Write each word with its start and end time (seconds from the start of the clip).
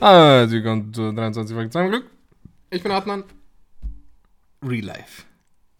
Ah, 0.00 0.46
Sie 0.46 0.62
kommen 0.62 0.92
zu 0.92 1.12
23 1.12 1.54
Folge 1.54 1.70
zusammen 1.70 1.90
Glück. 1.90 2.10
Ich 2.70 2.82
bin 2.82 2.92
Adnan. 2.92 3.24
Real 4.62 4.84
Life. 4.84 5.22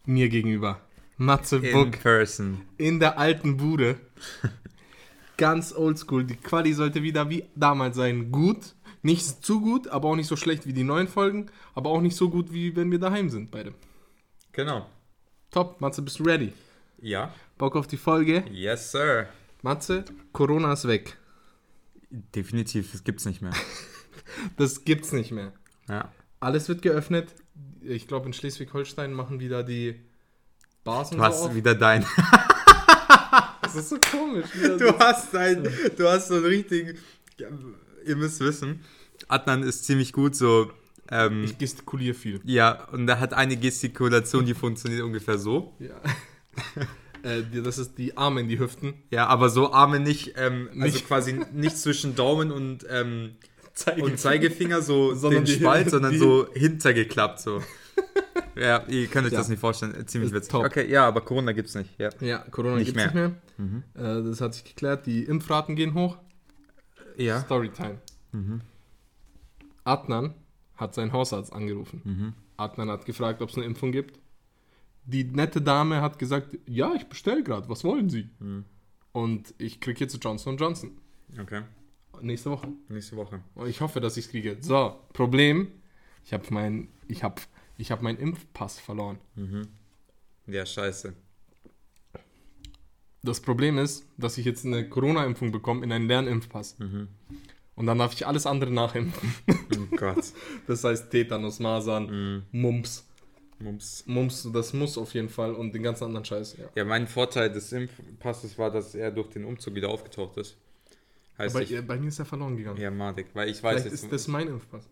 Mir 0.05 0.29
gegenüber. 0.29 0.81
Matze 1.17 1.57
In 1.57 1.73
Buck 1.73 1.99
person. 2.01 2.61
in 2.77 2.99
der 2.99 3.17
alten 3.17 3.57
Bude. 3.57 3.99
Ganz 5.37 5.73
oldschool. 5.73 6.23
Die 6.23 6.35
Quali 6.35 6.73
sollte 6.73 7.03
wieder 7.03 7.29
wie 7.29 7.45
damals 7.55 7.95
sein. 7.95 8.31
Gut. 8.31 8.73
Nicht 9.03 9.45
zu 9.45 9.61
gut, 9.61 9.87
aber 9.87 10.09
auch 10.09 10.15
nicht 10.15 10.27
so 10.27 10.35
schlecht 10.35 10.65
wie 10.65 10.73
die 10.73 10.83
neuen 10.83 11.07
Folgen. 11.07 11.47
Aber 11.75 11.91
auch 11.91 12.01
nicht 12.01 12.15
so 12.15 12.29
gut, 12.29 12.51
wie 12.51 12.75
wenn 12.75 12.89
wir 12.91 12.99
daheim 12.99 13.29
sind, 13.29 13.51
beide. 13.51 13.73
Genau. 14.51 14.87
Top. 15.51 15.79
Matze, 15.79 16.01
bist 16.01 16.19
du 16.19 16.23
ready? 16.23 16.53
Ja. 16.99 17.33
Bock 17.57 17.75
auf 17.75 17.85
die 17.87 17.97
Folge? 17.97 18.43
Yes, 18.51 18.91
sir. 18.91 19.27
Matze, 19.61 20.05
Corona 20.33 20.73
ist 20.73 20.87
weg. 20.87 21.17
Definitiv, 22.09 22.91
das 22.91 23.03
gibt's 23.03 23.25
nicht 23.25 23.41
mehr. 23.41 23.53
Das 24.57 24.83
gibt's 24.85 25.11
nicht 25.11 25.31
mehr. 25.31 25.53
Ja. 25.89 26.11
Alles 26.39 26.67
wird 26.69 26.81
geöffnet. 26.81 27.33
Ich 27.81 28.07
glaube, 28.07 28.27
in 28.27 28.33
Schleswig-Holstein 28.33 29.13
machen 29.13 29.39
wieder 29.39 29.63
die 29.63 29.99
Bars 30.83 31.11
und 31.11 31.17
Du 31.17 31.23
so 31.23 31.29
hast 31.29 31.41
auf. 31.41 31.55
wieder 31.55 31.75
dein. 31.75 32.05
Das 33.61 33.75
ist 33.75 33.89
so 33.89 33.97
komisch. 33.99 34.45
Du 34.79 34.97
hast 34.97 35.35
ein, 35.35 35.67
du 35.97 36.07
hast 36.07 36.29
so 36.29 36.35
einen 36.35 36.45
richtigen. 36.45 36.97
Ihr 38.05 38.15
müsst 38.15 38.39
wissen, 38.39 38.79
Adnan 39.27 39.61
ist 39.63 39.83
ziemlich 39.85 40.13
gut 40.13 40.35
so. 40.35 40.71
Ähm, 41.11 41.43
ich 41.43 41.57
gestikuliere 41.57 42.13
viel. 42.13 42.39
ja, 42.45 42.85
und 42.91 43.07
er 43.09 43.19
hat 43.19 43.33
eine 43.33 43.57
Gestikulation, 43.57 44.45
die 44.45 44.53
funktioniert 44.53 45.01
ungefähr 45.03 45.37
so. 45.37 45.73
Ja. 45.79 45.95
äh, 47.29 47.43
das 47.61 47.77
ist 47.77 47.97
die 47.97 48.15
Arme 48.17 48.41
in 48.41 48.47
die 48.47 48.57
Hüften. 48.59 48.93
Ja, 49.11 49.27
aber 49.27 49.49
so 49.49 49.71
Arme 49.73 49.99
nicht, 49.99 50.33
ähm, 50.37 50.67
also 50.69 50.79
Nicht- 50.85 51.05
quasi 51.07 51.39
nicht 51.53 51.77
zwischen 51.77 52.15
Daumen 52.15 52.51
und, 52.51 52.85
ähm, 52.89 53.35
Zeige- 53.77 54.03
und 54.03 54.19
Zeigefinger 54.19 54.81
so 54.81 55.13
Sondern 55.15 55.43
den 55.43 55.53
die- 55.53 55.59
Spalt, 55.61 55.89
sondern 55.89 56.11
die- 56.13 56.17
so 56.17 56.47
hintergeklappt 56.53 57.39
so. 57.39 57.61
ja, 58.55 58.83
ihr 58.87 59.07
könnt 59.07 59.27
euch 59.27 59.33
Ja. 59.33 59.39
das 59.39 59.49
nicht 59.49 59.59
vorstellen. 59.59 60.07
Ziemlich 60.07 60.31
witzig. 60.33 60.51
top. 60.51 60.65
Okay, 60.65 60.89
ja, 60.91 61.07
aber 61.07 61.21
Corona 61.21 61.51
gibt's 61.51 61.75
nicht. 61.75 61.91
Ja. 61.99 62.09
Ja, 62.21 62.39
Corona 62.51 62.75
Nicht 62.77 62.93
gibt's 62.95 63.13
nicht 63.13 63.13
mehr. 63.13 63.35
Äh, 63.95 64.23
das 64.23 64.41
hat 64.41 64.53
sich 64.55 64.63
geklärt. 64.63 65.05
Die 65.05 65.23
Impfraten 65.23 65.75
gehen 65.75 65.93
hoch. 65.93 66.17
Ja. 67.17 67.41
Storytime. 67.41 67.97
Adnan 69.83 70.33
hat 70.75 70.93
seinen 70.93 71.11
Hausarzt 71.13 71.53
angerufen. 71.53 72.35
Adnan 72.57 72.89
hat 72.89 73.05
gefragt, 73.05 73.41
ob 73.41 73.49
es 73.49 73.55
eine 73.55 73.65
Impfung 73.65 73.91
gibt. 73.91 74.19
Die 75.05 75.23
nette 75.23 75.61
Dame 75.61 76.01
hat 76.01 76.19
gesagt, 76.19 76.57
ja, 76.67 76.93
ich 76.95 77.05
bestelle 77.07 77.43
gerade, 77.43 77.69
was 77.69 77.83
wollen 77.83 78.09
Sie? 78.09 78.29
Und 79.13 79.53
ich 79.57 79.79
kriege 79.79 79.99
jetzt 80.01 80.17
Johnson 80.23 80.57
Johnson. 80.57 80.91
Okay. 81.41 81.61
Nächste 82.21 82.51
Woche. 82.51 82.67
Nächste 82.89 83.15
Woche. 83.15 83.41
Und 83.55 83.67
ich 83.67 83.81
hoffe, 83.81 83.99
dass 84.01 84.17
ich 84.17 84.25
es 84.25 84.31
kriege. 84.31 84.57
So, 84.61 84.95
Problem, 85.13 85.71
ich 86.25 86.33
habe 86.33 86.43
mein, 86.49 86.89
ich 87.07 87.23
hab, 87.23 87.41
ich 87.77 87.91
hab 87.91 88.01
meinen 88.01 88.17
Impfpass 88.17 88.79
verloren. 88.79 89.17
Ja, 90.47 90.65
scheiße. 90.65 91.13
Das 93.23 93.41
Problem 93.41 93.77
ist, 93.77 94.05
dass 94.17 94.37
ich 94.37 94.45
jetzt 94.45 94.65
eine 94.65 94.87
Corona-Impfung 94.87 95.51
bekomme 95.51 95.83
in 95.83 95.91
einen 95.91 96.07
Lernimpfpass. 96.07 96.77
Und 97.75 97.85
dann 97.85 97.97
darf 97.99 98.13
ich 98.13 98.25
alles 98.25 98.45
andere 98.45 98.71
nachimpfen. 98.71 99.33
Oh 99.49 99.95
Gott. 99.95 100.23
Das 100.67 100.83
heißt 100.83 101.11
Tetanus, 101.11 101.59
Masern, 101.59 102.45
Mumps. 102.51 103.05
Mumps. 103.59 104.03
Mumps, 104.05 104.49
das 104.53 104.73
muss 104.73 104.97
auf 104.97 105.13
jeden 105.13 105.29
Fall 105.29 105.53
und 105.53 105.73
den 105.73 105.83
ganzen 105.83 106.05
anderen 106.05 106.25
Scheiß. 106.25 106.57
Ja. 106.57 106.65
Ja, 106.75 106.85
mein 106.85 107.07
Vorteil 107.07 107.51
des 107.51 107.71
Impfpasses 107.71 108.57
war, 108.57 108.71
dass 108.71 108.93
er 108.95 109.11
durch 109.11 109.29
den 109.29 109.45
Umzug 109.45 109.75
wieder 109.75 109.89
aufgetaucht 109.89 110.37
ist. 110.37 110.57
Heißt, 111.37 111.55
Aber 111.55 111.63
ich, 111.63 111.71
äh, 111.73 111.81
bei 111.81 111.97
mir 111.99 112.07
ist 112.07 112.19
er 112.19 112.25
verloren 112.25 112.57
gegangen. 112.57 112.79
ja, 112.81 112.89
madig, 112.91 113.27
weil 113.33 113.49
ich 113.49 113.61
weiß 113.61 113.81
Vielleicht 113.81 113.85
jetzt. 113.85 114.03
ist 114.05 114.11
das 114.11 114.27
mein 114.27 114.47
Impfpass. 114.47 114.89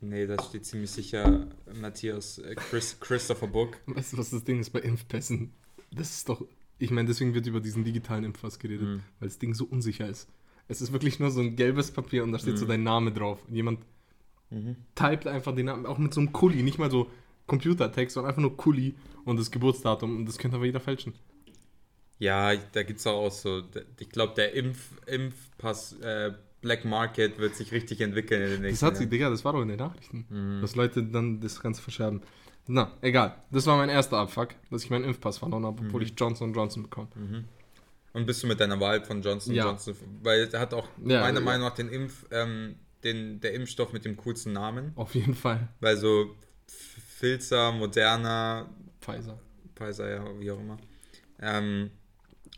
nee, 0.00 0.26
da 0.26 0.42
steht 0.42 0.64
ziemlich 0.64 0.90
sicher 0.90 1.46
Matthias, 1.80 2.38
äh, 2.38 2.54
Chris, 2.54 2.96
Christopher 3.00 3.46
Book. 3.46 3.76
Weißt 3.86 4.12
du, 4.14 4.18
was 4.18 4.30
das 4.30 4.44
Ding 4.44 4.60
ist 4.60 4.70
bei 4.70 4.80
Impfpässen? 4.80 5.52
Das 5.92 6.10
ist 6.10 6.28
doch. 6.28 6.44
Ich 6.78 6.90
meine, 6.90 7.08
deswegen 7.08 7.34
wird 7.34 7.46
über 7.46 7.60
diesen 7.60 7.84
digitalen 7.84 8.24
Impfpass 8.24 8.58
geredet, 8.58 8.88
Mhm. 8.88 9.00
weil 9.18 9.28
das 9.28 9.38
Ding 9.38 9.52
so 9.54 9.66
unsicher 9.66 10.08
ist. 10.08 10.28
Es 10.68 10.80
ist 10.80 10.92
wirklich 10.92 11.18
nur 11.20 11.30
so 11.30 11.40
ein 11.40 11.56
gelbes 11.56 11.90
Papier 11.90 12.22
und 12.22 12.32
da 12.32 12.38
steht 12.38 12.56
so 12.56 12.64
dein 12.64 12.82
Name 12.82 13.12
drauf. 13.12 13.38
Und 13.46 13.54
jemand 13.54 13.80
Mhm. 14.50 14.76
typt 14.94 15.26
einfach 15.26 15.54
den 15.54 15.66
Namen, 15.66 15.84
auch 15.84 15.98
mit 15.98 16.14
so 16.14 16.20
einem 16.20 16.32
Kuli, 16.32 16.62
nicht 16.62 16.78
mal 16.78 16.90
so 16.90 17.10
Computertext, 17.46 18.14
sondern 18.14 18.30
einfach 18.30 18.40
nur 18.42 18.56
Kuli 18.56 18.94
und 19.24 19.38
das 19.38 19.50
Geburtsdatum. 19.50 20.16
Und 20.16 20.26
das 20.26 20.38
könnte 20.38 20.56
aber 20.56 20.64
jeder 20.66 20.80
fälschen. 20.80 21.12
Ja, 22.20 22.54
da 22.54 22.82
gibt 22.84 23.00
es 23.00 23.06
auch, 23.06 23.26
auch 23.26 23.32
so. 23.32 23.62
Ich 23.98 24.08
glaube, 24.10 24.34
der 24.36 24.52
Impf, 24.54 24.78
Impfpass 25.06 25.94
äh, 26.00 26.32
Black 26.60 26.84
Market 26.84 27.38
wird 27.38 27.56
sich 27.56 27.72
richtig 27.72 28.00
entwickeln 28.02 28.42
in 28.42 28.48
den 28.50 28.56
Das 28.56 28.70
nächsten 28.70 28.86
hat 28.86 28.96
sie, 28.96 29.02
Jahren. 29.04 29.10
Digga, 29.10 29.30
das 29.30 29.44
war 29.44 29.54
doch 29.54 29.62
in 29.62 29.68
den 29.68 29.78
Nachrichten. 29.78 30.26
Mhm. 30.28 30.60
Dass 30.60 30.76
Leute 30.76 31.02
dann 31.02 31.40
das 31.40 31.60
Ganze 31.60 31.80
verscherben. 31.82 32.20
Na, 32.66 32.92
egal. 33.00 33.34
Das 33.50 33.66
war 33.66 33.76
mein 33.78 33.88
erster 33.88 34.18
Abfuck, 34.18 34.50
dass 34.70 34.84
ich 34.84 34.90
meinen 34.90 35.04
Impfpass 35.04 35.38
verloren 35.38 35.64
habe, 35.64 35.80
Mhm. 35.82 35.88
obwohl 35.88 36.02
ich 36.02 36.12
Johnson 36.16 36.52
Johnson 36.52 36.82
bekomme. 36.84 37.08
Und 38.12 38.26
bist 38.26 38.42
du 38.42 38.46
mit 38.46 38.60
deiner 38.60 38.78
Wahl 38.78 39.02
von 39.04 39.22
Johnson 39.22 39.54
Ja. 39.54 39.64
Johnson? 39.64 39.96
Weil 40.22 40.48
er 40.52 40.60
hat 40.60 40.74
auch 40.74 40.86
Ja, 41.04 41.20
meiner 41.22 41.38
ja. 41.40 41.44
Meinung 41.44 41.66
nach 41.68 41.74
den 41.74 41.88
Impf, 41.88 42.26
ähm, 42.30 42.76
den, 43.02 43.40
der 43.40 43.54
Impfstoff 43.54 43.92
mit 43.94 44.04
dem 44.04 44.16
coolsten 44.18 44.52
Namen. 44.52 44.92
Auf 44.96 45.14
jeden 45.14 45.34
Fall. 45.34 45.68
Weil 45.80 45.96
so 45.96 46.36
Filzer, 47.16 47.72
Moderna, 47.72 48.68
Pfizer. 49.00 49.38
Pfizer, 49.74 50.10
ja, 50.10 50.24
wie 50.38 50.50
auch 50.50 50.58
immer. 50.60 50.76
Ähm, 51.40 51.90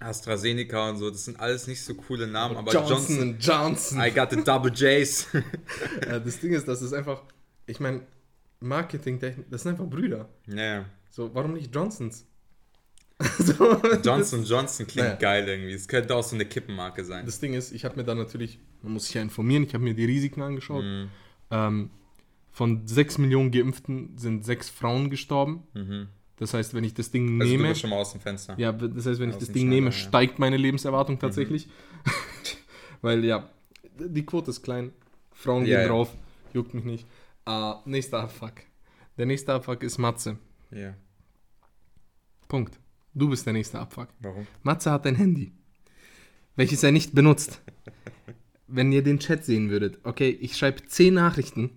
AstraZeneca 0.00 0.91
und 0.91 0.97
so, 0.98 1.10
das 1.10 1.25
sind 1.25 1.38
alles 1.38 1.66
nicht 1.66 1.82
so 1.82 1.94
coole 1.94 2.26
Namen, 2.26 2.56
aber 2.56 2.72
Johnson 2.72 3.36
Johnson, 3.38 3.38
Johnson. 3.38 4.00
I 4.00 4.10
got 4.10 4.30
the 4.30 4.42
double 4.42 4.70
J's. 4.72 5.28
Äh, 6.00 6.20
das 6.20 6.41
Ding 6.41 6.53
ist, 6.53 6.66
das 6.66 6.82
ist 6.82 6.92
einfach, 6.92 7.22
ich 7.66 7.78
meine, 7.80 8.02
Marketing, 8.60 9.19
das 9.50 9.62
sind 9.62 9.72
einfach 9.72 9.86
Brüder. 9.86 10.28
ja, 10.47 10.84
So, 11.10 11.32
warum 11.34 11.54
nicht 11.54 11.75
Johnsons? 11.75 12.26
so, 13.38 13.81
Johnson 14.04 14.44
Johnson 14.44 14.86
klingt 14.86 15.06
Naja. 15.06 15.19
geil 15.19 15.48
irgendwie. 15.48 15.72
Es 15.72 15.86
könnte 15.86 16.14
auch 16.16 16.25
so 16.25 16.34
eine 16.34 16.44
Kippenmarke 16.44 17.04
sein. 17.04 17.25
Das 17.25 17.38
Ding 17.38 17.54
ist, 17.54 17.70
ich 17.72 17.84
habe 17.84 17.97
mir 17.97 18.04
dann 18.04 18.19
natürlich, 18.19 18.58
man 18.82 18.94
muss 18.94 19.04
sich 19.06 19.14
ja 19.14 19.22
informieren, 19.22 19.62
ich 19.62 19.75
habe 19.75 19.84
mir 19.84 19.94
die 19.94 20.04
Risiken 20.04 20.42
angeschaut. 20.42 20.82
Mhm. 20.82 21.08
Ähm, 21.50 21.91
von 22.50 22.86
6 22.86 23.19
Millionen 23.19 23.50
Geimpften 23.52 24.16
sind 24.19 24.44
6 24.44 24.70
Frauen 24.70 25.08
gestorben. 25.10 25.62
Mhm. 25.75 26.08
Das 26.42 26.54
heißt, 26.54 26.75
wenn 26.75 26.82
ich 26.82 26.92
das 26.92 27.12
Ding 27.12 27.41
Also 27.41 27.53
du 27.53 27.56
nehme, 27.56 27.69
bist 27.69 27.82
schon 27.82 27.91
mal 27.91 28.00
aus 28.00 28.10
dem 28.10 28.20
Fenster. 28.20 28.58
ja, 28.58 28.72
das 28.72 29.06
heißt, 29.06 29.20
wenn 29.20 29.28
ich 29.28 29.36
Aus 29.36 29.44
das 29.44 29.53
Ding 29.53 29.69
nehme, 29.69 29.86
ja. 29.86 29.92
steigt 29.92 30.41
meine 30.41 30.56
Lebenserwartung 30.56 31.16
tatsächlich. 31.20 31.69
Weil 33.00 33.25
ja, 33.25 33.48
die 33.97 34.26
Quote 34.26 34.50
ist 34.50 34.60
klein, 34.60 34.91
Frauen 35.31 35.64
Ja, 35.66 35.76
gehen 35.76 35.82
ja. 35.82 35.88
drauf, 35.88 36.12
juckt 36.52 36.75
mich 36.75 36.82
nicht. 36.82 37.06
Äh, 37.47 37.75
nächster 37.84 38.22
Abfuck. 38.25 38.54
Der 39.19 39.26
nächste 39.26 39.52
Abfuck 39.54 39.84
ist 39.84 39.98
Matze. 39.98 40.36
Ja. 40.72 40.94
Punkt. 42.48 42.76
Du 43.14 43.28
bist 43.28 43.47
der 43.47 43.52
nächste 43.52 43.78
Abfuck. 43.78 44.08
Warum? 44.19 44.48
Matze 44.64 44.91
hat 44.91 45.06
ein 45.06 45.14
Handy, 45.14 45.52
welches 46.56 46.82
er 46.82 46.91
nicht 46.91 47.14
benutzt. 47.14 47.62
Wenn 48.66 48.91
ihr 48.91 49.04
den 49.04 49.20
Chat 49.20 49.44
sehen 49.44 49.70
würdet, 49.70 50.00
okay, 50.02 50.31
ich 50.41 50.56
schreibe 50.56 50.84
10 50.84 51.14
Nachrichten 51.14 51.70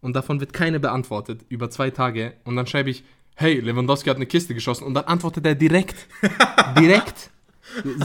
und 0.00 0.16
davon 0.16 0.40
wird 0.40 0.52
keine 0.52 0.80
beantwortet 0.80 1.44
über 1.48 1.70
zwei 1.70 1.90
Tage 1.90 2.34
und 2.42 2.56
dann 2.56 2.66
schreibe 2.66 2.90
ich, 2.90 3.04
hey, 3.36 3.60
Lewandowski 3.60 4.08
hat 4.10 4.16
eine 4.16 4.26
Kiste 4.26 4.52
geschossen 4.54 4.84
und 4.84 4.94
dann 4.94 5.04
antwortet 5.04 5.46
er 5.46 5.54
direkt. 5.54 6.06
direkt. 6.78 7.30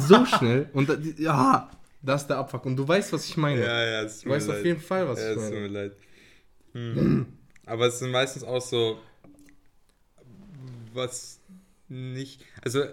So 0.07 0.25
schnell 0.25 0.69
und 0.73 0.89
ja, 1.19 1.69
das 2.01 2.21
ist 2.23 2.27
der 2.27 2.37
Abfuck 2.37 2.65
und 2.65 2.75
du 2.77 2.87
weißt, 2.87 3.11
was 3.13 3.25
ich 3.27 3.37
meine. 3.37 3.61
Ja, 3.61 3.83
ja, 3.85 4.01
es 4.03 4.17
tut 4.17 4.25
du 4.25 4.29
mir 4.29 4.35
weißt 4.35 4.49
auf 4.49 4.55
leid. 4.55 4.65
jeden 4.65 4.81
Fall, 4.81 5.07
was 5.07 5.19
ja, 5.19 5.31
ich 5.31 5.37
es 5.37 5.43
tut 5.43 5.53
meine. 5.53 5.67
mir 5.67 5.67
leid. 5.67 5.91
Hm. 6.73 7.25
Aber 7.65 7.87
es 7.87 7.99
sind 7.99 8.11
meistens 8.11 8.43
auch 8.43 8.61
so, 8.61 8.97
was 10.93 11.39
nicht, 11.87 12.43
also, 12.63 12.83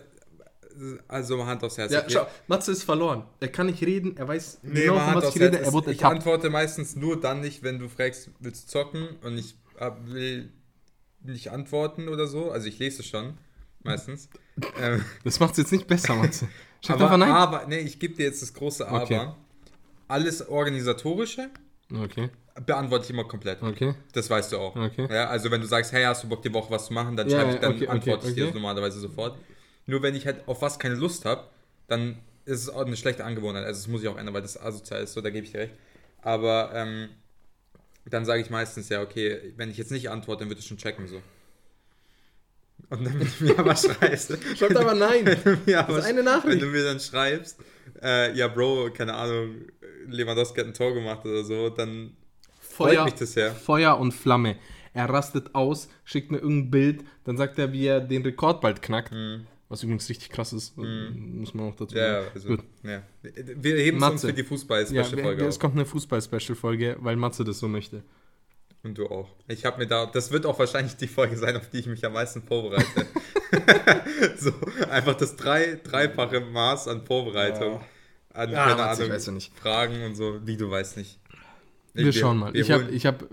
also 1.09 1.47
Hand 1.47 1.65
aufs 1.65 1.79
Herz. 1.79 1.91
Ja, 1.93 2.01
okay? 2.01 2.11
schau, 2.13 2.27
Matze 2.47 2.73
ist 2.73 2.83
verloren. 2.85 3.25
Er 3.41 3.49
kann 3.49 3.67
nicht 3.67 3.83
reden, 3.83 4.17
er 4.17 4.29
weiß 4.29 4.61
Nee, 4.63 4.83
genau, 4.83 4.95
mal 4.95 4.99
von 5.01 5.07
Hand 5.07 5.17
was 5.17 5.25
aufs 5.27 5.37
ich 5.37 5.43
rede, 5.43 5.57
Herz. 5.57 5.67
er 5.67 5.73
wurde 5.73 5.91
Ich 5.91 5.99
ertappt. 5.99 6.15
antworte 6.17 6.51
meistens 6.51 6.97
nur 6.97 7.21
dann 7.21 7.41
nicht, 7.41 7.63
wenn 7.63 7.79
du 7.79 7.89
fragst, 7.89 8.31
willst 8.41 8.65
du 8.69 8.73
zocken 8.73 9.09
und 9.23 9.39
ich 9.39 9.57
äh, 9.79 9.91
will 10.07 10.53
nicht 11.23 11.51
antworten 11.51 12.09
oder 12.09 12.27
so. 12.27 12.51
Also 12.51 12.69
ich 12.69 12.79
lese 12.79 13.03
schon, 13.03 13.35
meistens. 13.83 14.29
ähm, 14.81 15.05
Das 15.25 15.41
macht 15.41 15.53
es 15.53 15.59
jetzt 15.59 15.73
nicht 15.73 15.87
besser, 15.87 16.15
Matze. 16.17 16.49
Schreib 16.85 17.01
aber, 17.01 17.17
nein. 17.17 17.31
aber, 17.31 17.67
nee, 17.67 17.79
ich 17.81 17.99
gebe 17.99 18.15
dir 18.15 18.27
jetzt 18.27 18.41
das 18.43 18.55
große 18.55 18.87
Aber. 18.87 19.03
Okay. 19.03 19.29
Alles 20.07 20.49
Organisatorische 20.49 21.51
Okay, 21.93 22.29
beantworte 22.67 23.05
ich 23.05 23.11
immer 23.11 23.25
komplett. 23.25 23.63
okay, 23.63 23.95
Das 24.13 24.29
weißt 24.31 24.53
du 24.53 24.59
auch. 24.59 24.77
okay. 24.77 25.07
Ja, 25.11 25.29
also 25.29 25.51
wenn 25.51 25.61
du 25.61 25.67
sagst, 25.67 25.93
hey, 25.93 26.05
hast 26.05 26.23
du 26.25 26.29
Bock 26.29 26.43
die 26.43 26.53
Woche 26.53 26.71
was 26.71 26.87
zu 26.87 26.93
machen, 26.93 27.17
dann, 27.17 27.29
Ja, 27.29 27.51
ich, 27.51 27.59
dann 27.61 27.73
okay, 27.73 27.85
okay, 27.85 27.89
antworte 27.89 28.29
ich 28.29 28.35
dir 28.35 28.45
okay. 28.45 28.53
das 28.53 28.55
normalerweise 28.55 29.01
sofort. 29.01 29.37
Nur 29.87 30.03
wenn 30.03 30.15
ich 30.15 30.27
halt 30.27 30.47
auf 30.47 30.61
was 30.63 30.79
keine 30.79 30.95
Lust 30.95 31.25
habe, 31.25 31.45
dann 31.89 32.19
ist 32.45 32.61
es 32.63 32.69
auch 32.71 32.85
eine 32.87 32.97
schlechte 32.97 33.25
Angewohnheit. 33.25 33.65
Also 33.65 33.81
das 33.81 33.89
muss 33.89 34.03
ich 34.03 34.09
auch 34.09 34.17
ändern, 34.19 34.35
weil 34.35 34.43
das 34.43 34.61
asozial 34.61 35.03
ist, 35.03 35.13
so, 35.15 35.21
da 35.21 35.31
gebe 35.31 35.45
ich 35.47 35.53
dir 35.53 35.61
recht. 35.61 35.75
Aber 36.23 36.71
ähm, 36.75 37.09
dann 38.11 38.25
sage 38.25 38.43
ich 38.43 38.51
meistens, 38.51 38.89
ja, 38.89 39.03
okay, 39.03 39.53
wenn 39.57 39.71
ich 39.71 39.77
jetzt 39.77 39.91
nicht 39.91 40.11
antworte, 40.11 40.41
dann 40.41 40.49
wird 40.49 40.59
es 40.59 40.67
schon 40.67 40.79
checken 40.79 41.07
so. 41.07 41.21
Und 42.91 43.05
dann 43.05 43.21
wenn 43.21 43.29
du 43.39 43.45
mir 43.45 43.59
aber 43.59 43.77
schreibst. 43.77 44.39
Schreibt 44.57 44.77
aber 44.77 44.95
nein. 44.95 45.27
Wenn 45.27 45.43
du 45.43 45.59
mir 45.67 45.81
aber, 45.81 45.97
Das 45.97 46.05
ist 46.05 46.11
eine 46.11 46.23
Nachricht. 46.23 46.61
Wenn 46.61 46.61
du 46.61 46.67
mir 46.67 46.85
dann 46.85 47.01
schreibst, 47.01 47.59
äh, 48.03 48.33
ja, 48.37 48.49
Bro, 48.49 48.91
keine 48.93 49.15
Ahnung, 49.15 49.57
Lewandowski 50.07 50.61
hat 50.61 50.67
ein 50.67 50.75
Tor 50.75 50.95
gemacht 50.95 51.25
oder 51.25 51.45
so, 51.45 51.69
dann 51.71 52.17
freut 52.61 52.95
Feuer, 52.95 53.05
mich 53.05 53.15
das 53.15 53.35
ja. 53.35 53.53
Feuer 53.53 53.99
und 53.99 54.13
Flamme. 54.13 54.57
Er 54.95 55.09
rastet 55.09 55.55
aus, 55.55 55.89
schickt 56.05 56.31
mir 56.31 56.39
irgendein 56.39 56.71
Bild, 56.71 57.05
dann 57.25 57.37
sagt 57.37 57.59
er, 57.59 57.73
wie 57.73 57.87
er 57.87 58.01
den 58.01 58.23
Rekord 58.23 58.61
bald 58.61 58.83
knackt. 58.83 59.13
Was 59.71 59.83
übrigens 59.83 60.09
richtig 60.09 60.31
krass 60.31 60.53
ist, 60.55 60.77
muss 60.79 61.53
man 61.53 61.69
auch 61.69 61.77
dazu 61.77 61.95
Mhm. 61.95 62.01
Ja, 62.01 62.07
sagen. 62.15 62.25
ja, 62.27 62.33
also, 62.35 62.49
Gut. 62.49 62.65
ja. 62.85 63.03
Wir 63.23 63.77
heben 63.77 63.99
es 64.03 64.11
uns 64.11 64.21
für 64.23 64.33
die 64.33 64.41
Ja, 64.41 64.47
Fußball-Special-Folge 64.49 65.43
wir, 65.43 65.49
es 65.49 65.61
kommt 65.61 65.75
eine 65.75 65.85
Fußball-Special-Folge, 65.85 66.97
weil 67.01 67.17
Matze 67.17 67.45
das 67.45 67.59
so 67.59 67.69
möchte. 67.69 68.03
Und 68.83 68.97
du 68.97 69.07
auch. 69.09 69.29
Ich 69.49 69.65
habe 69.67 69.79
mir 69.79 69.87
da, 69.87 70.07
das 70.07 70.31
wird 70.31 70.47
auch 70.47 70.59
wahrscheinlich 70.59 70.97
die 70.97 71.09
Folge 71.09 71.37
sein, 71.37 71.57
auf 71.57 71.69
die 71.69 71.79
ich 71.81 71.87
mich 71.87 72.05
am 72.07 72.15
meisten 72.15 72.43
vorbereite. 72.43 72.85
so, 74.39 74.53
einfach 74.91 75.15
das 75.17 75.37
drei, 75.37 75.79
dreifache 75.83 76.41
Maß 76.41 76.89
an 76.89 77.05
Vorbereitung. 77.05 77.81
An, 78.33 78.51
Ja, 78.51 78.65
keine 78.69 78.77
Matze, 78.83 79.03
ich 79.03 79.07
Ahnung, 79.09 79.17
weiß 79.17 79.27
ja 79.27 79.33
nicht. 79.33 79.59
Fragen 79.59 80.03
und 80.05 80.15
so, 80.15 80.47
wie 80.47 80.57
du 80.57 80.71
weißt 80.71 80.97
nicht. 80.97 81.21
Wir, 81.95 82.13
schauen 82.13 82.39
mal. 82.39 82.55
wir 82.55 82.61
ich 82.61 82.71
habe, 82.71 82.91
ich 82.91 83.05
hab, 83.05 83.25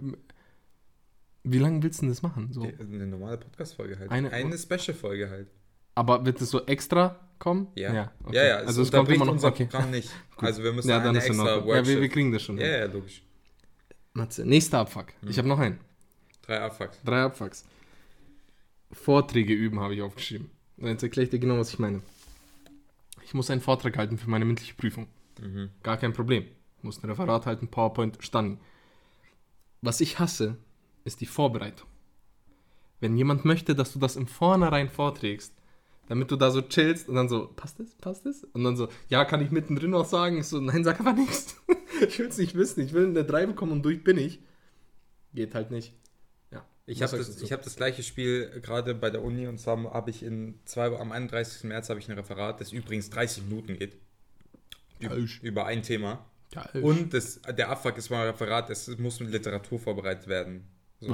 wie 1.43 1.59
lange 1.59 1.81
willst 1.83 1.99
du 1.99 2.01
denn 2.03 2.09
das 2.09 2.21
machen? 2.23 2.49
So? 2.51 2.63
Eine 2.63 3.05
normale 3.07 3.37
Podcast-Folge 3.37 3.99
halt. 3.99 4.09
Eine- 4.11 4.31
Eine, 4.31 4.57
Special-Folge 4.57 5.29
halt. 5.29 5.47
Aber 5.95 6.25
wird 6.25 6.41
es 6.41 6.49
so 6.49 6.65
extra 6.65 7.19
kommen? 7.39 7.67
Ja. 7.75 7.93
Ja, 7.93 8.11
okay. 8.23 8.35
ja, 8.35 8.43
ja, 8.45 8.55
Also 8.57 8.81
es 8.81 8.91
kommt 8.91 8.99
unterbricht 9.01 9.15
immer 9.17 9.25
noch. 9.25 9.33
unser 9.33 9.47
Okay. 9.49 9.65
Programm 9.65 9.91
nicht. 9.91 10.09
Also 10.37 10.63
wir 10.63 10.73
müssen 10.73 10.89
Ja, 10.89 10.95
eine 10.97 11.05
dann 11.05 11.15
ist 11.15 11.25
in 11.27 11.31
extra 11.31 11.55
Ordnung. 11.55 11.69
Ja, 11.69 11.75
wir, 11.75 11.85
wir 11.87 11.95
Workshop. 11.95 12.11
kriegen 12.13 12.31
das 12.33 12.41
schon. 12.43 12.57
Ja, 12.57 12.67
ja, 12.67 12.85
logisch. 12.85 13.23
Matze, 14.13 14.45
nächster 14.45 14.79
Abfuck. 14.79 15.07
Hm. 15.21 15.29
Ich 15.29 15.37
habe 15.37 15.47
noch 15.47 15.59
einen. 15.59 15.79
Drei 16.41 16.59
Abfucks. 16.61 16.99
Drei 17.05 17.23
Abfucks. 17.23 17.65
Vorträge 18.91 19.53
üben 19.53 19.79
habe 19.79 19.95
ich 19.95 20.01
aufgeschrieben. 20.01 20.49
Und 20.77 20.87
Jetzt 20.87 21.03
erkläre 21.03 21.23
ich 21.25 21.29
dir 21.29 21.39
genau, 21.39 21.57
was 21.57 21.69
ich 21.69 21.79
meine. 21.79 22.01
Ich 23.23 23.33
muss 23.33 23.49
einen 23.49 23.61
Vortrag 23.61 23.97
halten 23.97 24.17
für 24.17 24.29
meine 24.29 24.45
mündliche 24.45 24.75
Prüfung. 24.75 25.07
Mhm. 25.41 25.69
Gar 25.83 25.97
kein 25.97 26.13
Problem. 26.13 26.45
Ich 26.77 26.83
muss 26.83 27.01
ein 27.03 27.09
Referat 27.09 27.45
halten, 27.45 27.67
PowerPoint, 27.69 28.17
Stani. 28.19 28.57
Was 29.81 30.01
ich 30.01 30.19
hasse, 30.19 30.57
ist 31.05 31.21
die 31.21 31.25
Vorbereitung. 31.25 31.87
Wenn 32.99 33.17
jemand 33.17 33.45
möchte, 33.45 33.73
dass 33.75 33.93
du 33.93 33.99
das 33.99 34.15
im 34.15 34.27
Vornherein 34.27 34.89
vorträgst, 34.89 35.53
damit 36.07 36.31
du 36.31 36.35
da 36.35 36.51
so 36.51 36.61
chillst 36.61 37.09
und 37.09 37.15
dann 37.15 37.29
so, 37.29 37.47
passt 37.55 37.79
das, 37.79 37.95
passt 37.95 38.25
das? 38.25 38.43
Und 38.43 38.63
dann 38.63 38.77
so, 38.77 38.89
ja, 39.09 39.25
kann 39.25 39.41
ich 39.41 39.51
mittendrin 39.51 39.91
noch 39.91 40.05
sagen? 40.05 40.37
Ich 40.37 40.47
so, 40.47 40.59
nein, 40.59 40.83
sag 40.83 40.99
aber 40.99 41.13
nichts. 41.13 41.61
ich 42.07 42.19
will 42.19 42.27
es 42.27 42.37
nicht 42.37 42.55
wissen. 42.55 42.81
Ich 42.81 42.93
will 42.93 43.07
eine 43.07 43.23
3 43.23 43.47
bekommen 43.47 43.71
und 43.71 43.83
durch 43.83 44.03
bin 44.03 44.17
ich. 44.17 44.39
Geht 45.33 45.55
halt 45.55 45.71
nicht. 45.71 45.93
Ja. 46.51 46.65
Ich 46.85 47.01
habe 47.01 47.17
das, 47.17 47.41
ich 47.41 47.51
hab 47.51 47.63
das 47.63 47.75
gleiche 47.75 48.03
Spiel 48.03 48.61
gerade 48.61 48.93
bei 48.95 49.09
der 49.09 49.23
Uni 49.23 49.47
und 49.47 49.59
zwar 49.59 49.83
habe 49.93 50.09
ich 50.11 50.23
in 50.23 50.59
zwei, 50.65 50.95
am 50.97 51.11
31. 51.11 51.63
März 51.63 51.89
habe 51.89 51.99
ich 51.99 52.09
ein 52.09 52.17
Referat, 52.17 52.61
das 52.61 52.71
übrigens 52.71 53.09
30 53.09 53.43
Minuten 53.43 53.77
geht. 53.77 53.97
Üb-. 55.01 55.43
Über 55.43 55.65
ein 55.65 55.83
Thema. 55.83 56.25
Geil. 56.51 56.83
Und 56.83 57.13
das, 57.13 57.41
der 57.41 57.69
Abfuck 57.69 57.97
ist 57.97 58.09
mal 58.09 58.21
ein 58.21 58.27
Referat, 58.31 58.69
es 58.69 58.97
muss 58.97 59.19
mit 59.19 59.31
Literatur 59.31 59.79
vorbereitet 59.79 60.27
werden. 60.27 60.67
So. 60.99 61.11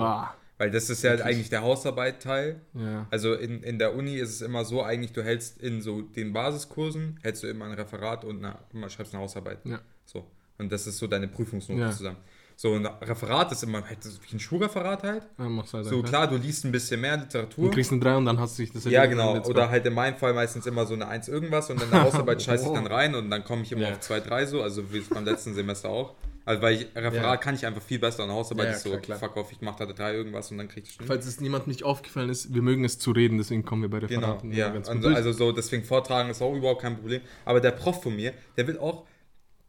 Weil 0.62 0.70
das 0.70 0.92
ist 0.92 1.02
ja 1.04 1.14
eigentlich 1.14 1.50
der 1.50 1.64
Hausarbeit-Teil. 1.64 2.62
ja. 2.76 3.08
Also 3.10 3.34
in, 3.34 3.64
in 3.64 3.80
der 3.80 3.96
Uni 3.96 4.18
ist 4.18 4.30
es 4.30 4.42
immer 4.42 4.64
so, 4.64 4.84
eigentlich 4.84 5.12
du 5.12 5.24
hältst 5.24 5.60
in 5.60 5.82
so 5.82 6.02
den 6.04 6.34
Basiskursen, 6.34 7.20
hältst 7.24 7.42
du 7.42 7.48
immer 7.48 7.66
ein 7.66 7.72
Referat 7.72 8.24
und 8.24 8.46
eine, 8.46 8.60
immer 8.72 8.88
schreibst 8.88 9.12
eine 9.16 9.24
Hausarbeit. 9.24 9.58
Ja. 9.66 9.80
So. 10.06 10.24
Und 10.60 10.72
das 10.72 10.86
ist 10.86 11.00
so 11.00 11.08
deine 11.08 11.28
Prüfungsnote 11.28 11.82
Ja. 11.82 11.90
zusammen. 11.92 12.18
So, 12.56 12.76
ein 12.76 12.86
Referat 12.86 13.52
ist 13.54 13.64
immer 13.64 13.84
halt 13.84 13.98
wie 14.06 14.36
ein 14.36 14.40
Schulreferat 14.40 15.02
halt. 15.02 15.24
Ja, 15.40 15.50
mach's 15.50 15.74
weiter. 15.74 15.86
So 15.90 16.04
klar, 16.04 16.28
du 16.28 16.36
liest 16.38 16.64
ein 16.64 16.72
bisschen 16.72 17.02
mehr 17.02 17.18
Du 17.18 17.24
Literatur. 17.24 17.72
kriegst 17.72 17.92
eine 17.92 18.00
3 18.02 18.18
und 18.18 18.26
dann 18.26 18.40
hast 18.40 18.60
du 18.60 18.62
dich 18.62 18.72
das 18.72 18.86
Ja, 18.86 19.08
genau. 19.08 19.42
Oder 19.46 19.68
halt 19.72 19.84
in 19.88 19.96
meinem 19.96 20.16
Fall 20.18 20.36
meistens 20.36 20.68
immer 20.68 20.86
so 20.86 20.94
eine 20.94 21.08
1 21.08 21.28
irgendwas 21.28 21.72
und 21.72 21.82
dann 21.82 21.92
eine 21.92 22.04
Hausarbeit 22.06 22.40
scheiße 22.40 22.68
ich 22.68 22.72
dann 22.74 22.86
rein 22.86 23.16
und 23.16 23.32
dann 23.32 23.44
komme 23.44 23.64
ich 23.64 23.72
immer 23.72 23.88
auf 23.94 24.00
2, 24.02 24.20
3 24.20 24.46
so, 24.46 24.62
also 24.62 24.94
wie 24.94 25.00
es 25.00 25.10
beim 25.10 25.26
letzten 25.26 25.56
Semester 25.56 25.90
auch. 25.90 26.14
Also 26.44 26.62
weil 26.62 26.76
ich 26.76 26.88
Referat 26.96 27.14
Ja. 27.24 27.38
kann 27.38 27.56
ich 27.56 27.66
einfach 27.66 27.82
viel 27.82 28.00
besser 28.00 28.24
und 28.24 28.32
Hausarbeit 28.32 28.66
Ja, 28.66 28.72
ja, 28.72 28.78
ist 28.78 28.84
so, 28.84 28.98
klar, 28.98 29.20
fuck 29.20 29.38
off, 29.38 29.52
ich 29.52 29.62
mache 29.62 29.86
da 29.86 29.92
3 29.94 30.14
irgendwas 30.16 30.50
und 30.52 30.58
dann 30.58 30.68
krieg 30.68 30.84
ich 30.86 30.94
Stimmen. 30.94 31.08
Falls 31.08 31.26
es 31.26 31.40
niemand 31.40 31.68
nicht 31.68 31.84
aufgefallen 31.84 32.30
ist, 32.30 32.54
wir 32.54 32.62
mögen 32.62 32.84
es 32.84 32.98
zu 33.00 33.12
reden, 33.12 33.38
deswegen 33.38 33.64
kommen 33.64 33.84
wir 33.84 33.90
bei 33.90 34.00
Genau, 34.00 34.22
Referaten 34.22 34.52
immer 34.52 34.60
ja. 34.60 34.70
ganz 34.70 34.88
gut 34.88 34.96
Also, 34.96 35.08
durch. 35.08 35.16
also 35.16 35.32
so, 35.34 35.52
deswegen 35.52 35.84
vortragen 35.84 36.30
ist 36.30 36.42
auch 36.42 36.54
überhaupt 36.56 36.82
kein 36.82 36.96
Problem. 36.98 37.22
Aber 37.46 37.60
der 37.62 37.72
Prof 37.72 38.02
von 38.04 38.16
mir, 38.16 38.34
der 38.58 38.68
will 38.68 38.78
auch, 38.80 39.06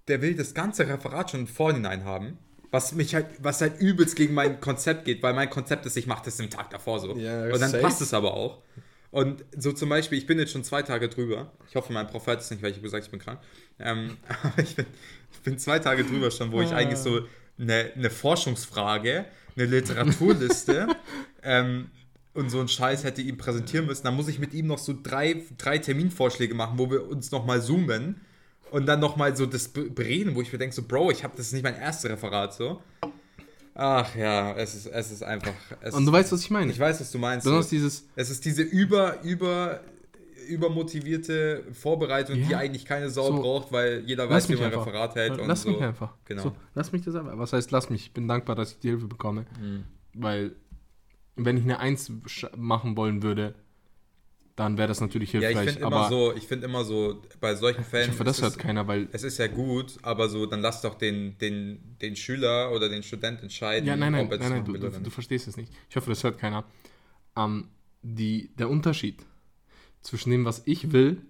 der 0.08 0.22
will 0.22 0.34
das 0.34 0.54
ganze 0.54 0.88
Referat 0.88 1.30
schon 1.30 1.40
im 1.40 1.46
Vorhinein 1.46 2.04
haben. 2.04 2.38
Was 2.70 2.92
mich 2.94 3.14
halt, 3.14 3.26
was 3.38 3.60
halt 3.60 3.78
übelst 3.80 4.16
gegen 4.16 4.32
mein 4.32 4.58
Konzept 4.60 5.04
geht, 5.04 5.22
weil 5.22 5.34
mein 5.34 5.50
Konzept 5.50 5.84
ist, 5.84 5.94
ich 5.98 6.06
mache 6.06 6.24
das 6.24 6.40
im 6.40 6.48
Tag 6.48 6.70
davor 6.70 7.00
so. 7.00 7.14
Ja, 7.18 7.44
und 7.44 7.60
dann 7.60 7.70
safe. 7.70 7.82
passt 7.82 8.00
es 8.00 8.14
aber 8.14 8.32
auch. 8.32 8.62
Und 9.10 9.44
so 9.54 9.72
zum 9.72 9.90
Beispiel, 9.90 10.16
ich 10.16 10.26
bin 10.26 10.38
jetzt 10.38 10.52
schon 10.52 10.64
zwei 10.64 10.80
Tage 10.80 11.10
drüber. 11.10 11.52
Ich 11.68 11.76
hoffe, 11.76 11.92
mein 11.92 12.06
Prof 12.06 12.26
hört 12.26 12.40
es 12.40 12.50
nicht, 12.50 12.62
weil 12.62 12.70
ich 12.70 12.76
habe 12.78 12.84
gesagt, 12.84 13.04
ich 13.04 13.10
bin 13.10 13.20
krank. 13.20 13.40
Ähm, 13.78 14.16
aber 14.42 14.62
ich 14.62 14.74
bin, 14.74 14.86
bin 15.42 15.58
zwei 15.58 15.78
Tage 15.78 16.04
drüber 16.04 16.30
schon, 16.30 16.52
wo 16.52 16.60
ich 16.62 16.72
Ah. 16.72 16.76
eigentlich 16.76 16.98
so 16.98 17.20
eine, 17.58 17.92
eine 17.94 18.10
Forschungsfrage, 18.10 19.24
eine 19.56 19.66
Literaturliste 19.66 20.88
ähm, 21.42 21.90
und 22.34 22.50
so 22.50 22.58
einen 22.60 22.68
Scheiß 22.68 23.04
hätte 23.04 23.20
ihm 23.22 23.36
präsentieren 23.36 23.86
müssen. 23.86 24.04
Dann 24.04 24.16
muss 24.16 24.28
ich 24.28 24.38
mit 24.38 24.54
ihm 24.54 24.66
noch 24.66 24.78
so 24.78 24.94
drei, 25.00 25.42
drei 25.58 25.78
Terminvorschläge 25.78 26.54
machen, 26.54 26.78
wo 26.78 26.90
wir 26.90 27.06
uns 27.08 27.30
nochmal 27.30 27.60
zoomen 27.62 28.20
und 28.70 28.86
dann 28.86 29.00
nochmal 29.00 29.36
so 29.36 29.44
das 29.44 29.68
be- 29.68 29.90
bereden, 29.90 30.34
wo 30.34 30.40
ich 30.42 30.50
mir 30.52 30.58
denke, 30.58 30.74
so, 30.74 30.82
Bro, 30.82 31.10
ich 31.10 31.24
habe 31.24 31.34
das 31.36 31.46
ist 31.46 31.52
nicht 31.52 31.62
mein 31.62 31.76
erstes 31.76 32.10
Referat 32.10 32.54
so. 32.54 32.82
Ach 33.74 34.14
ja, 34.16 34.54
es 34.56 34.74
ist, 34.74 34.86
es 34.86 35.10
ist 35.10 35.22
einfach. 35.22 35.54
Es 35.80 35.94
Und 35.94 36.04
du 36.04 36.12
weißt, 36.12 36.30
was 36.32 36.40
ich 36.42 36.50
meine. 36.50 36.70
ich 36.70 36.78
weiß, 36.78 37.00
was 37.00 37.10
du 37.10 37.18
meinst. 37.18 37.44
Besonders 37.44 37.68
dieses, 37.68 38.04
Es 38.16 38.28
ist 38.30 38.44
diese 38.44 38.62
über, 38.62 39.22
über, 39.22 39.80
übermotivierte 40.48 41.64
Vorbereitung, 41.72 42.36
die 42.36 42.50
Ja. 42.50 42.58
eigentlich 42.58 42.84
keine 42.84 43.10
Sau 43.10 43.28
So. 43.28 43.40
braucht, 43.40 43.72
weil 43.72 44.02
jeder 44.06 44.28
weiß, 44.28 44.48
wie 44.48 44.54
man 44.56 44.64
einfach. 44.64 44.86
Referat 44.86 45.14
hält. 45.14 45.38
und 45.38 45.46
lass 45.48 45.62
so. 45.62 45.70
mich 45.70 45.80
einfach. 45.80 46.14
Genau. 46.24 46.42
So, 46.42 46.56
lass 46.74 46.92
mich 46.92 47.02
das 47.02 47.14
einfach. 47.14 47.38
Was 47.38 47.52
heißt, 47.52 47.70
lass 47.70 47.90
mich? 47.90 48.02
Ich 48.06 48.12
bin 48.12 48.28
dankbar, 48.28 48.56
dass 48.56 48.72
ich 48.72 48.78
die 48.78 48.88
Hilfe 48.88 49.06
bekomme. 49.06 49.46
Mhm. 49.60 49.84
Weil, 50.14 50.52
wenn 51.36 51.56
ich 51.56 51.64
eine 51.64 51.78
Eins 51.78 52.12
machen 52.56 52.96
wollen 52.96 53.22
würde, 53.22 53.54
dann 54.54 54.76
wäre 54.76 54.88
das 54.88 55.00
natürlich 55.00 55.32
Ja, 55.32 55.40
ich 55.40 55.46
hilfreich. 55.46 55.70
finde 55.70 55.86
immer 55.86 56.08
so, 56.10 56.34
ich 56.36 56.46
finde 56.46 56.66
immer 56.66 56.84
so, 56.84 57.22
bei 57.40 57.54
solchen 57.54 57.84
Fällen. 57.84 58.04
ich 58.08 58.12
hoffe, 58.12 58.24
das 58.24 58.42
hört 58.42 58.52
ist, 58.52 58.58
keiner, 58.58 58.86
weil. 58.86 59.08
es 59.12 59.22
ist 59.22 59.38
ja 59.38 59.46
gut, 59.46 59.96
aber 60.02 60.28
so, 60.28 60.44
dann 60.44 60.60
lass 60.60 60.82
doch 60.82 60.94
den, 60.96 61.38
den, 61.38 61.96
den 62.02 62.16
Schüler 62.16 62.70
oder 62.70 62.90
den 62.90 63.02
Student 63.02 63.42
entscheiden, 63.42 63.86
Ja, 63.88 63.96
nein, 63.96 64.12
nein, 64.12 64.26
ob 64.26 64.32
er 64.32 64.38
nein, 64.38 64.50
nein, 64.50 64.64
du, 64.66 64.74
du, 64.74 64.90
du 64.90 65.10
verstehst 65.10 65.48
es 65.48 65.56
nicht. 65.56 65.72
Ich 65.88 65.96
hoffe, 65.96 66.10
das 66.10 66.22
hört 66.22 66.36
keiner. 66.38 66.64
Ähm, 67.34 67.68
die, 68.02 68.50
der 68.58 68.68
Unterschied 68.68 69.24
zwischen 70.02 70.30
dem, 70.30 70.44
was 70.44 70.62
ich 70.66 70.92
will 70.92 71.22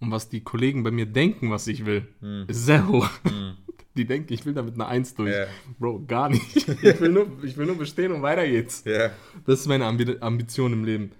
und 0.00 0.10
was 0.10 0.28
die 0.28 0.40
Kollegen 0.42 0.82
bei 0.82 0.90
mir 0.90 1.06
denken, 1.06 1.50
was 1.50 1.66
ich 1.66 1.84
will, 1.86 2.06
Hm. 2.20 2.44
ist 2.48 2.64
sehr 2.66 2.86
hoch. 2.88 3.08
Die 3.94 4.06
denken, 4.06 4.32
ich 4.32 4.46
will 4.46 4.54
damit 4.54 4.72
eine 4.72 4.86
Eins 4.86 5.14
durch. 5.14 5.30
Ja. 5.34 5.46
Bro, 5.78 6.06
gar 6.06 6.30
nicht. 6.30 6.56
Ich 6.82 7.00
will, 7.00 7.10
nur, 7.10 7.44
ich 7.44 7.54
will 7.58 7.66
nur 7.66 7.76
bestehen 7.76 8.10
und 8.12 8.22
weiter 8.22 8.46
geht's. 8.48 8.82
Ja, 8.86 9.10
Das 9.44 9.60
ist 9.60 9.66
meine 9.66 9.84
Ambi 9.84 10.16
Ambition 10.18 10.72
im 10.72 10.84
Leben. 10.84 11.12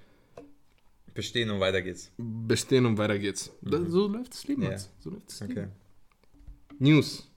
bestehen 1.12 1.50
und 1.50 1.60
weiter 1.60 1.82
geht's. 1.82 2.10
Bestehen 2.16 2.86
und 2.86 2.96
weiter 2.96 3.18
geht's. 3.18 3.50
Da, 3.60 3.84
so 3.84 4.08
läuft 4.08 4.32
das 4.32 4.44
Leben 4.48 4.62
Ja. 4.62 4.70
jetzt. 4.70 4.90
So 5.00 5.10
läuft 5.10 5.28
das 5.28 5.42
Okay. 5.42 5.52
Leben. 5.54 5.72
News. 6.78 7.28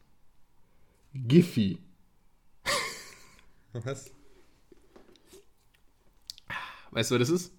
Giphy. 1.14 1.80
Was? 3.74 4.10
Weißt 6.92 7.12
du, 7.12 7.16
wer 7.16 7.20
das 7.20 7.30
ist? 7.30 7.52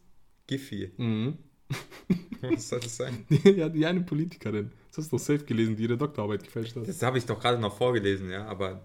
Giffy. 0.46 0.92
Mhm. 0.96 1.36
Was 2.42 2.68
soll 2.68 2.80
das 2.80 2.96
sein? 2.96 3.24
ja, 3.44 3.68
die 3.68 3.84
eine 3.86 4.00
Politikerin. 4.02 4.70
Das 4.88 4.98
hast 4.98 5.12
du 5.12 5.16
doch 5.16 5.22
safe 5.24 5.44
gelesen, 5.44 5.76
die 5.76 5.82
ihre 5.84 5.96
Doktorarbeit 5.96 6.44
gefälscht 6.44 6.76
hat. 6.76 6.86
Das 6.88 7.02
habe 7.02 7.18
ich 7.18 7.26
doch 7.26 7.40
gerade 7.40 7.58
noch 7.60 7.76
vorgelesen, 7.76 8.30
ja, 8.30 8.46
aber. 8.46 8.82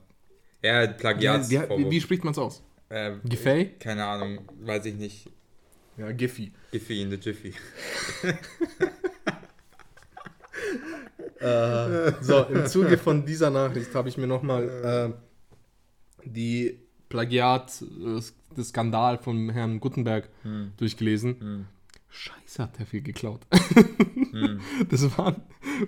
Ja, 0.63 0.83
Ja, 0.83 0.87
Plagiat. 0.91 1.49
wie, 1.49 1.89
wie, 1.91 2.01
spricht 2.01 2.23
man 2.23 2.31
es 2.31 2.37
aus? 2.37 2.63
äh, 2.89 3.13
Giffey? 3.25 3.71
Keine 3.79 4.05
Ahnung, 4.05 4.39
weiß 4.61 4.85
ich 4.85 4.95
nicht. 4.95 5.29
Ja, 5.97 6.11
Giphy. 6.11 6.51
Giffy 6.71 7.01
in 7.01 7.11
the 7.11 7.17
Jiffy. 7.17 7.53
So, 12.21 12.43
im 12.43 12.67
Zuge 12.67 12.97
von 12.97 13.25
dieser 13.25 13.49
Nachricht 13.49 13.93
habe 13.95 14.09
ich 14.09 14.17
mir 14.17 14.27
nochmal 14.27 15.15
äh, 16.23 16.27
die 16.29 16.77
Plagiat, 17.09 17.81
äh, 17.81 18.21
das 18.55 18.67
Skandal 18.69 19.17
von 19.17 19.49
Herrn 19.49 19.79
Gutenberg 19.79 20.29
Hm. 20.43 20.73
durchgelesen. 20.77 21.65
Scheiße, 22.09 22.40
hat 22.59 22.79
der 22.79 22.85
viel 22.85 23.01
geklaut. 23.01 23.41
Das 24.89 25.17
waren 25.17 25.41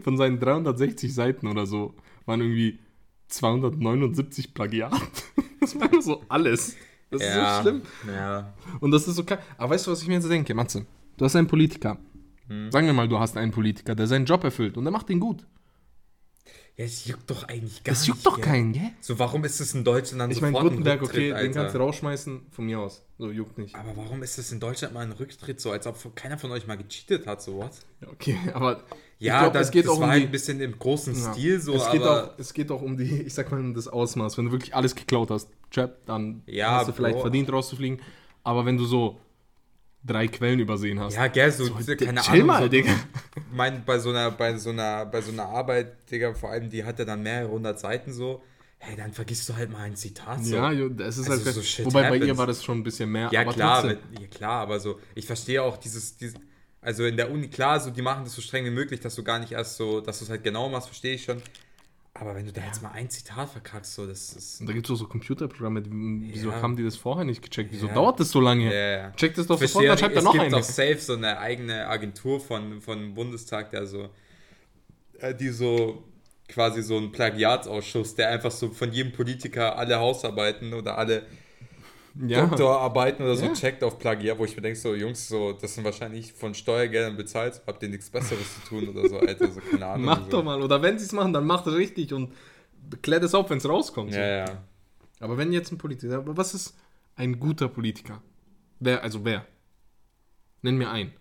von 0.03 0.17
seinen 0.17 0.37
360 0.37 1.13
Seiten 1.13 1.47
oder 1.47 1.65
so, 1.65 1.95
waren 2.25 2.41
irgendwie 2.41 2.79
279 3.29 4.53
Plagiat. 4.53 4.91
Das 5.61 5.79
war 5.79 6.01
so 6.01 6.21
alles. 6.27 6.75
Das 7.09 7.21
ist 7.21 7.33
so 7.33 7.61
schlimm. 7.61 7.81
Ja. 8.05 8.53
Und 8.81 8.91
das 8.91 9.07
ist 9.07 9.15
so 9.15 9.23
klar. 9.23 9.39
Aber 9.57 9.73
weißt 9.73 9.87
du, 9.87 9.91
was 9.91 10.01
ich 10.01 10.09
mir 10.09 10.15
jetzt 10.15 10.29
denke, 10.29 10.53
Matze? 10.53 10.85
Du 11.15 11.23
hast 11.23 11.37
einen 11.37 11.47
Politiker. 11.47 11.97
Hm. 12.47 12.69
Sagen 12.69 12.85
wir 12.85 12.93
mal, 12.93 13.07
du 13.07 13.17
hast 13.17 13.37
einen 13.37 13.53
Politiker, 13.53 13.95
der 13.95 14.07
seinen 14.07 14.25
Job 14.25 14.43
erfüllt 14.43 14.75
und 14.75 14.83
der 14.83 14.91
macht 14.91 15.07
den 15.07 15.21
gut. 15.21 15.47
Ja, 16.75 16.85
es 16.85 17.05
juckt 17.05 17.29
doch 17.29 17.43
eigentlich 17.43 17.83
gar 17.83 17.93
Das 17.93 18.07
juckt 18.07 18.17
nicht, 18.17 18.25
doch 18.25 18.35
gell? 18.37 18.45
keinen, 18.45 18.73
gell? 18.73 18.89
So, 18.99 19.19
warum 19.19 19.43
ist 19.45 19.59
es 19.59 19.75
in 19.75 19.83
Deutschland 19.83 20.21
dann 20.21 20.31
Ich 20.31 20.41
meine, 20.41 20.53
sofort 20.53 20.71
ein 20.71 20.77
Gutenberg, 20.77 21.01
Rücktritt, 21.03 21.19
okay, 21.19 21.27
den 21.27 21.35
Alter? 21.35 21.59
kannst 21.61 21.75
du 21.75 21.79
rausschmeißen, 21.79 22.41
von 22.49 22.65
mir 22.65 22.79
aus. 22.79 23.05
So, 23.19 23.29
juckt 23.29 23.59
nicht. 23.59 23.75
Aber 23.75 23.95
warum 23.95 24.23
ist 24.23 24.39
es 24.39 24.51
in 24.51 24.59
Deutschland 24.59 24.91
mal 24.93 25.01
ein 25.01 25.11
Rücktritt 25.11 25.61
so, 25.61 25.69
als 25.71 25.85
ob 25.85 26.15
keiner 26.15 26.39
von 26.39 26.49
euch 26.51 26.65
mal 26.65 26.75
gecheatet 26.77 27.27
hat, 27.27 27.43
so? 27.43 27.61
Ja, 28.01 28.07
Okay, 28.09 28.37
aber 28.53 28.83
Ja, 29.19 29.41
glaub, 29.41 29.53
das, 29.53 29.69
geht 29.69 29.85
das 29.85 29.91
auch 29.91 29.99
war 29.99 30.05
um 30.07 30.11
halt 30.11 30.21
die- 30.23 30.25
ein 30.27 30.31
bisschen 30.31 30.61
im 30.61 30.79
großen 30.79 31.13
Ja. 31.13 31.33
Stil 31.33 31.59
so, 31.61 31.75
es, 31.75 31.91
geht 31.91 32.01
aber 32.01 32.23
auch, 32.33 32.39
es 32.39 32.53
geht 32.55 32.71
auch 32.71 32.81
um 32.81 32.97
die, 32.97 33.21
ich 33.21 33.33
sag 33.35 33.51
mal, 33.51 33.59
um 33.59 33.75
das 33.75 33.87
Ausmaß. 33.87 34.39
Wenn 34.39 34.45
du 34.45 34.51
wirklich 34.51 34.73
alles 34.75 34.95
geklaut 34.95 35.29
hast, 35.29 35.49
Trap, 35.69 36.03
dann 36.07 36.41
Ja, 36.47 36.77
hast 36.77 36.87
du 36.89 36.93
vielleicht 36.93 37.15
Bro. 37.15 37.21
verdient 37.21 37.51
rauszufliegen. 37.51 38.01
Aber 38.43 38.65
wenn 38.65 38.77
du 38.77 38.85
so 38.85 39.19
drei 40.05 40.27
Quellen 40.27 40.59
übersehen 40.59 40.99
hast, 40.99 41.15
ja, 41.15 41.27
gell, 41.27 41.51
so, 41.51 41.65
so, 41.65 41.73
diese- 41.75 41.95
Di- 41.95 42.05
keine 42.05 42.21
chill 42.21 42.33
Ahnung, 42.35 42.47
mal, 42.47 42.61
so, 42.63 42.67
Digga. 42.69 42.91
mein, 43.53 43.83
bei 43.85 43.99
so 43.99 44.09
einer, 44.09 44.31
bei 44.31 44.57
so 44.57 44.69
einer, 44.71 45.05
bei 45.05 45.21
so 45.21 45.31
einer 45.31 45.45
Arbeit, 45.45 46.09
Digga, 46.11 46.33
vor 46.33 46.49
allem, 46.51 46.69
die 46.69 46.83
hat 46.83 46.99
ja 46.99 47.05
dann 47.05 47.23
mehrere 47.23 47.49
hundert 47.49 47.79
Seiten 47.79 48.11
so, 48.11 48.43
hey, 48.79 48.95
dann 48.97 49.13
vergisst 49.13 49.47
du 49.47 49.55
halt 49.55 49.71
mal 49.71 49.83
ein 49.83 49.95
Zitat 49.95 50.43
so. 50.43 50.55
Ja, 50.55 50.73
das 50.89 51.17
ist 51.17 51.29
Also 51.29 51.45
halt 51.45 51.55
so 51.55 51.85
Wobei 51.85 52.09
bei 52.09 52.15
ihr 52.17 52.21
happens. 52.23 52.37
war 52.37 52.47
das 52.47 52.63
schon 52.63 52.79
ein 52.79 52.83
bisschen 52.83 53.09
mehr. 53.11 53.29
Ja, 53.31 53.45
klar, 53.45 53.85
mit, 53.85 53.99
ja, 54.19 54.27
klar, 54.27 54.61
aber 54.61 54.79
so, 54.79 54.99
ich 55.15 55.25
verstehe 55.25 55.63
auch 55.63 55.77
dieses, 55.77 56.17
dieses, 56.17 56.35
also 56.81 57.05
in 57.05 57.15
der 57.15 57.31
Uni, 57.31 57.47
klar, 57.47 57.79
so, 57.79 57.89
die 57.91 58.01
machen 58.01 58.25
das 58.25 58.33
so 58.33 58.41
streng 58.41 58.65
wie 58.65 58.69
möglich, 58.71 58.99
dass 58.99 59.15
du 59.15 59.23
gar 59.23 59.39
nicht 59.39 59.53
erst 59.53 59.77
so, 59.77 60.01
dass 60.01 60.19
du 60.19 60.25
es 60.25 60.29
halt 60.29 60.43
genau 60.43 60.67
machst, 60.67 60.87
verstehe 60.89 61.15
ich 61.15 61.23
schon. 61.23 61.41
Aber 62.23 62.35
wenn 62.35 62.45
du 62.45 62.53
da 62.53 62.61
jetzt 62.61 62.81
mal 62.81 62.91
ein 62.91 63.09
Zitat 63.09 63.49
verkackst, 63.49 63.95
so, 63.95 64.07
das 64.07 64.31
ist. 64.31 64.61
Und 64.61 64.67
da 64.67 64.73
gibt 64.73 64.85
es 64.87 64.91
auch 64.93 64.95
so 64.95 65.07
Computerprogramme, 65.07 65.83
wieso 65.85 66.51
Ja. 66.51 66.61
haben 66.61 66.77
die 66.77 66.83
das 66.85 66.95
vorher 66.95 67.25
nicht 67.25 67.41
gecheckt? 67.41 67.73
Wieso 67.73 67.87
Ja. 67.87 67.93
dauert 67.95 68.17
das 68.17 68.29
so 68.31 68.39
lange? 68.39 68.73
Ja, 68.73 68.97
ja. 68.97 69.11
Checkt 69.11 69.37
das 69.37 69.45
doch 69.47 69.61
Ich 69.61 69.69
sofort, 69.71 69.85
verstehe, 69.85 69.89
dann 69.89 69.97
schreibt 69.97 70.13
er 70.13 70.19
es 70.19 70.23
noch 70.23 70.31
gibt 70.31 70.45
eine. 70.45 70.55
auch 70.55 70.63
safe 70.63 70.97
so 70.99 71.13
eine 71.15 71.37
eigene 71.39 71.85
Agentur 71.89 72.39
von, 72.39 72.79
von 72.79 73.13
Bundestag, 73.13 73.71
der 73.71 73.85
so, 73.85 74.07
äh, 75.19 75.35
die 75.35 75.49
so 75.49 76.05
quasi 76.47 76.81
so 76.81 76.97
ein 76.97 77.11
Plagiatsausschuss, 77.11 78.15
der 78.15 78.29
einfach 78.29 78.51
so 78.51 78.69
von 78.69 78.93
jedem 78.93 79.11
Politiker 79.11 79.77
alle 79.77 79.99
Hausarbeiten 79.99 80.73
oder 80.73 80.97
alle 80.97 81.23
Ja, 82.15 82.45
Doktorarbeiten 82.45 83.25
oder 83.25 83.35
so 83.35 83.45
Ja. 83.45 83.53
checkt 83.53 83.83
auf 83.83 83.97
Plagiat, 83.97 84.37
wo 84.37 84.45
ich 84.45 84.55
mir 84.55 84.61
denke, 84.61 84.77
so 84.79 84.93
Jungs, 84.93 85.27
so, 85.27 85.53
das 85.53 85.73
sind 85.73 85.83
wahrscheinlich 85.83 86.31
von 86.33 86.53
Steuergeldern 86.53 87.17
bezahlt, 87.17 87.61
habt 87.65 87.81
ihr 87.81 87.89
nichts 87.89 88.09
Besseres 88.09 88.45
zu 88.55 88.61
tun 88.69 88.87
oder 88.89 89.09
so, 89.09 89.17
Alter, 89.19 89.51
so 89.51 89.59
keine 89.59 89.85
Ahnung. 89.87 90.05
macht 90.05 90.25
so. 90.25 90.29
doch 90.37 90.43
mal. 90.43 90.61
Oder 90.61 90.81
wenn 90.81 90.99
sie 90.99 91.05
es 91.05 91.11
machen, 91.11 91.33
dann 91.33 91.45
macht 91.45 91.65
es 91.65 91.73
richtig 91.73 92.13
und 92.13 92.31
klärt 93.01 93.23
es 93.23 93.33
auf, 93.33 93.49
wenn 93.49 93.57
es 93.57 93.67
rauskommt. 93.67 94.13
so. 94.13 94.19
Ja, 94.19 94.45
ja. 94.45 94.63
Aber 95.19 95.37
wenn 95.37 95.51
jetzt 95.51 95.71
ein 95.71 95.77
Politiker, 95.79 96.17
aber 96.17 96.37
was 96.37 96.53
ist 96.53 96.75
ein 97.15 97.39
guter 97.39 97.67
Politiker? 97.67 98.21
Wer, 98.79 99.01
also 99.01 99.25
wer? 99.25 99.45
Nenn 100.61 100.77
mir 100.77 100.91
einen. 100.91 101.13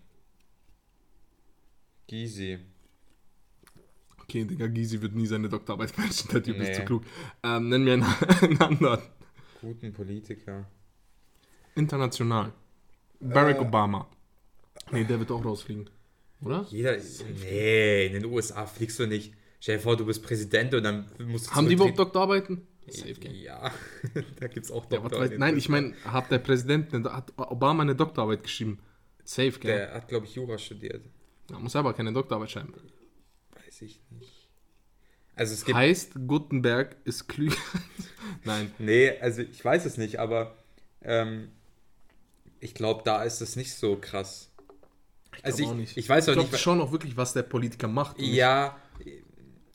Gysi. 2.07 2.59
Okay, 4.21 4.45
Digga, 4.45 4.67
Gysi 4.67 5.01
wird 5.01 5.15
nie 5.15 5.25
seine 5.25 5.49
Doktorarbeit 5.49 5.91
fälschen, 5.95 6.29
der 6.31 6.43
Typ 6.43 6.57
ist 6.57 6.67
Nee. 6.69 6.73
zu 6.75 6.85
klug. 6.85 7.03
Ähm, 7.43 7.69
nenn 7.69 7.83
mir 7.83 7.93
einen, 7.93 8.03
einen 8.41 8.61
anderen. 8.61 9.01
Guten 9.61 9.93
Politiker. 9.93 10.67
International. 11.75 12.51
Barack 13.19 13.57
Äh. 13.57 13.59
Obama. 13.61 14.07
Nee, 14.91 15.03
der 15.05 15.19
wird 15.19 15.31
auch 15.31 15.43
rausfliegen. 15.43 15.89
Oder? 16.41 16.65
Jeder. 16.69 16.97
Nee, 17.41 18.07
in 18.07 18.13
den 18.13 18.25
USA 18.25 18.65
fliegst 18.65 18.99
du 18.99 19.07
nicht. 19.07 19.33
Stell 19.59 19.77
dir 19.77 19.81
vor, 19.83 19.95
du 19.95 20.05
bist 20.05 20.21
Präsident 20.23 20.73
und 20.73 20.83
dann 20.83 21.07
musst 21.25 21.47
du 21.47 21.51
Haben 21.51 21.67
die 21.69 21.75
überhaupt. 21.75 21.97
Doktorarbeiten? 21.97 22.67
Safe, 22.89 23.13
gell? 23.13 23.33
Ja, 23.33 23.71
da 24.39 24.47
gibt's 24.47 24.69
auch 24.69 24.83
Ja, 24.91 25.01
was 25.01 25.11
Doktor. 25.11 25.19
weiß, 25.21 25.31
nein, 25.37 25.57
ich 25.57 25.69
meine, 25.69 25.93
hat 26.03 26.29
der 26.31 26.39
Präsident, 26.39 26.93
eine, 26.93 27.13
hat 27.13 27.31
Obama 27.37 27.81
eine 27.83 27.95
Doktorarbeit 27.95 28.43
geschrieben? 28.43 28.79
Safe, 29.23 29.51
gell? 29.51 29.73
Der 29.77 29.93
hat, 29.93 30.09
glaube 30.09 30.25
ich, 30.25 30.35
Jura 30.35 30.57
studiert. 30.57 31.05
Er 31.49 31.59
muss 31.59 31.77
aber 31.77 31.93
keine 31.93 32.11
Doktorarbeit 32.11 32.51
schreiben. 32.51 32.73
Weiß 33.65 33.81
ich 33.83 34.01
nicht. 34.09 34.49
Also 35.35 35.53
es 35.53 35.63
gibt. 35.63 35.77
Heißt, 35.77 36.11
Gutenberg 36.27 36.97
ist 37.05 37.27
klüger. 37.29 37.55
Nein. 38.43 38.69
Nee, 38.79 39.17
also 39.21 39.41
ich 39.43 39.63
weiß 39.63 39.85
es 39.85 39.97
nicht, 39.97 40.19
aber 40.19 40.57
ähm, 41.01 41.51
ich 42.63 42.73
glaube, 42.73 43.01
da 43.05 43.23
ist 43.23 43.41
es 43.41 43.55
nicht 43.55 43.73
so 43.73 43.97
krass. 43.99 44.49
Also 45.41 45.65
auch 45.65 45.71
ich, 45.71 45.77
nicht. 45.77 45.97
ich 45.97 46.07
weiß 46.09 46.29
auch 46.29 46.35
Ich 46.37 46.51
nicht. 46.51 46.59
schon 46.59 46.79
auch 46.79 46.91
wirklich, 46.91 47.17
was 47.17 47.33
der 47.33 47.43
Politiker 47.43 47.87
macht. 47.87 48.17
und 48.17 48.23
nicht- 48.25 48.35
Ja, 48.35 48.77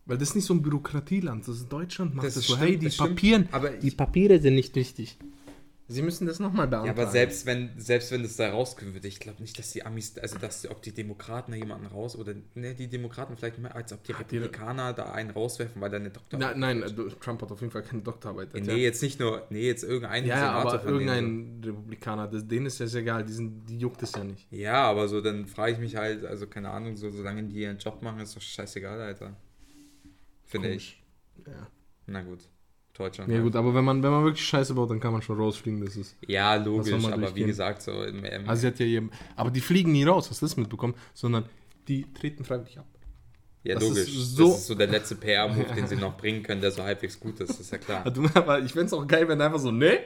Weil 0.06 0.16
das 0.16 0.30
ist 0.30 0.36
nicht 0.36 0.46
so 0.46 0.54
ein 0.54 0.62
Bürokratieland. 0.62 1.46
Das 1.46 1.56
ist 1.56 1.68
Deutschland 1.68 2.14
macht 2.14 2.26
Das 2.26 2.34
das, 2.34 2.46
so. 2.46 2.54
stimmt, 2.56 2.68
hey, 2.70 2.78
die. 2.78 2.88
Papieren, 2.96 3.48
Aber 3.52 3.68
die 3.70 3.88
ich- 3.88 3.96
Papiere 3.96 4.40
sind 4.40 4.54
nicht 4.54 4.74
wichtig. 4.74 5.18
Sie 5.90 6.02
müssen 6.02 6.26
das 6.26 6.38
nochmal 6.38 6.66
ja, 6.66 6.70
beantragen. 6.70 7.00
aber 7.00 7.10
selbst 7.10 7.46
wenn, 7.46 7.70
selbst 7.78 8.12
wenn 8.12 8.22
das 8.22 8.36
da 8.36 8.50
rauskommen 8.50 8.92
würde, 8.92 9.08
ich 9.08 9.20
glaube 9.20 9.40
nicht, 9.40 9.58
dass 9.58 9.72
die 9.72 9.86
Amis, 9.86 10.18
also 10.18 10.36
dass 10.36 10.68
ob 10.68 10.82
die 10.82 10.92
Demokraten 10.92 11.52
da 11.52 11.56
jemanden 11.56 11.86
raus 11.86 12.14
oder 12.14 12.34
ne, 12.54 12.74
die 12.74 12.88
Demokraten 12.88 13.38
vielleicht 13.38 13.58
mehr, 13.58 13.74
als 13.74 13.94
ob 13.94 14.04
die 14.04 14.12
Republikaner 14.12 14.92
da 14.92 15.12
einen 15.12 15.30
rauswerfen, 15.30 15.80
weil 15.80 15.88
da 15.88 15.96
eine 15.96 16.10
Doktorarbeit. 16.10 16.58
Nein, 16.58 16.80
nein, 16.80 16.90
äh, 16.90 17.10
Trump 17.20 17.40
hat 17.40 17.50
auf 17.50 17.60
jeden 17.62 17.72
Fall 17.72 17.82
keine 17.82 18.02
Doktorarbeit. 18.02 18.52
Hat 18.52 18.64
Nee, 18.64 18.82
jetzt 18.82 19.00
nicht 19.02 19.18
nur, 19.18 19.46
nee, 19.48 19.66
jetzt 19.66 19.82
irgendein 19.82 20.26
ja, 20.26 20.36
ja, 20.36 20.40
Senator 20.40 20.72
aber 20.72 20.80
von 20.80 20.98
denen 20.98 21.08
irgendein 21.08 21.70
Republikaner, 21.70 22.28
das, 22.28 22.46
denen 22.46 22.66
ist 22.66 22.80
das 22.80 22.94
egal, 22.94 23.24
die, 23.24 23.32
sind, 23.32 23.66
die 23.66 23.78
juckt 23.78 24.02
es 24.02 24.12
ja 24.12 24.24
nicht. 24.24 24.46
Ja, 24.52 24.82
aber 24.82 25.08
so, 25.08 25.22
dann 25.22 25.46
frage 25.46 25.72
ich 25.72 25.78
mich 25.78 25.96
halt, 25.96 26.22
also 26.26 26.46
keine 26.46 26.68
Ahnung, 26.68 26.96
so, 26.96 27.08
solange 27.08 27.44
die 27.44 27.62
ihren 27.62 27.78
Job 27.78 28.02
machen, 28.02 28.20
ist 28.20 28.36
doch 28.36 28.42
scheißegal, 28.42 29.00
Alter. 29.00 29.34
Finde 30.44 30.68
ich. 30.68 31.02
Ja. 31.46 31.66
Na 32.06 32.20
gut. 32.20 32.40
Deutschland. 32.98 33.30
ja 33.32 33.40
gut, 33.40 33.56
aber 33.56 33.74
wenn 33.74 33.84
man, 33.84 34.02
wenn 34.02 34.10
man 34.10 34.24
wirklich 34.24 34.44
Scheiße 34.44 34.74
baut, 34.74 34.90
dann 34.90 35.00
kann 35.00 35.12
man 35.12 35.22
schon 35.22 35.38
rausfliegen, 35.38 35.84
das 35.84 35.96
ist... 35.96 36.16
Ja, 36.26 36.54
logisch, 36.56 36.92
aber 36.92 37.16
wie 37.16 37.20
durchgehen? 37.20 37.46
gesagt, 37.46 37.80
so 37.82 38.02
im, 38.04 38.24
im 38.24 38.48
Also 38.48 38.60
sie 38.62 38.66
hat 38.66 38.78
ja 38.78 38.86
jedem, 38.86 39.10
aber 39.36 39.50
die 39.50 39.60
fliegen 39.60 39.92
nie 39.92 40.04
raus, 40.04 40.28
hast 40.30 40.42
du 40.42 40.46
das 40.46 40.56
mitbekommen? 40.56 40.94
Sondern 41.14 41.44
die 41.88 42.04
treten 42.12 42.44
freiwillig 42.44 42.78
ab. 42.78 42.86
ja, 43.64 43.74
das 43.76 43.84
logisch. 43.84 44.02
ist 44.08 44.36
so- 44.36 44.48
das 44.50 44.58
ist 44.58 44.66
so 44.66 44.74
der 44.74 44.88
letzte 44.88 45.14
PR-Move, 45.14 45.74
den 45.74 45.86
sie 45.86 45.96
noch 46.04 46.16
bringen 46.16 46.42
können, 46.42 46.60
der 46.60 46.70
so 46.70 46.82
halbwegs 46.82 47.18
gut 47.18 47.40
ist, 47.40 47.58
ist 47.58 47.72
ja 47.72 47.78
klar. 47.78 48.04
Aber 48.34 48.60
ich 48.60 48.72
fände 48.72 48.86
es 48.86 48.92
auch 48.92 49.06
geil, 49.06 49.26
wenn 49.28 49.40
einfach 49.40 49.58
so, 49.58 49.70
ne, 49.70 49.98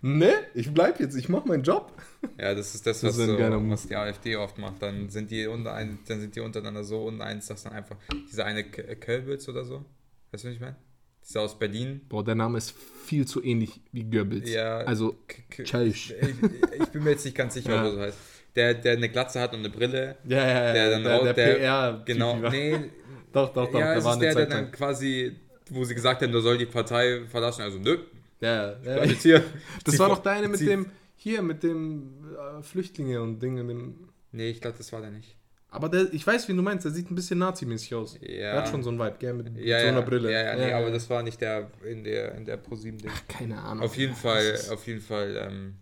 ne, 0.00 0.32
ich 0.54 0.72
bleib 0.74 0.98
jetzt, 1.00 1.14
ich 1.16 1.28
mach 1.28 1.44
meinen 1.44 1.62
Job. 1.62 1.92
Ja, 2.38 2.54
das 2.54 2.74
ist 2.74 2.86
das, 2.86 3.00
Das 3.00 3.18
was, 3.18 3.18
ist 3.18 3.26
so, 3.26 3.38
was 3.70 3.86
die 3.88 3.96
AfD 3.96 4.36
oft 4.36 4.56
macht. 4.58 4.80
Dann 4.80 5.08
sind 5.10 5.30
die 5.30 5.46
unter 5.46 5.74
ein, 5.74 5.98
dann 6.06 6.20
sind 6.20 6.34
die 6.36 6.40
untereinander 6.40 6.84
so 6.84 7.04
uneins, 7.04 7.46
dass 7.48 7.64
dann 7.64 7.72
einfach 7.72 7.96
dieser 8.30 8.44
eine 8.44 8.62
Kölbitz 8.64 9.48
oder 9.48 9.64
so, 9.64 9.84
weißt 10.30 10.44
du, 10.44 10.48
was 10.48 10.54
ich 10.54 10.60
meine? 10.60 10.76
Dieser 11.26 11.42
aus 11.42 11.58
Berlin. 11.58 12.00
Boah, 12.08 12.24
der 12.24 12.34
Name 12.34 12.58
ist 12.58 12.74
viel 13.06 13.26
zu 13.26 13.42
ähnlich 13.42 13.80
wie 13.92 14.04
Goebbels. 14.04 14.50
Ja. 14.50 14.78
Also, 14.78 15.16
Tscheisch. 15.62 16.12
Ich, 16.20 16.80
ich 16.82 16.88
bin 16.88 17.04
mir 17.04 17.10
jetzt 17.10 17.24
nicht 17.24 17.36
ganz 17.36 17.54
sicher, 17.54 17.74
Ja. 17.74 17.80
ob 17.80 17.86
er 17.86 17.92
so 17.92 18.00
heißt. 18.00 18.18
Der, 18.56 18.74
der 18.74 18.92
eine 18.96 19.08
Glatze 19.08 19.40
hat 19.40 19.52
und 19.54 19.60
eine 19.60 19.70
Brille. 19.70 20.16
ja, 20.28 20.36
ja, 20.38 20.66
ja, 20.66 20.72
Der 20.74 20.90
dann 20.90 21.06
auch- 21.06 21.22
der, 21.22 21.32
der- 21.34 21.54
PR. 21.54 22.02
Genau. 22.04 22.36
Nee, 22.50 22.90
Doch, 23.32 23.50
doch, 23.54 23.70
doch, 23.72 23.80
ja, 23.80 23.86
der 23.88 23.96
es 23.96 24.04
war 24.04 24.12
ist 24.14 24.20
der, 24.20 24.34
der 24.34 24.42
Zeit 24.42 24.52
dann 24.52 24.64
lang. 24.64 24.72
quasi, 24.72 25.36
wo 25.70 25.84
sie 25.84 25.94
gesagt 25.94 26.20
haben, 26.22 26.32
du 26.32 26.40
soll 26.40 26.58
die 26.58 26.66
Partei 26.66 27.22
verlassen. 27.30 27.62
Also, 27.62 27.78
nö, 27.78 27.96
Ja, 28.40 28.76
ja, 28.82 29.04
jetzt 29.04 29.22
hier. 29.22 29.42
Das 29.84 29.98
war 29.98 30.08
doch 30.10 30.18
der 30.18 30.32
eine 30.32 30.48
mit 30.48 30.60
dem, 30.60 30.86
hier, 31.16 31.40
mit 31.40 31.62
dem 31.62 32.26
äh, 32.58 32.62
Flüchtlinge 32.62 33.22
und 33.22 33.40
Dinge. 33.40 33.64
Dem, 33.64 33.94
Nee, 34.32 34.50
ich 34.50 34.60
glaube, 34.60 34.76
das 34.76 34.92
war 34.92 35.00
der 35.00 35.10
nicht. 35.12 35.34
Aber 35.72 35.88
der, 35.88 36.12
ich 36.12 36.24
weiß, 36.26 36.48
wie 36.48 36.54
du 36.54 36.62
meinst, 36.62 36.84
der 36.84 36.92
sieht 36.92 37.10
ein 37.10 37.14
bisschen 37.14 37.38
nazimäßig 37.40 37.94
aus. 37.94 38.18
Ja. 38.20 38.28
Der 38.28 38.56
hat 38.58 38.68
schon 38.68 38.82
so 38.82 38.90
einen 38.90 38.98
Vibe, 38.98 39.16
gell, 39.18 39.32
mit 39.34 39.48
Ja, 39.56 39.78
so 39.80 39.84
ja, 39.86 39.90
einer 39.90 40.02
Brille. 40.02 40.30
Ja, 40.30 40.44
ja, 40.44 40.56
nee, 40.56 40.72
aber 40.72 40.90
das 40.90 41.08
war 41.10 41.22
nicht 41.22 41.40
der 41.40 41.70
in 41.84 42.04
der, 42.04 42.34
in 42.36 42.44
der 42.44 42.56
ProSieben-Ding. 42.58 43.10
Keine 43.28 43.58
Ahnung. 43.60 43.84
Auf 43.84 43.96
jeden 43.96 44.14
Fall, 44.14 44.56
auf 44.70 44.86
jeden 44.86 45.00
Fall, 45.00 45.36
ähm, 45.48 45.74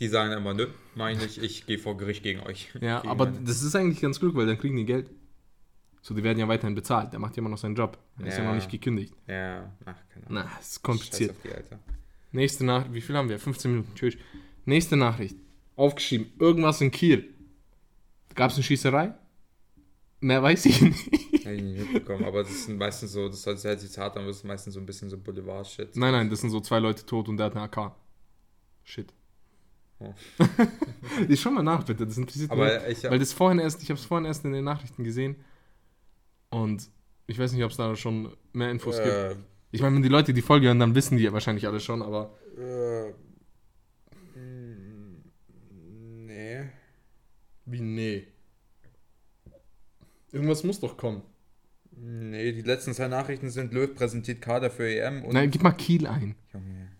die 0.00 0.08
sagen 0.08 0.32
immer, 0.32 0.54
nö, 0.54 0.66
meine 0.94 1.24
ich, 1.24 1.40
ich 1.40 1.66
gehe 1.66 1.78
vor 1.78 1.96
Gericht 1.96 2.22
gegen 2.22 2.40
euch. 2.40 2.70
Ja, 2.80 2.98
Gegen 3.00 3.10
aber 3.10 3.26
meine- 3.26 3.40
das 3.44 3.62
ist 3.62 3.76
eigentlich 3.76 4.00
ganz 4.00 4.18
klug, 4.18 4.34
weil 4.34 4.46
dann 4.46 4.58
kriegen 4.58 4.76
die 4.76 4.84
Geld. 4.84 5.08
So, 6.02 6.14
die 6.14 6.22
werden 6.22 6.38
ja 6.38 6.48
weiterhin 6.48 6.74
bezahlt. 6.74 7.12
Der 7.12 7.18
macht 7.20 7.36
ja 7.36 7.40
immer 7.40 7.48
noch 7.48 7.56
seinen 7.58 7.76
Job. 7.76 7.96
Der 8.18 8.26
ist 8.26 8.36
ja 8.36 8.42
Ja. 8.42 8.48
noch 8.48 8.56
nicht 8.56 8.70
gekündigt. 8.70 9.14
Ja, 9.26 9.72
ach, 9.86 9.94
keine 10.12 10.26
Ahnung. 10.26 10.44
Na, 10.44 10.50
das 10.58 10.68
ist 10.72 10.82
kompliziert. 10.82 11.30
Scheiß 11.30 11.36
auf 11.36 11.42
die, 11.42 11.54
Alter. 11.56 11.78
Nächste 12.32 12.64
Nachricht. 12.64 12.92
Wie 12.92 13.00
viel 13.00 13.16
haben 13.16 13.28
wir? 13.28 13.38
15 13.38 13.70
Minuten. 13.70 13.94
Tschüss. 13.94 14.16
Nächste 14.66 14.96
Nachricht. 14.96 15.36
Aufgeschrieben. 15.76 16.32
Irgendwas 16.38 16.80
in 16.80 16.90
Kiel. 16.90 17.32
Gab 18.34 18.50
es 18.50 18.56
eine 18.56 18.64
Schießerei? 18.64 19.14
Mehr 20.20 20.42
weiß 20.42 20.64
ich 20.66 20.80
nicht. 20.80 21.06
Hab 21.44 21.52
ich 21.52 21.62
nicht 21.62 21.78
mitbekommen, 21.92 22.24
aber 22.24 22.42
das 22.42 22.64
sind 22.64 22.78
meistens 22.78 23.12
so, 23.12 23.28
das 23.28 23.42
soll 23.42 23.56
sehr 23.58 23.76
Zitat, 23.78 24.16
aber 24.16 24.26
das 24.26 24.36
ist 24.38 24.44
meistens 24.44 24.74
so 24.74 24.80
ein 24.80 24.86
bisschen 24.86 25.10
so 25.10 25.18
Boulevard-Shit. 25.18 25.96
Nein, 25.96 26.12
nein, 26.12 26.30
das 26.30 26.40
sind 26.40 26.50
so 26.50 26.60
zwei 26.60 26.78
Leute 26.78 27.04
tot 27.04 27.28
und 27.28 27.36
der 27.36 27.46
hat 27.46 27.56
eine 27.56 27.64
AK. 27.64 27.92
Shit. 28.84 29.12
Oh. 29.98 30.12
ich 31.28 31.40
schau 31.40 31.50
mal 31.50 31.62
nach, 31.62 31.84
bitte. 31.84 32.06
Das 32.06 32.16
interessiert 32.16 32.50
mich. 32.50 32.58
Aber 32.58 32.88
ich 32.88 33.04
Weil 33.04 33.18
das 33.18 33.32
vorhin 33.32 33.58
erst, 33.58 33.82
ich 33.82 33.90
habe 33.90 34.00
es 34.00 34.06
vorhin 34.06 34.24
erst 34.24 34.44
in 34.44 34.52
den 34.52 34.64
Nachrichten 34.64 35.04
gesehen. 35.04 35.36
Und 36.50 36.88
ich 37.26 37.38
weiß 37.38 37.52
nicht, 37.52 37.64
ob 37.64 37.70
es 37.70 37.76
da 37.76 37.94
schon 37.96 38.34
mehr 38.52 38.70
Infos 38.70 38.96
gibt. 38.96 39.08
äh, 39.08 39.36
Ich 39.72 39.82
meine, 39.82 39.94
wenn 39.96 40.02
die 40.02 40.08
Leute 40.08 40.32
die 40.34 40.42
Folge 40.42 40.66
hören, 40.66 40.78
dann 40.78 40.94
wissen 40.94 41.16
die 41.18 41.32
wahrscheinlich 41.32 41.66
alle 41.66 41.80
schon, 41.80 42.02
aber. 42.02 42.34
äh, 42.58 43.10
mm, 44.38 45.22
nee. 46.26 46.64
Wie 47.66 47.80
nee? 47.80 48.26
Irgendwas 50.32 50.64
muss 50.64 50.80
doch 50.80 50.96
kommen. 50.96 51.22
Nee, 51.96 52.52
die 52.52 52.62
letzten 52.62 52.92
zwei 52.92 53.06
Nachrichten 53.08 53.50
sind 53.50 53.72
Löw 53.72 53.94
präsentiert 53.94 54.40
Kader 54.42 54.70
für 54.70 54.88
EM 54.88 55.24
und. 55.24 55.32
Nein, 55.32 55.50
gib 55.50 55.62
mal 55.62 55.72
Kiel 55.72 56.06
ein. 56.08 56.34
Junge, 56.52 56.90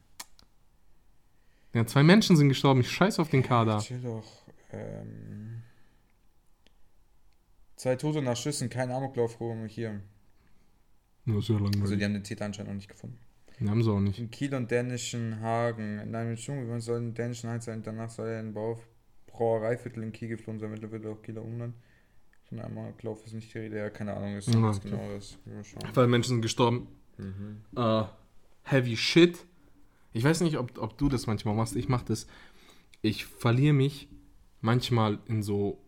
Ja, 1.74 1.84
zwei 1.86 2.02
Menschen 2.04 2.36
sind 2.36 2.48
gestorben. 2.48 2.80
Ich 2.80 2.90
scheiß 2.90 3.18
auf 3.18 3.28
den 3.30 3.42
Kader. 3.42 3.78
chill 3.80 4.00
doch. 4.00 4.24
Ähm, 4.72 5.62
zwei 7.76 7.96
Tote 7.96 8.22
nach 8.22 8.36
Schüssen, 8.36 8.68
kein 8.70 8.90
Amoklauf 8.92 9.36
hier. 9.66 10.00
Nur 11.24 11.42
sehr 11.42 11.56
Also 11.56 11.64
langweilig. 11.72 11.98
die 11.98 12.04
haben 12.04 12.12
den 12.14 12.22
Titel 12.24 12.44
anscheinend 12.44 12.70
noch 12.70 12.76
nicht 12.76 12.88
gefunden. 12.88 13.18
Die 13.58 13.68
haben 13.68 13.82
sie 13.82 13.90
auch 13.90 14.00
nicht. 14.00 14.18
In 14.18 14.30
Kiel 14.30 14.54
und 14.54 14.70
dänischen 14.70 15.40
Hagen. 15.40 15.98
In 16.00 16.14
einem 16.14 16.36
Dschungel 16.36 16.80
soll 16.80 17.00
ein 17.00 17.14
dänischen 17.14 17.50
Halt 17.50 17.62
sein. 17.62 17.82
Danach 17.82 18.10
soll 18.10 18.28
er 18.28 18.40
in 18.40 18.52
Bau 18.52 18.80
Brauereiviertel 19.34 20.02
in 20.02 20.12
Kiel 20.12 20.28
geflohen 20.28 20.58
sein. 20.58 20.70
Mittlerweile 20.70 21.10
auch 21.10 21.20
Kieler 21.22 21.42
Umland. 21.42 21.74
Von 22.48 22.60
einem 22.60 22.78
Amoklauf 22.78 23.24
ist 23.24 23.32
nicht 23.34 23.52
die 23.52 23.58
Rede. 23.58 23.78
Ja, 23.78 23.90
keine 23.90 24.14
Ahnung. 24.14 24.36
Ist 24.36 24.48
Ja, 24.52 24.60
okay. 24.70 24.90
Mal 24.90 25.64
schauen. 25.64 25.82
Weil 25.94 26.06
Menschen 26.08 26.30
sind 26.30 26.42
gestorben. 26.42 26.88
Mhm. 27.18 27.60
äh, 27.76 28.04
heavy 28.64 28.96
shit. 28.96 29.44
Ich 30.12 30.24
weiß 30.24 30.40
nicht, 30.42 30.58
ob, 30.58 30.78
ob 30.78 30.96
du 30.98 31.08
das 31.08 31.26
manchmal 31.26 31.54
machst. 31.54 31.74
Ich 31.76 31.88
mache 31.88 32.04
das. 32.06 32.26
Ich 33.02 33.24
verliere 33.26 33.74
mich 33.74 34.08
manchmal 34.60 35.18
in 35.26 35.42
so, 35.42 35.78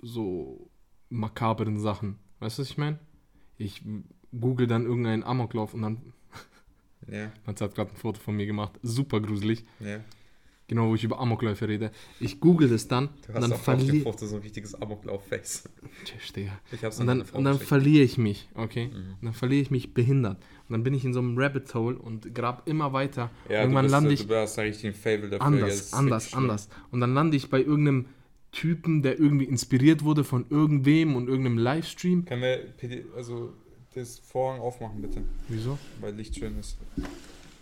so 0.00 0.70
makaberen 1.08 1.78
Sachen. 1.78 2.18
Weißt 2.40 2.58
du, 2.58 2.62
was 2.62 2.70
ich 2.70 2.78
meine? 2.78 2.98
Ich 3.56 3.82
google 4.38 4.66
dann 4.66 4.84
irgendeinen 4.84 5.22
Amoklauf 5.24 5.74
und 5.74 5.82
dann, 5.82 6.12
Ja, 7.10 7.32
man 7.46 7.56
hat 7.56 7.74
gerade 7.74 7.90
ein 7.90 7.96
Foto 7.96 8.20
von 8.20 8.36
mir 8.36 8.46
gemacht, 8.46 8.78
super 8.82 9.20
gruselig. 9.20 9.64
ja. 9.80 10.00
Genau, 10.68 10.90
wo 10.90 10.94
ich 10.94 11.02
über 11.02 11.18
Amokläufe 11.18 11.66
rede. 11.66 11.90
Ich 12.20 12.40
google 12.40 12.68
das 12.68 12.86
dann 12.88 13.08
Du 13.26 13.28
und 13.28 13.34
hast 13.36 13.42
dann 13.42 13.52
auf 13.52 13.58
dem 13.58 13.64
verliere 13.64 14.02
Foto 14.02 14.26
so 14.26 14.36
ein 14.36 14.42
richtiges 14.42 14.74
Amoklauf-Face. 14.74 15.64
Tschüss, 16.04 16.32
Digga. 16.34 16.52
Ich 16.70 16.84
hab's 16.84 17.00
Und 17.00 17.06
dann, 17.06 17.22
und 17.22 17.44
dann 17.44 17.58
verliere 17.58 18.04
ich 18.04 18.18
mich, 18.18 18.48
okay? 18.54 18.88
Mhm. 18.88 18.94
Und 18.94 19.22
dann 19.22 19.32
verliere 19.32 19.62
ich 19.62 19.70
mich 19.70 19.94
behindert. 19.94 20.36
Und 20.68 20.72
dann 20.74 20.82
bin 20.82 20.92
ich 20.92 21.06
in 21.06 21.14
so 21.14 21.20
einem 21.20 21.38
Rabbit 21.38 21.74
Hole 21.74 21.98
und 21.98 22.34
grab 22.34 22.68
immer 22.68 22.92
weiter. 22.92 23.30
Ja, 23.48 23.62
Irgendwann 23.62 23.86
bist, 23.86 23.92
lande 23.92 24.12
ich 24.12 24.26
Du 24.26 24.36
hast 24.36 24.58
einen 24.58 24.68
richtigen 24.68 24.92
Fable 24.92 25.30
dafür. 25.30 25.38
ja, 25.38 25.46
anders, 25.46 25.74
ist 25.74 25.94
anders, 25.94 26.34
anders. 26.34 26.68
Und 26.90 27.00
dann 27.00 27.14
lande 27.14 27.38
ich 27.38 27.48
bei 27.48 27.60
irgendeinem 27.62 28.06
Typen, 28.52 29.02
der 29.02 29.18
irgendwie 29.18 29.46
inspiriert 29.46 30.04
wurde 30.04 30.22
von 30.22 30.44
irgendwem 30.50 31.16
und 31.16 31.28
irgendeinem 31.28 31.56
Livestream. 31.56 32.26
Können 32.26 32.42
wir 32.42 32.58
PD 32.76 33.04
also 33.16 33.54
das 33.94 34.18
Vorhang 34.18 34.60
aufmachen, 34.60 35.00
bitte? 35.00 35.22
Wieso? 35.48 35.78
Weil 36.02 36.14
Licht 36.14 36.36
schön 36.36 36.58
ist. 36.58 36.76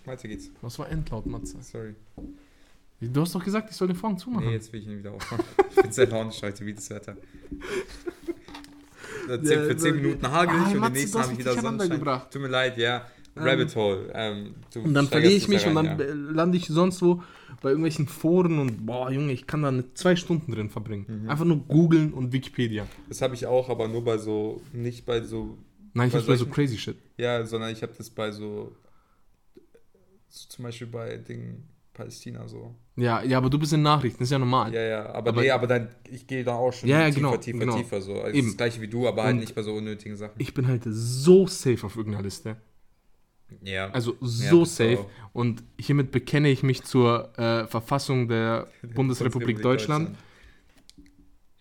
Weiter 0.04 0.26
geht's. 0.26 0.50
Was 0.60 0.76
war 0.80 0.88
Endlaut, 0.90 1.26
Matze? 1.26 1.56
Sorry. 1.62 1.94
Du 3.00 3.20
hast 3.20 3.34
doch 3.34 3.44
gesagt, 3.44 3.70
ich 3.70 3.76
soll 3.76 3.88
den 3.88 3.96
Vorhang 3.96 4.16
zumachen. 4.18 4.46
Nee, 4.46 4.54
jetzt 4.54 4.72
will 4.72 4.80
ich 4.80 4.86
ihn 4.86 4.98
wieder 4.98 5.12
aufmachen. 5.12 5.44
Ich 5.70 5.76
bin 5.82 5.92
sehr 5.92 6.06
launisch 6.06 6.40
heute, 6.42 6.64
wie 6.64 6.72
das 6.74 6.88
Wetter. 6.90 7.16
Ja, 9.28 9.38
für 9.38 9.76
10 9.76 9.78
so- 9.78 9.92
Minuten 9.94 10.30
hagelig 10.30 10.60
Ah, 10.62 10.70
und 10.72 10.82
den 10.84 10.92
nächsten 10.92 11.18
habe 11.18 11.32
ich 11.32 11.38
wieder 11.38 11.54
Sonnenschein. 11.60 11.90
gebracht. 11.90 12.30
Tut 12.30 12.42
mir 12.42 12.48
leid, 12.48 12.78
ja. 12.78 13.04
Ähm, 13.36 13.42
Rabbit 13.42 13.76
Hole. 13.76 14.10
Ähm, 14.14 14.54
Und 14.76 14.94
dann 14.94 15.08
verliere 15.08 15.32
ich 15.32 15.46
mich 15.48 15.62
da 15.64 15.68
und 15.68 15.74
dann 15.74 15.86
rein, 15.88 16.00
äh, 16.00 16.12
lande 16.12 16.56
ich 16.56 16.66
sonst 16.68 17.02
wo 17.02 17.22
bei 17.60 17.70
irgendwelchen 17.70 18.06
Foren 18.06 18.58
und 18.58 18.86
boah, 18.86 19.10
Junge, 19.10 19.32
ich 19.32 19.46
kann 19.46 19.62
da 19.62 19.68
eine 19.68 19.92
zwei 19.94 20.16
Stunden 20.16 20.52
drin 20.52 20.70
verbringen. 20.70 21.22
Mhm. 21.24 21.28
Einfach 21.30 21.44
nur 21.44 21.58
googeln 21.66 22.12
und 22.14 22.32
Wikipedia. 22.32 22.84
ja. 22.84 22.88
Das 23.08 23.20
habe 23.20 23.34
ich 23.34 23.46
auch, 23.46 23.68
aber 23.68 23.88
nur 23.88 24.04
bei 24.04 24.16
so, 24.18 24.62
nicht 24.72 25.04
bei 25.04 25.20
so, 25.22 25.58
Nein, 25.92 26.08
ich 26.08 26.14
Bei 26.14 26.20
bei 26.20 26.36
so 26.36 26.46
crazy 26.46 26.76
shit. 26.78 26.96
ja, 27.16 27.44
sondern 27.46 27.70
ich 27.72 27.82
habe 27.82 27.92
das 27.96 28.10
bei 28.10 28.30
so, 28.30 28.76
so, 30.28 30.48
zum 30.48 30.62
Beispiel 30.64 30.86
bei 30.86 31.16
Dingen 31.16 31.68
Palästina 31.96 32.46
so. 32.46 32.74
Ja, 32.96 33.22
ja, 33.22 33.38
aber 33.38 33.48
du 33.50 33.58
bist 33.58 33.72
in 33.72 33.82
Nachrichten, 33.82 34.18
das 34.20 34.28
ist 34.28 34.32
ja 34.32 34.38
normal. 34.38 34.72
Ja, 34.74 34.80
ja, 34.82 35.06
aber, 35.12 35.30
Aber- 35.30 35.40
nee, 35.42 35.50
aber 35.50 35.66
dann, 35.66 35.88
ich 36.10 36.26
gehe 36.26 36.44
da 36.44 36.54
auch 36.54 36.72
schon 36.72 36.88
Ja, 36.88 37.00
ja, 37.00 37.06
tiefer, 37.06 37.16
genau, 37.20 37.36
tiefer, 37.36 37.58
genau. 37.58 37.76
tiefer 37.76 38.00
so. 38.02 38.20
Also 38.20 38.36
Eben. 38.36 38.48
Das 38.48 38.56
gleiche 38.56 38.80
wie 38.80 38.88
du, 38.88 39.08
aber 39.08 39.22
halt 39.24 39.34
Und- 39.34 39.40
nicht 39.40 39.54
bei 39.54 39.62
so 39.62 39.72
unnötigen 39.74 40.16
Sachen. 40.16 40.34
Ich 40.38 40.52
bin 40.54 40.66
halt 40.68 40.82
so 40.86 41.46
safe 41.46 41.84
auf 41.86 41.96
irgendeiner 41.96 42.22
Liste. 42.24 42.56
ja. 43.62 43.90
Also 43.90 44.12
Ja, 44.20 44.26
so 44.28 44.58
du 44.60 44.64
safe. 44.64 44.98
auch. 45.00 45.06
Und 45.32 45.62
hiermit 45.78 46.10
bekenne 46.10 46.48
ich 46.50 46.62
mich 46.62 46.82
zur 46.84 47.30
äh, 47.38 47.66
Verfassung 47.66 48.28
der 48.28 48.66
Bundesrepublik 48.94 49.62
Deutschland. 49.62 50.16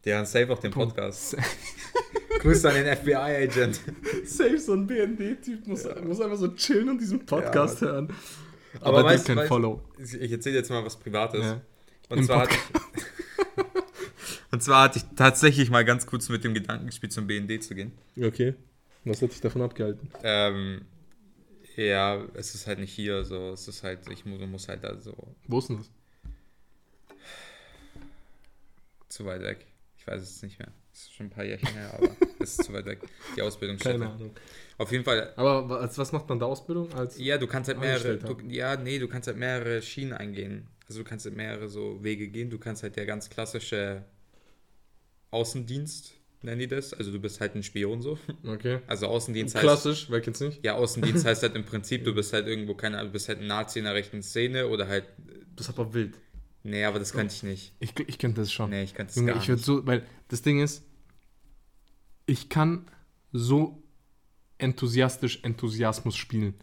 Der 0.05 0.19
hat 0.19 0.27
safe 0.27 0.51
auch 0.53 0.59
den. 0.59 0.71
Podcast. 0.71 1.35
Grüße 2.39 2.69
an 2.69 2.75
den 2.75 2.95
FBI-Agent. 2.95 3.79
Safe, 4.25 4.57
so 4.59 4.73
ein 4.73 4.85
BND-Typ 4.85 5.65
muss, 5.65 5.83
muss 6.05 6.21
einfach 6.21 6.37
so 6.37 6.49
chillen 6.49 6.89
und 6.89 7.01
diesen 7.01 7.25
Podcast 7.25 7.81
hören. 7.81 8.09
Aber 8.81 8.99
Aber, 8.99 9.09
weißt- 9.11 9.27
weißt- 9.35 9.47
Follow. 9.47 9.81
Ich 9.97 10.31
erzähle 10.31 10.55
jetzt 10.57 10.69
mal 10.69 10.83
was 10.85 10.97
Privates. 10.97 11.41
Ja. 11.43 11.61
Und, 12.09 12.19
Im 12.19 12.23
zwar 12.25 12.41
hatte 12.41 12.55
ich, 12.55 13.63
und 14.51 14.61
zwar 14.63 14.83
hatte 14.83 14.99
ich 14.99 15.05
tatsächlich 15.15 15.69
mal 15.69 15.83
ganz 15.85 16.05
kurz 16.05 16.29
mit 16.29 16.43
dem 16.43 16.53
Gedanken 16.53 16.85
gespielt, 16.87 17.11
zum 17.13 17.27
BND 17.27 17.63
zu 17.63 17.73
gehen. 17.75 17.91
Okay. 18.21 18.53
Was 19.05 19.21
hat 19.21 19.31
dich 19.31 19.41
davon 19.41 19.61
abgehalten? 19.61 20.09
Ähm, 20.23 20.81
ja, 21.75 22.23
es 22.35 22.55
ist 22.55 22.67
halt 22.67 22.79
nicht 22.79 22.91
hier, 22.93 23.23
so. 23.23 23.51
Es 23.51 23.67
ist 23.67 23.83
halt, 23.83 24.09
ich 24.09 24.25
muss, 24.25 24.39
muss 24.41 24.67
halt 24.67 24.83
da 24.83 24.99
so 24.99 25.15
Wo 25.47 25.59
ist 25.59 25.69
denn 25.69 25.77
das? 25.77 25.89
zu 29.09 29.25
weit 29.25 29.41
weg. 29.41 29.65
Ich 29.97 30.07
weiß 30.07 30.21
es 30.21 30.41
nicht 30.41 30.59
mehr. 30.59 30.69
Es 30.93 31.01
ist 31.03 31.13
schon 31.13 31.27
ein 31.27 31.29
paar 31.29 31.43
Jährchen 31.45 31.69
her, 31.69 31.93
aber 31.97 32.09
es 32.39 32.51
ist 32.57 32.63
zu 32.65 32.73
weit 32.73 32.85
weg. 32.85 32.99
Die 33.35 33.41
Ausbildungsstätte. 33.41 33.99
Keine 33.99 34.11
Ahnung. 34.11 34.31
Auf 34.77 34.91
jeden 34.91 35.03
Fall, 35.05 35.33
Aber 35.37 35.69
wa- 35.69 35.77
als 35.77 35.97
was 35.97 36.11
macht 36.11 36.27
man 36.27 36.39
da 36.39 36.45
Ausbildung? 36.47 36.91
Als 36.93 37.17
ja, 37.17 37.37
du 37.37 37.47
kannst 37.47 37.69
halt 37.69 37.79
mehrere, 37.79 38.17
du, 38.17 38.35
ja, 38.49 38.75
nee, 38.75 38.99
du 38.99 39.07
kannst 39.07 39.27
halt 39.27 39.37
mehrere 39.37 39.81
Schienen 39.81 40.13
eingehen. 40.13 40.67
Also 40.87 40.99
du 41.03 41.05
kannst 41.09 41.25
halt 41.25 41.35
mehrere 41.35 41.67
so 41.69 42.03
Wege 42.03 42.27
gehen. 42.27 42.49
Du 42.49 42.59
kannst 42.59 42.83
halt 42.83 42.95
der 42.97 43.05
ganz 43.05 43.29
klassische 43.29 44.03
Außendienst, 45.31 46.13
nennen 46.41 46.59
die 46.59 46.67
das. 46.67 46.93
Also 46.93 47.11
du 47.11 47.19
bist 47.19 47.41
halt 47.41 47.55
ein 47.55 47.63
Spion 47.63 48.01
so. 48.01 48.17
Okay. 48.45 48.79
Also 48.87 49.07
Außendienst 49.07 49.55
heißt, 49.55 49.63
Klassisch, 49.63 50.07
wer 50.09 50.21
kennt's 50.21 50.39
nicht? 50.39 50.63
ja, 50.63 50.75
Außendienst 50.75 51.25
heißt 51.25 51.43
halt 51.43 51.55
im 51.55 51.65
Prinzip, 51.65 52.03
du 52.03 52.13
bist 52.13 52.33
halt 52.33 52.47
irgendwo, 52.47 52.73
keine 52.75 52.97
Ahnung, 52.97 53.09
du 53.09 53.13
bist 53.13 53.27
halt 53.29 53.39
ein 53.39 53.47
Nazi 53.47 53.79
in 53.79 53.85
der 53.85 53.93
rechten 53.95 54.21
Szene 54.21 54.67
oder 54.67 54.87
halt, 54.87 55.05
Das 55.55 55.67
ist 55.69 55.77
aber 55.77 55.93
wild. 55.93 56.17
nee, 56.63 56.83
aber 56.85 56.99
das 56.99 57.13
kannte 57.13 57.33
ich 57.33 57.43
nicht. 57.43 57.73
Ich, 57.79 57.93
ich 58.07 58.19
könnte 58.19 58.41
das 58.41 58.51
schon. 58.51 58.69
Nee, 58.69 58.83
ich 58.83 58.93
kannte 58.93 59.11
es 59.11 59.15
Junge, 59.15 59.31
gar 59.33 59.41
ich 59.41 59.47
würde 59.47 59.57
nicht. 59.59 59.65
so, 59.65 59.85
weil 59.87 60.03
das 60.27 60.41
Ding 60.41 60.61
ist, 60.61 60.83
ich 62.25 62.49
kann 62.49 62.85
so 63.31 63.81
enthusiastisch 64.57 65.39
Enthusiasmus 65.43 66.15
spielen. 66.15 66.53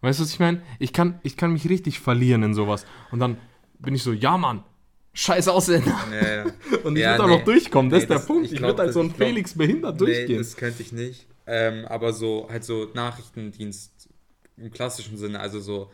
Weißt 0.00 0.18
du, 0.18 0.22
was 0.24 0.32
ich 0.32 0.38
meine? 0.40 0.62
Ich 0.78 0.92
kann, 0.92 1.20
ich 1.22 1.36
kann 1.36 1.52
mich 1.52 1.68
richtig 1.68 2.00
verlieren 2.00 2.42
in 2.42 2.54
sowas. 2.54 2.86
Und 3.10 3.18
dann 3.20 3.36
bin 3.78 3.94
ich 3.94 4.02
so, 4.02 4.12
ja, 4.12 4.38
Mann, 4.38 4.64
scheiß 5.12 5.48
Ausländer. 5.48 5.94
Ja, 6.12 6.34
ja. 6.36 6.44
Und 6.84 6.96
ich 6.96 7.02
Ja, 7.02 7.12
würde 7.12 7.24
auch 7.24 7.28
nee. 7.28 7.36
noch 7.38 7.44
durchkommen, 7.44 7.90
das 7.90 7.98
Nee, 7.98 8.02
ist 8.04 8.08
der 8.10 8.16
das- 8.18 8.26
Punkt. 8.26 8.46
ich 8.46 8.52
Ich, 8.52 8.60
würde 8.62 8.82
als 8.82 8.94
so 8.94 9.00
ein 9.00 9.06
ich 9.08 9.16
glaub- 9.16 9.28
Felix 9.28 9.54
behindert 9.54 10.00
Nee, 10.00 10.06
durchgehen. 10.06 10.38
das 10.38 10.56
könnte 10.56 10.82
ich 10.82 10.92
nicht. 10.92 11.26
Ähm, 11.46 11.84
aber 11.86 12.12
so, 12.12 12.46
halt 12.48 12.64
so 12.64 12.88
Nachrichtendienst 12.94 14.08
im 14.56 14.70
klassischen 14.70 15.16
Sinne, 15.16 15.40
also 15.40 15.58
so, 15.60 15.90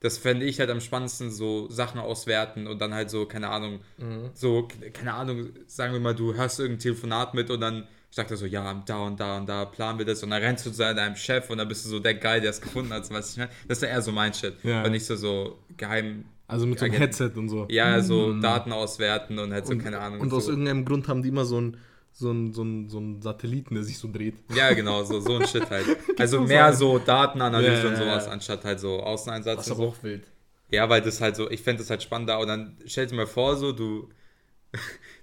das 0.00 0.18
fände 0.18 0.46
ich 0.46 0.58
halt 0.60 0.70
am 0.70 0.80
spannendsten, 0.80 1.30
so 1.30 1.68
Sachen 1.70 2.00
auswerten 2.00 2.66
und 2.66 2.80
dann 2.80 2.94
halt 2.94 3.10
so, 3.10 3.26
keine 3.26 3.48
Ahnung, 3.48 3.80
Mhm. 3.98 4.30
so, 4.34 4.68
keine 4.92 5.14
Ahnung, 5.14 5.48
sagen 5.66 5.92
wir 5.92 6.00
mal, 6.00 6.14
du 6.14 6.34
hörst 6.34 6.60
irgendein 6.60 6.80
Telefonat 6.82 7.34
mit 7.34 7.50
und 7.50 7.60
dann 7.60 7.86
sagt 8.10 8.30
er 8.30 8.36
so, 8.36 8.46
ja, 8.46 8.82
da 8.86 8.98
und 9.00 9.20
da 9.20 9.36
und 9.36 9.46
da 9.48 9.64
planen 9.66 9.98
wir 9.98 10.06
das 10.06 10.22
und 10.22 10.30
dann 10.30 10.42
rennst 10.42 10.64
du 10.66 10.70
zu 10.70 10.78
deinem 10.78 11.16
Chef 11.16 11.50
und 11.50 11.58
dann 11.58 11.68
bist 11.68 11.84
du 11.84 11.88
so 11.90 11.98
der 11.98 12.14
Guy, 12.14 12.40
der 12.40 12.50
es 12.50 12.60
gefunden 12.60 12.92
hat, 12.92 13.08
was 13.10 13.32
ich 13.32 13.36
meine. 13.38 13.50
Das 13.68 13.78
ist 13.78 13.82
ja 13.82 13.88
eher 13.88 14.02
so 14.02 14.12
mein 14.12 14.32
Shit. 14.32 14.54
Ja. 14.62 14.82
Und 14.84 14.92
nicht 14.92 15.04
so, 15.04 15.16
so 15.16 15.58
geheim, 15.76 16.24
also 16.46 16.66
mit 16.66 16.78
so 16.78 16.84
einem. 16.86 16.94
Headset 16.94 17.32
und 17.36 17.48
so. 17.48 17.66
ja, 17.70 18.00
so 18.00 18.28
Mhm. 18.28 18.40
Daten 18.40 18.72
auswerten 18.72 19.38
und 19.38 19.52
halt 19.52 19.66
so, 19.66 19.72
und, 19.72 19.82
keine 19.82 19.98
Ahnung. 19.98 20.20
Und 20.20 20.32
aus 20.32 20.44
so. 20.46 20.50
irgendeinem 20.52 20.84
Grund 20.84 21.08
haben 21.08 21.22
die 21.22 21.28
immer 21.28 21.44
so 21.44 21.58
einen 21.58 21.76
so 22.18 22.30
ein, 22.32 22.54
so 22.54 22.62
ein, 22.62 22.88
so 22.88 22.98
ein 22.98 23.20
Satelliten, 23.20 23.74
der 23.74 23.84
sich 23.84 23.98
so 23.98 24.10
dreht. 24.10 24.36
Ja, 24.54 24.72
genau, 24.72 25.04
so, 25.04 25.20
so 25.20 25.36
ein 25.36 25.46
Shit 25.46 25.68
halt. 25.68 25.84
Also 26.18 26.40
mehr 26.40 26.72
so 26.72 26.98
Datenanalyse 26.98 27.72
Ja, 27.72 27.82
ja, 27.82 27.88
und 27.90 27.96
sowas, 27.96 28.24
ja. 28.24 28.32
anstatt 28.32 28.64
halt 28.64 28.80
so 28.80 29.00
Außeneinsatz 29.02 29.56
Das 29.58 29.66
und 29.66 29.72
ist 29.74 29.78
aber 29.78 29.90
so. 29.92 29.98
auch 29.98 30.02
wild. 30.02 30.26
Ja, 30.70 30.88
weil 30.88 31.02
das 31.02 31.20
halt 31.20 31.36
so, 31.36 31.50
ich 31.50 31.60
fände 31.60 31.82
das 31.82 31.90
halt 31.90 32.02
spannender 32.02 32.38
und 32.40 32.48
dann 32.48 32.78
stell 32.86 33.06
dir 33.06 33.16
mal 33.16 33.26
vor, 33.26 33.56
so, 33.56 33.72
du, 33.72 34.08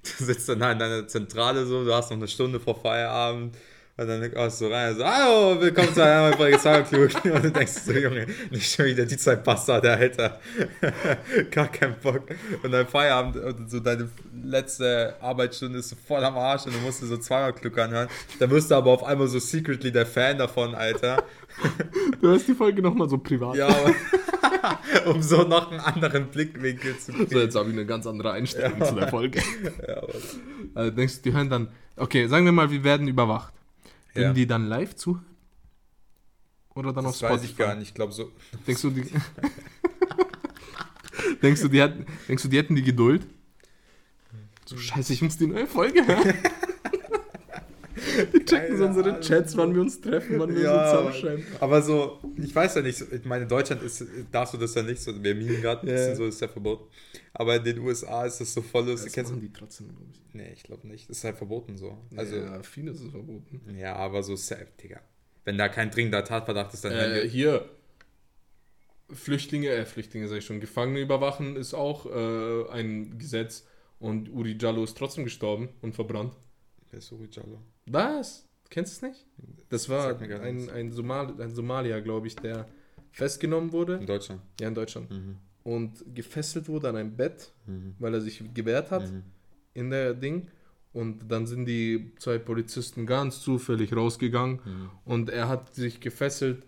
du 0.20 0.26
sitzt 0.26 0.50
dann 0.50 0.60
da 0.60 0.72
in 0.72 0.80
deiner 0.80 1.08
Zentrale 1.08 1.66
so, 1.66 1.84
du 1.84 1.94
hast 1.94 2.10
noch 2.10 2.18
eine 2.18 2.28
Stunde 2.28 2.60
vor 2.60 2.80
Feierabend 2.80 3.56
und 3.96 4.08
dann 4.08 4.34
kommst 4.34 4.60
du 4.60 4.66
rein 4.66 4.92
und 4.92 4.98
so, 4.98 5.06
hallo, 5.06 5.62
willkommen 5.62 5.94
zu 5.94 6.04
einer 6.04 6.22
neuen 6.22 6.34
Folge 6.34 6.60
Cyberclub 6.60 7.26
und 7.36 7.44
du 7.44 7.52
denkst 7.52 7.74
so, 7.86 7.92
Junge, 7.94 8.26
nicht 8.50 8.74
schon 8.74 8.86
wieder 8.86 9.06
die 9.06 9.18
zwei 9.18 9.36
Bastarde, 9.36 9.92
Alter. 9.94 10.40
Gar 11.52 11.68
keinen 11.68 11.96
Bock. 12.02 12.24
Und 12.64 12.72
dein 12.72 12.88
Feierabend 12.88 13.38
und 13.38 13.70
so 13.70 13.80
deine 13.80 14.10
letzte 14.44 15.16
Arbeitsstunde 15.22 15.80
ist 15.80 15.90
so 15.90 15.96
voll 16.08 16.24
am 16.24 16.38
Arsch 16.38 16.66
und 16.66 16.74
du 16.74 16.80
musst 16.80 17.02
dir 17.02 17.06
so 17.06 17.18
zweimal 17.18 17.54
Glück 17.54 17.78
anhören. 17.78 18.10
Dann 18.40 18.50
wirst 18.50 18.72
du 18.72 18.76
aber 18.76 18.92
auf 18.92 19.04
einmal 19.04 19.28
so 19.28 19.40
secretly 19.40 19.92
der 19.92 20.08
Fan 20.08 20.40
davon, 20.40 20.74
Alter. 20.74 21.24
Du 22.20 22.30
hörst 22.30 22.48
die 22.48 22.56
Folge 22.56 22.82
nochmal 22.82 23.08
so 23.08 23.20
privat. 23.20 23.56
Ja, 23.56 23.68
aber 23.68 23.94
um 25.06 25.22
so 25.22 25.44
noch 25.44 25.72
einen 25.72 25.80
anderen 25.80 26.28
Blickwinkel 26.28 26.98
zu 26.98 27.12
kriegen. 27.14 27.30
So, 27.30 27.40
jetzt 27.40 27.56
habe 27.56 27.70
ich 27.70 27.76
eine 27.76 27.86
ganz 27.86 28.06
andere 28.08 28.32
Einstellung 28.32 28.80
Ja. 28.80 28.86
zu 28.86 28.96
der 28.96 29.08
Folge. 29.10 29.42
Ja, 29.88 30.02
Also 30.76 30.92
denkst 30.92 31.18
du, 31.18 31.22
die 31.30 31.34
hören 31.36 31.50
dann, 31.50 31.68
okay, 31.98 32.28
sagen 32.28 32.46
wir 32.46 32.52
mal, 32.52 32.70
wir 32.72 32.84
werden 32.84 33.08
überwacht. 33.08 33.54
Würden 34.14 34.28
Ja. 34.30 34.34
die 34.34 34.48
dann 34.48 34.68
live 34.68 34.96
zuhören? 34.96 35.26
Oder 36.76 36.92
dann 36.94 37.06
auf 37.06 37.12
das 37.12 37.20
Spotify? 37.20 37.34
weiß 37.44 37.44
ich 37.52 37.58
gar 37.58 37.76
nicht. 37.76 37.90
Ich 37.90 37.94
glaube 37.94 38.14
so. 38.14 38.32
Denkst 38.66 38.82
du, 38.82 38.90
die, 38.90 39.06
denkst, 41.42 41.62
du, 41.62 41.68
die 41.68 41.82
hat, 41.82 41.94
denkst 42.28 42.44
du, 42.44 42.50
die 42.50 42.58
hätten 42.58 42.76
die 42.76 42.82
Geduld? 42.84 43.26
So, 44.66 44.78
scheiße, 44.78 45.14
ich 45.14 45.22
muss 45.22 45.38
die 45.38 45.48
neue 45.48 45.68
Folge 45.68 46.06
hören. 46.08 46.34
Die 48.34 48.46
checken 48.46 48.78
so 48.78 48.86
unsere. 48.86 49.20
Chats, 49.20 49.56
wann 49.58 49.74
wir 49.74 49.82
uns 49.82 50.00
treffen, 50.02 50.40
wann 50.40 50.54
wir 50.56 50.62
Ja, 50.64 50.90
so 50.90 50.98
zusammenschreiben. 50.98 51.46
aber 51.60 51.82
so, 51.82 52.20
ich 52.38 52.54
weiß 52.56 52.76
ja 52.76 52.82
nicht, 52.82 52.98
so- 52.98 53.06
ich 53.12 53.24
meine, 53.26 53.44
in 53.44 53.50
Deutschland 53.50 53.82
ist, 53.84 54.06
darfst 54.32 54.54
du 54.54 54.58
das 54.58 54.74
ja 54.76 54.84
nicht 54.84 55.02
so, 55.02 55.12
wir 55.24 55.36
mimen 55.36 55.62
gerade 55.62 55.82
ein 55.82 55.88
Ja. 55.88 55.94
bisschen 55.94 56.16
so, 56.16 56.26
ist 56.26 56.42
ja 56.42 56.48
verboten. 56.48 56.86
Aber 57.34 57.56
in 57.56 57.64
den 57.64 57.80
USA 57.80 58.26
ist 58.26 58.40
das 58.42 58.54
so 58.54 58.62
voll 58.62 58.86
lustig. 58.86 59.08
Das 59.08 59.14
Kennst 59.14 59.32
du? 59.32 59.36
machen 59.36 59.48
die 59.48 59.54
trotzdem, 59.60 59.88
glaube 59.90 60.06
ich. 60.14 60.22
Nee, 60.34 60.52
ich 60.54 60.64
glaube 60.64 60.88
nicht. 60.88 61.10
Das 61.10 61.18
ist 61.18 61.24
halt 61.24 61.38
verboten 61.38 61.78
so. 61.78 61.98
Also, 62.16 62.36
ja, 62.36 62.62
vieles 62.64 63.02
ist 63.02 63.12
verboten. 63.12 63.62
ja, 63.78 63.96
aber 63.96 64.22
so 64.24 64.36
safe, 64.36 64.68
Digga. 64.82 65.00
Wenn 65.46 65.58
da 65.58 65.68
kein 65.70 65.92
dringender 65.92 66.24
Tatverdacht 66.24 66.74
ist, 66.74 66.86
dann 66.86 66.94
Äh, 66.94 67.28
hier. 67.28 67.70
Flüchtlinge, 69.12 69.70
äh, 69.70 69.86
Flüchtlinge 69.86 70.28
sag 70.28 70.38
ich 70.38 70.46
schon, 70.46 70.60
Gefangene 70.60 71.00
überwachen 71.02 71.56
ist 71.56 71.74
auch 71.74 72.06
äh, 72.06 72.70
ein 72.72 73.18
Gesetz. 73.20 73.66
Und 74.00 74.30
Uri 74.30 74.58
Jallo 74.60 74.84
ist 74.84 74.98
trotzdem 74.98 75.24
gestorben 75.24 75.70
und 75.82 75.94
verbrannt. 75.96 76.34
Wer 76.92 77.00
ist 77.00 77.12
Uri 77.12 77.28
Jallo? 77.32 77.60
Was? 77.86 78.48
Kennst 78.70 79.02
du 79.02 79.08
es 79.08 79.12
nicht? 79.14 79.26
Das 79.70 79.90
war 79.90 80.14
gar 80.16 80.42
ein, 80.42 80.70
ein, 80.70 80.92
Somal 80.92 81.40
ein 81.42 81.54
Somalier, 81.54 82.02
glaube 82.02 82.28
ich, 82.28 82.36
der 82.36 82.68
festgenommen 83.12 83.72
wurde. 83.72 83.96
In 83.98 84.06
Deutschland. 84.08 84.42
Ja, 84.60 84.68
in 84.68 84.76
Deutschland. 84.76 85.12
Mhm. 85.12 85.38
Und 85.64 86.04
gefesselt 86.14 86.68
wurde 86.68 86.90
an 86.90 86.96
ein 86.98 87.16
Bett, 87.16 87.52
Mhm. 87.68 87.96
weil 88.00 88.14
er 88.16 88.22
sich 88.22 88.44
gewehrt 88.54 88.92
hat 88.92 89.10
Mhm. 89.12 89.24
in 89.74 89.90
der 89.90 90.14
Ding. 90.14 90.48
Und 90.92 91.32
dann 91.32 91.48
sind 91.48 91.66
die 91.66 92.12
zwei 92.20 92.38
Polizisten 92.38 93.06
ganz 93.06 93.42
zufällig 93.42 93.96
rausgegangen 93.96 94.60
Mhm. 94.64 94.90
und 95.06 95.30
er 95.30 95.48
hat 95.50 95.74
sich 95.74 96.00
gefesselt, 96.02 96.66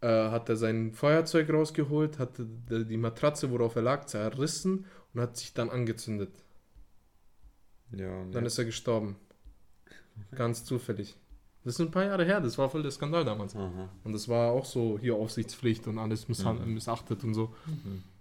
äh, 0.00 0.06
hat 0.08 0.48
er 0.48 0.56
sein 0.56 0.92
Feuerzeug 0.92 1.50
rausgeholt, 1.50 2.18
hat 2.18 2.38
die 2.38 2.96
Matratze, 2.96 3.50
worauf 3.50 3.76
er 3.76 3.82
lag, 3.82 4.04
zerrissen 4.06 4.84
und 5.12 5.20
hat 5.20 5.36
sich 5.36 5.52
dann 5.54 5.68
angezündet. 5.70 6.30
Ja, 7.92 8.24
Dann 8.32 8.42
ja. 8.42 8.46
ist 8.46 8.58
er 8.58 8.64
gestorben. 8.64 9.16
Ganz 10.34 10.64
zufällig. 10.64 11.16
Das 11.64 11.74
ist 11.74 11.80
ein 11.80 11.90
paar 11.90 12.04
Jahre 12.04 12.24
her, 12.24 12.40
das 12.40 12.56
war 12.58 12.70
voll 12.70 12.82
der 12.82 12.92
Skandal 12.92 13.24
damals. 13.24 13.56
Aha. 13.56 13.88
Und 14.04 14.12
das 14.12 14.28
war 14.28 14.52
auch 14.52 14.64
so 14.64 14.98
hier 15.00 15.16
Aufsichtspflicht 15.16 15.88
und 15.88 15.98
alles 15.98 16.28
Mhm. 16.28 16.74
missachtet 16.74 17.24
und 17.24 17.34
so. 17.34 17.52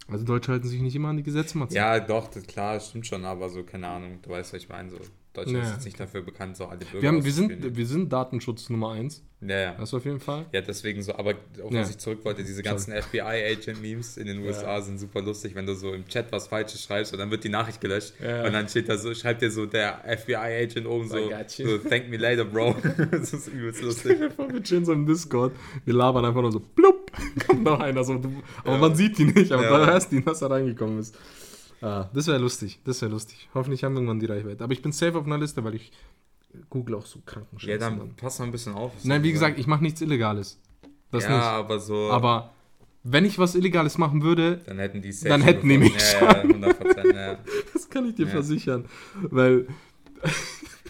Also 0.08 0.24
Deutsche 0.26 0.52
halten 0.52 0.68
sich 0.68 0.82
nicht 0.82 0.96
immer 0.96 1.10
an 1.10 1.18
die 1.18 1.24
Gesetze, 1.24 1.58
Matze. 1.58 1.76
Ja, 1.76 2.00
doch, 2.00 2.28
das, 2.30 2.46
klar, 2.48 2.76
das 2.76 2.90
stimmt 2.90 3.06
schon, 3.08 3.24
aber 3.26 3.50
so, 3.50 3.64
keine 3.64 3.88
Ahnung, 3.88 4.20
du 4.24 4.30
weißt, 4.32 4.54
was 4.54 4.62
ich 4.64 4.70
meine. 4.70 4.90
So, 4.90 4.98
Deutschland 5.34 5.58
Ja. 5.60 5.64
ist 5.70 5.76
jetzt 5.76 5.86
nicht 5.86 6.00
dafür 6.00 6.22
bekannt, 6.22 6.58
so 6.58 6.66
alle 6.66 6.80
Bürger 6.86 7.02
Wir, 7.02 7.10
haben, 7.10 7.24
wir, 7.26 7.32
sind, 7.34 7.76
wir 7.76 7.86
sind 7.88 8.12
Datenschutz 8.12 8.70
Nummer 8.70 8.92
eins. 8.92 9.24
Ja, 9.48 9.60
ja. 9.60 9.76
Das 9.78 9.94
auf 9.94 10.04
jeden 10.06 10.20
Fall. 10.20 10.46
Ja, 10.52 10.62
deswegen 10.62 11.02
so, 11.04 11.14
aber 11.16 11.32
auf 11.64 11.72
Ja. 11.72 11.82
was 11.82 11.90
ich 11.92 11.98
zurück 11.98 12.20
wollte, 12.24 12.44
diese 12.44 12.64
ganzen 12.64 12.94
FBI-Agent-Memes 12.94 14.18
in 14.18 14.28
den 14.28 14.40
USA 14.40 14.82
sind 14.82 14.98
super 15.00 15.22
lustig, 15.22 15.56
wenn 15.56 15.66
du 15.66 15.76
so 15.76 15.94
im 15.94 16.08
Chat 16.08 16.32
was 16.32 16.48
Falsches 16.48 16.84
schreibst 16.84 17.14
und 17.14 17.20
dann 17.20 17.32
wird 17.32 17.44
die 17.44 17.50
Nachricht 17.50 17.82
gelöscht 17.82 18.14
Ja. 18.24 18.46
und 18.46 18.54
dann 18.54 18.68
steht 18.68 18.90
da 18.90 18.98
so, 18.98 19.14
schreibt 19.14 19.42
dir 19.42 19.52
so 19.52 19.66
der 19.66 20.04
FBI-Agent 20.06 20.86
oben 20.88 21.08
so, 21.08 21.18
so, 21.48 21.78
thank 21.80 22.10
me 22.10 22.18
later, 22.18 22.46
bro. 22.46 22.76
das 23.12 23.34
ist 23.34 23.48
übelst 23.48 23.82
lustig. 23.82 24.18
Wir 24.20 24.64
chillen 24.64 24.86
so 24.86 24.94
im 24.94 25.06
Discord, 25.06 25.54
wir 25.86 25.94
labern 25.94 26.26
einfach 26.26 26.42
nur 26.42 26.52
so, 26.52 26.60
plupp, 26.60 27.12
kommt 27.48 27.64
noch 27.64 27.80
einer 27.80 28.04
so. 28.04 28.14
Aber 28.64 28.72
Ja. 28.74 28.78
man 28.78 28.96
sieht 28.96 29.18
die 29.18 29.26
nicht, 29.26 29.52
aber 29.52 29.64
Ja. 29.64 29.78
da 29.80 29.86
hörst 29.88 30.12
du 30.12 30.18
ihn, 30.18 30.26
dass 30.26 30.42
er 30.42 30.52
reingekommen 30.52 31.00
ist. 31.00 31.16
Ah, 31.82 32.10
das 32.14 32.28
wäre 32.28 32.38
lustig, 32.40 32.80
das 32.86 33.02
wäre 33.02 33.12
lustig. 33.12 33.50
Hoffentlich 33.54 33.84
haben 33.84 33.94
wir 33.94 34.00
irgendwann 34.00 34.20
die 34.20 34.26
Reichweite. 34.26 34.64
Aber 34.64 34.74
ich 34.74 34.82
bin 34.82 34.92
safe 34.92 35.18
auf 35.18 35.26
einer 35.26 35.38
Liste, 35.38 35.64
weil 35.64 35.76
ich 35.76 35.92
google 36.70 36.96
auch 36.96 37.06
so 37.06 37.20
kranken 37.26 37.58
Ja, 37.62 37.78
dann 37.78 37.98
Mann. 37.98 38.16
pass 38.16 38.40
mal 38.40 38.46
ein 38.46 38.52
bisschen 38.52 38.74
auf. 38.74 38.92
Nein, 39.04 39.24
wie 39.24 39.32
gesagt, 39.32 39.58
ich 39.60 39.68
mache 39.68 39.84
nichts 39.84 40.02
Illegales. 40.02 40.60
Das 41.12 41.24
ja, 41.24 41.30
nicht. 41.38 41.44
aber 41.46 41.80
so, 41.80 42.10
Aber 42.12 42.52
wenn 43.04 43.24
ich 43.26 43.38
was 43.40 43.56
Illegales 43.56 43.98
machen 43.98 44.22
würde, 44.24 44.62
dann 44.66 44.80
hätten 44.80 45.02
die 45.02 45.10
Dann 45.24 45.40
schon 45.40 45.42
hätten 45.42 45.70
die 45.70 45.78
mich 45.78 45.96
ja, 46.14 46.22
ja, 46.22 46.42
100%, 46.44 47.16
ja. 47.16 47.38
das 47.74 47.90
kann 47.90 48.08
ich 48.08 48.16
dir 48.16 48.26
Ja. 48.26 48.32
versichern. 48.32 48.86
Weil, 49.22 49.68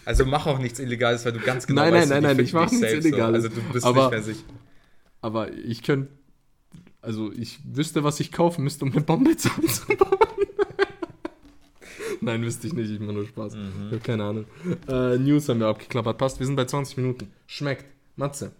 Also 0.04 0.24
mach 0.24 0.46
auch 0.46 0.58
nichts 0.58 0.78
Illegales, 0.78 1.24
weil 1.24 1.32
du 1.32 1.40
ganz 1.40 1.66
genau 1.66 1.82
Nein, 1.82 1.94
weißt, 1.94 2.10
nein, 2.10 2.22
nein, 2.22 2.36
finden 2.36 2.44
ich 2.48 2.52
mach 2.54 2.70
dich 2.70 2.80
nichts 2.80 2.90
safe 2.92 3.02
so. 3.02 3.08
Illegales. 3.08 3.44
Also 3.44 3.56
du 3.60 3.72
bist 3.72 3.84
Aber- 3.84 4.02
nicht 4.02 4.10
mehr 4.12 4.22
sicher. 4.22 4.44
aber 5.20 5.52
ich 5.52 5.82
könnte, 5.82 6.08
also 7.02 7.32
ich 7.32 7.58
wüsste, 7.64 8.02
was 8.04 8.18
ich 8.20 8.32
kaufen 8.32 8.64
müsste, 8.64 8.84
um 8.84 8.92
eine 8.92 9.00
Bombe 9.02 9.36
zusammenzubauen. 9.36 10.10
Nein, 12.20 12.42
wüsste 12.42 12.66
ich 12.66 12.72
nicht, 12.72 12.90
ich 12.90 13.00
mache 13.00 13.12
nur 13.12 13.26
Spaß. 13.26 13.54
Mhm. 13.54 13.72
Ich 13.86 13.92
habe 13.92 13.98
keine 14.00 14.24
Ahnung. 14.24 14.44
Äh, 14.88 15.18
News 15.18 15.48
haben 15.48 15.60
wir 15.60 15.66
abgeklappert. 15.68 16.18
Passt, 16.18 16.38
wir 16.38 16.46
sind 16.46 16.56
bei 16.56 16.64
20 16.64 16.96
Minuten. 16.98 17.32
Schmeckt. 17.46 17.84
Matze. 18.16 18.52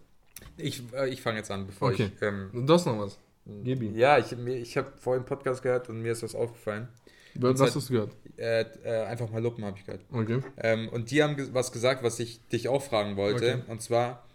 Ich, 0.59 0.83
äh, 0.95 1.09
ich 1.09 1.23
fange 1.23 1.39
jetzt 1.39 1.51
an, 1.51 1.67
bevor 1.67 1.91
Okay. 1.91 2.11
ich... 2.15 2.23
Ähm, 2.23 2.51
Du 2.67 2.73
hast 2.73 2.87
noch 2.87 2.99
was. 2.99 3.19
Gib 3.63 3.81
ihm. 3.83 3.95
ja, 3.95 4.19
ich, 4.19 4.33
ich 4.33 4.77
habe 4.77 4.93
vorhin 4.99 5.21
einen 5.21 5.29
Podcast 5.29 5.63
gehört 5.63 5.89
und 5.89 6.03
mir 6.03 6.13
ist 6.13 6.23
was 6.23 6.35
aufgefallen. 6.35 6.89
Was 7.37 7.59
Zeit- 7.59 7.75
hast 7.75 7.89
du 7.89 7.93
gehört? 7.93 8.13
Äh, 8.39 8.63
äh, 8.85 9.05
einfach 9.07 9.31
mal 9.31 9.43
Luppen 9.43 9.65
habe 9.65 9.79
ich 9.79 9.85
gehört. 9.87 10.03
Okay. 10.11 10.41
Ähm, 10.59 10.89
und 10.89 11.11
die 11.11 11.23
haben 11.23 11.37
was 11.55 11.71
gesagt, 11.73 12.03
was 12.03 12.19
ich 12.19 12.41
dich 12.49 12.69
auch 12.69 12.83
fragen 12.83 13.17
wollte. 13.17 13.55
Okay. 13.63 13.71
Und 13.71 13.81
zwar, 13.83 14.27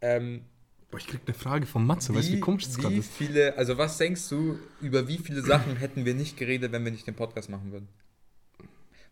ähm, 0.00 0.42
Boah, 0.90 0.98
ich 0.98 1.06
krieg 1.06 1.20
eine 1.26 1.34
Frage 1.34 1.66
von 1.66 1.84
Matze. 1.84 2.14
weißt 2.14 2.28
du, 2.28 2.32
wie 2.34 2.40
komisch 2.40 2.64
das 2.66 2.78
gerade 2.78 2.94
wie 2.94 2.98
ist? 3.00 3.12
viele, 3.12 3.56
also 3.58 3.76
was 3.76 3.98
denkst 3.98 4.28
du, 4.30 4.58
über 4.80 5.06
wie 5.08 5.18
viele 5.18 5.42
Sachen 5.42 5.76
hätten 5.76 6.04
wir 6.04 6.14
nicht 6.14 6.36
geredet, 6.36 6.72
wenn 6.72 6.84
wir 6.84 6.92
nicht 6.92 7.06
den 7.06 7.14
Podcast 7.16 7.50
machen 7.50 7.72
würden? 7.72 7.88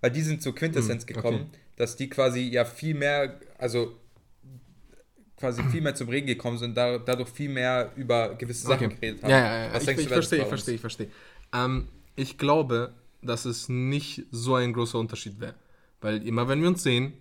Weil 0.05 0.11
die 0.11 0.21
sind 0.21 0.43
zur 0.43 0.55
Quintessenz 0.55 1.05
Hm, 1.05 1.09
okay. 1.09 1.15
gekommen, 1.15 1.51
dass 1.77 1.97
die 1.97 2.11
quasi 2.11 2.41
ja 2.43 2.67
viel 2.67 2.93
mehr, 2.93 3.41
also 3.57 3.97
quasi 5.39 5.63
viel 5.71 5.81
mehr 5.81 5.95
zum 5.95 6.11
Reden 6.11 6.27
gekommen 6.27 6.59
sind, 6.59 6.77
da, 6.77 6.99
dadurch 6.99 7.31
viel 7.31 7.49
mehr 7.49 7.91
über 7.97 8.35
gewisse 8.35 8.67
Sachen 8.67 8.89
Okay. 8.89 8.97
geredet 9.01 9.23
haben. 9.23 9.31
Ja, 9.31 9.39
ja, 9.39 9.65
ja. 9.65 9.73
Was 9.73 9.83
ich, 9.85 9.87
denkst 9.87 10.03
ich 10.03 10.09
du, 10.09 10.15
das 10.15 10.27
verstehe, 10.29 10.43
ich 10.43 10.49
verstehe, 10.49 10.75
ich 10.75 10.81
verstehe. 10.83 11.09
Ähm, 11.55 11.89
ich 12.17 12.37
glaube, 12.37 12.93
dass 13.23 13.47
es 13.47 13.71
nicht 13.71 14.27
so 14.31 14.57
ein 14.57 14.75
großer 14.75 14.99
Unterschied 14.99 15.41
wäre. 15.41 15.55
Weil 16.03 16.27
immer, 16.29 16.49
wenn 16.49 16.61
wir 16.61 16.69
uns 16.69 16.83
sehen, 16.83 17.15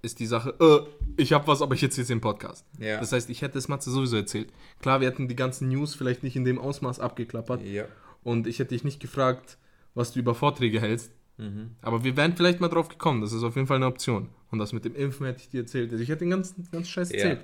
ist 0.00 0.18
die 0.18 0.24
Sache, 0.24 0.54
äh, 0.60 1.20
ich 1.20 1.34
habe 1.34 1.46
was, 1.46 1.60
aber 1.60 1.74
ich 1.74 1.82
erzähle 1.82 2.04
es 2.04 2.10
im 2.10 2.22
Podcast. 2.22 2.64
Ja. 2.78 3.00
Das 3.00 3.12
heißt, 3.12 3.28
ich 3.28 3.42
hätte 3.42 3.58
es 3.58 3.68
Matze 3.68 3.90
sowieso 3.90 4.16
erzählt. 4.16 4.48
Klar, 4.80 5.02
wir 5.02 5.08
hätten 5.08 5.28
die 5.28 5.36
ganzen 5.36 5.68
News 5.68 5.94
vielleicht 5.94 6.22
nicht 6.22 6.36
in 6.36 6.46
dem 6.46 6.58
Ausmaß 6.58 7.00
abgeklappert. 7.00 7.62
Ja. 7.66 7.84
Und 8.22 8.46
ich 8.46 8.60
hätte 8.60 8.70
dich 8.74 8.82
nicht 8.82 8.98
gefragt, 8.98 9.58
was 9.94 10.14
du 10.14 10.20
über 10.20 10.34
Vorträge 10.34 10.80
hältst. 10.80 11.10
Mhm. 11.40 11.70
Aber 11.80 12.04
wir 12.04 12.16
wären 12.16 12.36
vielleicht 12.36 12.60
mal 12.60 12.68
drauf 12.68 12.88
gekommen. 12.88 13.20
Das 13.22 13.32
ist 13.32 13.42
auf 13.42 13.54
jeden 13.56 13.66
Fall 13.66 13.76
eine 13.76 13.86
Option. 13.86 14.28
Und 14.50 14.58
das 14.58 14.72
mit 14.72 14.84
dem 14.84 14.94
Impfen 14.94 15.26
hätte 15.26 15.40
ich 15.40 15.48
dir 15.48 15.60
erzählt. 15.60 15.90
Also 15.90 16.02
ich 16.02 16.08
hätte 16.10 16.20
den 16.20 16.30
ganzen, 16.30 16.68
ganzen 16.70 16.88
Scheiß 16.90 17.10
Ja. 17.12 17.16
erzählt. 17.16 17.40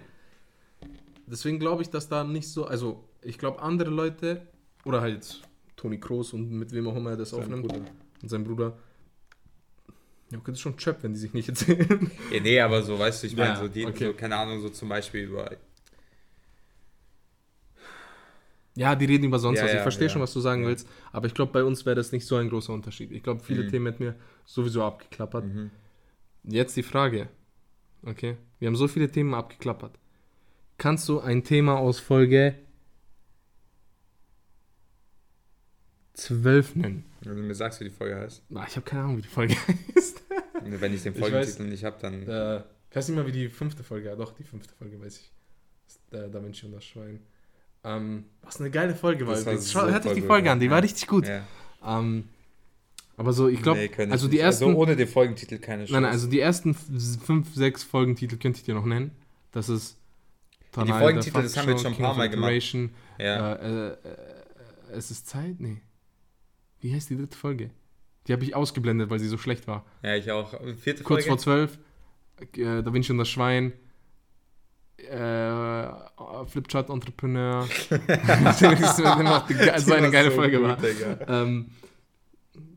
Deswegen 1.26 1.58
glaube 1.58 1.82
ich, 1.82 1.90
dass 1.90 2.08
da 2.08 2.22
nicht 2.24 2.48
so. 2.48 2.66
Also, 2.66 3.02
ich 3.22 3.38
glaube, 3.38 3.60
andere 3.62 3.90
Leute, 3.90 4.42
oder 4.84 5.00
halt 5.00 5.42
Toni 5.76 5.98
Kroos 5.98 6.32
und 6.32 6.50
mit 6.50 6.72
wem 6.72 6.86
auch 6.86 6.94
immer 6.96 7.10
er 7.10 7.16
das 7.16 7.30
Sein 7.30 7.40
aufnimmt, 7.40 7.62
Bruder. 7.66 7.80
und 8.22 8.28
sein 8.28 8.44
Bruder. 8.44 8.76
Ja, 10.30 10.38
okay, 10.38 10.46
das 10.52 10.54
ist 10.58 10.60
schon 10.60 10.76
Chöp, 10.76 10.98
wenn 11.02 11.12
die 11.14 11.18
sich 11.18 11.32
nicht 11.32 11.48
erzählen. 11.48 12.10
Ja, 12.32 12.40
nee, 12.40 12.60
aber 12.60 12.82
so, 12.82 12.98
weißt 12.98 13.22
du, 13.22 13.26
ich 13.28 13.36
meine, 13.36 13.54
Ja, 13.54 13.60
so, 13.60 13.68
die, 13.68 13.86
okay. 13.86 14.06
so, 14.06 14.12
keine 14.12 14.36
Ahnung, 14.36 14.60
so 14.60 14.68
zum 14.68 14.88
Beispiel 14.88 15.24
über 15.24 15.50
ja, 18.76 18.94
die 18.94 19.06
reden 19.06 19.24
über 19.24 19.38
sonst 19.38 19.58
Ja, 19.58 19.64
was. 19.64 19.70
Ich 19.72 19.76
ja, 19.78 19.82
verstehe 19.82 20.06
ja. 20.06 20.12
schon, 20.12 20.22
was 20.22 20.32
du 20.32 20.40
sagen 20.40 20.64
willst. 20.66 20.88
Aber 21.12 21.26
ich 21.26 21.34
glaube, 21.34 21.50
bei 21.52 21.64
uns 21.64 21.84
wäre 21.86 21.96
das 21.96 22.12
nicht 22.12 22.26
so 22.26 22.36
ein 22.36 22.48
großer 22.48 22.72
Unterschied. 22.72 23.10
Ich 23.10 23.22
glaube, 23.22 23.42
viele 23.42 23.64
Mhm. 23.64 23.68
Themen 23.70 23.86
hätten 23.86 24.04
wir 24.04 24.14
sowieso 24.44 24.84
abgeklappert. 24.84 25.44
Mhm. 25.46 25.70
Jetzt 26.44 26.76
die 26.76 26.82
Frage. 26.84 27.28
Okay. 28.04 28.36
Wir 28.60 28.68
haben 28.68 28.76
so 28.76 28.86
viele 28.86 29.10
Themen 29.10 29.34
abgeklappert. 29.34 29.98
Kannst 30.78 31.08
du 31.08 31.20
ein 31.20 31.42
Thema 31.42 31.78
aus 31.78 31.98
Folge 31.98 32.54
12 36.14 36.76
nennen? 36.76 37.04
Wenn 37.22 37.36
du 37.36 37.42
mir 37.42 37.54
sagst, 37.54 37.80
wie 37.80 37.84
die 37.84 37.90
Folge 37.90 38.16
heißt. 38.16 38.42
Ah, 38.54 38.64
ich 38.68 38.76
habe 38.76 38.84
keine 38.84 39.02
Ahnung, 39.04 39.16
wie 39.18 39.22
die 39.22 39.28
Folge 39.28 39.54
heißt. 39.96 40.22
Wenn 40.62 40.92
ich 40.94 41.02
den 41.02 41.12
Ich 41.14 41.18
Folgentitel 41.18 41.64
nicht 41.64 41.84
habe, 41.84 41.96
dann. 42.00 42.22
äh, 42.28 42.62
ich 42.90 42.96
weiß 42.96 43.08
nicht 43.08 43.16
mal, 43.16 43.26
wie 43.26 43.32
die 43.32 43.48
fünfte 43.48 43.82
Folge 43.82 44.08
Ja, 44.08 44.16
Doch, 44.16 44.32
die 44.32 44.44
fünfte 44.44 44.74
Folge 44.74 45.00
weiß 45.00 45.18
ich. 45.18 45.32
Der 46.12 46.28
Da 46.28 46.42
Vinci 46.42 46.66
und 46.66 46.72
das 46.72 46.84
Schwein. 46.84 47.20
Ähm, 47.86 48.24
was 48.42 48.60
eine 48.60 48.70
geile 48.70 48.94
Folge 48.94 49.26
war. 49.26 49.34
Das 49.34 49.42
übrigens. 49.42 49.72
Schau, 49.72 49.86
hört 49.86 50.06
euch 50.06 50.14
die 50.14 50.22
Folge 50.22 50.46
ja. 50.46 50.52
an, 50.52 50.60
die 50.60 50.70
war 50.70 50.82
richtig 50.82 51.06
gut. 51.06 51.26
Ja. 51.28 51.42
Ähm, 51.84 52.24
aber 53.16 53.32
so, 53.32 53.48
ich 53.48 53.62
glaube, 53.62 53.78
Nee, 53.80 53.90
also 54.10 54.26
ich 54.26 54.30
die 54.30 54.36
nicht. 54.36 54.44
ersten, 54.44 54.64
Also 54.66 54.76
ohne 54.78 54.96
den 54.96 55.08
Folgentitel 55.08 55.58
keine 55.58 55.82
Chance. 55.84 55.92
nein, 55.94 56.02
nein, 56.02 56.12
also 56.12 56.26
die 56.26 56.40
ersten 56.40 56.74
fünf, 56.74 57.54
sechs 57.54 57.82
Folgentitel 57.82 58.36
könnte 58.36 58.58
ich 58.58 58.64
dir 58.64 58.74
noch 58.74 58.84
nennen. 58.84 59.12
Das 59.52 59.68
ist 59.68 59.96
die 60.60 60.70
Tanai, 60.72 61.00
Folgentitel, 61.00 61.32
der 61.34 61.42
das 61.44 61.56
haben 61.56 61.66
wir 61.66 61.74
jetzt 61.74 61.82
schon 61.82 61.92
ein 61.94 61.98
paar 61.98 62.14
Mal 62.14 62.28
gemacht. 62.28 62.52
Ja. 63.18 63.54
Äh, 63.54 63.66
äh, 63.66 63.88
äh, 63.92 63.96
es 64.92 65.10
ist 65.10 65.28
Zeit? 65.28 65.58
Nee. 65.60 65.80
Wie 66.80 66.94
heißt 66.94 67.08
die 67.08 67.16
dritte 67.16 67.36
Folge? 67.38 67.70
Die 68.26 68.32
habe 68.32 68.44
ich 68.44 68.54
ausgeblendet, 68.54 69.08
weil 69.08 69.18
sie 69.18 69.28
so 69.28 69.38
schlecht 69.38 69.66
war. 69.66 69.86
ja, 70.02 70.14
ich 70.16 70.30
auch. 70.30 70.52
Vierte 70.78 71.02
Kurz 71.04 71.24
Folge. 71.24 71.28
vor 71.28 71.38
zwölf, 71.38 71.78
äh, 72.56 72.82
Da 72.82 72.92
Vinci 72.92 73.12
und 73.12 73.18
das 73.18 73.28
Schwein, 73.28 73.72
äh, 74.98 76.46
Flipchart 76.46 76.90
Entrepreneur. 76.90 77.66
das 77.88 78.62
ist 78.62 78.98
immer 79.00 79.44
die 79.48 79.54
ge- 79.54 79.72
Die 79.74 79.80
so 79.80 79.94
eine 79.94 80.10
geile 80.10 80.30
so 80.30 80.36
Folge 80.36 80.58
gut, 80.58 80.66
war. 80.68 80.78
Ähm, 81.42 81.70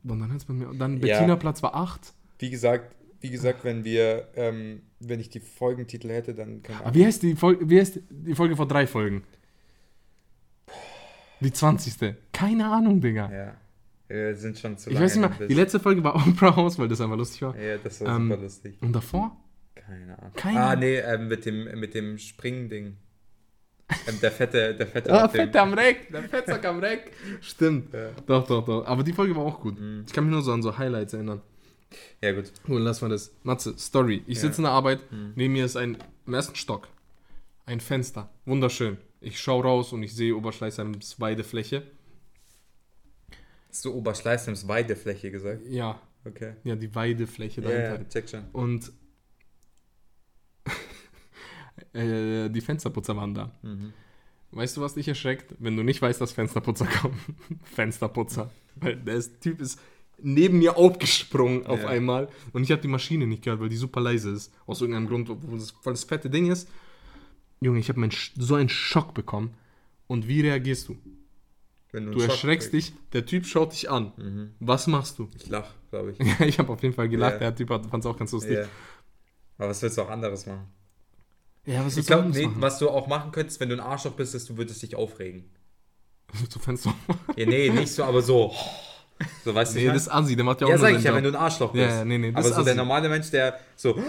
und 0.03 0.19
dann 0.19 0.32
hört's 0.32 0.45
bei 0.45 0.53
mir. 0.53 0.69
Und 0.69 0.79
dann 0.79 0.97
Ja. 1.01 1.15
Bettina 1.17 1.36
Platz 1.36 1.62
war 1.63 1.75
8. 1.75 2.13
Wie 2.39 2.49
gesagt, 2.49 2.95
wie 3.21 3.29
gesagt, 3.29 3.63
wenn 3.63 3.84
wir, 3.84 4.27
ähm, 4.36 4.82
wenn 4.99 5.19
ich 5.19 5.29
die 5.29 5.39
Folgentitel 5.39 6.10
hätte, 6.10 6.34
dann 6.34 6.62
keine 6.63 6.79
Aber 6.79 6.88
Ahnung. 6.88 6.95
wie 7.01 7.05
heißt 7.05 7.23
die 7.23 7.36
Folge, 7.36 7.69
wie 7.69 7.79
heißt 7.79 7.99
die 8.10 8.36
Folge 8.36 8.55
vor 8.55 8.67
drei 8.67 8.88
Folgen? 8.88 9.23
Die 11.41 11.51
20. 11.53 12.15
Keine 12.34 12.67
Ahnung, 12.69 12.99
Digga. 13.01 13.32
Ja. 13.32 13.53
Wir 14.08 14.36
sind 14.36 14.58
schon 14.58 14.77
zu 14.77 14.89
ich 14.89 14.95
lange 14.95 15.05
weiß 15.05 15.15
nicht 15.17 15.39
mehr, 15.39 15.47
die 15.47 15.53
letzte 15.53 15.79
Folge 15.79 16.03
war 16.03 16.15
Oprah 16.27 16.55
House, 16.55 16.79
weil 16.79 16.88
das 16.88 16.99
einfach 16.99 17.15
lustig 17.17 17.41
war. 17.43 17.55
Ja, 17.58 17.77
das 17.77 18.01
war 18.01 18.15
Ähm, 18.15 18.29
super 18.29 18.41
lustig. 18.41 18.77
Und 18.82 18.93
davor? 18.93 19.38
Keine 19.89 20.19
Ahnung. 20.19 20.34
keine- 20.36 20.60
Ah, 20.63 20.75
nee, 20.75 20.97
ähm, 20.97 21.28
mit 21.28 21.45
dem, 21.45 21.80
mit 21.80 21.93
dem 21.93 22.17
Springen-Ding. 22.17 22.97
Ähm, 24.08 24.19
der 24.21 24.32
fette, 24.32 24.75
der 24.75 24.86
fette. 24.88 25.12
Ah, 25.12 25.25
auf 25.25 25.32
dem- 25.32 25.45
Fett 25.47 25.56
am 25.56 25.73
Reck, 25.73 26.12
der 26.12 26.23
Fettsack 26.23 26.63
am 26.65 26.80
Reck. 26.80 27.12
Stimmt. 27.41 27.91
Ja. 27.93 28.12
Doch, 28.28 28.45
doch, 28.47 28.63
doch. 28.63 28.86
Aber 28.86 29.04
die 29.04 29.13
Folge 29.13 29.36
war 29.36 29.43
auch 29.43 29.60
gut. 29.60 29.80
Mhm. 29.80 30.04
Ich 30.06 30.13
kann 30.13 30.25
mich 30.25 30.32
nur 30.32 30.43
so 30.43 30.52
an 30.54 30.62
so 30.62 30.78
Highlights 30.78 31.13
erinnern. 31.13 31.41
Ja, 32.21 32.34
gut. 32.34 32.52
Cool, 32.67 32.82
lass 32.82 33.02
mal 33.02 33.10
das. 33.10 33.32
Matze, 33.41 33.75
Story. 33.80 34.21
Ich 34.28 34.36
Ja. 34.36 34.41
sitze 34.41 34.58
in 34.60 34.63
der 34.65 34.73
Arbeit, 34.73 34.99
Mhm. 35.12 35.32
neben 35.36 35.54
mir 35.54 35.65
ist 35.65 35.75
ein, 35.75 35.97
im 36.28 36.34
ersten 36.36 36.56
Stock, 36.56 36.88
ein 37.65 37.80
Fenster. 37.80 38.30
Wunderschön. 38.45 38.97
Ich 39.21 39.39
schaue 39.39 39.63
raus 39.63 39.91
und 39.91 40.04
ich 40.04 40.15
sehe 40.15 40.36
Oberschleißheims 40.36 41.19
Weidefläche. 41.19 41.82
Hast 43.69 43.86
du 43.86 43.93
Oberschleißheims 43.93 44.67
Weidefläche 44.67 45.32
gesagt? 45.32 45.65
Ja, 45.67 45.99
Okay. 46.25 46.54
ja, 46.63 46.75
die 46.75 46.93
Weidefläche 46.93 47.62
Ja, 47.62 47.67
dahinter. 47.69 47.97
ja, 48.04 48.10
check 48.10 48.30
schon. 48.30 48.43
Und 48.52 48.91
äh, 51.93 52.50
die 52.50 52.62
Fensterputzer 52.62 53.15
waren 53.15 53.34
da. 53.34 53.52
Mhm. 53.62 53.93
Weißt 54.52 54.78
du, 54.78 54.82
was 54.82 54.95
dich 54.95 55.08
erschreckt? 55.08 55.56
Wenn 55.60 55.78
du 55.78 55.84
nicht 55.84 56.02
weißt, 56.02 56.19
dass 56.19 56.32
Fensterputzer 56.32 56.86
kommen. 56.86 57.19
Fensterputzer. 57.63 58.50
Weil 58.76 58.95
der 58.95 59.22
Typ 59.39 59.62
ist 59.62 59.80
neben 60.22 60.60
mir 60.60 60.76
aufgesprungen 60.78 61.65
auf 61.65 61.82
Ja. 61.82 61.88
einmal 61.89 62.28
und 62.52 62.63
ich 62.63 62.72
habe 62.72 62.82
die 62.82 62.88
Maschine 62.88 63.26
nicht 63.28 63.43
gehört, 63.43 63.62
weil 63.62 63.69
die 63.69 63.78
super 63.78 64.02
leise 64.02 64.32
ist. 64.32 64.54
Aus 64.65 64.82
irgendeinem 64.82 65.08
Grund, 65.08 65.30
obwohl 65.30 65.58
das 65.60 65.72
voll 65.72 65.93
das 65.93 66.04
fette 66.04 66.30
Ding 66.30 66.52
ist. 66.52 66.67
Junge, 67.62 67.80
ich 67.80 67.89
habe 67.89 68.10
so 68.38 68.56
einen 68.56 68.69
Schock 68.69 69.13
bekommen. 69.13 69.54
Und 70.08 70.28
wie 70.28 70.41
reagierst 70.41 70.89
du? 70.89 70.98
Du 71.91 72.19
Schock 72.19 72.30
erschreckst 72.30 72.72
kriegst. 72.72 72.89
dich, 72.89 73.00
der 73.13 73.26
Typ 73.26 73.45
schaut 73.45 73.74
dich 73.74 73.89
an. 73.89 74.12
Mhm. 74.17 74.50
Was 74.60 74.88
machst 74.88 75.19
du? 75.19 75.30
Ich 75.36 75.48
lach, 75.48 75.72
glaube 75.91 76.12
ich. 76.12 76.19
Ja, 76.39 76.45
ich 76.45 76.58
habe 76.60 76.72
auf 76.74 76.82
jeden 76.82 76.95
Fall 76.95 77.10
gelacht. 77.10 77.34
Ja. 77.34 77.52
Der 77.52 77.56
Typ 77.56 77.69
fand 77.69 77.93
es 77.93 78.06
auch 78.06 78.17
ganz 78.17 78.32
lustig. 78.32 78.58
Ja. 78.58 78.65
Aber 79.60 79.69
was 79.69 79.82
willst 79.84 79.98
du 79.98 80.02
auch 80.02 80.10
anderes 80.10 80.48
machen? 80.48 80.65
Ja, 81.65 81.86
was 81.86 81.95
Ich 81.98 82.08
glaube, 82.08 82.24
du 82.24 82.30
nee, 82.39 82.48
machen? 82.48 82.62
was 82.62 82.80
du 82.80 82.89
auch 82.89 83.06
machen 83.08 83.32
könntest, 83.32 83.60
wenn 83.60 83.69
du 83.69 83.76
ein 83.76 83.80
Arschloch 83.82 84.13
bist, 84.13 84.34
ist, 84.34 84.50
du 84.50 84.58
würdest 84.58 84.82
dich 84.82 84.95
aufregen. 84.95 85.48
Zu 86.50 86.58
Fenster. 86.60 86.95
Ja, 87.36 87.45
nee, 87.45 87.69
nicht 87.69 87.91
so, 87.93 88.04
aber 88.04 88.22
so. 88.24 88.52
So, 89.43 89.54
weißt 89.54 89.74
du, 89.76 89.80
Nee, 89.80 89.88
ich 89.88 89.91
das 89.93 90.04
ist 90.04 90.08
Asi, 90.08 90.36
der 90.38 90.45
macht 90.45 90.62
ja 90.62 90.67
auch 90.67 90.72
ja, 90.72 90.78
sag 90.78 90.95
ich 90.95 91.04
ja, 91.04 91.13
wenn 91.13 91.24
du 91.26 91.30
ein 91.30 91.36
Arschloch 91.36 91.74
bist. 91.74 91.89
ja, 91.89 92.06
nee, 92.06 92.17
nee, 92.17 92.32
das 92.32 92.45
aber 92.45 92.56
so 92.56 92.63
der 92.63 92.72
assi. 92.72 92.78
normale 92.78 93.10
Mensch, 93.10 93.30
der 93.32 93.60
so, 93.76 94.02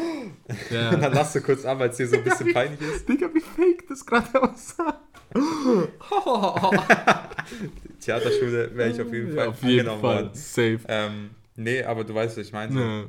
Ja. 0.71 0.91
und 0.91 1.01
dann 1.03 1.13
lachst 1.13 1.35
du 1.35 1.41
kurz 1.43 1.65
ab, 1.65 1.81
weil 1.81 1.91
es 1.91 1.97
dir 1.97 2.07
so 2.07 2.17
ein 2.17 2.23
bisschen 2.25 2.53
peinlich 2.55 2.81
ist. 2.81 3.09
Digga, 3.09 3.29
wie 3.35 3.41
fake 3.41 3.89
das 3.89 4.07
gerade 4.07 4.41
aussah. 4.41 5.01
Theaterschule 8.01 8.71
wäre 8.77 8.91
ich 8.91 9.01
auf 9.01 9.13
jeden 9.13 9.29
Fall 9.35 9.45
Ja, 9.45 9.51
auf 9.51 9.63
jeden 9.63 9.87
Fall. 9.89 10.03
worden. 10.03 10.31
Safe. 10.35 10.81
Ähm, 10.89 11.31
nee, 11.57 11.83
aber 11.83 12.05
du 12.05 12.15
weißt, 12.15 12.37
was 12.39 12.47
ich 12.47 12.53
meine. 12.53 13.07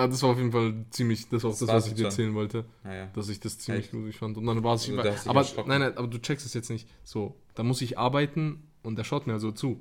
Ja. 0.00 0.04
Ah, 0.04 0.08
das 0.08 0.22
war 0.22 0.30
auf 0.30 0.38
jeden 0.38 0.52
Fall 0.52 0.84
ziemlich, 0.90 1.28
das 1.28 1.42
war 1.44 1.50
auch 1.50 1.58
Das 1.58 1.60
das, 1.66 1.68
was 1.68 1.86
ich 1.88 1.92
dir 1.94 1.98
schon. 1.98 2.04
erzählen 2.06 2.34
wollte, 2.34 2.64
Naja. 2.84 3.08
dass 3.14 3.28
ich 3.28 3.38
das 3.40 3.58
ziemlich 3.58 3.84
Echt? 3.86 3.92
lustig 3.92 4.18
fand. 4.18 4.36
Und 4.36 4.46
dann 4.46 4.62
war 4.64 4.74
es, 4.74 4.88
Also, 4.88 5.30
aber 5.30 5.44
nein, 5.66 5.80
nein, 5.80 5.96
aber 5.96 6.06
du 6.08 6.18
checkst 6.18 6.46
es 6.46 6.54
jetzt 6.54 6.70
nicht. 6.70 6.88
So, 7.04 7.36
da 7.54 7.62
muss 7.62 7.80
ich 7.82 7.98
arbeiten 7.98 8.62
und 8.82 8.96
der 8.96 9.04
schaut 9.04 9.26
mir 9.26 9.38
so 9.38 9.52
zu. 9.52 9.80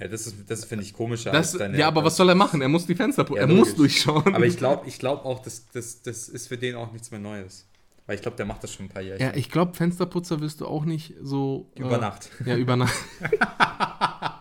Ja, 0.00 0.06
das 0.06 0.28
ist, 0.28 0.48
das 0.48 0.64
finde 0.64 0.84
ich 0.84 0.92
komischer 0.92 1.32
Das, 1.32 1.52
als 1.54 1.58
deine. 1.58 1.76
ja, 1.78 1.88
aber 1.88 2.04
was 2.04 2.16
soll 2.16 2.28
er 2.28 2.36
machen? 2.36 2.60
Er 2.62 2.68
muss 2.68 2.86
die 2.86 2.94
Fenster, 2.94 3.26
Ja, 3.30 3.36
er 3.36 3.46
muss 3.48 3.70
logisch. 3.70 3.74
durchschauen. 4.04 4.32
Aber 4.34 4.46
ich 4.46 4.56
glaube 4.56 4.86
ich 4.86 4.98
glaub 5.00 5.24
auch, 5.24 5.40
das, 5.40 5.66
das, 5.72 6.02
das 6.02 6.28
ist 6.28 6.46
für 6.46 6.56
den 6.56 6.76
auch 6.76 6.92
nichts 6.92 7.10
mehr 7.10 7.18
Neues. 7.18 7.66
Weil 8.06 8.14
ich 8.14 8.22
glaube, 8.22 8.36
der 8.36 8.46
macht 8.46 8.62
das 8.62 8.72
schon 8.72 8.86
ein 8.86 8.88
paar 8.90 9.02
Jahre. 9.02 9.20
ja, 9.20 9.34
ich 9.34 9.50
glaube, 9.50 9.74
Fensterputzer 9.74 10.40
wirst 10.40 10.60
du 10.60 10.66
auch 10.66 10.84
nicht 10.84 11.14
so 11.20 11.70
Über 11.76 11.96
äh, 11.96 12.00
Nacht. 12.00 12.30
Ja, 12.46 12.56
über 12.56 12.76
Nacht. 12.76 12.94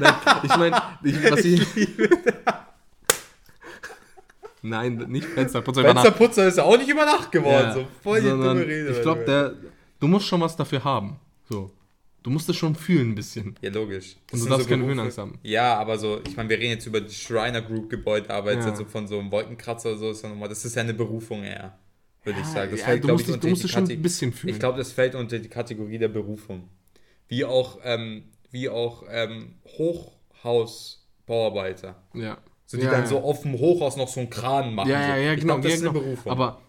Nein, 0.00 0.14
ich 0.42 0.56
meine, 0.56 0.82
ich, 1.02 1.30
was 1.30 1.44
ich. 1.44 1.66
Nein, 4.68 4.96
nicht 5.08 5.26
Fensterputzer 5.26 5.80
über 5.80 5.94
Nacht. 5.94 6.06
Fensterputzer 6.06 6.46
ist 6.48 6.58
ja 6.58 6.64
auch 6.64 6.76
nicht 6.78 6.88
über 6.88 7.04
Nacht 7.04 7.32
geworden. 7.32 7.68
Ja, 7.68 7.74
so 7.74 7.86
voll 8.02 8.20
die 8.20 8.28
dumme 8.28 8.60
Rede. 8.66 8.90
Ich 8.90 9.02
glaube, 9.02 9.56
du 10.00 10.06
musst 10.08 10.26
schon 10.26 10.40
was 10.40 10.56
dafür 10.56 10.84
haben. 10.84 11.18
So. 11.48 11.70
Du 12.22 12.30
musst 12.30 12.48
es 12.48 12.56
schon 12.56 12.74
fühlen 12.74 13.10
ein 13.10 13.14
bisschen. 13.14 13.54
Ja, 13.62 13.70
logisch. 13.70 14.16
Das 14.30 14.40
Und 14.40 14.46
du 14.46 14.50
darfst 14.52 14.68
keine 14.68 14.82
Berufe- 14.82 14.88
Höhenangst 14.90 15.18
haben. 15.18 15.38
Ja, 15.42 15.78
aber 15.78 15.98
so, 15.98 16.20
ich 16.26 16.36
meine, 16.36 16.48
wir 16.50 16.58
reden 16.58 16.72
jetzt 16.72 16.86
über 16.86 17.00
die 17.00 17.14
Schreiner 17.14 17.62
Group 17.62 17.88
Gebäudearbeit, 17.88 18.58
Ja. 18.58 18.70
also 18.70 18.84
von 18.84 19.06
so 19.06 19.18
einem 19.18 19.30
Wolkenkratzer 19.30 19.90
oder 19.90 19.98
so, 19.98 20.10
ist 20.10 20.22
ja 20.22 20.28
nochmal, 20.28 20.48
das 20.48 20.64
ist 20.64 20.74
ja 20.74 20.82
eine 20.82 20.94
Berufung 20.94 21.44
eher, 21.44 21.78
würde 22.24 22.40
ich 22.40 22.46
sagen. 22.46 22.72
Das 22.72 22.80
ja, 22.80 22.86
fällt, 22.86 23.04
du 23.04 23.08
musst, 23.08 23.20
ich, 23.22 23.26
dich, 23.28 23.34
unter 23.36 23.46
du 23.46 23.50
musst 23.50 23.64
es 23.64 23.70
schon 23.70 23.88
ein 23.88 24.02
bisschen 24.02 24.32
fühlen. 24.32 24.52
Ich 24.52 24.58
glaube, 24.60 24.78
das 24.78 24.92
fällt 24.92 25.14
unter 25.14 25.38
die 25.38 25.48
Kategorie 25.48 25.98
der 25.98 26.08
Berufung. 26.08 26.68
Wie 27.28 27.44
auch, 27.44 27.78
ähm, 27.84 28.24
wie 28.50 28.68
auch 28.68 29.04
ähm, 29.08 29.54
Hochhausbauarbeiter. 29.78 31.96
ja. 32.14 32.38
So, 32.68 32.76
die 32.76 32.82
ja, 32.82 32.90
dann 32.90 33.00
ja. 33.00 33.06
so 33.06 33.20
auf 33.20 33.40
dem 33.40 33.54
Hochhaus 33.54 33.96
noch 33.96 34.08
so 34.08 34.20
einen 34.20 34.28
Kran 34.28 34.74
machen. 34.74 34.90
Ja, 34.90 35.02
so. 35.02 35.08
ja, 35.08 35.16
ja, 35.16 35.32
ich 35.32 35.40
genau. 35.40 35.54
glaub, 35.54 35.62
das 35.62 35.70
ja, 35.70 35.76
ist 35.76 35.80
genau. 35.80 35.92
Berufung. 35.94 36.30
Aber 36.30 36.60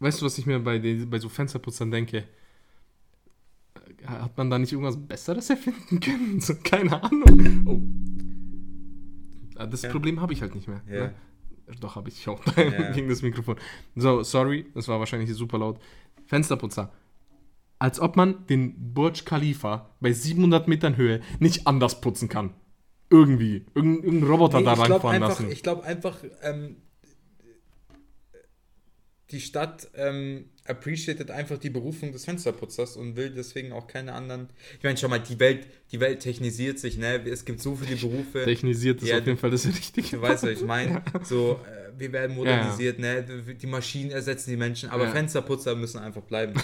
weißt 0.00 0.20
du, 0.20 0.26
was 0.26 0.36
ich 0.36 0.46
mir 0.46 0.58
bei, 0.58 0.80
den, 0.80 1.08
bei 1.08 1.20
so 1.20 1.28
Fensterputzern 1.28 1.92
denke? 1.92 2.24
Hat 4.04 4.36
man 4.36 4.50
da 4.50 4.58
nicht 4.58 4.72
irgendwas 4.72 4.96
Besseres 4.96 5.48
erfinden 5.48 6.00
können? 6.00 6.40
So, 6.40 6.54
keine 6.64 7.00
Ahnung. 7.00 7.66
Oh. 9.54 9.60
Ah, 9.60 9.66
Das. 9.66 9.82
Problem 9.82 10.20
habe 10.20 10.32
ich 10.32 10.42
halt 10.42 10.56
nicht 10.56 10.66
mehr. 10.66 10.82
Ne? 10.88 11.14
Doch, 11.78 11.94
habe 11.94 12.08
ich 12.08 12.26
auch 12.26 12.42
gegen 12.92 13.08
das 13.08 13.22
Mikrofon. 13.22 13.54
So, 13.94 14.24
sorry, 14.24 14.66
das 14.74 14.88
war 14.88 14.98
wahrscheinlich 14.98 15.32
super 15.32 15.58
laut. 15.58 15.78
Fensterputzer. 16.26 16.92
Als 17.78 18.00
ob 18.00 18.16
man 18.16 18.44
den 18.48 18.92
Burj 18.92 19.24
Khalifa 19.24 19.88
bei 20.00 20.12
700 20.12 20.66
Metern 20.66 20.96
Höhe 20.96 21.20
nicht 21.38 21.68
anders 21.68 22.00
putzen 22.00 22.28
kann. 22.28 22.54
Irgendwie. 23.12 23.64
Irgendein, 23.74 24.04
irgendein 24.04 24.30
Roboter 24.30 24.58
Nee, 24.58 24.64
da 24.64 24.74
glaube 24.74 24.90
reinfahren 24.92 25.22
einfach, 25.22 25.40
lassen. 25.40 25.50
ich 25.52 25.62
glaub 25.62 25.84
einfach 25.84 26.18
ähm, 26.42 26.76
die 29.30 29.40
Stadt 29.40 29.88
ähm, 29.94 30.50
appreciated 30.66 31.30
einfach 31.30 31.58
die 31.58 31.70
Berufung 31.70 32.12
des 32.12 32.24
Fensterputzers 32.24 32.96
und 32.96 33.16
will 33.16 33.30
deswegen 33.30 33.72
auch 33.72 33.86
keine 33.86 34.12
anderen. 34.12 34.48
Ich 34.78 34.84
meine, 34.84 34.96
schau 34.96 35.08
mal, 35.08 35.18
die 35.20 35.40
Welt, 35.40 35.66
die 35.90 36.00
Welt 36.00 36.20
technisiert 36.20 36.78
sich, 36.78 36.98
ne? 36.98 37.22
Es 37.26 37.44
gibt 37.44 37.60
so 37.60 37.74
viele 37.76 37.96
Berufe. 37.96 38.44
Technisiert 38.44 39.02
ist 39.02 39.08
Ja, 39.08 39.18
auf 39.18 39.26
jeden 39.26 39.38
Fall 39.38 39.50
das 39.50 39.66
Richtige. 39.66 40.16
Du 40.16 40.22
weißt, 40.22 40.42
was 40.44 40.50
ich 40.50 40.62
meine. 40.64 41.02
So, 41.24 41.60
äh, 41.66 41.98
wir 41.98 42.12
werden 42.12 42.36
modernisiert, 42.36 42.98
ne? 42.98 43.22
Die 43.60 43.66
Maschinen 43.66 44.10
ersetzen 44.10 44.50
die 44.50 44.56
Menschen, 44.56 44.90
aber 44.90 45.04
Ja. 45.04 45.10
Fensterputzer 45.12 45.74
müssen 45.76 45.98
einfach 45.98 46.22
bleiben. 46.22 46.54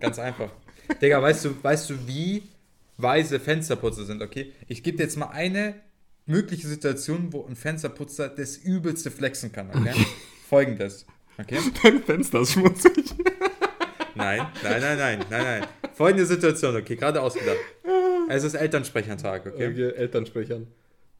Ganz 0.00 0.18
einfach. 0.18 0.50
Digga, 1.00 1.22
weißt 1.22 1.44
du, 1.44 1.62
weißt 1.62 1.90
du, 1.90 2.06
wie 2.06 2.42
weise 2.96 3.40
Fensterputzer 3.40 4.04
sind, 4.04 4.22
okay? 4.22 4.52
Ich 4.68 4.82
gebe 4.82 4.96
dir 4.96 5.04
jetzt 5.04 5.16
mal 5.16 5.28
eine 5.28 5.74
mögliche 6.26 6.66
Situation, 6.66 7.32
wo 7.32 7.44
ein 7.46 7.56
Fensterputzer 7.56 8.28
das 8.28 8.56
übelste 8.56 9.10
flexen 9.10 9.52
kann, 9.52 9.70
okay? 9.70 9.94
Folgendes. 10.48 11.06
Okay? 11.38 11.58
Dein 11.82 12.02
Fenster 12.02 12.40
ist 12.40 12.52
schmutzig. 12.52 13.14
Nein, 14.16 14.46
nein, 14.62 14.80
nein, 14.80 14.96
nein, 14.96 15.24
nein, 15.28 15.42
nein. 15.42 15.66
Folgende 15.92 16.24
Situation, 16.24 16.76
okay, 16.76 16.94
gerade 16.94 17.20
ausgedacht. 17.20 17.56
Es 18.28 18.44
ist 18.44 18.54
Elternsprechertag, 18.54 19.46
okay? 19.46 19.90
Elternsprechern. 19.90 20.68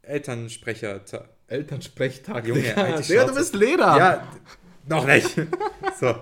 Elternsprechertag. 0.02 1.28
Elternsprechtag. 1.48 2.46
Junge, 2.46 2.62
die 2.62 3.02
Digga, 3.02 3.24
du 3.24 3.34
bist 3.34 3.54
Lehrer. 3.54 3.98
Ja, 3.98 4.28
noch 4.87 5.06
nicht. 5.06 5.37
So, 6.00 6.12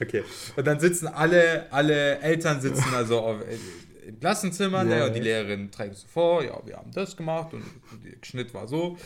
okay. 0.00 0.22
Und 0.54 0.64
dann 0.64 0.78
sitzen 0.78 1.08
alle, 1.08 1.66
alle 1.72 2.20
Eltern 2.20 2.60
sitzen 2.60 2.94
also 2.94 3.18
auf, 3.18 3.40
äh, 3.40 3.56
im 4.06 4.18
Klassenzimmer, 4.20 4.84
ne, 4.84 4.98
Ja. 4.98 5.06
und 5.06 5.14
die 5.14 5.20
Lehrerin 5.20 5.70
trägt 5.70 5.96
so 5.96 6.06
vor, 6.08 6.44
ja, 6.44 6.60
wir 6.64 6.76
haben 6.76 6.90
das 6.92 7.16
gemacht 7.16 7.52
und 7.54 7.62
der 8.04 8.16
Schnitt 8.26 8.52
war 8.54 8.66
so. 8.68 8.96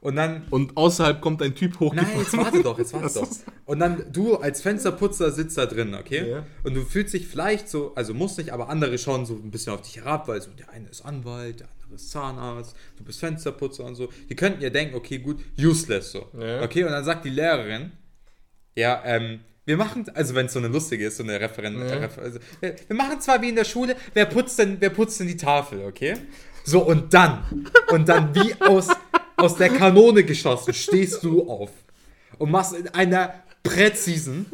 Und 0.00 0.14
dann, 0.14 0.46
Und 0.50 0.76
außerhalb 0.76 1.20
kommt 1.20 1.42
ein 1.42 1.56
Typ 1.56 1.72
nein, 1.80 1.90
hochgefahren. 1.90 2.18
jetzt 2.20 2.36
warte 2.36 2.62
doch, 2.62 2.78
jetzt 2.78 2.92
warte 2.92 3.12
doch. 3.14 3.28
Und 3.66 3.80
dann, 3.80 4.04
du 4.12 4.36
als 4.36 4.62
Fensterputzer 4.62 5.32
sitzt 5.32 5.58
da 5.58 5.66
drin, 5.66 5.92
okay? 5.96 6.30
Ja. 6.30 6.46
Und 6.62 6.74
du 6.74 6.84
fühlst 6.84 7.14
dich 7.14 7.26
vielleicht 7.26 7.68
so, 7.68 7.92
also 7.96 8.14
muss 8.14 8.36
nicht, 8.38 8.50
aber 8.52 8.68
andere 8.68 8.96
schauen 8.96 9.26
so 9.26 9.34
ein 9.34 9.50
bisschen 9.50 9.72
auf 9.72 9.82
dich 9.82 9.96
herab, 9.96 10.28
weil 10.28 10.40
so 10.40 10.50
der 10.52 10.70
eine 10.70 10.88
ist 10.88 11.04
Anwalt, 11.04 11.60
der 11.60 11.68
andere 11.82 11.96
ist 11.96 12.10
Zahnarzt, 12.12 12.76
du 12.96 13.02
bist 13.02 13.18
Fensterputzer 13.18 13.84
und 13.84 13.96
so. 13.96 14.08
Die 14.30 14.36
könnten 14.36 14.62
ja 14.62 14.70
denken, 14.70 14.94
okay, 14.94 15.18
gut, 15.18 15.40
useless 15.60 16.12
so. 16.12 16.28
Ja. 16.38 16.62
Okay, 16.62 16.84
und 16.84 16.92
dann 16.92 17.04
sagt 17.04 17.24
die 17.24 17.30
Lehrerin, 17.30 17.90
ja, 18.76 19.02
ähm, 19.04 19.40
wir 19.68 19.76
machen, 19.76 20.06
also 20.14 20.34
wenn 20.34 20.46
es 20.46 20.54
so 20.54 20.60
eine 20.60 20.68
lustige 20.68 21.06
ist, 21.06 21.18
so 21.18 21.22
eine 21.22 21.38
Referent, 21.38 21.76
Ja. 21.76 21.96
Refer 21.98 22.22
also, 22.22 22.38
wir, 22.60 22.74
wir 22.86 22.96
machen 22.96 23.20
zwar 23.20 23.42
wie 23.42 23.50
in 23.50 23.54
der 23.54 23.64
Schule, 23.64 23.96
wer 24.14 24.24
putzt 24.24 24.58
denn, 24.58 24.78
wer 24.80 24.88
putzt 24.88 25.20
denn 25.20 25.26
die 25.26 25.36
Tafel, 25.36 25.84
okay? 25.84 26.14
So, 26.64 26.80
und 26.80 27.12
dann, 27.12 27.66
und 27.90 28.08
dann 28.08 28.34
wie 28.34 28.54
aus, 28.62 28.88
aus 29.36 29.56
der 29.56 29.68
Kanone 29.68 30.24
geschossen, 30.24 30.72
stehst 30.72 31.22
du 31.22 31.46
auf 31.50 31.70
und 32.38 32.50
machst 32.50 32.72
in 32.74 32.88
einer 32.88 33.34
präzisen, 33.62 34.46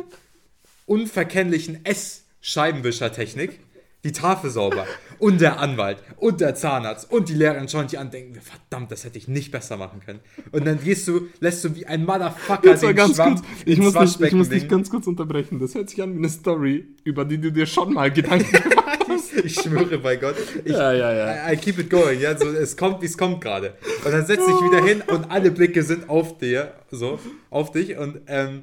unverkennlichen 0.87 1.85
S-Scheibenwischertechnik 1.85 3.61
die 4.05 4.13
Tafel 4.13 4.51
sauber. 4.51 4.87
Und 5.19 5.41
der 5.41 5.59
Anwalt 5.59 6.03
und 6.17 6.41
der 6.41 6.55
Zahnarzt 6.55 7.11
und 7.11 7.29
die 7.29 7.35
Lehrerin 7.35 7.69
schauen 7.69 7.87
dich 7.87 7.99
an 7.99 8.07
und 8.07 8.15
denken, 8.15 8.39
verdammt, 8.41 8.93
das 8.93 9.05
hätte 9.05 9.17
ich 9.17 9.27
nicht 9.27 9.51
besser 9.51 9.77
machen 9.77 10.01
können. 10.05 10.21
Und 10.53 10.67
dann 10.67 10.83
gehst 10.83 11.09
du, 11.09 11.29
lässt 11.41 11.65
du 11.65 11.75
wie 11.75 11.87
ein 11.87 12.05
Motherfucker 12.05 12.71
Jetzt 12.71 12.83
mal 12.83 12.95
ganz 12.95 13.17
Schwamm 13.17 13.37
kurz, 13.37 13.47
ich 13.65 13.79
muss, 13.79 13.95
dich, 13.95 14.21
ich 14.21 14.33
muss 14.33 14.49
dich 14.51 14.69
ganz 14.69 14.91
kurz 14.91 15.07
unterbrechen. 15.07 15.59
Das 15.59 15.75
hört 15.75 15.89
sich 15.89 16.03
an 16.03 16.15
wie 16.15 16.19
eine 16.19 16.29
Story, 16.29 16.87
über 17.05 17.25
die 17.25 17.39
du 17.39 17.51
dir 17.51 17.67
schon 17.67 17.95
mal 17.95 18.11
Gedanken 18.13 18.53
gemacht 18.71 19.07
hast. 19.09 19.33
Ich 19.45 19.55
schwöre 19.55 19.99
bei 19.99 20.17
Gott. 20.17 20.37
Ich, 20.65 20.73
ja, 20.73 20.93
ja. 20.93 21.51
I, 21.51 21.55
I 21.55 21.57
keep 21.57 21.79
it 21.79 21.89
going, 21.89 22.21
ja, 22.21 22.37
so, 22.37 22.49
es 22.49 22.77
kommt, 22.77 23.01
wie 23.01 23.07
es 23.07 23.17
kommt 23.17 23.41
gerade. 23.41 23.75
Und 24.05 24.13
dann 24.13 24.27
setzt 24.27 24.47
dich 24.47 24.57
wieder 24.57 24.85
hin 24.85 25.03
und 25.07 25.31
alle 25.31 25.51
Blicke 25.51 25.83
sind 25.83 26.11
auf 26.11 26.37
dir, 26.37 26.75
so, 26.91 27.19
auf 27.51 27.71
dich 27.73 27.97
und 27.97 28.21
ähm, 28.27 28.63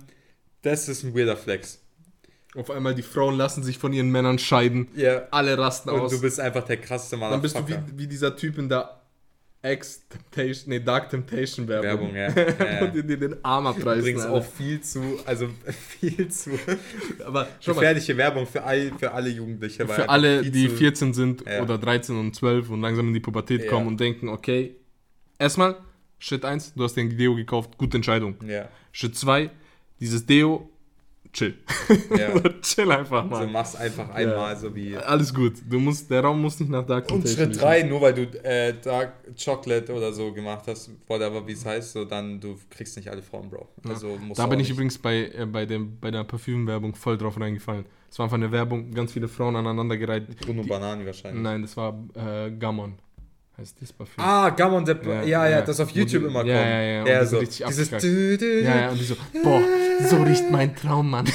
das 0.61 0.87
ist 0.87 1.03
ein 1.03 1.15
weirder 1.15 1.37
Flex. 1.37 1.80
Auf 2.55 2.69
einmal 2.69 2.93
die 2.95 3.01
Frauen 3.01 3.37
lassen 3.37 3.63
sich 3.63 3.77
von 3.77 3.93
ihren 3.93 4.09
Männern 4.11 4.37
scheiden. 4.39 4.87
Ja. 4.95 5.23
Alle 5.31 5.57
rasten 5.57 5.89
Und 5.89 6.01
aus. 6.01 6.11
du 6.11 6.19
bist 6.21 6.39
einfach 6.39 6.63
der 6.65 6.77
krasseste 6.77 7.15
Motherfucker. 7.17 7.33
Dann 7.53 7.65
bist 7.65 7.87
du 7.87 7.93
wie, 7.95 7.99
wie 8.03 8.07
dieser 8.07 8.35
Typ 8.35 8.57
in 8.57 8.67
der 8.67 8.97
Ex-Temptation, 9.63 10.69
nee, 10.69 10.79
Dark 10.79 11.09
Temptation 11.09 11.67
Werbung. 11.67 12.13
Werbung, 12.13 12.15
ja. 12.15 12.55
ja. 12.81 12.85
Und 12.85 12.95
dir 12.95 13.17
den 13.17 13.45
Arm 13.45 13.67
abreißen. 13.67 13.99
Übrigens 13.99 14.25
auch 14.25 14.43
viel 14.43 14.81
zu, 14.81 15.01
also 15.25 15.49
viel 15.99 16.27
zu 16.29 16.51
Aber 17.25 17.47
schon 17.59 17.75
mal, 17.75 17.81
gefährliche 17.81 18.17
Werbung 18.17 18.47
für, 18.47 18.63
all, 18.63 18.91
für 18.97 19.11
alle 19.11 19.29
Jugendliche. 19.29 19.87
für 19.87 20.09
alle, 20.09 20.41
die 20.41 20.67
zu- 20.67 20.75
14 20.77 21.13
sind 21.13 21.43
Ja. 21.47 21.61
oder 21.61 21.77
13 21.77 22.17
und 22.17 22.35
12 22.35 22.69
und 22.71 22.81
langsam 22.81 23.07
in 23.09 23.13
die 23.13 23.19
Pubertät 23.19 23.63
Ja. 23.65 23.69
kommen 23.69 23.87
und 23.87 23.99
denken, 23.99 24.29
okay, 24.29 24.75
erstmal, 25.37 25.75
Schritt 26.17 26.43
1, 26.43 26.73
du 26.73 26.83
hast 26.83 26.95
den 26.95 27.15
Deo 27.15 27.35
gekauft, 27.35 27.77
gute 27.77 27.97
Entscheidung. 27.97 28.35
Ja, 28.47 28.67
Schritt 28.91 29.15
2, 29.15 29.51
dieses 29.99 30.25
Deo, 30.25 30.70
chill. 31.33 31.55
ja. 32.17 32.39
chill 32.61 32.91
einfach 32.91 33.23
So 33.23 33.29
mal. 33.29 33.47
machst 33.47 33.75
einfach 33.77 34.09
einmal 34.11 34.55
so 34.57 34.73
wie. 34.75 34.95
Alles 34.97 35.33
gut. 35.33 35.53
Du 35.69 35.79
musst, 35.79 36.09
der 36.11 36.21
Raum 36.21 36.41
muss 36.41 36.59
nicht 36.59 36.69
nach 36.69 36.85
Dark 36.85 37.11
Und 37.11 37.27
Schritt 37.27 37.49
riechen. 37.49 37.59
3, 37.61 37.83
nur 37.83 38.01
weil 38.01 38.13
du 38.13 38.21
äh, 38.43 38.73
Dark 38.81 39.13
Chocolate 39.43 39.93
oder 39.93 40.11
so 40.13 40.31
gemacht 40.33 40.63
hast, 40.67 40.89
whatever 41.07 41.45
wie 41.47 41.53
es 41.53 41.65
heißt, 41.65 41.93
so 41.93 42.05
dann 42.05 42.39
du 42.39 42.57
kriegst 42.69 42.95
nicht 42.97 43.09
alle 43.09 43.21
Frauen, 43.21 43.49
Bro. 43.49 43.67
Also 43.87 44.17
musst 44.17 44.39
Da 44.39 44.45
bin 44.47 44.59
ich 44.59 44.67
nicht. 44.67 44.73
übrigens 44.75 44.97
bei, 44.97 45.31
äh, 45.35 45.45
bei, 45.45 45.65
dem, 45.65 45.97
bei 45.99 46.11
der 46.11 46.23
Parfümwerbung 46.23 46.95
voll 46.95 47.17
drauf 47.17 47.39
reingefallen. 47.39 47.85
Es 48.09 48.19
war 48.19 48.25
einfach 48.25 48.35
eine 48.37 48.51
Werbung, 48.51 48.91
ganz 48.91 49.13
viele 49.13 49.27
Frauen 49.29 49.55
aneinandergereiht. 49.55 50.37
Bruno 50.41 50.63
Die- 50.63 50.69
Banani 50.69 51.05
wahrscheinlich. 51.05 51.41
Nein, 51.41 51.61
das 51.61 51.77
war 51.77 51.97
äh, 52.15 52.51
Gammon. 52.51 52.95
Heißt 53.61 53.97
Parfüm. 53.97 54.23
Ah, 54.23 54.49
Gammon, 54.49 54.83
der, 54.83 54.99
Ja, 55.03 55.13
ja, 55.13 55.23
ja, 55.23 55.49
ja. 55.49 55.61
das 55.61 55.79
auf 55.79 55.91
YouTube 55.91 56.23
immer 56.23 56.43
ja, 56.43 56.55
kommt. 56.55 56.67
ja, 56.67 56.81
ja, 56.81 57.01
und 57.01 57.07
ja 57.07 57.19
die 57.19 57.25
sind 57.27 57.29
so. 57.29 57.37
richtig 57.37 57.65
Dieses 57.67 57.89
dü, 57.89 58.37
dü, 58.37 58.63
Ja, 58.63 58.75
ja, 58.81 58.89
und 58.89 58.99
die 58.99 59.03
so, 59.03 59.15
boah, 59.43 59.61
so 60.09 60.23
riecht 60.23 60.49
mein 60.49 60.75
Traummann. 60.75 61.29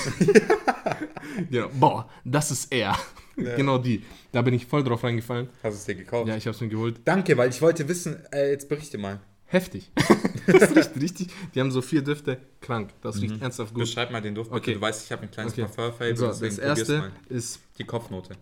genau, 1.51 1.69
boah, 1.75 2.09
das 2.25 2.51
ist 2.51 2.73
er. 2.73 2.97
Ja. 3.37 3.55
Genau 3.55 3.79
die. 3.79 4.03
Da 4.33 4.43
bin 4.43 4.55
ich 4.55 4.67
voll 4.67 4.83
drauf 4.83 5.05
reingefallen. 5.05 5.49
Hast 5.63 5.75
du 5.75 5.79
es 5.79 5.85
dir 5.85 5.95
gekauft? 5.95 6.27
Ja, 6.29 6.37
ich 6.37 6.47
hab's 6.47 6.61
mir 6.61 6.69
geholt. 6.69 7.01
Danke, 7.05 7.37
weil 7.37 7.51
ich 7.51 7.63
wollte 7.63 7.87
wissen, 7.89 8.17
äh, 8.33 8.51
jetzt 8.51 8.69
berichte 8.69 8.99
mal. 8.99 9.21
Heftig. 9.45 9.93
das 10.47 10.75
riecht 10.75 11.01
richtig. 11.01 11.29
Die 11.55 11.61
haben 11.61 11.71
so 11.71 11.81
vier 11.81 12.03
Düfte. 12.03 12.39
Krank. 12.61 12.91
Das 13.03 13.21
riecht 13.21 13.41
ernsthaft 13.41 13.73
gut. 13.75 13.83
Beschreib 13.85 14.11
mal 14.11 14.21
den 14.21 14.35
Duft, 14.35 14.51
bitte. 14.51 14.61
Okay. 14.63 14.75
Du 14.75 14.81
weißt, 14.81 15.05
ich 15.05 15.13
habe 15.13 15.23
ein 15.23 15.31
kleines 15.31 15.53
Okay. 15.53 15.63
Parfum-Fable, 15.63 16.17
So, 16.17 16.27
das 16.27 16.59
erste 16.59 16.99
mal. 16.99 17.13
ist 17.29 17.61
Die 17.79 17.85
Kopfnote. 17.85 18.35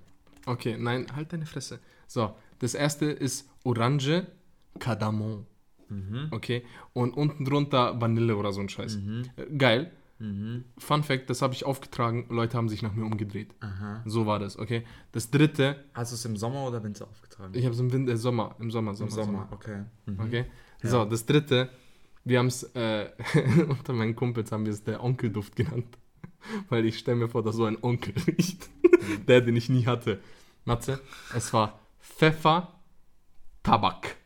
Okay, 0.47 0.77
nein, 0.79 1.07
halt 1.15 1.33
deine 1.33 1.45
Fresse. 1.47 1.79
So, 2.07 2.35
das 2.65 2.75
erste 2.75 3.05
ist 3.07 3.49
Orange 3.63 4.27
Cardamom. 4.79 5.47
Mhm. 5.89 6.29
Okay, 6.31 6.65
und 6.95 7.15
unten 7.17 7.45
drunter 7.45 8.01
Vanille 8.01 8.37
oder 8.37 8.53
so 8.53 8.61
ein 8.61 8.69
Scheiß. 8.69 8.99
Äh, 9.37 9.57
Geil. 9.57 9.93
Fun 10.79 11.03
Fact, 11.03 11.29
das 11.29 11.43
habe 11.43 11.53
ich 11.53 11.67
aufgetragen, 11.67 12.25
Leute 12.31 12.57
haben 12.57 12.71
sich 12.71 12.81
nach 12.81 12.95
mir 12.95 13.05
umgedreht. 13.05 13.55
Aha. 13.61 14.03
So 14.07 14.25
war 14.25 14.39
das, 14.39 14.59
okay. 14.59 14.85
Das 15.13 15.31
dritte, 15.31 15.85
Hast 15.93 16.13
du 16.13 16.15
es 16.15 16.25
im 16.25 16.37
Sommer 16.39 16.67
oder 16.67 16.83
Winter 16.83 17.07
aufgetragen? 17.07 17.53
ich 17.55 17.65
habe 17.65 17.75
es 17.75 17.81
im 17.81 17.93
Winter, 17.93 18.13
äh, 18.13 18.17
Sommer, 18.17 18.57
im 18.59 18.71
Sommer, 18.71 18.95
Sommer, 18.95 19.11
Im 19.11 19.15
Sommer, 19.15 19.49
okay. 19.51 19.83
Mhm. 20.07 20.21
Okay. 20.21 20.45
So, 20.83 21.05
das 21.05 21.27
dritte, 21.27 21.69
wir 22.25 22.39
haben 22.39 22.47
es, 22.47 22.63
äh, 22.75 23.11
unter 23.69 23.93
meinen 23.93 24.17
Kumpels 24.17 24.51
haben 24.51 24.65
wir 24.65 24.73
es 24.73 24.83
der 24.83 25.05
Onkelduft 25.05 25.57
genannt. 25.57 25.99
Weil 26.71 26.87
ich 26.87 26.99
stelle 26.99 27.19
mir 27.19 27.29
vor, 27.29 27.43
dass 27.43 27.57
so 27.57 27.65
ein 27.67 27.77
Onkel 27.83 28.15
riecht. 28.27 28.71
der, 29.29 29.43
den 29.43 29.57
ich 29.57 29.69
nie 29.69 29.85
hatte. 29.85 30.21
Matze, 30.65 31.01
es 31.37 31.53
war 31.53 31.79
Pfeffer, 32.17 32.69
Tabak, 33.63 34.17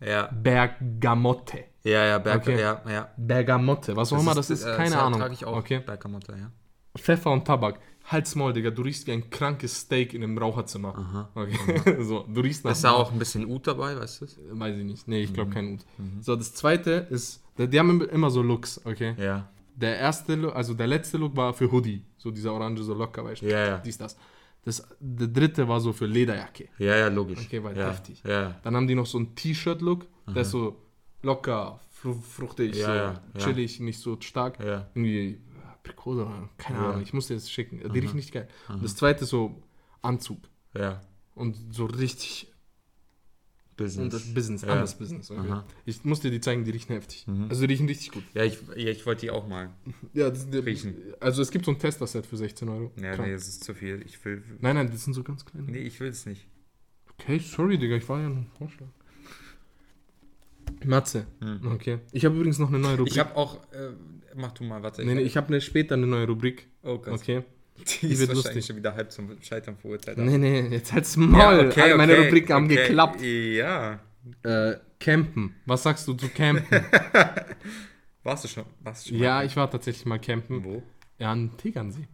Ja. 0.00 0.28
Bergamotte. 0.32 1.64
Ja, 1.82 2.04
ja, 2.04 2.18
Berg, 2.18 2.42
Okay. 2.42 2.60
ja, 2.60 2.82
ja. 2.88 3.08
Bergamotte, 3.16 3.94
was 3.96 4.12
auch 4.12 4.20
immer 4.20 4.34
das 4.34 4.50
ist, 4.50 4.64
äh, 4.64 4.74
keine 4.76 4.90
das 4.90 4.98
Ahnung. 4.98 5.20
trage 5.20 5.34
ich 5.34 5.44
auch. 5.44 5.56
Okay. 5.56 5.80
Bergamotte, 5.80 6.32
ja. 6.32 6.50
Pfeffer 6.98 7.30
und 7.30 7.44
Tabak. 7.44 7.78
Halt's 8.06 8.34
Maul, 8.36 8.52
Digga, 8.52 8.70
du 8.70 8.82
riechst 8.82 9.06
wie 9.06 9.12
ein 9.12 9.30
krankes 9.30 9.80
Steak 9.80 10.14
in 10.14 10.22
einem 10.22 10.38
Raucherzimmer. 10.38 10.94
Aha. 10.96 11.28
Okay. 11.34 12.02
so, 12.04 12.24
du 12.32 12.40
riechst 12.40 12.64
nach. 12.64 12.72
Ist 12.72 12.84
da 12.84 12.92
auch 12.92 13.12
ein 13.12 13.18
bisschen 13.18 13.44
Ut 13.46 13.66
dabei, 13.66 13.96
weißt 13.98 14.20
du? 14.22 14.26
Weiß 14.60 14.76
ich 14.76 14.84
nicht. 14.84 15.06
Nee, 15.08 15.22
ich 15.22 15.30
Mhm. 15.30 15.34
glaube 15.34 15.50
kein 15.52 15.74
Ut. 15.74 15.80
So, 16.20 16.36
das 16.36 16.54
zweite 16.54 17.06
ist, 17.10 17.42
die 17.58 17.78
haben 17.78 18.00
immer 18.08 18.30
so 18.30 18.42
Looks, 18.42 18.80
okay? 18.84 19.14
Ja. 19.18 19.48
Der 19.74 19.98
erste 19.98 20.36
Look, 20.36 20.54
also 20.56 20.72
der 20.74 20.86
letzte 20.86 21.18
Look 21.18 21.36
war 21.36 21.52
für 21.52 21.70
Hoodie. 21.70 22.02
So 22.16 22.30
dieser 22.30 22.52
orange, 22.54 22.82
so 22.82 22.94
locker, 22.94 23.24
weißt 23.24 23.42
du? 23.42 23.46
Ja, 23.50 23.66
ja. 23.66 23.78
Dies, 23.78 23.98
das. 23.98 24.16
Das. 24.66 24.86
Der 24.98 25.28
dritte 25.28 25.68
war 25.68 25.80
so 25.80 25.92
für 25.92 26.06
Lederjacke. 26.06 26.68
Ja, 26.78 26.96
ja, 26.96 27.08
logisch. 27.08 27.38
Okay, 27.38 27.62
weil 27.62 27.76
ja. 27.78 27.88
heftig. 27.88 28.20
Ja, 28.26 28.60
Dann 28.64 28.74
haben 28.74 28.88
die 28.88 28.96
noch 28.96 29.06
so 29.06 29.16
einen 29.18 29.34
T-Shirt-Look, 29.36 30.06
der 30.26 30.42
ist 30.42 30.50
so 30.50 30.82
locker, 31.22 31.80
fru 31.90 32.14
fruchtig, 32.14 32.76
Ja, 32.76 33.20
so 33.34 33.38
chillig, 33.38 33.78
nicht 33.78 34.00
so 34.00 34.20
stark. 34.20 34.58
Irgendwie 34.58 35.34
äh, 35.34 35.38
Aprikose 35.72 36.28
keine. 36.58 36.80
Ahnung, 36.80 37.02
ich 37.02 37.12
muss 37.12 37.28
dir 37.28 37.34
das 37.34 37.48
schicken. 37.48 37.78
Die 37.78 37.98
riechen 37.98 38.16
nicht 38.16 38.32
geil. 38.32 38.48
Und 38.68 38.82
das 38.82 38.96
zweite 38.96 39.24
so 39.24 39.62
Anzug. 40.02 40.40
Ja. 40.74 41.00
Und 41.36 41.56
so 41.70 41.86
richtig 41.86 42.52
Business. 43.76 44.12
das 44.12 44.34
Business, 44.34 44.62
Ja. 44.62 44.68
anderes 44.68 44.94
Business. 44.96 45.30
Okay. 45.30 45.48
Aha. 45.48 45.64
Ich 45.84 46.04
muss 46.04 46.20
dir 46.20 46.30
die 46.30 46.40
zeigen, 46.40 46.64
die 46.64 46.70
riechen 46.70 46.92
heftig. 46.94 47.26
Mhm. 47.26 47.46
Also 47.50 47.60
die 47.66 47.72
riechen 47.74 47.86
richtig 47.86 48.10
gut. 48.12 48.22
Ja, 48.34 48.42
ich, 48.44 48.58
ja, 48.76 48.88
ich 48.90 49.04
wollte 49.06 49.22
die 49.22 49.30
auch 49.30 49.46
mal. 49.46 49.70
Ja, 50.14 50.30
das, 50.30 50.46
Riechen. 50.50 50.94
Also 51.20 51.42
es 51.42 51.50
gibt 51.50 51.64
so 51.66 51.70
ein 51.72 51.78
Tester-Set 51.78 52.24
für 52.26 52.36
16 52.36 52.68
Euro. 52.68 52.90
Ja, 53.00 53.12
Klar. 53.14 53.26
nee, 53.26 53.32
das 53.34 53.48
ist 53.48 53.64
zu 53.64 53.74
viel. 53.74 54.02
Ich 54.06 54.24
will. 54.24 54.42
Nein, 54.60 54.76
nein, 54.76 54.90
das 54.90 55.04
sind 55.04 55.12
so 55.14 55.22
ganz 55.22 55.44
kleine. 55.44 55.70
Nee, 55.70 55.78
ich 55.78 56.00
will 56.00 56.08
es 56.08 56.24
nicht. 56.26 56.46
Okay, 57.18 57.38
sorry, 57.38 57.76
Digga, 57.78 57.96
ich 57.96 58.08
war 58.08 58.20
ja 58.20 58.26
ein 58.28 58.46
Vorschlag. 58.58 58.88
Matze. 60.84 61.26
Hm. 61.40 61.72
Okay. 61.72 61.98
Ich 62.12 62.24
habe 62.24 62.34
übrigens 62.36 62.58
noch 62.58 62.68
eine 62.68 62.78
neue 62.78 62.96
Rubrik. 62.98 63.12
Ich 63.12 63.18
habe 63.18 63.36
auch. 63.36 63.56
Äh, 63.72 63.90
mach 64.34 64.52
du 64.52 64.64
mal, 64.64 64.82
warte. 64.82 65.04
nee, 65.04 65.14
nee, 65.14 65.22
ich 65.22 65.36
habe 65.36 65.48
eine, 65.48 65.60
später 65.60 65.94
eine 65.94 66.06
neue 66.06 66.26
Rubrik. 66.26 66.66
oh 66.82 66.98
Gott. 66.98 67.14
Okay. 67.14 67.44
Die 67.78 68.08
ist 68.08 68.20
wird 68.20 68.28
wahrscheinlich 68.30 68.34
lustig. 68.34 68.66
schon 68.66 68.76
wieder 68.76 68.94
halb 68.94 69.12
zum 69.12 69.36
Scheitern 69.42 69.76
verurteilt. 69.76 70.18
Nee, 70.18 70.38
nee, 70.38 70.60
jetzt 70.68 70.92
halt's 70.92 71.16
Maul. 71.16 71.72
Alle 71.72 71.96
meine 71.96 72.18
Rubriken 72.18 72.54
haben 72.54 72.64
okay. 72.66 72.76
geklappt. 72.76 73.22
Ja. 73.22 74.00
Äh, 74.42 74.76
campen. 74.98 75.54
Was 75.66 75.82
sagst 75.82 76.08
du 76.08 76.14
zu 76.14 76.28
campen? 76.28 76.66
Warst 78.22 78.44
du 78.44 78.48
schon? 78.48 78.64
Warst 78.80 79.06
du 79.06 79.10
schon 79.10 79.18
ja, 79.18 79.36
mal? 79.36 79.46
ich 79.46 79.56
war 79.56 79.70
tatsächlich 79.70 80.04
mal 80.04 80.18
campen. 80.18 80.64
Wo? 80.64 80.82
Ja, 81.18 81.32
an 81.32 81.56
Tegernsee. 81.56 82.08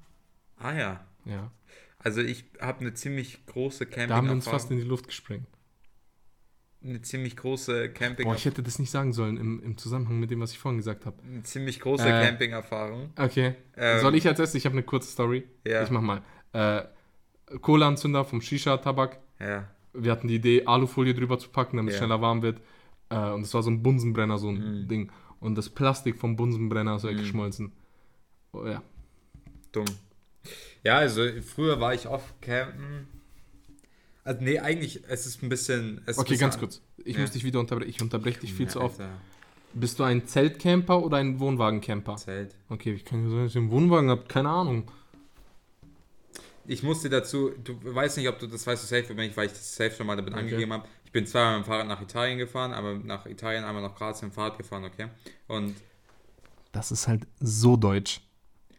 Ah 0.59 0.75
ja. 0.75 1.07
Ja. 1.25 1.51
Also 1.99 2.21
ich 2.21 2.45
habe 2.61 2.81
eine 2.81 2.95
ziemlich 2.95 3.47
große 3.47 3.87
Camping. 3.87 4.09
Da 4.09 4.17
haben 4.17 4.27
wir 4.27 4.33
uns 4.33 4.49
fast 4.49 4.71
in 4.71 4.77
die 4.77 4.85
Luft 4.85 5.07
gesprengt. 5.07 5.47
Eine 6.85 7.01
ziemlich 7.03 7.37
große 7.37 7.91
Camping. 7.91 8.27
Boah, 8.27 8.35
ich 8.35 8.45
hätte 8.45 8.63
das 8.63 8.79
nicht 8.79 8.91
sagen 8.91 9.13
sollen 9.13 9.37
im, 9.37 9.63
im 9.63 9.77
Zusammenhang 9.79 10.19
mit 10.21 10.31
dem, 10.31 10.41
was 10.41 10.53
ich 10.53 10.59
vorhin 10.59 10.79
gesagt 10.79 11.07
habe. 11.07 11.17
eine 11.23 11.43
ziemlich 11.43 11.81
große 11.81 12.09
Äh, 12.09 12.27
Camping-Erfahrung. 12.27 13.11
Okay. 13.17 13.55
Ähm, 13.77 14.01
Soll 14.01 14.15
ich 14.17 14.27
als 14.27 14.39
erstes? 14.41 14.57
Ich 14.59 14.65
habe 14.67 14.75
eine 14.75 14.83
kurze 14.83 15.11
Story. 15.11 15.45
Ja. 15.67 15.83
Ich 15.83 15.91
mach 15.91 16.01
mal. 16.01 16.23
Äh, 16.53 16.83
Kohleanzünder 17.61 18.25
vom 18.25 18.41
Shisha-Tabak. 18.41 19.19
Ja. 19.41 19.69
Wir 19.93 20.11
hatten 20.13 20.29
die 20.29 20.37
Idee, 20.37 20.65
Alufolie 20.67 21.15
drüber 21.15 21.39
zu 21.39 21.51
packen, 21.51 21.77
damit 21.77 21.95
es 21.95 22.01
Ja. 22.01 22.07
schneller 22.07 22.21
warm 22.23 22.43
wird. 22.43 22.61
Äh, 23.11 23.31
und 23.31 23.43
es 23.43 23.53
war 23.55 23.63
so 23.63 23.71
ein 23.71 23.83
Bunsenbrenner, 23.83 24.39
so 24.39 24.49
ein 24.49 24.83
Mhm. 24.85 24.89
Ding. 24.89 25.13
Und 25.41 25.57
das 25.57 25.69
Plastik 25.69 26.17
vom 26.19 26.37
Bunsenbrenner 26.37 26.97
ist 26.97 27.05
weggeschmolzen. 27.05 27.73
Oh, 28.53 28.67
ja. 28.67 28.83
Dumm. 29.73 29.85
Ja, 30.85 30.99
also 30.99 31.23
früher 31.43 31.79
war 31.81 31.95
ich 31.95 32.07
oft 32.09 32.41
campen. 32.43 33.07
Also 34.25 34.41
nee, 34.43 34.59
eigentlich, 34.59 35.03
es 35.09 35.27
ist 35.27 35.43
ein 35.43 35.49
bisschen... 35.49 36.01
Okay, 36.17 36.37
ganz 36.37 36.59
kurz. 36.59 36.81
Ich 37.05 37.17
Ja. 37.17 37.23
muss 37.23 37.33
dich 37.33 37.43
wieder 37.45 37.59
unterbrechen. 37.61 37.91
Ich 37.91 38.01
unterbreche 38.01 38.41
dich 38.41 38.53
viel 38.55 38.67
Ja, 38.67 38.73
zu 38.73 38.81
oft. 38.81 39.01
Alter, 39.01 39.13
Bist 39.75 39.99
du 39.99 40.05
ein 40.05 40.27
Zeltcamper 40.27 41.03
oder 41.03 41.17
ein 41.17 41.41
Wohnwagencamper? 41.41 42.17
Zelt. 42.17 42.55
Okay, 42.69 42.93
ich 42.93 43.05
kann 43.05 43.29
sagen, 43.29 43.43
dass 43.43 43.53
ich 43.53 43.57
einen 43.59 43.71
Wohnwagen 43.71 44.11
habe. 44.11 44.25
Keine 44.29 44.51
Ahnung. 44.51 44.85
Ich 46.67 46.83
musste 46.85 47.11
dazu, 47.11 47.51
du 47.65 47.75
weißt 47.83 48.19
nicht, 48.19 48.29
ob 48.29 48.39
du 48.39 48.47
das 48.47 48.65
weißt, 48.67 48.83
du 48.85 48.87
safe, 48.87 49.17
wenn 49.17 49.31
ich, 49.31 49.37
weil 49.37 49.47
ich 49.47 49.53
das 49.53 49.75
safe 49.75 49.91
schon 49.97 50.07
mal 50.07 50.15
damit 50.17 50.33
Okay. 50.33 50.43
angegeben 50.43 50.73
habe. 50.73 50.87
Ich 51.05 51.11
bin 51.11 51.27
zweimal 51.27 51.59
mit 51.59 51.67
dem 51.67 51.69
Fahrrad 51.69 51.89
nach 51.89 52.01
Italien 52.01 52.39
gefahren, 52.39 52.73
aber 52.73 52.95
nach 52.95 53.27
Italien 53.27 53.65
einmal 53.65 53.83
nach 53.83 53.95
Kroatien 53.97 54.31
Fahrrad 54.31 54.57
gefahren, 54.59 54.85
okay? 54.85 55.09
Und 55.49 55.75
Das 56.71 56.93
ist 56.93 57.09
halt 57.09 57.27
so 57.41 57.77
deutsch. 57.77 58.21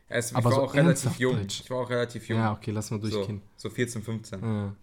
es, 0.08 0.32
ich 0.32 0.38
Aber 0.38 0.46
war 0.46 0.56
so 0.56 0.62
auch 0.64 0.74
relativ 0.74 1.20
jung. 1.20 1.36
Deutsch. 1.38 1.62
Ich 1.62 1.70
war 1.70 1.80
auch 1.80 1.90
relativ 1.90 2.28
jung. 2.30 2.40
Ja, 2.40 2.54
okay, 2.54 2.72
lass 2.72 2.90
mal 2.90 3.02
so, 3.02 3.10
durchgehen. 3.10 3.42
so 3.58 3.70
14, 3.70 4.02
15. 4.02 4.42
Ja. 4.42 4.76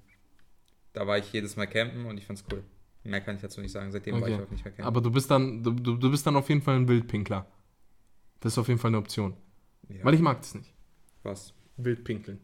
Da 0.93 1.07
war 1.07 1.19
ich 1.19 1.33
jedes 1.33 1.57
Mal 1.57 1.67
campen 1.67 2.07
und 2.07 2.19
ich 2.19 2.27
fand's 2.27 2.45
cool. 2.53 2.63
Mehr 3.05 3.21
kann 3.21 3.37
ich 3.37 3.41
dazu 3.43 3.61
nicht 3.61 3.73
sagen. 3.73 3.91
Seitdem 3.93 4.15
war 4.17 4.23
Okay. 4.23 4.35
ich 4.35 4.41
auch 4.41 4.51
nicht 4.51 4.65
mehr 4.65 4.73
campen. 4.75 4.85
Aber 4.87 5.01
du 5.01 5.11
bist 5.11 5.31
dann, 5.31 5.63
du, 5.63 5.71
du, 5.73 5.97
du 5.97 6.11
bist 6.11 6.27
dann 6.27 6.37
auf 6.37 6.49
jeden 6.49 6.63
Fall 6.63 6.77
ein 6.77 6.89
Wildpinkler. 6.89 7.47
Das 8.41 8.53
ist 8.55 8.59
auf 8.59 8.69
jeden 8.69 8.81
Fall 8.81 8.89
eine 8.91 8.99
Option. 8.99 9.37
ja, 9.89 10.05
Weil 10.05 10.15
ich 10.15 10.21
mag 10.21 10.41
das 10.41 10.55
nicht. 10.55 10.73
was? 11.23 11.55
Wildpinkeln. 11.77 12.39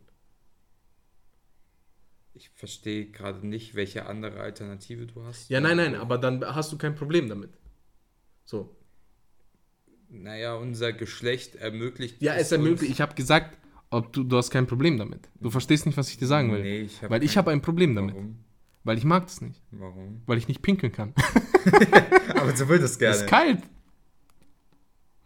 Ich 2.35 2.51
verstehe 2.51 3.07
gerade 3.11 3.47
nicht, 3.47 3.75
welche 3.75 4.07
andere 4.07 4.41
Alternative 4.41 5.07
du 5.07 5.25
hast. 5.25 5.49
Ja, 5.49 5.61
nein, 5.61 5.77
nein, 5.79 5.95
aber 5.95 6.19
dann 6.19 6.45
hast 6.45 6.71
du 6.73 6.77
kein 6.79 6.95
Problem 6.95 7.29
damit. 7.29 7.51
So. 8.45 8.77
Naja, 10.09 10.55
unser 10.55 10.93
Geschlecht 10.93 11.57
ermöglicht. 11.57 12.21
Ja, 12.23 12.35
es 12.35 12.53
ermöglicht. 12.53 12.93
Ich 12.93 13.01
habe 13.01 13.15
gesagt, 13.15 13.59
ob 13.97 14.13
du, 14.13 14.25
du 14.25 14.37
hast 14.37 14.51
kein 14.51 14.67
Problem 14.67 14.99
damit. 14.99 15.29
Du 15.41 15.51
verstehst 15.51 15.87
nicht, 15.87 15.97
was 15.97 16.09
ich 16.11 16.19
dir 16.19 16.27
sagen 16.27 16.53
will. 16.53 16.63
Nee, 16.63 16.81
ich 16.83 17.03
hab 17.03 17.11
Weil 17.11 17.23
ich 17.23 17.37
habe 17.37 17.51
ein 17.51 17.63
Problem 17.63 17.95
damit. 17.95 18.15
Warum? 18.15 18.39
Weil 18.85 18.99
ich 18.99 19.05
mag 19.05 19.27
das 19.27 19.41
nicht. 19.41 19.61
Warum? 19.73 20.23
Weil 20.27 20.39
ich 20.39 20.47
nicht 20.49 20.63
pinkeln 20.63 20.93
kann. 20.93 21.13
Aber 22.37 22.69
will 22.69 22.79
das 22.79 22.97
Es 22.97 23.23
ist 23.23 23.27
kalt. 23.27 23.59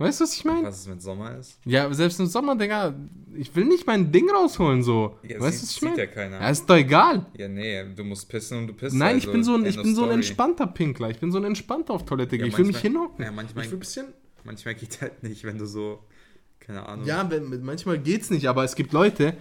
Weißt 0.00 0.18
du, 0.18 0.24
was 0.24 0.34
ich 0.34 0.46
meine? 0.46 0.66
Was 0.66 0.78
es 0.78 0.88
mit 0.88 1.02
Sommer 1.02 1.36
ist? 1.36 1.58
Ja, 1.66 1.92
selbst 1.92 2.18
im 2.20 2.24
Sommer, 2.24 2.56
Digga, 2.56 2.94
ich 3.36 3.54
will 3.54 3.66
nicht 3.66 3.86
mein 3.86 4.10
Ding 4.10 4.30
rausholen, 4.30 4.82
so. 4.82 5.18
Ja, 5.22 5.38
weißt 5.38 5.58
du, 5.58 5.66
was 5.66 5.72
ich 5.72 5.82
meine? 5.82 5.98
ja 5.98 6.06
keiner. 6.06 6.40
Ja, 6.40 6.48
ist 6.48 6.64
doch 6.64 6.76
egal. 6.76 7.26
Ja, 7.36 7.48
nee, 7.48 7.84
du 7.94 8.02
musst 8.02 8.26
pissen 8.30 8.56
und 8.56 8.66
du 8.68 8.72
pisst. 8.72 8.96
Nein, 8.96 9.18
ich 9.18 9.24
also, 9.24 9.32
bin 9.32 9.44
so 9.44 9.54
ein, 9.56 9.66
ich 9.66 9.76
bin 9.76 9.94
so 9.94 10.04
ein 10.04 10.12
entspannter 10.12 10.68
Pinkler. 10.68 11.10
Ich 11.10 11.18
bin 11.18 11.30
so 11.30 11.36
ein 11.36 11.44
entspannter 11.44 11.92
auf 11.92 12.06
Toilette. 12.06 12.36
Ja, 12.36 12.46
ich 12.46 12.56
will 12.56 12.64
mich 12.64 12.76
manchmal- 12.76 12.92
hinhocken. 12.92 13.24
Ja, 13.26 13.30
manchmal, 13.30 13.66
ich 13.66 13.70
will 13.70 13.76
ein 13.76 13.80
bisschen. 13.80 14.06
manchmal 14.42 14.74
geht 14.74 15.02
halt 15.02 15.22
nicht, 15.22 15.44
wenn 15.44 15.58
du 15.58 15.66
so, 15.66 16.02
keine 16.70 16.86
Ahnung. 16.86 17.06
Ja, 17.06 17.28
manchmal 17.62 17.98
geht's 17.98 18.30
nicht, 18.30 18.46
aber 18.46 18.64
es 18.64 18.76
gibt 18.76 18.92
Leute, 18.92 19.36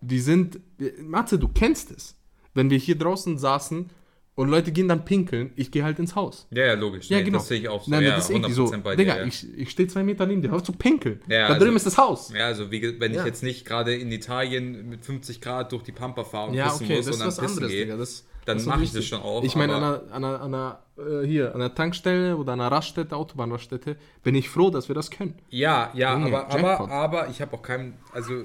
die 0.00 0.20
sind. 0.20 0.60
Matze, 1.02 1.38
du 1.38 1.48
kennst 1.48 1.90
es. 1.90 2.16
Wenn 2.54 2.70
wir 2.70 2.78
hier 2.78 2.96
draußen 2.96 3.36
saßen 3.36 3.90
und 4.36 4.48
Leute 4.48 4.72
gehen 4.72 4.88
dann 4.88 5.04
pinkeln, 5.04 5.52
ich 5.56 5.70
gehe 5.70 5.84
halt 5.84 5.98
ins 5.98 6.14
Haus. 6.16 6.46
Ja, 6.50 6.66
ja, 6.66 6.74
logisch. 6.74 7.08
Ja, 7.08 7.18
Nee, 7.18 7.24
genau. 7.24 7.38
Das 7.38 7.48
sehe 7.48 7.60
ich 7.60 7.68
auch 7.68 7.84
so. 7.84 7.90
Nein, 7.90 8.02
ja, 8.02 8.16
das 8.16 8.24
ist 8.24 8.30
irgendwie 8.30 8.52
so. 8.52 8.64
100% 8.66 8.78
bei 8.82 8.96
Digga, 8.96 9.14
dir, 9.14 9.20
ja. 9.20 9.26
ich, 9.26 9.46
ich 9.58 9.70
stehe 9.70 9.88
zwei 9.88 10.02
Meter 10.02 10.26
neben 10.26 10.42
dir, 10.42 10.50
hörst 10.50 10.66
du 10.68 10.72
pinkeln. 10.72 11.20
Ja, 11.28 11.46
da 11.48 11.54
also- 11.54 11.64
drüben 11.64 11.76
ist 11.76 11.86
das 11.86 11.96
Haus. 11.98 12.32
Ja, 12.36 12.46
also 12.46 12.70
wie, 12.70 12.98
wenn 13.00 13.12
Ja. 13.14 13.20
ich 13.20 13.26
jetzt 13.26 13.42
nicht 13.42 13.64
gerade 13.64 13.94
in 13.94 14.10
Italien 14.10 14.88
mit 14.88 15.04
50 15.04 15.40
Grad 15.40 15.70
durch 15.72 15.82
die 15.84 15.92
Pampa 15.92 16.24
fahre 16.24 16.48
und 16.48 16.54
Ja, 16.54 16.64
pissen 16.68 16.86
okay, 16.86 16.96
muss 16.96 17.06
das 17.06 17.06
und 17.06 17.12
ist 17.14 17.20
dann 17.20 17.26
was 17.28 17.36
pissen 17.38 17.52
anderes, 17.58 17.70
gehe, 17.72 17.84
Digga. 17.84 17.96
Das, 17.96 18.24
dann 18.46 18.64
mache 18.66 18.82
ich 18.82 18.92
das 18.92 19.04
schon 19.06 19.20
auch. 19.22 19.42
Ich 19.42 19.56
meine, 19.56 19.74
an 19.74 19.82
einer, 19.82 20.02
an 20.12 20.24
einer, 20.24 20.40
an 20.42 20.54
einer, 20.54 21.22
äh, 21.22 21.26
hier, 21.26 21.48
an 21.54 21.62
einer 21.62 21.74
Tankstelle 21.74 22.36
oder 22.36 22.52
an 22.52 22.60
einer 22.60 22.70
Raststätte, 22.70 23.16
Autobahnraststätte, 23.16 23.96
bin 24.22 24.34
ich 24.34 24.50
froh, 24.50 24.68
dass 24.68 24.88
wir 24.88 24.94
das 24.94 25.10
können. 25.10 25.34
Ja, 25.48 25.90
ja, 25.94 26.12
Junge, 26.12 26.26
aber, 26.36 26.50
aber, 26.50 26.90
aber 26.90 27.28
ich 27.30 27.40
habe 27.40 27.54
auch 27.56 27.62
keinen, 27.62 27.94
also, 28.12 28.44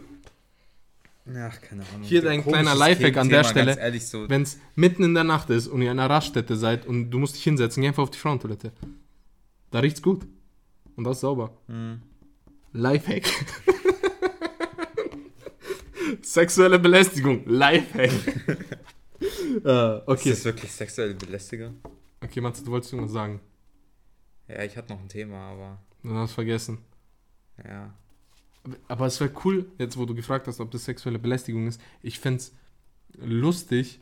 ach, 1.38 1.62
keine 1.62 1.84
Ahnung. 1.94 2.04
Hier 2.04 2.22
dein 2.22 2.44
Komisches 2.44 2.64
kleiner 2.64 2.76
Lifehack 2.76 3.18
an 3.18 3.30
der 3.30 3.44
Stelle. 3.44 3.80
Ehrlich, 3.80 4.08
so, 4.08 4.30
Wenn 4.30 4.44
es 4.44 4.58
mitten 4.76 5.04
in 5.04 5.14
der 5.14 5.24
Nacht 5.24 5.50
ist 5.50 5.68
und 5.68 5.82
ihr 5.82 5.92
an 5.92 6.00
einer 6.00 6.10
Raststätte 6.10 6.56
seid 6.56 6.86
und 6.86 7.10
du 7.12 7.20
musst 7.20 7.36
dich 7.36 7.44
hinsetzen, 7.44 7.82
geh 7.82 7.88
einfach 7.90 8.04
auf 8.04 8.12
die 8.12 8.18
Frauentoilette. 8.18 8.72
Da 9.72 9.80
riecht's 9.80 10.02
gut. 10.02 10.26
Und 10.96 11.04
das 11.04 11.18
ist 11.18 11.22
sauber. 11.22 11.52
Hm. 11.68 12.02
Lifehack. 12.74 13.28
Sexuelle 16.22 16.80
Belästigung. 16.80 17.44
Lifehack. 17.46 18.12
ist 19.20 19.66
okay. 19.66 20.30
das 20.30 20.46
wirklich 20.46 20.72
sexuelle 20.72 21.14
Belästigung? 21.14 21.76
Okay, 22.22 22.42
Matze, 22.42 22.64
du 22.64 22.72
wolltest 22.72 22.94
irgendwas 22.94 23.14
sagen. 23.14 23.40
Ja, 24.48 24.64
ich 24.64 24.76
hatte 24.76 24.94
noch 24.94 25.00
ein 25.00 25.10
Thema, 25.10 25.52
aber, 25.52 25.80
Du 26.04 26.14
hast 26.16 26.34
vergessen. 26.34 26.80
ja. 27.64 27.94
Aber 28.88 29.06
es 29.06 29.20
wäre 29.20 29.32
cool, 29.46 29.66
jetzt 29.78 29.98
wo 29.98 30.06
du 30.06 30.14
gefragt 30.14 30.48
hast, 30.48 30.60
ob 30.60 30.70
das 30.72 30.86
sexuelle 30.86 31.20
Belästigung 31.20 31.68
ist. 31.68 31.80
Ich 32.02 32.20
fände 32.20 32.40
es 32.40 32.54
lustig, 33.18 34.00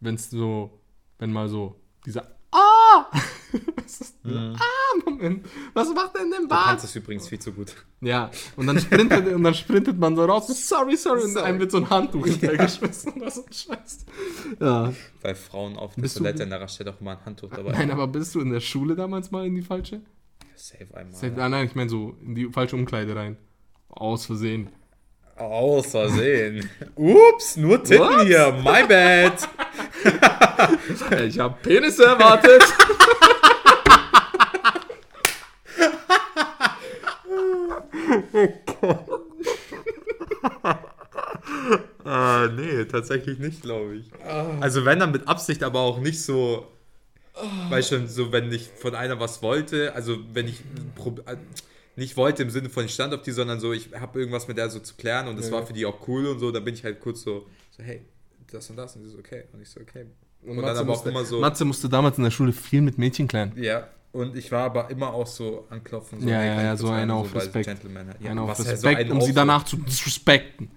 wenn 0.00 0.16
es 0.16 0.30
so, 0.30 0.78
wenn 1.18 1.32
mal 1.32 1.48
so 1.48 1.76
dieser 2.04 2.36
Ah! 2.50 3.06
Was 3.76 4.00
ist 4.00 4.16
dieser 4.24 4.54
Ah-Moment? 4.54 5.46
Was 5.74 5.88
macht 5.94 6.16
denn 6.16 6.30
denn 6.30 6.42
Du 6.42 6.48
Bart? 6.48 6.66
kannst 6.66 6.84
das 6.84 6.96
übrigens 6.96 7.28
viel 7.28 7.38
zu 7.38 7.52
gut. 7.52 7.74
Ja, 8.00 8.30
und 8.56 8.66
dann 8.66 8.78
sprintet, 8.80 9.26
und 9.32 9.42
dann 9.42 9.54
sprintet 9.54 9.98
man 9.98 10.16
so 10.16 10.24
raus, 10.24 10.48
sorry, 10.68 10.96
sorry, 10.96 11.22
und 11.22 11.30
Sorry. 11.32 11.46
einem 11.46 11.60
wird 11.60 11.70
so 11.70 11.78
ein 11.78 11.88
Handtuch 11.88 12.26
hintergeschmissen 12.26 13.12
oder 13.14 13.30
so 13.30 13.44
ein 13.44 13.52
Scheiß. 13.52 14.06
Ja. 14.60 14.92
Weil 15.22 15.34
Frauen 15.34 15.76
auf 15.76 15.94
der 15.94 16.02
Bist 16.02 16.16
du- 16.16 16.20
Toilette 16.20 16.42
in 16.42 16.50
der 16.50 16.60
Raststätte 16.60 16.90
auch 16.92 17.00
immer 17.00 17.12
ein 17.12 17.24
Handtuch 17.24 17.50
dabei 17.50 17.72
Nein, 17.72 17.90
aber 17.90 18.06
bist 18.08 18.34
du 18.34 18.40
in 18.40 18.50
der 18.50 18.60
Schule 18.60 18.96
damals 18.96 19.30
mal 19.30 19.46
in 19.46 19.54
die 19.54 19.62
falsche? 19.62 20.02
Save 20.56 20.94
einmal. 20.94 21.14
Safe- 21.14 21.40
Ah, 21.42 21.48
nein, 21.48 21.66
ich 21.66 21.74
meine 21.74 21.88
so 21.90 22.16
in 22.22 22.34
die 22.34 22.46
falsche 22.50 22.76
Umkleide 22.76 23.14
rein. 23.16 23.36
Aus 23.92 24.26
Versehen. 24.26 24.68
Aus 25.36 25.86
Versehen. 25.86 26.68
Ups, 26.96 27.56
nur 27.56 27.82
Titten 27.82 28.06
Ups. 28.06 28.22
hier. 28.24 28.52
My 28.62 28.84
bad. 28.86 29.48
Ich 31.26 31.38
habe 31.38 31.56
Penisse 31.62 32.04
erwartet. 32.04 32.62
Ah, 42.04 42.48
nee, 42.54 42.84
tatsächlich 42.84 43.38
nicht, 43.38 43.62
glaube 43.62 43.96
ich. 43.96 44.06
Also 44.60 44.84
wenn 44.84 44.98
dann 44.98 45.12
mit 45.12 45.28
Absicht, 45.28 45.62
aber 45.62 45.80
auch 45.80 45.98
nicht 45.98 46.20
so, 46.22 46.66
weißt 47.70 47.92
du, 47.92 48.06
so 48.08 48.32
wenn 48.32 48.52
ich 48.52 48.68
von 48.68 48.94
einer 48.94 49.20
was 49.20 49.42
wollte, 49.42 49.94
also 49.94 50.18
wenn 50.32 50.48
ich 50.48 50.62
nicht 51.96 52.16
wollte 52.16 52.42
im 52.42 52.50
Sinne 52.50 52.68
von 52.70 52.84
ich 52.84 52.94
stand 52.94 53.12
auf 53.14 53.22
die, 53.22 53.32
sondern 53.32 53.60
so, 53.60 53.72
ich 53.72 53.90
habe 53.98 54.18
irgendwas 54.18 54.48
mit 54.48 54.56
der 54.58 54.70
so 54.70 54.78
zu 54.80 54.94
klären 54.94 55.28
und 55.28 55.36
das 55.38 55.46
Ja. 55.46 55.52
war 55.52 55.66
für 55.66 55.72
die 55.72 55.84
auch 55.86 56.06
cool 56.08 56.26
und 56.26 56.38
so, 56.38 56.50
dann 56.50 56.64
bin 56.64 56.74
ich 56.74 56.84
halt 56.84 57.00
kurz 57.00 57.22
so, 57.22 57.46
so 57.70 57.82
hey, 57.82 58.00
das 58.50 58.68
und 58.70 58.76
das 58.76 58.96
und 58.96 59.02
die 59.02 59.08
so, 59.10 59.18
okay. 59.18 59.44
Und 59.52 59.60
ich 59.62 59.68
so, 59.68 59.80
okay. 59.80 60.06
Und, 60.42 60.56
dann 60.56 60.64
Matze 60.64 60.80
aber 60.80 60.80
auch 60.80 60.86
musste, 60.96 61.08
immer 61.10 61.24
so, 61.24 61.40
Matze 61.40 61.64
musste 61.64 61.88
damals 61.88 62.18
in 62.18 62.24
der 62.24 62.30
Schule 62.30 62.52
viel 62.52 62.80
mit 62.80 62.98
Mädchen 62.98 63.28
klären. 63.28 63.52
ja. 63.56 63.88
Und 64.14 64.36
ich 64.36 64.52
war 64.52 64.64
aber 64.64 64.90
immer 64.90 65.14
auch 65.14 65.26
so 65.26 65.64
anklopfen. 65.70 66.20
So, 66.20 66.28
Ja, 66.28 66.36
hey, 66.40 66.46
ja, 66.56 66.62
ja, 66.64 66.76
so 66.76 66.88
einer 66.90 67.14
und 67.16 67.22
auf 67.22 67.30
so, 67.32 67.38
Respekt. 67.38 67.64
Gentleman 67.64 68.08
halt. 68.08 68.20
Ja, 68.20 68.32
Einer 68.32 68.42
auf 68.42 68.50
was 68.50 68.58
ja 68.58 68.64
so 68.64 68.70
Respekt, 68.72 69.00
einen 69.00 69.12
um 69.12 69.16
auch 69.16 69.22
sie 69.22 69.28
so- 69.30 69.34
danach 69.34 69.64
zu 69.64 69.76
disrespekten. 69.78 70.70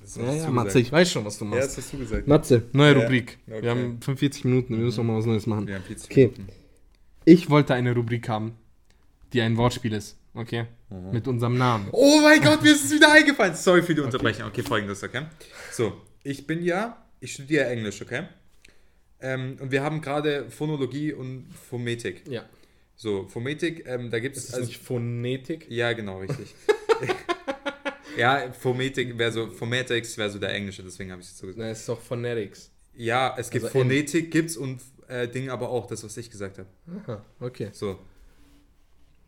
Das 0.00 0.14
Ja, 0.14 0.22
ja, 0.32 0.50
Matze, 0.50 0.66
gesagt. 0.68 0.86
ich 0.86 0.92
weiß 0.92 1.10
schon, 1.10 1.24
was 1.24 1.38
du 1.38 1.44
Ja, 1.44 1.50
machst. 1.50 1.62
das 1.70 1.78
hast 1.78 1.92
du 1.92 1.98
gesagt. 1.98 2.28
Matze, 2.28 2.62
neue 2.72 2.92
Ja, 2.96 3.00
Rubrik. 3.02 3.38
okay. 3.48 3.62
Wir 3.62 3.70
haben 3.72 4.00
45 4.00 4.44
Minuten, 4.44 4.76
wir 4.76 4.84
müssen 4.84 4.98
noch 5.04 5.12
mal 5.12 5.18
was 5.18 5.26
Neues 5.26 5.46
machen. 5.48 5.66
Wir 5.66 5.74
haben 5.74 5.82
40 5.82 6.08
Okay. 6.08 6.26
Minuten. 6.36 6.48
Ich 7.24 7.50
wollte 7.50 7.74
eine 7.74 7.92
Rubrik 7.92 8.28
haben, 8.28 8.52
die 9.36 9.42
ein 9.42 9.56
Wortspiel 9.56 9.92
ist, 9.92 10.16
okay? 10.34 10.66
Mhm. 10.88 11.10
Mit 11.12 11.28
unserem 11.28 11.58
Namen. 11.58 11.88
Oh 11.92 12.20
mein 12.22 12.40
Gott, 12.40 12.62
mir 12.62 12.72
ist 12.72 12.86
es 12.86 12.92
wieder 12.92 13.12
eingefallen. 13.12 13.54
Sorry 13.54 13.82
für 13.82 13.94
die 13.94 14.00
Unterbrechung. 14.00 14.46
Okay, 14.46 14.62
folgendes, 14.62 15.02
okay? 15.04 15.26
So, 15.70 16.00
ich 16.24 16.46
bin 16.46 16.62
ja, 16.62 17.06
ich 17.20 17.34
studiere 17.34 17.66
Englisch, 17.66 18.00
okay? 18.00 18.24
Ähm, 19.20 19.58
und 19.60 19.70
wir 19.70 19.82
haben 19.82 20.00
gerade 20.00 20.50
Phonologie 20.50 21.12
und 21.12 21.48
Phonetik. 21.52 22.26
Ja. 22.28 22.44
So, 22.94 23.26
Phonetik, 23.28 23.84
ähm, 23.86 24.10
da 24.10 24.18
gibt 24.20 24.36
Ist 24.38 24.44
es. 24.44 24.50
das 24.52 24.66
nicht 24.66 24.82
Phonetik? 24.82 25.66
ja, 25.68 25.92
genau, 25.92 26.20
richtig. 26.20 26.54
ja, 28.16 28.50
Phonetik 28.52 29.18
wäre 29.18 29.32
so, 29.32 29.50
Phonetics 29.50 30.16
wäre 30.16 30.30
so 30.30 30.38
der 30.38 30.54
Englische, 30.54 30.82
deswegen 30.82 31.12
habe 31.12 31.20
ich 31.20 31.28
es 31.28 31.36
so 31.36 31.46
gesagt. 31.46 31.60
Nein, 31.60 31.72
es 31.72 31.80
ist 31.80 31.88
doch 31.90 32.00
Phonetics. 32.00 32.70
Ja, 32.94 33.34
es 33.36 33.50
gibt 33.50 33.66
Also. 33.66 33.78
Phonetik, 33.78 34.30
gibt's 34.30 34.56
und 34.56 34.80
äh, 35.08 35.28
Ding 35.28 35.50
aber 35.50 35.68
auch, 35.68 35.86
das, 35.86 36.02
was 36.04 36.16
ich 36.16 36.30
gesagt 36.30 36.58
habe. 36.58 36.68
Aha, 37.04 37.22
okay. 37.40 37.68
So. 37.72 37.98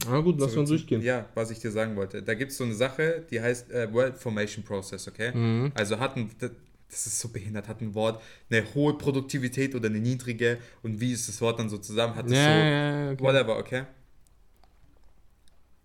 Na 0.07 0.21
gut, 0.21 0.39
lass 0.41 0.55
mal 0.55 0.65
durchgehen. 0.65 1.03
Ja, 1.03 1.29
was 1.35 1.51
ich 1.51 1.59
dir 1.59 1.71
sagen 1.73 1.97
wollte. 1.97 2.23
Da 2.23 2.35
gibt 2.35 2.53
es 2.53 2.59
so 2.59 2.65
eine 2.65 2.75
Sache, 2.75 3.27
die 3.31 3.41
heißt 3.41 3.71
äh, 3.73 3.93
World 3.93 4.17
Formation 4.17 4.65
Process, 4.65 5.09
okay? 5.09 5.33
Mhm. 5.35 5.73
Also 5.75 5.99
hat 5.99 6.17
ein, 6.17 6.31
das 6.39 7.07
ist 7.07 7.19
so 7.21 7.29
behindert, 7.29 7.67
hat 7.69 7.81
ein 7.81 7.95
Wort 7.95 8.23
eine 8.51 8.65
hohe 8.75 8.97
Produktivität 8.97 9.75
oder 9.75 9.89
eine 9.89 9.99
niedrige 9.99 10.59
und 10.83 11.01
wie 11.01 11.13
ist 11.13 11.29
das 11.29 11.41
Wort 11.41 11.59
dann 11.59 11.69
so 11.69 11.79
zusammen? 11.79 12.15
Hat 12.15 12.27
es 12.27 12.33
Ja, 12.33 12.45
so, 12.45 12.51
ja, 12.51 13.11
okay. 13.13 13.25
whatever, 13.25 13.59
okay? 13.59 13.85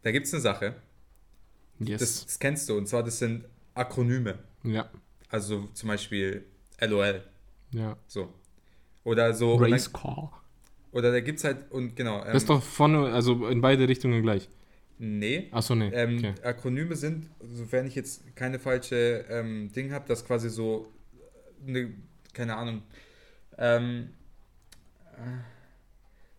Da 0.04 0.12
gibt 0.12 0.28
es 0.28 0.34
eine 0.34 0.42
Sache, 0.42 0.76
Yes. 1.80 2.00
das, 2.00 2.26
das 2.26 2.40
kennst 2.40 2.70
du, 2.70 2.78
und 2.78 2.88
zwar 2.88 3.04
das 3.04 3.18
sind 3.20 3.46
Akronyme. 3.74 4.38
ja, 4.64 4.90
Also 5.30 5.68
zum 5.74 5.90
Beispiel 5.90 6.46
LOL, 6.80 7.24
ja. 7.72 7.98
so. 8.08 8.32
Oder 9.04 9.34
so. 9.34 9.56
Race 9.56 9.90
dann, 9.92 10.02
Call. 10.02 10.30
Oder 10.94 11.12
da 11.12 11.20
gibt 11.20 11.40
es 11.40 11.44
halt, 11.46 11.72
und 11.72 11.96
genau. 11.96 12.20
Ähm, 12.20 12.28
Das 12.34 12.44
ist 12.44 12.50
doch 12.50 12.64
vorne, 12.64 13.12
also 13.14 13.48
in 13.48 13.62
beide 13.62 13.88
Richtungen 13.88 14.22
gleich. 14.22 14.50
nee. 14.98 15.48
Achso, 15.52 15.76
nee. 15.76 15.90
Ähm, 15.94 16.18
okay. 16.20 16.34
Akronyme 16.44 16.96
sind, 16.96 17.30
sofern 17.56 17.88
ich 17.88 17.96
jetzt 17.96 18.36
keine 18.36 18.60
falsche 18.60 19.26
ähm, 19.30 19.72
Ding 19.74 19.92
habe, 19.92 20.06
das 20.08 20.26
quasi 20.26 20.50
so 20.50 20.88
eine, 21.68 21.94
keine 22.34 22.56
Ahnung. 22.56 22.84
Ähm, 23.58 24.10
äh, 25.14 25.42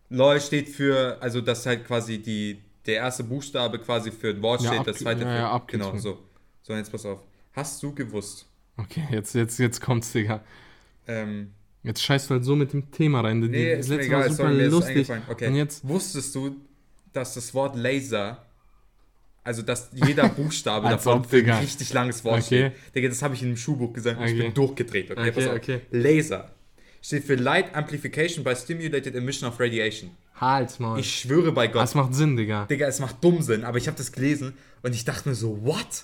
LOL 0.09 0.39
steht 0.39 0.69
für, 0.69 1.17
also 1.21 1.41
das 1.41 1.65
halt 1.65 1.85
quasi 1.85 2.19
die, 2.21 2.61
der 2.85 2.95
erste 2.97 3.23
Buchstabe 3.23 3.79
quasi 3.79 4.11
für 4.11 4.29
ein 4.29 4.41
Wort 4.41 4.61
Ja, 4.61 4.73
steht, 4.73 4.87
das 4.87 4.99
zweite 4.99 5.23
ja, 5.23 5.27
für. 5.27 5.35
ja, 5.35 5.63
genau, 5.67 5.97
so. 5.97 6.19
So, 6.61 6.73
jetzt 6.73 6.91
pass 6.91 7.05
auf. 7.05 7.21
Hast 7.53 7.81
du 7.83 7.93
gewusst? 7.93 8.47
Okay, 8.77 9.07
jetzt, 9.11 9.33
jetzt, 9.35 9.57
jetzt 9.59 9.81
kommt's, 9.81 10.11
Digga. 10.11 10.43
Ähm, 11.07 11.53
Jetzt 11.85 12.01
scheißt 12.03 12.29
du 12.29 12.33
halt 12.35 12.43
so 12.43 12.55
mit 12.55 12.73
dem 12.73 12.89
Thema 12.91 13.21
rein. 13.21 13.41
Die, 13.41 13.47
nee, 13.47 13.71
das 13.75 13.81
ist 13.85 13.89
mir 13.89 13.95
letzte 13.97 14.07
egal, 14.07 14.21
war 14.21 14.29
super 14.29 14.43
sorry, 14.43 14.55
mir 14.55 14.67
lustig. 14.69 15.07
Okay. 15.29 15.47
Und 15.47 15.55
jetzt, 15.55 15.87
Wusstest 15.87 16.33
du, 16.35 16.55
dass 17.13 17.33
das 17.35 17.53
Wort 17.53 17.75
Laser, 17.75 18.43
also 19.43 19.61
dass 19.61 19.89
jeder 19.93 20.27
Buchstabe 20.37 20.89
davon 20.89 21.23
für 21.23 21.37
ein 21.37 21.49
richtig 21.49 21.93
langes 21.93 22.23
Wort 22.23 22.43
Okay. 22.43 22.71
steht? 22.71 22.95
Digga, 22.95 23.09
das 23.09 23.21
habe 23.21 23.35
ich 23.35 23.43
in 23.43 23.49
dem 23.49 23.57
Schulbuch 23.57 23.93
gesagt 23.93 24.19
und 24.19 24.25
ich 24.25 24.33
Okay. 24.33 24.41
bin 24.43 24.53
durchgedreht. 24.53 25.11
Okay, 25.11 25.29
Okay, 25.29 25.49
okay. 25.55 25.81
Laser 25.91 26.51
steht 27.01 27.23
für 27.23 27.35
Light 27.35 27.75
Amplification 27.75 28.43
by 28.43 28.55
Stimulated 28.55 29.13
Emission 29.15 29.47
of 29.47 29.59
Radiation. 29.59 30.09
Halt's 30.41 30.79
mal. 30.79 30.99
Ich 30.99 31.19
schwöre 31.19 31.51
bei 31.51 31.67
Gott, 31.67 31.83
Das 31.83 31.93
macht 31.93 32.15
Sinn, 32.15 32.35
Digga. 32.35 32.65
Digga, 32.65 32.87
es 32.87 32.99
macht 32.99 33.23
dumm 33.23 33.41
Sinn, 33.43 33.63
aber 33.63 33.77
ich 33.77 33.87
habe 33.87 33.95
das 33.97 34.11
gelesen 34.11 34.53
und 34.81 34.95
ich 34.95 35.05
dachte 35.05 35.29
mir 35.29 35.35
so, 35.35 35.63
what? 35.63 36.03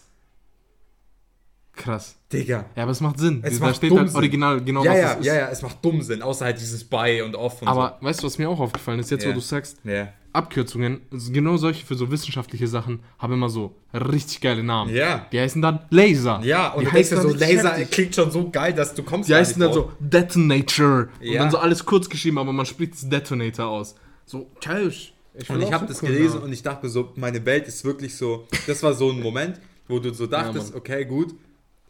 Krass. 1.74 2.18
Digga. 2.32 2.66
Ja, 2.76 2.84
aber 2.84 2.92
es 2.92 3.00
macht 3.02 3.18
Sinn. 3.20 3.40
Es 3.44 3.58
da 3.60 3.66
macht 3.66 3.78
steht 3.78 3.92
dumm 3.92 4.00
halt 4.00 4.10
Sinn. 4.10 4.18
original 4.18 4.62
genau, 4.64 4.84
ja, 4.84 4.92
was 4.92 4.98
ja, 5.00 5.12
ist. 5.14 5.26
ja, 5.26 5.36
ja, 5.36 5.50
es 5.50 5.62
macht 5.62 5.84
dumm 5.84 6.02
Sinn, 6.02 6.22
außer 6.22 6.46
halt 6.46 6.60
dieses 6.60 6.84
by 6.84 7.22
und 7.26 7.36
off 7.36 7.62
und 7.62 7.68
Aber 7.68 7.98
weißt 8.02 8.22
du, 8.22 8.28
was 8.28 8.38
mir 8.38 8.50
auch 8.50 8.60
aufgefallen 8.60 9.00
ist, 9.00 9.10
jetzt 9.10 9.24
Ja. 9.24 9.30
wo 9.30 9.34
du 9.34 9.40
sagst, 9.40 9.78
so. 9.84 9.90
Ja. 9.90 10.10
Abkürzungen, 10.34 11.02
genau 11.32 11.58
solche 11.58 11.86
für 11.86 11.96
so 11.96 12.10
wissenschaftliche 12.10 12.66
Sachen, 12.68 13.02
haben 13.20 13.34
immer 13.34 13.50
so 13.50 13.76
richtig 13.94 14.40
geile 14.40 14.64
Namen. 14.64 14.94
Ja. 14.94 15.28
Die 15.32 15.40
heißen 15.40 15.62
dann 15.62 15.80
Laser. 15.90 16.40
Ja, 16.44 16.70
und 16.70 16.82
die 16.82 16.86
du 16.86 16.92
denkst 16.92 17.10
so, 17.10 17.34
Laser 17.34 17.72
heftig. 17.74 17.92
klingt 17.92 18.16
schon 18.16 18.32
so 18.32 18.50
geil, 18.50 18.74
dass 18.74 18.94
du 18.94 19.04
kommst 19.04 19.28
Die 19.30 19.36
heißen 19.36 19.60
dann 19.60 19.72
drauf. 19.74 19.90
so 19.90 19.92
Detonator. 20.00 21.08
Und 21.20 21.26
Ja. 21.28 21.42
dann 21.42 21.52
so 21.52 21.58
alles 21.58 21.86
kurz 21.86 22.10
geschrieben, 22.10 22.38
aber 22.38 22.54
man 22.54 22.66
spricht 22.66 22.94
es 22.94 23.10
Detonator 23.10 23.68
aus. 23.68 23.96
So, 24.26 24.50
tschüss. 24.62 25.10
Und 25.50 25.62
ich 25.62 25.72
habe 25.74 25.86
so 25.86 25.94
das 25.94 26.02
cool 26.04 26.10
gelesen 26.10 26.34
Namen. 26.36 26.44
und 26.46 26.54
ich 26.54 26.64
dachte 26.64 26.88
so, 26.90 27.12
meine 27.16 27.46
Welt 27.46 27.68
ist 27.68 27.84
wirklich 27.84 28.16
so. 28.16 28.48
Das 28.68 28.82
war 28.84 28.94
so 28.94 29.10
ein 29.12 29.22
Moment, 29.22 29.60
wo 29.88 30.00
du 30.00 30.14
so 30.14 30.28
dachtest, 30.28 30.70
Mann. 30.72 30.78
okay, 30.80 31.04
gut, 31.06 31.34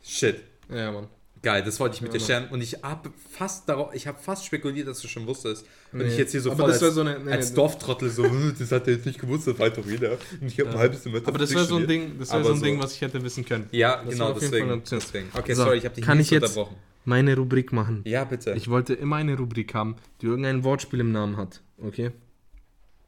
shit. 0.04 0.42
Ja, 0.70 0.92
Mann. 0.92 1.08
Geil, 1.44 1.64
das 1.64 1.80
wollte 1.80 1.96
ich 1.96 2.02
mit 2.04 2.14
Ja, 2.14 2.20
dir 2.20 2.26
scheren. 2.26 2.50
Und 2.50 2.62
ich 2.62 2.84
habe 2.84 3.12
fast 3.32 3.68
darauf, 3.68 3.96
ich 3.96 4.06
habe 4.06 4.20
fast 4.20 4.46
spekuliert, 4.46 4.88
dass 4.88 5.02
du 5.02 5.08
schon 5.08 5.26
wusstest. 5.26 5.66
Und 5.92 6.00
Nee. 6.00 6.06
ich 6.06 6.18
jetzt 6.18 6.32
hier 6.34 6.42
so 6.42 6.56
voll 6.56 6.72
als, 6.72 6.80
so 6.80 7.02
eine- 7.02 7.18
nee, 7.20 7.32
als 7.32 7.50
nee. 7.50 7.56
Dorftrottel 7.56 8.12
so, 8.12 8.24
"Hm, 8.26 8.56
das 8.60 8.72
hat 8.72 8.88
er 8.88 8.94
jetzt 8.94 9.08
nicht 9.08 9.20
gewusst, 9.20 9.48
das 9.48 9.58
weiß 9.58 9.74
doch 9.74 9.86
jeder. 9.88 10.12
Und 10.40 10.48
ich 10.48 10.60
habe 10.60 10.70
ein 10.70 10.78
halbes 10.78 11.02
Semester 11.02 11.28
Aber 11.30 11.40
das 11.40 11.52
wäre 11.52 11.66
so 11.66 11.78
ein. 11.78 11.88
Ding, 11.88 12.20
das 12.20 12.32
wäre 12.32 12.44
so 12.44 12.54
ein. 12.54 12.62
Ding, 12.62 12.80
was 12.80 12.94
ich 12.94 13.02
hätte 13.02 13.24
wissen 13.24 13.44
können. 13.44 13.68
Ja, 13.72 14.04
Das 14.04 14.14
genau, 14.14 14.34
deswegen. 14.34 14.84
deswegen. 14.90 15.30
Okay, 15.34 15.54
So, 15.56 15.64
sorry, 15.64 15.78
ich 15.80 15.86
habe 15.86 15.96
dich 15.96 16.06
kann 16.06 16.20
nicht 16.20 16.28
ich 16.28 16.32
jetzt- 16.32 16.56
unterbrochen. 16.56 16.76
Meine 17.06 17.36
Rubrik 17.36 17.74
machen. 17.74 18.04
Ja, 18.06 18.24
bitte. 18.26 18.52
Ich 18.52 18.70
wollte 18.70 18.94
immer 18.94 19.16
eine 19.16 19.36
Rubrik 19.36 19.74
haben, 19.74 19.96
die 20.22 20.28
irgendein 20.28 20.64
Wortspiel 20.64 21.00
im 21.00 21.12
Namen 21.12 21.38
hat. 21.38 21.62
Okay? 21.82 22.12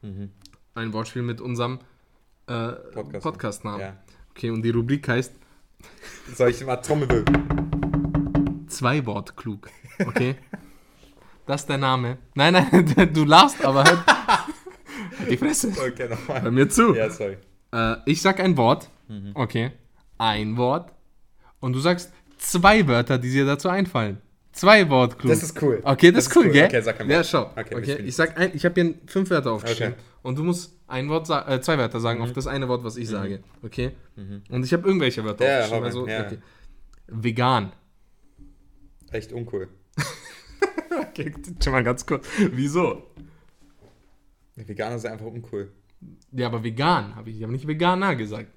Mhm. 0.02 0.32
Ein 0.74 0.92
Wortspiel 0.94 1.22
mit 1.22 1.40
unserem 1.40 1.78
äh, 2.48 2.72
Podcast. 2.94 3.24
Podcast-Namen. 3.24 3.80
ja. 3.80 4.04
Okay, 4.32 4.50
und 4.50 4.64
die 4.64 4.72
Rubrik 4.72 5.08
heißt 5.08 5.32
Soll 6.36 6.50
ich 6.50 6.66
mal 6.66 6.78
Trommelwirbel? 6.78 7.34
zwei 8.68 9.06
Wort 9.06 9.38
klug. 9.38 9.70
Okay? 10.00 10.36
das 11.46 11.62
ist 11.62 11.70
der 11.70 11.78
Name. 11.78 12.18
Nein, 12.34 12.54
nein, 12.54 13.10
du 13.14 13.24
lachst, 13.26 13.64
aber 13.64 13.84
halt 13.84 14.00
die 15.30 15.38
Fresse. 15.38 15.70
Okay, 15.70 16.08
Hör 16.08 16.10
nochmal. 16.10 16.52
mir 16.52 16.68
zu. 16.70 16.96
Ja, 16.96 17.10
sorry. 17.10 17.38
Äh, 17.72 17.96
ich 18.06 18.22
sag 18.22 18.40
ein 18.40 18.58
Wort. 18.58 18.90
Okay. 19.36 19.72
Ein 20.18 20.58
Wort. 20.58 20.92
Und 21.60 21.74
du 21.74 21.80
sagst 21.80 22.12
zwei 22.40 22.88
Wörter, 22.88 23.18
die 23.20 23.30
dir 23.30 23.46
dazu 23.46 23.70
einfallen. 23.70 24.22
Zwei 24.54 24.88
Wort 24.90 25.18
klug. 25.18 25.32
Das 25.34 25.42
ist 25.42 25.62
cool. 25.64 25.82
Okay, 25.84 26.12
das, 26.12 26.28
ist 26.28 26.36
cool, 26.36 26.50
gell? 26.50 26.66
Okay, 26.66 26.82
sag 26.82 27.00
ein 27.02 27.10
Ja, 27.10 27.24
schau. 27.24 27.48
Okay, 27.56 27.76
Okay, 27.76 27.80
das 27.80 28.00
ich 28.00 28.06
ich 28.06 28.16
sag 28.16 28.38
ein, 28.40 28.52
ich 28.54 28.64
habe 28.64 28.80
hier 28.80 28.94
fünf 29.08 29.30
Wörter 29.32 29.52
aufgeschrieben. 29.52 29.94
Okay. 29.94 30.04
Und 30.22 30.38
du 30.38 30.44
musst 30.44 30.80
ein 30.88 31.10
Wort 31.10 31.28
äh, 31.30 31.60
zwei 31.62 31.78
Wörter 31.80 32.00
sagen 32.00 32.22
auf 32.22 32.32
das 32.34 32.46
eine 32.46 32.68
Wort, 32.68 32.84
was 32.84 32.96
ich 32.96 33.10
sage. 33.10 33.44
Okay? 33.64 33.92
Und 34.50 34.64
ich 34.64 34.72
habe 34.72 34.88
irgendwelche 34.88 35.24
Wörter 35.24 35.44
Mhm. 35.44 35.50
Ja, 35.50 35.60
aufgeschrieben. 35.62 35.84
Also, 35.86 36.08
ja. 36.08 36.26
okay. 36.26 36.38
Vegan. 37.08 37.74
Echt 39.12 39.34
uncool. 39.34 39.68
Okay, 41.10 41.34
schon 41.64 41.74
mal 41.74 41.84
ganz 41.84 42.06
kurz. 42.06 42.28
Wieso? 42.52 43.04
Veganer 44.56 45.00
sind 45.00 45.12
einfach 45.12 45.26
uncool. 45.26 45.72
Ja, 46.32 46.48
aber 46.48 46.64
vegan 46.64 47.16
habe 47.16 47.30
ich. 47.30 47.38
Ich 47.38 47.44
habe 47.44 47.52
nicht 47.52 47.68
Veganer 47.68 48.16
gesagt. 48.16 48.48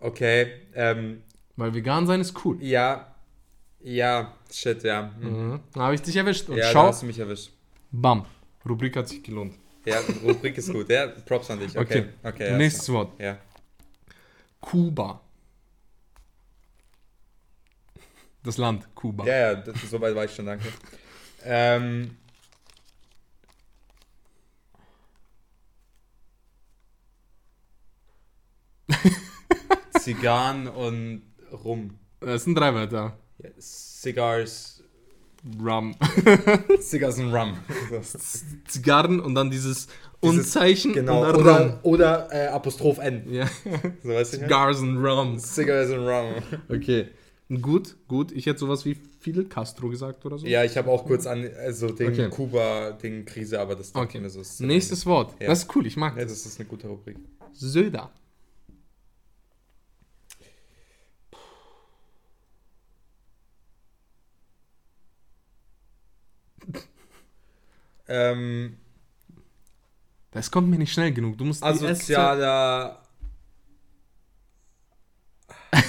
Okay, 0.00 0.52
ähm, 0.74 1.22
Weil 1.60 1.74
vegan 1.74 2.06
sein 2.06 2.20
ist 2.20 2.34
cool. 2.44 2.56
ja, 2.62 3.06
ja, 3.82 4.34
shit, 4.50 4.82
ja. 4.82 5.10
Hm. 5.20 5.50
Mhm. 5.52 5.60
Da 5.74 5.80
habe 5.82 5.94
ich 5.94 6.02
dich 6.02 6.16
erwischt. 6.16 6.48
Und 6.48 6.56
Ja, 6.56 6.64
da 6.66 6.72
schau, 6.72 6.86
hast 6.88 7.02
du 7.02 7.06
mich 7.06 7.18
erwischt. 7.18 7.50
bam. 7.90 8.24
Rubrik 8.68 8.96
hat 8.96 9.08
sich 9.08 9.22
gelohnt. 9.22 9.54
Ja, 9.86 9.98
Rubrik 10.22 10.56
ist 10.58 10.70
gut. 10.72 10.88
Ja, 10.90 11.06
Props 11.06 11.50
an 11.50 11.58
dich. 11.60 11.76
Okay, 11.78 12.00
Okay. 12.00 12.08
okay. 12.22 12.50
ja, 12.50 12.56
Nächstes 12.58 12.88
Wort. 12.92 13.18
Ja. 13.18 13.38
Kuba. 14.60 15.20
Das 18.42 18.56
Land, 18.58 18.88
Kuba. 18.94 19.26
Ja, 19.26 19.36
ja, 19.36 19.54
das, 19.54 19.76
so 19.90 20.00
weit 20.00 20.14
war 20.14 20.24
ich 20.24 20.34
schon, 20.34 20.46
danke. 20.46 20.68
Ähm, 21.44 22.16
Zigarren 30.00 30.68
und 30.68 31.22
Rum. 31.64 31.90
Das 32.20 32.44
sind 32.44 32.54
drei 32.54 32.74
Wörter. 32.74 33.16
Ja, 33.42 33.50
Cigars. 33.58 34.82
Rum. 35.62 35.94
Cigars 36.80 37.18
und 37.18 37.34
Rum. 37.34 37.56
Zigarren 38.66 39.20
und 39.20 39.34
dann 39.34 39.50
dieses 39.50 39.88
Unzeichen 40.20 40.92
genau. 40.92 41.24
und 41.32 41.44
dann 41.44 41.70
Rum. 41.70 41.78
Oder, 41.82 42.28
oder 42.28 42.28
äh, 42.30 42.46
Apostroph 42.48 42.98
N. 42.98 43.24
Ja. 43.32 43.48
So 44.02 44.10
weißt 44.10 44.34
du? 44.34 44.38
Cigars 44.38 44.80
und 44.80 45.04
Rum. 45.04 45.38
Cigars 45.38 45.90
und 45.90 46.06
Rum. 46.06 46.34
Okay. 46.68 47.08
Gut, 47.60 47.96
gut. 48.06 48.30
Ich 48.32 48.46
hätte 48.46 48.60
sowas 48.60 48.84
wie 48.84 48.96
Fidel 49.18 49.46
Castro 49.46 49.88
gesagt 49.88 50.24
oder 50.24 50.38
so. 50.38 50.46
Ja, 50.46 50.62
ich 50.62 50.76
habe 50.76 50.88
auch 50.90 51.04
kurz 51.04 51.26
an, 51.26 51.48
also 51.58 51.88
Ding 51.88 52.10
Okay. 52.10 52.28
Kuba, 52.28 52.92
Ding 52.92 53.24
Krise, 53.24 53.60
aber 53.60 53.74
das 53.74 53.94
Okay. 53.94 54.20
mir 54.20 54.30
so. 54.30 54.42
Nächstes 54.64 55.04
Wort. 55.04 55.34
Ja. 55.40 55.48
Das 55.48 55.60
ist 55.64 55.74
cool, 55.74 55.86
ich 55.86 55.96
mag 55.96 56.16
Ja, 56.16 56.22
das. 56.22 56.32
das 56.44 56.52
ist 56.52 56.60
eine 56.60 56.68
gute 56.68 56.86
Rubrik. 56.86 57.16
Söder. 57.52 58.10
Ähm, 68.12 68.76
Das 70.32 70.50
kommt 70.50 70.68
mir 70.68 70.78
nicht 70.78 70.92
schnell 70.92 71.12
genug. 71.12 71.38
Du 71.38 71.44
musst 71.44 71.62
asozialer. 71.62 73.00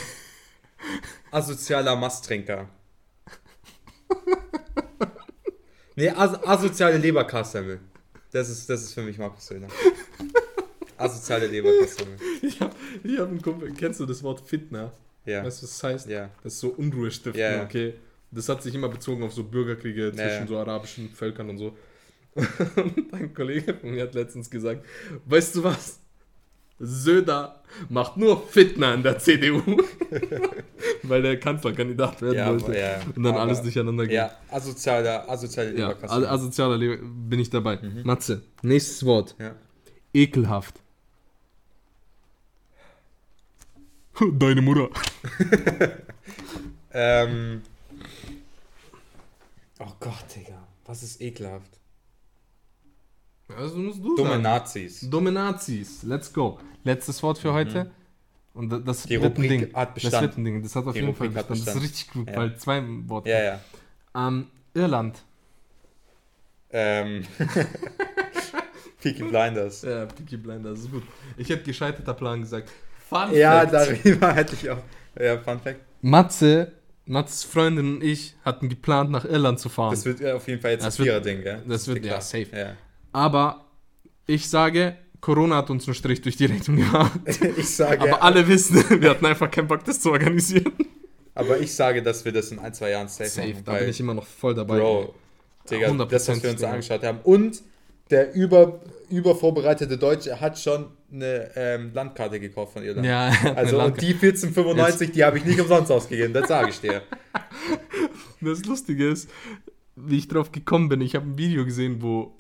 asozialer 1.32 1.96
Masttrinker. 1.96 2.70
Nee, 5.94 6.10
as 6.10 6.34
asoziale 6.46 6.98
Leberkassemmel. 6.98 7.80
Das 8.32 8.50
ist, 8.50 8.70
das 8.70 8.82
ist 8.82 8.94
für 8.94 9.02
mich 9.04 9.18
Markus 9.18 9.46
Söhner. 9.48 9.68
Asoziale 10.98 11.48
Leberkassemmel. 11.48 12.18
Ich 12.42 12.62
habe 12.62 12.74
ich 13.04 13.20
hab 13.20 13.28
einen 13.28 13.42
Kumpel. 13.42 13.74
Kennst 13.74 14.00
du 14.00 14.06
das 14.06 14.24
Wort 14.24 14.40
Fitner? 14.40 14.94
Ja. 15.26 15.44
Weißt 15.44 15.62
du, 15.62 15.66
was 15.66 15.72
das 15.80 15.84
heißt? 15.84 16.08
Ja. 16.08 16.30
Das 16.44 16.54
ist 16.54 16.60
so 16.62 16.70
Unruhe 16.70 17.12
stiften, 17.12 17.40
Ja, 17.42 17.58
ja. 17.58 17.64
okay? 17.64 17.94
Das 18.32 18.48
hat 18.48 18.64
sich 18.64 18.74
immer 18.74 18.88
bezogen 18.88 19.22
auf 19.24 19.34
so 19.34 19.44
Bürgerkriege 19.44 20.14
zwischen 20.14 20.48
so 20.48 20.58
arabischen 20.58 21.10
Völkern 21.10 21.50
und 21.50 21.58
so. 21.58 21.76
Ein 23.12 23.34
Kollege 23.34 23.74
von 23.74 23.92
mir 23.92 24.04
hat 24.04 24.14
letztens 24.14 24.50
gesagt, 24.50 24.86
weißt 25.26 25.56
du 25.56 25.64
was? 25.64 26.00
Söder 26.80 27.62
macht 27.90 28.18
nur 28.18 28.48
Fitner 28.48 28.94
in 28.96 29.04
der 29.04 29.20
CDU. 29.20 29.62
Weil 31.04 31.22
der 31.22 31.40
Kanzlerkandidat 31.40 32.22
werden 32.22 32.36
Ja, 32.38 32.48
wollte. 32.50 32.78
ja, 32.78 33.02
und 33.16 33.22
dann 33.24 33.36
alles 33.36 33.62
durcheinander 33.62 34.06
ging. 34.08 34.16
Ja, 34.16 34.32
asozialer, 34.50 35.30
asoziale 35.30 35.78
Ja, 35.78 35.96
also 36.02 36.26
asozialer 36.28 36.78
Le 36.78 36.98
bin 36.98 37.40
ich 37.40 37.50
dabei. 37.50 37.78
Matze, 38.04 38.42
nächstes 38.64 39.06
Wort. 39.06 39.36
ja. 39.40 39.56
Ekelhaft. 40.14 40.82
Deine 44.34 44.62
Mutter. 44.62 44.90
Ähm. 46.94 47.62
Oh 49.80 49.94
Gott, 50.02 50.26
Digga. 50.36 50.68
Was 50.86 51.04
ist 51.04 51.22
ekelhaft? 51.22 51.80
Also 53.58 53.78
musst 53.78 54.00
du 54.04 54.16
Dumme 54.16 54.30
sagen. 54.32 54.42
Nazis. 54.44 55.02
Dumme 55.10 55.32
Nazis. 55.32 56.04
Let's 56.04 56.32
go. 56.34 56.60
Letztes 56.84 57.22
Wort 57.24 57.38
für 57.38 57.54
heute. 57.54 57.92
Und 58.54 58.70
da- 58.70 58.80
das 58.80 59.06
Mhm. 59.06 59.10
Die 59.10 59.22
wird 59.22 59.38
ein 59.38 59.42
Ding. 59.44 59.74
hat 59.74 60.04
Das 60.04 60.12
wird 60.22 60.38
ein 60.38 60.44
Ding. 60.44 60.62
Das 60.64 60.76
hat 60.76 60.86
auf 60.86 60.94
Die 60.94 61.00
jeden 61.00 61.16
Fall 61.16 61.28
Rubrik 61.28 61.40
hat 61.40 61.48
Bestand. 61.48 61.68
Das 61.68 61.76
ist 61.76 61.82
richtig 61.84 62.12
gut, 62.12 62.30
Ja. 62.30 62.36
weil 62.36 62.56
zwei 62.58 62.84
Worte. 63.08 63.30
Ja, 63.30 63.44
ja. 63.44 63.60
Ähm, 64.16 64.48
Irland. 64.74 65.24
Ähm. 66.72 67.24
Peaky 69.02 69.24
Blinders. 69.24 69.82
Ja, 69.82 70.06
Peaky 70.06 70.38
Blinders, 70.38 70.76
das 70.78 70.86
ist 70.86 70.92
gut. 70.92 71.04
Ich 71.38 71.50
hätte 71.50 71.64
gescheiterter 71.64 72.14
Plan 72.14 72.40
gesagt. 72.42 72.70
Fun 73.10 73.34
Ja, 73.34 73.62
Fact. 73.68 73.74
darüber 74.06 74.34
hätte 74.34 74.54
ich 74.56 74.70
auch. 74.70 74.78
Ja, 75.20 75.38
Fun 75.40 75.60
Fact. 75.60 75.80
Matze, 76.02 76.72
Matzes 77.06 77.44
Freundin 77.44 77.96
und 77.96 78.04
ich 78.04 78.36
hatten 78.46 78.70
geplant, 78.70 79.12
nach 79.12 79.26
Irland 79.26 79.60
zu 79.60 79.70
fahren. 79.70 79.92
Das 79.92 80.06
wird 80.06 80.24
auf 80.26 80.48
jeden 80.48 80.62
Fall 80.62 80.72
jetzt 80.72 80.86
Das 80.86 81.00
ein 81.00 81.04
Vierer-Ding, 81.04 81.42
gell? 81.42 81.62
das 81.68 81.82
ist 81.82 81.88
wird- 81.88 82.06
ja, 82.06 82.22
safe. 82.22 82.48
Ja. 82.54 82.74
Aber 83.12 83.66
ich 84.28 84.50
sage, 84.50 84.98
Corona 85.20 85.58
hat 85.58 85.70
uns 85.70 85.88
einen 85.88 85.96
Strich 85.96 86.22
durch 86.22 86.38
die 86.38 86.46
Rechnung 86.46 86.78
gemacht. 86.78 87.20
Ich 87.58 87.70
sage, 87.70 88.02
Aber 88.02 88.24
alle 88.24 88.48
wissen, 88.48 88.84
wir 89.02 89.10
hatten 89.12 89.26
einfach 89.26 89.50
keinen 89.52 89.68
Bock, 89.68 89.84
das 89.84 90.00
zu 90.00 90.12
organisieren. 90.12 90.72
aber 91.36 91.60
ich 91.60 91.74
sage, 91.74 92.02
dass 92.02 92.26
wir 92.26 92.32
das 92.32 92.52
in 92.52 92.60
ein, 92.60 92.74
zwei 92.74 92.92
Jahren 92.92 93.08
safe, 93.08 93.30
Safe, 93.30 93.50
machen. 93.50 93.64
da 93.66 93.74
bin 93.74 93.90
ich 93.90 94.00
immer 94.00 94.14
noch 94.14 94.26
voll 94.26 94.56
dabei. 94.56 94.78
Bro, 94.80 95.14
Digga, 95.70 95.90
100% 95.90 96.06
das, 96.10 96.28
was 96.28 96.44
wir 96.44 96.50
uns 96.52 96.64
angeschaut 96.64 97.04
haben. 97.04 97.20
Und 97.24 97.62
der 98.10 98.34
über, 98.34 98.82
übervorbereitete 99.10 99.98
Deutsche 99.98 100.40
hat 100.42 100.60
schon 100.60 100.88
eine 101.12 101.50
ähm, 101.56 101.92
Landkarte 101.94 102.40
gekauft 102.40 102.74
von 102.74 102.84
Irland. 102.84 103.06
Ja, 103.06 103.32
Also 103.56 103.82
und 103.82 104.02
die 104.02 104.14
1495, 104.14 105.12
die 105.12 105.24
habe 105.24 105.38
ich 105.38 105.46
nicht 105.46 105.60
umsonst 105.60 105.92
ausgegeben, 105.92 106.34
das 106.34 106.48
sage 106.48 106.70
ich 106.70 106.80
dir. 106.82 107.02
Das 108.42 108.66
Lustige 108.66 109.08
ist, 109.08 109.30
wie 109.96 110.18
ich 110.18 110.28
drauf 110.28 110.52
gekommen 110.52 110.90
bin, 110.90 111.00
ich 111.02 111.16
habe 111.16 111.26
ein 111.28 111.38
Video 111.38 111.64
gesehen, 111.64 112.02
wo 112.02 112.36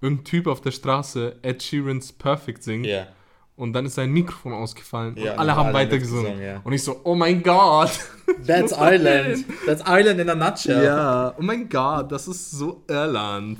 irgendein 0.00 0.24
Typ 0.24 0.46
auf 0.46 0.60
der 0.60 0.70
Straße 0.70 1.36
Ed 1.42 1.62
Sheerans 1.62 2.12
Perfect 2.12 2.62
singt 2.62 2.86
Ja. 2.86 3.06
und 3.56 3.72
dann 3.72 3.86
ist 3.86 3.94
sein 3.96 4.10
Mikrofon 4.10 4.52
ausgefallen 4.52 5.16
Ja, 5.16 5.32
und 5.34 5.38
alle 5.38 5.54
haben 5.56 5.72
weitergesungen. 5.72 6.24
mitgesungen, 6.24 6.54
ja. 6.56 6.60
Und 6.64 6.72
ich 6.72 6.82
so, 6.82 7.00
oh 7.04 7.14
mein 7.14 7.42
Gott. 7.42 7.90
That's 8.46 8.72
Ireland. 8.78 9.44
That's 9.66 9.82
Ireland 9.86 10.20
in 10.20 10.30
a 10.30 10.34
nutshell. 10.34 10.84
Ja, 10.84 11.34
oh 11.38 11.42
mein 11.42 11.68
Gott, 11.68 12.10
das 12.12 12.28
ist 12.28 12.50
so 12.52 12.82
Irland. 12.88 13.58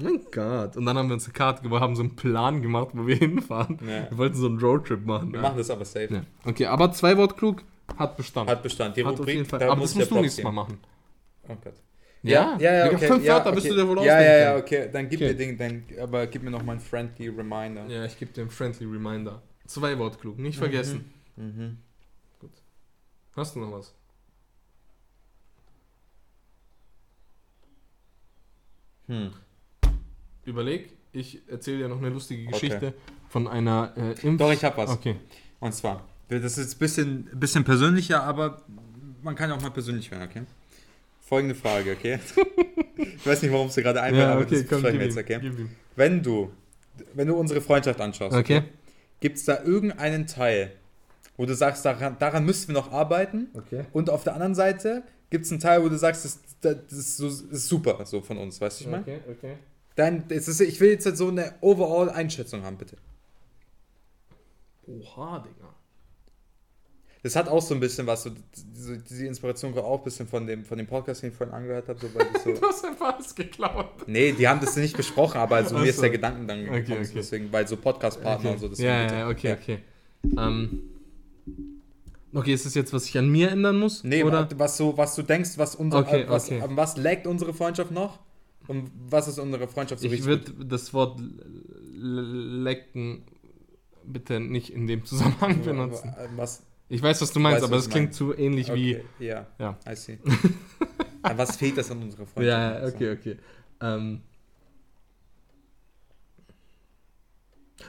Oh 0.00 0.04
mein 0.04 0.20
Gott. 0.32 0.76
Und 0.76 0.86
dann 0.86 0.96
haben 0.96 1.08
wir 1.08 1.14
uns 1.14 1.24
eine 1.24 1.32
Karte 1.32 1.62
gemacht, 1.62 1.80
haben 1.82 1.96
so 1.96 2.02
einen 2.02 2.14
Plan 2.16 2.62
gemacht, 2.62 2.88
wo 2.92 3.06
wir 3.06 3.16
hinfahren. 3.16 3.78
Ja. 3.86 4.10
Wir 4.10 4.18
wollten 4.18 4.36
so 4.36 4.46
einen 4.46 4.58
Roadtrip 4.60 5.04
machen. 5.04 5.32
Wir 5.32 5.40
machen 5.40 5.58
das 5.58 5.70
aber 5.70 5.84
safe. 5.84 6.22
Okay, 6.44 6.66
aber 6.66 6.92
zwei 6.92 7.16
Wort 7.16 7.36
klug 7.36 7.62
hat 7.96 8.16
Bestand. 8.16 8.48
Hat 8.50 8.62
Bestand. 8.62 8.96
Die 8.96 9.04
Hat 9.04 9.14
auf 9.14 9.20
Rubrik, 9.20 9.34
jeden 9.36 9.48
Fall. 9.48 9.58
da 9.60 9.70
Aber 9.72 9.80
das 9.80 9.94
musst 9.94 10.10
du 10.10 10.20
nächstes 10.20 10.44
Mal 10.44 10.52
machen. 10.52 10.78
Oh 11.48 11.56
Gott. 11.64 11.72
Ja, 12.22 12.56
ja, 12.58 12.72
ja, 12.72 12.84
Digga, 12.84 12.96
okay. 12.96 13.06
fünf 13.06 13.24
ja, 13.24 13.34
Wörter 13.34 13.46
okay. 13.48 13.54
bist 13.54 13.70
du 13.70 13.74
dir 13.74 13.88
wohl 13.88 13.98
Ja, 14.04 14.20
ja, 14.20 14.38
ja, 14.38 14.56
okay. 14.56 14.88
Dann 14.92 15.08
gib 15.08 15.20
Okay. 15.20 15.28
mir 15.28 15.34
Ding, 15.34 15.56
dann, 15.56 15.84
aber 16.00 16.26
gib 16.26 16.42
mir 16.42 16.50
noch 16.50 16.62
mal 16.62 16.72
ein 16.72 16.80
friendly 16.80 17.28
Reminder. 17.28 17.86
Ja, 17.86 18.04
ich 18.04 18.18
gebe 18.18 18.32
dir 18.32 18.42
einen 18.42 18.50
friendly 18.50 18.86
Reminder. 18.86 19.42
Zwei 19.66 19.98
Wort 19.98 20.20
klug, 20.20 20.38
nicht 20.38 20.58
vergessen. 20.58 21.12
Mhm. 21.36 21.78
Hast 23.36 23.54
du 23.54 23.60
noch 23.60 23.72
was? 23.72 23.94
Hm. 29.06 29.30
Überleg, 30.44 30.90
ich 31.12 31.40
erzähle 31.48 31.78
dir 31.78 31.88
noch 31.88 31.98
eine 31.98 32.08
lustige 32.08 32.42
Okay. 32.48 32.52
Geschichte 32.52 32.94
von 33.28 33.46
einer 33.46 33.92
äh, 33.96 34.26
Impf... 34.26 34.38
Doch, 34.38 34.52
ich 34.52 34.64
hab 34.64 34.76
was. 34.76 34.90
Okay. 34.90 35.16
Und 35.60 35.72
zwar, 35.72 36.04
das 36.28 36.42
ist 36.42 36.58
jetzt 36.58 36.74
ein 36.74 36.78
bisschen, 36.78 37.24
bisschen 37.32 37.64
persönlicher, 37.64 38.22
aber 38.22 38.62
man 39.22 39.34
kann 39.34 39.50
auch 39.52 39.60
mal 39.60 39.70
persönlich 39.70 40.10
werden, 40.10 40.28
okay? 40.28 40.42
Folgende 41.28 41.54
Frage, 41.54 41.92
okay? 41.92 42.18
ich 42.96 43.26
weiß 43.26 43.42
nicht, 43.42 43.52
warum 43.52 43.66
es 43.68 43.74
dir 43.74 43.82
gerade 43.82 44.00
einfällt, 44.00 44.24
Ja, 44.24 44.32
aber 44.32 44.42
okay, 44.42 44.60
das 44.62 44.66
komm, 44.66 44.80
besprechen 44.82 44.98
wir 44.98 45.06
jetzt, 45.06 45.18
okay? 45.18 45.40
ihm. 45.42 45.70
Wenn 45.94 46.22
du, 46.22 46.50
wenn 47.12 47.28
du 47.28 47.34
unsere 47.36 47.60
Freundschaft 47.60 48.00
anschaust, 48.00 48.34
Okay. 48.34 48.62
gibt 49.20 49.36
es 49.36 49.44
da 49.44 49.62
irgendeinen 49.62 50.26
Teil, 50.26 50.72
wo 51.36 51.44
du 51.44 51.54
sagst, 51.54 51.84
daran, 51.84 52.16
daran 52.18 52.46
müssten 52.46 52.68
wir 52.72 52.80
noch 52.80 52.92
arbeiten? 52.92 53.48
Okay. 53.52 53.84
Und 53.92 54.08
auf 54.08 54.24
der 54.24 54.32
anderen 54.34 54.54
Seite 54.54 55.02
gibt 55.28 55.44
es 55.44 55.50
einen 55.50 55.60
Teil, 55.60 55.84
wo 55.84 55.90
du 55.90 55.98
sagst, 55.98 56.24
das, 56.24 56.38
das, 56.62 56.92
ist, 56.98 57.16
so, 57.18 57.26
das 57.28 57.40
ist 57.42 57.68
super, 57.68 58.04
so 58.06 58.22
von 58.22 58.38
uns, 58.38 58.58
weißt 58.60 58.80
du, 58.80 58.84
ich 58.84 58.90
meine? 58.90 59.02
Okay, 59.02 59.18
okay. 59.30 59.52
Dann, 59.96 60.24
es 60.30 60.48
ist, 60.48 60.60
ich 60.62 60.80
will 60.80 60.90
jetzt 60.90 61.04
so 61.16 61.28
eine 61.28 61.52
Overall-Einschätzung 61.60 62.62
haben, 62.62 62.78
bitte. 62.78 62.96
Oha, 64.86 65.40
Digga. 65.40 65.67
Das 67.22 67.34
hat 67.34 67.48
auch 67.48 67.60
so 67.60 67.74
ein 67.74 67.80
bisschen 67.80 68.06
was, 68.06 68.22
so, 68.22 68.30
diese, 68.54 68.98
diese 68.98 69.26
Inspiration 69.26 69.72
kommt 69.74 69.84
auch 69.84 69.98
ein 69.98 70.04
bisschen 70.04 70.26
von 70.28 70.46
dem, 70.46 70.64
von 70.64 70.78
dem 70.78 70.86
Podcast, 70.86 71.22
den 71.22 71.30
ich 71.30 71.36
vorhin 71.36 71.54
angehört 71.54 71.88
habe. 71.88 71.98
So, 72.00 72.08
weil 72.14 72.26
so, 72.44 72.52
Du 72.60 72.66
hast 72.66 72.84
einfach 72.84 73.14
alles 73.16 73.34
geklaut. 73.34 74.06
nee, 74.06 74.32
die 74.32 74.46
haben 74.46 74.60
das 74.60 74.76
nicht 74.76 74.96
besprochen, 74.96 75.38
aber 75.38 75.64
so, 75.64 75.76
Ach 75.76 75.80
mir 75.82 75.88
ist 75.88 75.96
so. 75.96 76.02
der 76.02 76.10
Gedanken 76.10 76.46
dann 76.46 76.60
Okay, 76.68 76.80
gekommen, 76.82 77.00
okay. 77.00 77.12
deswegen, 77.16 77.52
weil 77.52 77.66
so 77.66 77.76
Podcast-Partner 77.76 78.50
okay. 78.50 78.54
und 78.54 78.60
so. 78.60 78.68
deswegen 78.68 78.88
ja, 78.88 79.18
ja, 79.18 79.28
okay, 79.28 79.52
okay. 79.60 79.78
Ähm, 80.36 80.82
okay, 82.32 82.52
ist 82.52 82.66
das 82.66 82.74
jetzt, 82.74 82.92
was 82.92 83.06
ich 83.06 83.18
an 83.18 83.28
mir 83.28 83.50
ändern 83.50 83.78
muss? 83.78 84.04
Nee, 84.04 84.22
oder? 84.22 84.48
was, 84.56 84.76
so, 84.76 84.96
was 84.96 85.14
du 85.16 85.22
denkst, 85.22 85.50
was 85.56 85.74
unser, 85.74 85.98
Okay, 85.98 86.24
was, 86.28 86.46
okay. 86.50 86.62
was 86.68 86.96
laggt 86.96 87.26
unsere 87.26 87.52
Freundschaft 87.52 87.90
noch? 87.90 88.20
Und 88.68 88.90
was 89.08 89.28
ist 89.28 89.38
unsere 89.38 89.66
Freundschaft 89.66 90.02
so 90.02 90.06
Ich 90.06 90.12
richtig? 90.12 90.28
würde 90.28 90.64
das 90.66 90.92
Wort 90.92 91.18
lecken 92.00 93.22
bitte 94.04 94.40
nicht 94.40 94.72
in 94.72 94.86
dem 94.86 95.04
Zusammenhang 95.04 95.62
benutzen. 95.64 96.08
Äh, 96.18 96.28
Was? 96.36 96.62
Ich 96.88 97.02
weiß, 97.02 97.20
was 97.20 97.32
du 97.32 97.40
meinst, 97.40 97.62
Weiß, 97.62 97.68
aber 97.68 97.76
es 97.76 97.84
du 97.84 97.90
klingt 97.90 98.14
zu 98.14 98.34
ähnlich 98.34 98.70
Okay, 98.70 99.04
ja, 99.18 99.46
wie. 99.58 99.62
Ja. 99.62 99.78
I 99.86 99.94
see. 99.94 100.18
was 101.22 101.56
fehlt 101.56 101.76
das 101.76 101.90
an 101.90 102.02
unserer 102.02 102.26
Freundschaft? 102.26 102.46
Ja, 102.46 102.80
ja, 102.80 102.86
okay, 102.86 103.12
okay. 103.12 103.36
Ähm. 103.80 104.22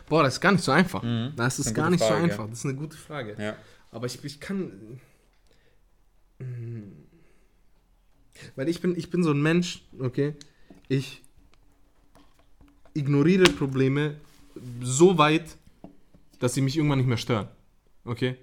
Boah, 0.08 0.24
das 0.24 0.36
ist 0.36 0.41
gar 0.41 0.52
nicht 0.52 0.64
so 0.64 0.72
einfach. 0.72 1.02
Mhm. 1.02 1.34
Das 1.36 1.60
ist 1.60 1.68
Eine 1.68 1.76
gar 1.76 1.89
nicht 1.89 2.02
Frage, 2.02 2.14
so 2.14 2.18
ja. 2.18 2.24
einfach. 2.24 2.50
Das 2.50 2.60
ist 2.60 2.66
eine 2.66 2.76
gute 2.76 2.97
Frage. 2.97 3.36
Ja. 3.39 3.56
Aber 3.91 4.06
ich, 4.06 4.24
ich 4.24 4.39
kann. 4.39 5.00
Mm. 6.39 7.06
Weil 8.56 8.70
ich 8.70 8.82
bin, 8.82 8.97
ich 8.97 9.10
bin 9.10 9.24
so 9.24 9.32
ein 9.32 9.41
Mensch, 9.41 9.84
okay? 10.00 10.36
Ich 10.88 11.22
ignoriere 12.93 13.43
Probleme 13.43 14.16
so 14.82 15.18
weit, 15.18 15.58
dass 16.39 16.54
sie 16.54 16.62
mich 16.62 16.78
irgendwann 16.78 17.00
nicht 17.00 17.08
mehr 17.08 17.18
stören. 17.18 17.47
Okay? 18.06 18.38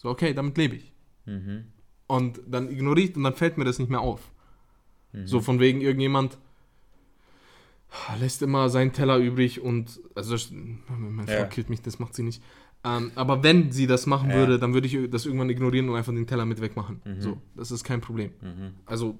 So, 0.00 0.08
okay, 0.08 0.32
damit 0.32 0.56
lebe 0.56 0.76
ich. 0.76 0.94
Mhm. 1.26 1.64
Und 2.06 2.40
dann 2.46 2.70
ignoriere 2.70 3.10
ich 3.10 3.16
und 3.16 3.22
dann 3.22 3.34
fällt 3.34 3.58
mir 3.58 3.66
das 3.66 3.78
nicht 3.78 3.90
mehr 3.90 4.00
auf. 4.00 4.32
Mhm. 5.12 5.26
So 5.26 5.40
von 5.40 5.60
wegen 5.60 5.82
irgendjemand 5.82 6.38
lässt 8.18 8.40
immer 8.40 8.70
seinen 8.70 8.94
Teller 8.94 9.18
übrig 9.18 9.60
und 9.60 10.00
also 10.14 10.36
meine 10.88 11.26
Frau 11.26 11.34
Ja. 11.34 11.44
killt 11.44 11.68
mich, 11.68 11.82
das 11.82 11.98
macht 11.98 12.14
sie 12.14 12.22
nicht. 12.22 12.42
Ähm, 12.82 13.12
aber 13.14 13.42
wenn 13.42 13.72
sie 13.72 13.86
das 13.86 14.06
machen 14.06 14.30
Ja. 14.30 14.36
würde, 14.36 14.58
dann 14.58 14.72
würde 14.72 14.86
ich 14.86 15.10
das 15.10 15.26
irgendwann 15.26 15.50
ignorieren 15.50 15.90
und 15.90 15.96
einfach 15.96 16.14
den 16.14 16.26
Teller 16.26 16.46
mit 16.46 16.62
wegmachen. 16.62 17.02
Mhm. 17.04 17.20
So, 17.20 17.42
das 17.54 17.70
ist 17.70 17.84
kein 17.84 18.00
Problem. 18.00 18.30
Mhm. 18.40 18.70
Also 18.86 19.18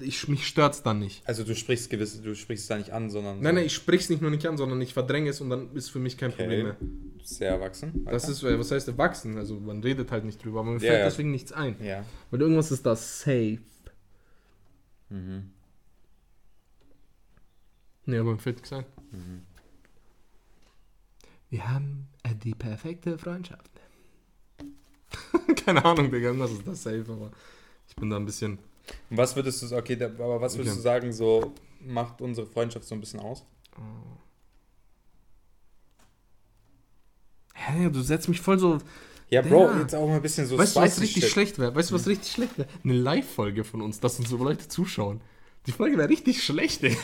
ich, 0.00 0.28
mich 0.28 0.46
stört's 0.46 0.82
dann 0.82 0.98
nicht. 0.98 1.26
Also 1.28 1.44
du 1.44 1.54
sprichst 1.54 1.90
gewisse, 1.90 2.22
du 2.22 2.34
sprichst 2.34 2.64
es 2.64 2.68
da 2.68 2.76
nicht 2.78 2.90
an, 2.92 3.10
sondern 3.10 3.40
Nein, 3.40 3.56
nein, 3.56 3.64
ich 3.66 3.74
sprich's 3.74 4.08
nicht 4.10 4.22
nur 4.22 4.30
nicht 4.30 4.46
an, 4.46 4.56
sondern 4.56 4.80
ich 4.80 4.92
verdränge 4.92 5.30
es 5.30 5.40
und 5.40 5.50
dann 5.50 5.74
ist 5.74 5.88
für 5.90 5.98
mich 5.98 6.16
kein 6.16 6.30
Okay. 6.32 6.42
Problem 6.42 6.62
mehr. 6.64 6.76
sehr 7.22 7.50
erwachsen. 7.50 8.04
Das 8.04 8.24
Alter. 8.24 8.32
ist, 8.32 8.42
äh, 8.42 8.58
was 8.58 8.70
heißt 8.70 8.88
erwachsen? 8.88 9.36
Also 9.38 9.58
man 9.60 9.82
redet 9.82 10.10
halt 10.12 10.24
nicht 10.24 10.42
drüber, 10.44 10.60
aber 10.60 10.70
mir 10.70 10.74
Ja, 10.80 10.88
fällt 10.90 10.98
ja. 11.00 11.04
deswegen 11.06 11.30
nichts 11.30 11.52
ein. 11.52 11.76
ja. 11.82 12.04
Weil 12.30 12.40
irgendwas 12.40 12.70
ist 12.70 12.84
da 12.86 12.94
safe. 12.96 13.58
Mhm. 15.10 15.50
Nee, 18.06 18.18
aber 18.18 18.32
mir 18.32 18.38
fällt 18.38 18.56
nichts 18.56 18.72
ein. 18.72 18.84
Mhm. 19.12 19.42
Wir 21.50 21.68
haben 21.68 22.08
äh, 22.22 22.34
die 22.34 22.54
perfekte 22.54 23.18
Freundschaft. 23.18 23.70
Keine 25.64 25.84
Ahnung, 25.84 26.10
Digga, 26.10 26.28
irgendwas 26.28 26.52
ist 26.52 26.66
das 26.66 26.82
safe, 26.82 27.04
aber 27.08 27.30
ich 27.88 27.96
bin 27.96 28.10
da 28.10 28.16
ein 28.16 28.26
bisschen. 28.26 28.58
Und 29.10 29.16
was 29.16 29.34
würdest 29.36 29.62
du, 29.62 29.76
okay, 29.76 29.96
aber 30.02 30.40
was 30.40 30.54
würdest 30.56 30.72
Okay. 30.72 30.76
du 30.78 30.82
sagen, 30.82 31.12
so 31.12 31.52
macht 31.80 32.20
unsere 32.20 32.46
Freundschaft 32.46 32.86
so 32.86 32.94
ein 32.94 33.00
bisschen 33.00 33.20
aus? 33.20 33.44
Hä, 37.54 37.90
du 37.90 38.00
setzt 38.02 38.28
mich 38.28 38.40
voll 38.40 38.58
so. 38.58 38.78
Ja, 39.30 39.42
Bro, 39.42 39.66
Ja. 39.72 39.78
jetzt 39.80 39.94
auch 39.94 40.06
mal 40.08 40.16
ein 40.16 40.22
bisschen 40.22 40.46
so 40.46 40.56
weißt 40.56 40.76
du, 40.76 40.80
was 40.80 41.00
richtig 41.00 41.22
shit. 41.24 41.32
schlecht 41.32 41.58
wäre? 41.58 41.74
Weißt 41.74 41.90
du, 41.90 41.94
was 41.94 42.06
richtig 42.06 42.32
schlecht 42.32 42.56
wäre? 42.56 42.68
Eine 42.82 42.94
Live-Folge 42.94 43.62
von 43.64 43.82
uns, 43.82 44.00
dass 44.00 44.18
uns 44.18 44.30
so 44.30 44.36
Leute 44.38 44.68
zuschauen. 44.68 45.20
Die 45.66 45.72
Folge 45.72 45.98
wäre 45.98 46.08
richtig 46.08 46.42
schlecht, 46.42 46.82
Digga. 46.82 46.96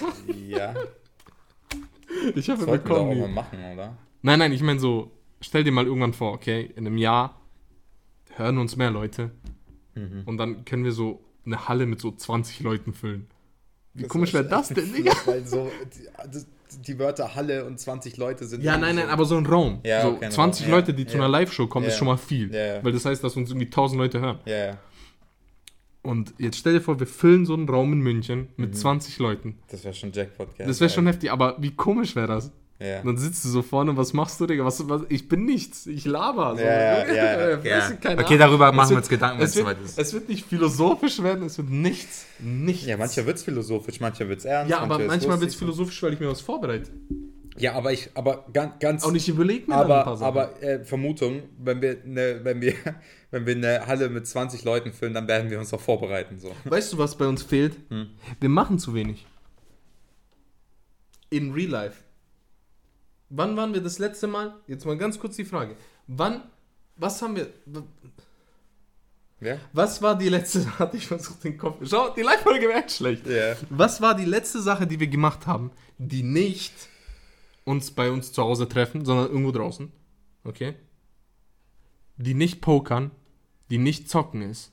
Ja, 0.49 0.74
Ich 2.35 2.49
hoffe, 2.49 2.61
wir 2.61 2.66
sollten 2.66 2.89
wir 2.89 2.97
auch 2.97 3.14
mal 3.14 3.28
machen, 3.28 3.59
oder? 3.74 3.99
Nein, 4.22 4.39
nein, 4.39 4.53
ich 4.53 4.62
meine 4.62 4.80
so, 4.80 5.11
stell 5.41 5.64
dir 5.64 5.72
mal 5.72 5.85
irgendwann 5.85 6.14
vor, 6.14 6.32
okay, 6.32 6.62
in 6.76 6.87
einem 6.87 6.97
Jahr 6.97 7.39
hören 8.37 8.57
uns 8.59 8.76
mehr 8.76 8.91
Leute 8.91 9.30
Mhm. 9.97 10.22
und 10.24 10.39
dann 10.39 10.64
können 10.64 10.82
wir 10.85 10.93
so 10.93 11.22
eine 11.47 11.68
Halle 11.68 11.86
mit 11.86 12.01
so 12.01 12.11
20 12.12 12.61
Leuten 12.61 12.92
füllen. 12.92 13.26
Wie 13.92 14.03
Das 14.03 14.11
komisch 14.11 14.32
wäre 14.34 14.45
das 14.45 14.68
denn, 14.68 14.92
Digga? 14.92 15.12
Weil 15.26 15.47
so, 15.47 15.70
die, 15.97 16.09
das- 16.32 16.47
die 16.86 16.99
Wörter 16.99 17.36
Halle 17.36 17.64
und 17.66 17.78
20 17.78 18.16
Leute 18.16 18.47
sind. 18.47 18.64
Ja, 18.64 18.76
nein, 18.76 18.97
nein, 18.97 19.07
so, 19.07 19.12
aber 19.12 19.24
so 19.26 19.36
ein 19.36 19.47
Raum. 19.47 19.78
Ja, 19.84 20.03
so 20.03 20.09
okay, 20.09 20.24
ein 20.24 20.32
20 20.32 20.66
Raum, 20.66 20.70
ja, 20.72 20.76
Leute, 20.78 20.95
die 20.95 21.07
zu 21.07 21.16
ja. 21.16 21.20
einer 21.22 21.28
Live-Show 21.28 21.68
kommen, 21.68 21.84
Ja. 21.86 21.92
ist 21.92 21.99
schon 21.99 22.09
mal 22.09 22.16
viel. 22.16 22.51
Weil 22.53 22.90
das 22.92 23.05
heißt, 23.05 23.22
dass 23.22 23.36
uns 23.36 23.51
irgendwie 23.51 23.66
1000 23.66 23.99
Leute 24.01 24.20
hören. 24.20 24.40
Ja, 24.47 24.66
ja, 24.66 24.78
Und 26.03 26.34
jetzt 26.38 26.57
stell 26.59 26.72
dir 26.72 26.80
vor, 26.80 26.99
wir 26.99 27.07
füllen 27.07 27.47
so 27.47 27.55
einen 27.55 27.68
Raum 27.68 27.92
in 27.92 28.01
München 28.01 28.49
mit 28.57 28.70
Mhm. 28.70 28.74
20 28.74 29.18
Leuten. 29.20 29.59
das 29.68 29.84
wäre 29.84 29.95
schon 29.95 30.11
Jackpot, 30.12 30.57
gell? 30.57 30.66
Das 30.66 30.80
wäre 30.80 30.90
schon 30.90 31.07
heftig, 31.07 31.30
aber 31.30 31.57
wie 31.61 31.70
komisch 31.70 32.16
wäre 32.16 32.26
das? 32.26 32.51
Ja. 32.81 33.01
Und 33.01 33.07
dann 33.07 33.16
sitzt 33.18 33.45
du 33.45 33.49
so 33.49 33.62
vorne 33.62 33.93
und 33.93 33.97
was 33.97 34.12
machst 34.12 34.41
du, 34.41 34.47
Digga? 34.47 34.64
Was, 34.64 34.89
was, 34.89 35.03
ich 35.09 35.29
bin 35.29 35.45
nichts, 35.45 35.87
ich 35.87 36.05
laber. 36.05 36.57
So. 36.57 36.62
Ja, 36.62 37.07
ja, 37.07 37.14
ja, 37.14 37.64
Weißt 37.64 38.05
ja. 38.05 38.18
Okay, 38.18 38.37
darüber 38.37 38.72
machen 38.72 38.91
wir 38.91 38.97
uns 38.97 39.09
Gedanken, 39.09 39.39
wenn 39.39 39.47
Es 39.47 39.55
soweit 39.55 39.81
ist. 39.81 39.99
es 39.99 40.12
wird 40.12 40.29
nicht 40.29 40.45
philosophisch 40.45 41.22
werden, 41.22 41.45
es 41.47 41.57
wird 41.57 41.70
nichts. 41.70 42.27
Nichts. 42.41 42.87
Ja, 42.87 42.97
mancher 42.97 43.25
wird 43.27 43.37
es 43.37 43.45
philosophisch, 43.45 44.01
mancher 44.01 44.29
wird 44.29 44.41
es 44.41 44.45
ernst. 44.45 44.70
Ja, 44.70 44.81
aber 44.81 44.99
manchmal 44.99 45.41
wird 45.41 45.51
es 45.51 45.57
philosophisch, 45.57 46.03
weil 46.03 46.14
ich 46.14 46.20
mir 46.20 46.29
was 46.29 46.41
vorbereite. 46.41 46.91
Ja, 47.57 47.75
aber 47.75 47.93
ich, 47.93 48.11
aber 48.14 48.45
ganz, 48.53 48.81
ganz 48.81 49.05
Und 49.05 49.14
ich 49.14 49.29
überlege 49.29 49.70
mir 49.70 49.77
dann 49.77 49.85
ein 49.87 49.93
aber, 49.93 50.03
paar 50.03 50.16
Sachen. 50.16 50.27
aber 50.27 50.62
äh, 50.62 50.85
Vermutung, 50.85 51.45
wenn 51.59 51.81
wir, 51.81 51.99
eine, 52.05 52.41
wenn, 52.45 52.61
wir, 52.61 52.75
wenn 53.31 53.47
wir 53.47 53.55
eine 53.55 53.87
Halle 53.87 54.09
mit 54.09 54.27
20 54.27 54.64
Leuten 54.64 54.93
füllen, 54.93 55.14
dann 55.14 55.29
werden 55.29 55.51
wir 55.51 55.61
uns 55.61 55.72
auch 55.72 55.81
vorbereiten. 55.81 56.41
So. 56.41 56.51
Weißt 56.64 56.93
du, 56.93 56.99
was 56.99 57.16
bei 57.16 57.27
uns 57.27 57.45
fehlt? 57.45 57.77
Hm. 57.91 58.09
Wir 58.41 58.49
machen 58.49 58.81
zu 58.81 58.95
wenig. 58.95 59.25
In 61.31 61.53
Real 61.53 61.70
Life. 61.70 62.03
Wann 63.37 63.57
waren 63.57 63.74
wir 63.74 63.80
das 63.82 63.99
letzte 63.99 64.28
Mal? 64.28 64.55
Jetzt 64.68 64.87
mal 64.87 64.97
ganz 64.97 65.18
kurz 65.18 65.35
die 65.35 65.45
Frage. 65.45 65.76
Wann, 66.07 66.43
was 66.97 67.20
haben 67.20 67.35
wir, 67.35 67.49
Ja? 69.41 69.59
was 69.72 70.01
war 70.03 70.16
die 70.16 70.28
letzte, 70.28 70.66
hatte 70.78 70.97
ich 70.97 71.09
versucht 71.09 71.43
den 71.43 71.59
Kopf, 71.59 71.78
schau, 71.85 72.11
die 72.11 72.22
Live-Folge 72.22 72.68
wäre 72.68 72.78
echt 72.78 72.93
schlecht. 72.93 73.26
Ja. 73.26 73.57
Was 73.70 74.01
war 74.01 74.14
die 74.14 74.24
letzte 74.24 74.62
Sache, 74.62 74.87
die 74.87 75.01
wir 75.01 75.09
gemacht 75.09 75.49
haben, 75.49 75.72
die 75.99 76.22
nicht 76.22 76.72
uns 77.64 77.91
bei 77.91 78.11
uns 78.11 78.32
zu 78.32 78.43
Hause 78.43 78.68
treffen, 78.68 79.05
sondern 79.05 79.26
irgendwo 79.26 79.51
draußen? 79.51 79.91
Okay? 80.45 80.76
Die 82.16 82.35
nicht 82.35 82.61
pokern, 82.61 83.11
die 83.68 83.78
nicht 83.78 84.09
zocken 84.09 84.43
ist. 84.43 84.70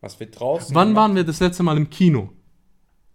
Was 0.00 0.18
wir 0.18 0.30
draußen. 0.30 0.74
Wann 0.74 0.96
waren 0.96 1.14
wir 1.14 1.22
das 1.24 1.38
letzte 1.38 1.62
Mal 1.62 1.76
im 1.76 1.88
Kino? 1.88 2.32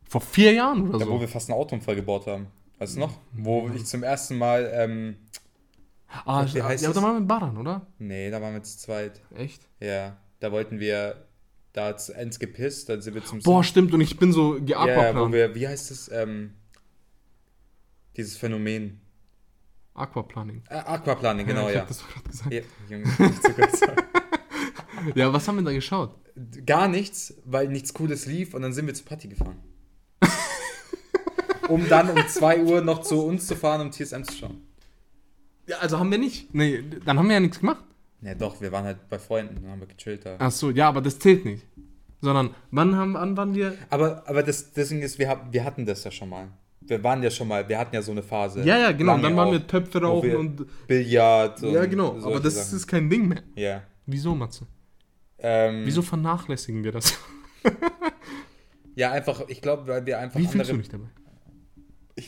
Vor 0.10 0.22
vier 0.22 0.52
Jahren 0.54 0.90
oder 0.90 1.00
wo 1.08 1.14
so? 1.16 1.22
wir 1.22 1.28
fast 1.28 1.50
einen 1.50 1.58
Autounfall 1.60 1.96
gebaut 1.96 2.28
haben. 2.28 2.48
Weißt 2.80 2.96
du 2.96 3.00
noch? 3.02 3.18
Wo 3.34 3.70
ich 3.74 3.86
zum 3.86 4.04
ersten 4.04 4.38
Mal. 4.38 4.70
Ähm, 4.74 5.16
Ah, 6.26 6.44
Wie 6.52 6.62
heißt 6.64 6.82
ja, 6.82 6.90
das? 6.90 6.96
da 6.96 7.04
waren 7.04 7.14
wir 7.14 7.20
in 7.20 7.28
Baran, 7.28 7.56
oder? 7.58 7.86
nee, 8.00 8.32
da 8.32 8.42
waren 8.42 8.56
wir 8.56 8.64
zu 8.64 8.80
zweit. 8.80 9.22
Echt? 9.36 9.68
Ja. 9.80 10.18
Da 10.40 10.52
wollten 10.52 10.80
wir. 10.80 11.28
Da 11.72 11.86
hat's 11.86 12.10
ends 12.10 12.40
gepisst, 12.40 12.90
dann 12.90 13.00
sind 13.04 13.14
wir 13.14 13.24
zum. 13.24 13.40
Boah, 13.42 13.64
stimmt, 13.64 13.94
und 13.94 14.02
ich 14.02 14.18
bin 14.18 14.34
so 14.34 14.56
ja, 14.58 14.62
wo 14.62 14.66
geaquaplant. 14.66 15.34
wir. 15.34 15.54
Wie 15.54 15.68
heißt 15.68 15.92
es? 15.92 16.10
Ähm, 16.12 16.56
dieses 18.18 18.38
Phänomen. 18.38 19.02
Aquaplaning. 19.94 20.64
Äh, 20.70 20.76
Aquaplaning, 20.78 21.46
genau, 21.46 21.68
ich 21.68 21.76
ja. 21.76 21.82
hab 21.82 21.88
das 21.90 22.04
gerade 22.08 22.28
gesagt. 22.28 22.52
ja 22.54 22.62
Junge, 22.90 23.04
nicht 23.06 23.44
zu 23.44 23.54
kurz. 23.54 23.82
Ja, 25.16 25.32
was 25.32 25.48
haben 25.48 25.56
wir 25.56 25.64
da 25.64 25.72
geschaut? 25.72 26.14
Gar 26.66 26.90
nichts, 26.90 27.34
weil 27.46 27.70
nichts 27.70 27.94
Cooles 27.94 28.26
lief 28.26 28.54
und 28.54 28.62
dann 28.64 28.74
sind 28.74 28.86
wir 28.86 28.94
zu 28.94 29.06
Patti 29.06 29.30
gefahren. 29.30 29.58
Um 31.70 31.88
dann 31.88 32.10
um 32.10 32.28
2 32.28 32.64
Uhr 32.64 32.82
noch 32.82 33.02
zu 33.02 33.26
uns 33.26 33.48
zu 33.48 33.56
fahren, 33.56 33.82
um 33.82 33.92
TSM 33.92 34.24
zu 34.24 34.34
schauen. 34.34 34.62
Ja, 35.68 35.78
also 35.78 36.00
haben 36.00 36.12
wir 36.12 36.18
nicht. 36.18 36.54
Nee, 36.54 36.84
dann 37.06 37.18
haben 37.20 37.28
wir 37.28 37.36
ja 37.36 37.40
nichts 37.40 37.60
gemacht. 37.60 37.84
Ja 38.22 38.36
doch, 38.36 38.60
wir 38.60 38.72
waren 38.72 38.84
halt 38.86 39.08
bei 39.10 39.18
Freunden, 39.20 39.62
dann 39.62 39.72
haben 39.72 39.80
wir 39.80 39.88
gechillt 39.88 40.26
da. 40.26 40.36
Ach 40.40 40.52
so, 40.52 40.72
ja, 40.72 40.90
aber 40.90 41.02
das 41.02 41.20
zählt 41.20 41.46
nicht. 41.46 41.66
Sondern, 42.22 42.54
wann 42.72 42.96
haben, 42.98 43.14
wann 43.14 43.38
waren 43.38 43.54
wir? 43.56 43.78
Aber, 43.90 44.24
aber 44.28 44.44
das, 44.44 44.74
das 44.74 44.90
Ding 44.90 45.02
ist, 45.02 45.18
wir, 45.20 45.40
wir 45.52 45.64
hatten 45.64 45.86
das 45.86 46.04
ja 46.04 46.12
schon 46.12 46.28
mal. 46.30 46.50
Wir 46.82 47.02
waren 47.04 47.22
ja 47.24 47.30
schon 47.30 47.48
mal, 47.48 47.70
wir 47.70 47.78
hatten 47.78 47.94
ja 47.96 48.02
so 48.02 48.12
eine 48.12 48.24
Phase. 48.24 48.62
Ja, 48.64 48.78
ja, 48.78 48.92
genau. 48.92 49.12
Lange 49.14 49.24
Dann 49.24 49.38
waren 49.38 49.48
auch, 49.50 49.52
wir 49.54 49.68
Töpfe 49.68 50.02
rauchen 50.02 50.28
wir 50.30 50.40
und. 50.40 50.66
Billard 50.88 51.62
und 51.64 51.72
Ja, 51.72 51.86
genau. 51.86 52.18
Aber 52.24 52.40
das 52.40 52.56
Sachen. 52.56 52.78
ist 52.78 52.88
kein 52.88 53.10
Ding 53.10 53.28
mehr. 53.28 53.44
Ja. 53.56 53.84
Wieso, 54.06 54.34
Matze? 54.36 54.66
Ähm, 55.38 55.84
Wieso 55.86 56.02
vernachlässigen 56.02 56.84
wir 56.84 56.92
das? 56.92 57.18
Ja, 58.96 59.12
einfach, 59.12 59.44
ich 59.48 59.62
glaube, 59.62 59.88
weil 59.88 60.06
wir 60.06 60.20
einfach 60.20 60.40
Wie 60.40 60.48
fühlst 60.48 60.70
du 60.70 60.74
andere. 60.74 60.78
dich 60.80 60.90
dabei? 60.90 61.06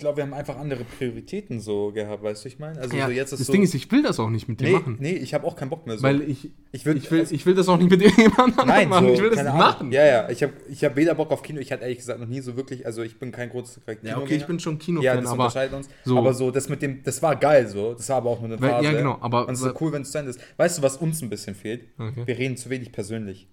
Ich 0.01 0.03
glaube, 0.03 0.17
wir 0.17 0.23
haben 0.23 0.33
einfach 0.33 0.57
andere 0.57 0.83
Prioritäten 0.83 1.59
so 1.59 1.91
gehabt, 1.91 2.23
weißt 2.23 2.43
du, 2.43 2.47
ich 2.47 2.57
meine? 2.57 2.79
Also 2.81 2.97
Ja, 2.97 3.05
so 3.05 3.11
jetzt 3.11 3.33
ist 3.33 3.39
das 3.41 3.45
so. 3.45 3.53
Ding 3.53 3.61
ist, 3.61 3.75
ich 3.75 3.91
will 3.91 4.01
das 4.01 4.19
auch 4.19 4.31
nicht 4.31 4.47
mit 4.49 4.59
dir 4.59 4.63
nee, 4.69 4.73
machen. 4.73 4.97
nee, 4.99 5.11
ich 5.11 5.35
habe 5.35 5.45
auch 5.45 5.55
keinen 5.55 5.69
Bock 5.69 5.85
mehr 5.85 5.95
so. 5.95 6.01
Weil 6.01 6.23
ich, 6.27 6.49
ich 6.71 6.87
würd, 6.87 6.97
ich, 6.97 7.11
will, 7.11 7.23
ich 7.29 7.45
will 7.45 7.53
das 7.53 7.69
auch 7.69 7.77
nicht 7.77 7.91
mit 7.91 8.01
irgendjemand 8.01 8.39
anderem 8.57 8.67
Nein, 8.67 8.89
machen. 8.89 9.05
so, 9.09 9.13
ich 9.13 9.21
will 9.21 9.29
das 9.29 9.37
nicht 9.37 9.47
Ahnung. 9.49 9.59
machen. 9.59 9.91
Ja, 9.91 10.03
ja, 10.03 10.29
ich 10.31 10.41
habe 10.41 10.53
ich 10.71 10.83
hab 10.83 10.95
weder 10.95 11.13
Bock 11.13 11.29
auf 11.29 11.43
Kino, 11.43 11.59
ich 11.59 11.71
hatte 11.71 11.83
ehrlich 11.83 11.99
gesagt 11.99 12.19
noch 12.19 12.25
nie 12.27 12.41
so 12.41 12.57
wirklich, 12.57 12.83
also 12.87 13.03
ich 13.03 13.19
bin 13.19 13.31
kein 13.31 13.51
großer 13.51 13.79
Kino. 13.93 14.09
Ja, 14.09 14.17
okay, 14.17 14.37
ich 14.37 14.47
bin 14.47 14.59
schon 14.59 14.79
ja, 14.79 14.79
Kinofan, 14.79 15.17
das 15.17 15.25
aber. 15.27 15.33
unterscheidet 15.43 15.75
uns. 15.75 15.89
so- 16.03 16.17
Aber 16.17 16.33
so, 16.33 16.49
das 16.49 16.67
mit 16.67 16.81
dem, 16.81 17.03
das 17.03 17.21
war 17.21 17.35
geil 17.35 17.67
so, 17.67 17.93
das 17.93 18.09
war 18.09 18.15
aber 18.17 18.31
auch 18.31 18.39
nur 18.41 18.49
eine 18.49 18.59
Weil- 18.59 18.71
Phase. 18.71 18.85
ja, 18.85 18.91
genau, 18.93 19.19
aber- 19.21 19.47
Und 19.47 19.53
es 19.53 19.61
ist 19.61 19.79
cool, 19.79 19.91
wenn 19.91 20.01
es 20.01 20.09
zu 20.11 20.17
Ende 20.17 20.31
ist. 20.31 20.39
Weißt 20.57 20.79
du, 20.79 20.81
was 20.81 20.97
uns 20.97 21.21
ein 21.21 21.29
bisschen 21.29 21.53
fehlt? 21.53 21.83
Okay. 21.99 22.23
Wir 22.25 22.39
reden 22.39 22.57
zu 22.57 22.71
wenig 22.71 22.91
persönlich. 22.91 23.47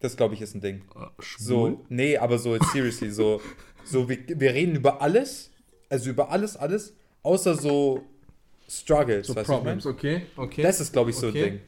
Das, 0.00 0.18
glaube 0.18 0.34
ich, 0.34 0.42
ist 0.42 0.54
ein 0.54 0.60
Ding. 0.60 0.82
Schwul? 1.18 1.46
So, 1.46 1.84
nee, 1.88 2.18
aber 2.18 2.36
so, 2.38 2.58
seriously, 2.74 3.10
so, 3.10 3.40
so 3.86 4.08
wir, 4.08 4.18
wir 4.28 4.52
reden 4.54 4.76
über 4.76 5.00
alles, 5.00 5.50
also 5.88 6.10
über 6.10 6.30
alles, 6.30 6.56
alles, 6.56 6.94
außer 7.22 7.54
so 7.54 8.02
Struggles, 8.68 9.28
So 9.28 9.36
weißt 9.36 9.48
du, 9.48 9.52
was 9.52 9.58
ich 9.60 9.64
mein? 9.64 9.78
Problems, 9.78 9.86
okay, 9.86 10.22
okay. 10.36 10.62
Das 10.62 10.80
ist, 10.80 10.92
glaube 10.92 11.10
ich, 11.10 11.16
so 11.16 11.28
Okay. 11.28 11.44
ein 11.44 11.50
Ding. 11.52 11.60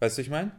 Weißt 0.00 0.18
du, 0.18 0.22
ich 0.22 0.30
meine? 0.30 0.52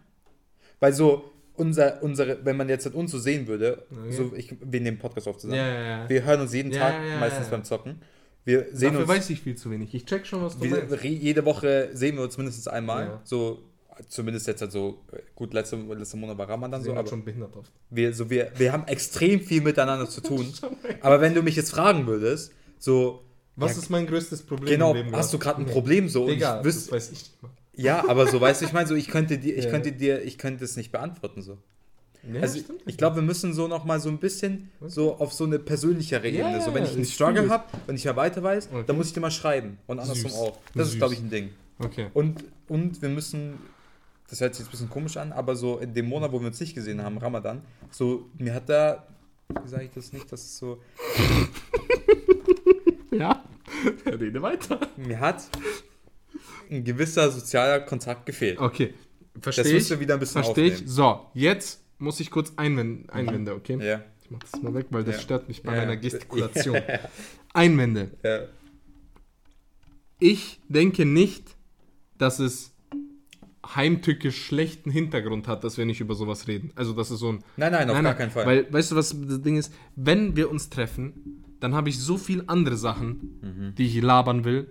Weil 0.80 0.92
so, 0.94 1.32
unser, 1.56 2.02
unsere, 2.04 2.44
wenn 2.44 2.58
man 2.58 2.68
jetzt 2.68 2.88
uns 2.88 3.12
so 3.12 3.20
sehen 3.20 3.48
würde, 3.48 3.86
Okay. 3.92 4.12
so, 4.12 4.34
ich, 4.36 4.56
wir 4.60 4.82
nehmen 4.82 4.98
Podcast 4.98 5.28
auf 5.28 5.38
zusammen. 5.38 5.60
ja, 5.60 5.68
ja, 5.68 5.82
ja. 6.02 6.10
Wir 6.10 6.24
hören 6.24 6.42
uns 6.42 6.54
jeden 6.54 6.72
Tag, 6.72 6.96
meistens 7.20 7.48
beim 7.50 7.64
Zocken. 7.64 8.02
Wir 8.44 8.68
sehen 8.74 8.94
Dafür 8.94 9.00
uns, 9.02 9.08
weiß 9.10 9.30
ich 9.32 9.42
viel 9.42 9.56
zu 9.56 9.72
wenig. 9.72 9.94
Ich 9.94 10.06
check 10.06 10.26
schon, 10.28 10.42
was 10.44 10.58
du 10.58 10.64
wir, 10.66 10.86
meinst. 10.88 11.04
jede 11.04 11.46
Woche 11.46 11.90
sehen 11.94 12.16
wir 12.16 12.24
uns 12.24 12.38
mindestens 12.38 12.68
einmal. 12.68 13.20
So, 13.24 13.60
zumindest 14.10 14.48
jetzt 14.48 14.62
halt 14.62 14.72
so, 14.72 15.04
äh, 15.12 15.18
gut, 15.36 15.54
letzte, 15.54 15.76
letzte 15.76 16.18
Monat 16.18 16.38
war 16.38 16.50
Ramadan 16.50 16.82
so, 16.82 16.90
halt 16.90 17.00
aber 17.00 17.10
schon 17.10 17.24
behindert 17.24 17.56
oft. 17.56 17.72
wir, 17.90 18.14
so, 18.14 18.30
wir, 18.30 18.52
wir 18.58 18.72
haben 18.74 18.86
extrem 18.88 19.42
viel 19.42 19.62
miteinander 19.62 20.10
zu 20.10 20.22
tun. 20.30 20.52
aber 21.02 21.22
wenn 21.22 21.34
du 21.34 21.42
mich 21.42 21.56
jetzt 21.56 21.72
fragen 21.72 22.06
würdest, 22.08 22.52
so, 22.80 23.24
Was 23.56 23.74
Ja, 23.76 23.82
ist 23.84 23.90
mein 23.90 24.06
größtes 24.08 24.44
Problem 24.44 24.70
genau, 24.70 24.92
im 24.92 24.98
Leben? 24.98 25.16
hast 25.16 25.34
du 25.34 25.40
gerade 25.40 25.62
ein. 25.62 25.66
Problem 25.66 26.10
so? 26.10 26.24
und 26.24 26.30
Digga, 26.32 26.60
ich 26.60 26.66
wüsste, 26.66 26.82
das 26.82 26.92
weiß 26.92 27.06
ich 27.12 27.20
nicht 27.20 27.44
mal. 27.44 27.52
Ja, 27.78 28.08
aber 28.08 28.28
so, 28.28 28.40
weißt 28.40 28.62
du, 28.62 28.66
ich 28.66 28.74
meine, 28.74 28.88
so, 28.88 28.96
ich 28.96 29.08
könnte 29.08 29.38
dir, 29.38 29.58
ich 29.58 29.66
Ja. 29.66 29.70
könnte 29.72 29.92
dir, 29.92 30.22
ich 30.24 30.38
könnte 30.38 30.64
es 30.64 30.78
nicht 30.78 30.92
beantworten, 30.92 31.42
so. 31.42 31.58
Nee, 32.28 32.40
also, 32.40 32.60
ich 32.88 32.98
glaube, 32.98 33.18
wir 33.18 33.22
müssen 33.22 33.54
so 33.54 33.68
noch 33.68 33.86
mal 33.86 34.00
so 34.00 34.10
ein 34.10 34.18
bisschen 34.18 34.72
so 34.88 35.16
auf 35.18 35.32
so 35.32 35.44
eine 35.44 35.60
persönlichere 35.60 36.28
Ja, 36.28 36.48
Ebene, 36.48 36.62
so, 36.62 36.74
wenn 36.74 36.84
ja, 36.84 36.90
ich 36.90 36.96
einen 36.96 37.06
Struggle 37.06 37.50
habe 37.50 37.66
und 37.88 37.96
ich 37.96 38.04
mehr 38.06 38.16
weiter 38.16 38.42
weiß, 38.42 38.70
Okay. 38.74 38.84
dann 38.88 38.96
muss 38.98 39.08
ich 39.08 39.14
dir 39.14 39.20
mal 39.20 39.30
schreiben 39.30 39.78
und 39.88 40.00
andersrum 40.00 40.32
Süß. 40.32 40.40
auch. 40.40 40.58
Das 40.74 40.88
ist, 40.88 40.92
Süß. 40.94 40.98
glaube 41.00 41.14
ich, 41.14 41.20
ein 41.20 41.30
Ding. 41.30 41.50
Okay. 41.78 42.08
Und, 42.14 42.44
und 42.68 43.02
wir 43.02 43.10
müssen, 43.10 43.60
das 44.30 44.42
hört 44.42 44.56
sich 44.56 44.64
jetzt 44.64 44.70
ein 44.70 44.72
bisschen 44.72 44.90
komisch 44.90 45.18
an, 45.18 45.32
aber 45.32 45.56
so 45.56 45.78
in 45.80 45.94
dem 45.94 46.08
Monat, 46.08 46.32
wo 46.32 46.40
wir 46.40 46.48
uns 46.48 46.60
nicht 46.60 46.74
gesehen 46.76 47.02
haben, 47.04 47.18
Ramadan, 47.18 47.62
so, 47.92 48.30
mir 48.38 48.54
hat 48.54 48.68
da, 48.70 49.08
wie 49.64 49.68
sage 49.70 49.86
ich 49.86 49.92
das 49.92 50.12
nicht, 50.14 50.32
das 50.32 50.42
ist 50.42 50.58
so, 50.58 50.82
Ja, 53.12 53.44
rede 54.06 54.42
weiter. 54.42 54.80
mir 54.98 55.20
hat 55.20 55.44
ein 56.70 56.84
gewisser 56.84 57.32
sozialer 57.32 57.80
Kontakt 57.82 58.26
gefehlt. 58.26 58.60
Okay, 58.60 58.94
das 59.36 59.44
verstehe 59.56 59.74
müsst 59.74 59.88
ich. 59.88 59.92
ihr 59.92 60.00
wieder 60.00 60.16
ein 60.16 60.20
bisschen 60.20 60.44
Verstehe 60.44 60.68
ich. 60.74 60.84
So, 60.86 61.28
jetzt 61.34 61.82
muss 62.00 62.20
ich 62.20 62.30
kurz 62.32 62.54
einwenden, 62.58 63.10
Einwände, 63.10 63.54
okay? 63.54 63.78
Ja, 63.82 64.02
Ich 64.24 64.32
mach 64.32 64.40
das 64.40 64.62
mal 64.62 64.74
weg, 64.74 64.88
weil 64.90 65.04
das 65.04 65.16
Ja. 65.18 65.22
stört 65.22 65.48
mich 65.48 65.62
bei 65.64 65.74
Ja. 65.76 65.82
meiner 65.82 65.98
Gestikulation. 65.98 66.82
Einwände. 67.54 68.10
ja. 68.24 68.42
Ich 70.20 70.60
denke 70.70 71.06
nicht, 71.06 71.56
dass 72.18 72.40
es 72.40 72.72
heimtückisch 73.76 74.46
schlechten 74.46 74.92
Hintergrund 74.92 75.48
hat, 75.48 75.64
dass 75.64 75.78
wir 75.78 75.86
nicht 75.86 76.02
über 76.02 76.14
sowas 76.16 76.48
reden. 76.48 76.72
Also, 76.76 76.94
das 76.94 77.10
ist 77.12 77.20
so 77.20 77.30
ein. 77.32 77.44
Nein, 77.58 77.72
nein, 77.72 77.90
auf 77.90 78.02
gar 78.02 78.14
keinen 78.14 78.32
Fall. 78.32 78.46
Weil, 78.46 78.72
weißt 78.74 78.92
du, 78.92 78.96
was 78.96 79.16
das 79.28 79.42
Ding 79.42 79.58
ist? 79.58 79.74
Wenn 79.96 80.36
wir 80.36 80.52
uns 80.52 80.70
treffen, 80.70 81.42
dann 81.62 81.74
habe 81.74 81.90
ich 81.90 81.98
so 81.98 82.18
viel 82.18 82.44
andere 82.48 82.78
Sachen, 82.78 83.40
Mhm. 83.42 83.76
die 83.76 83.86
ich 83.86 84.02
labern 84.02 84.44
will, 84.44 84.68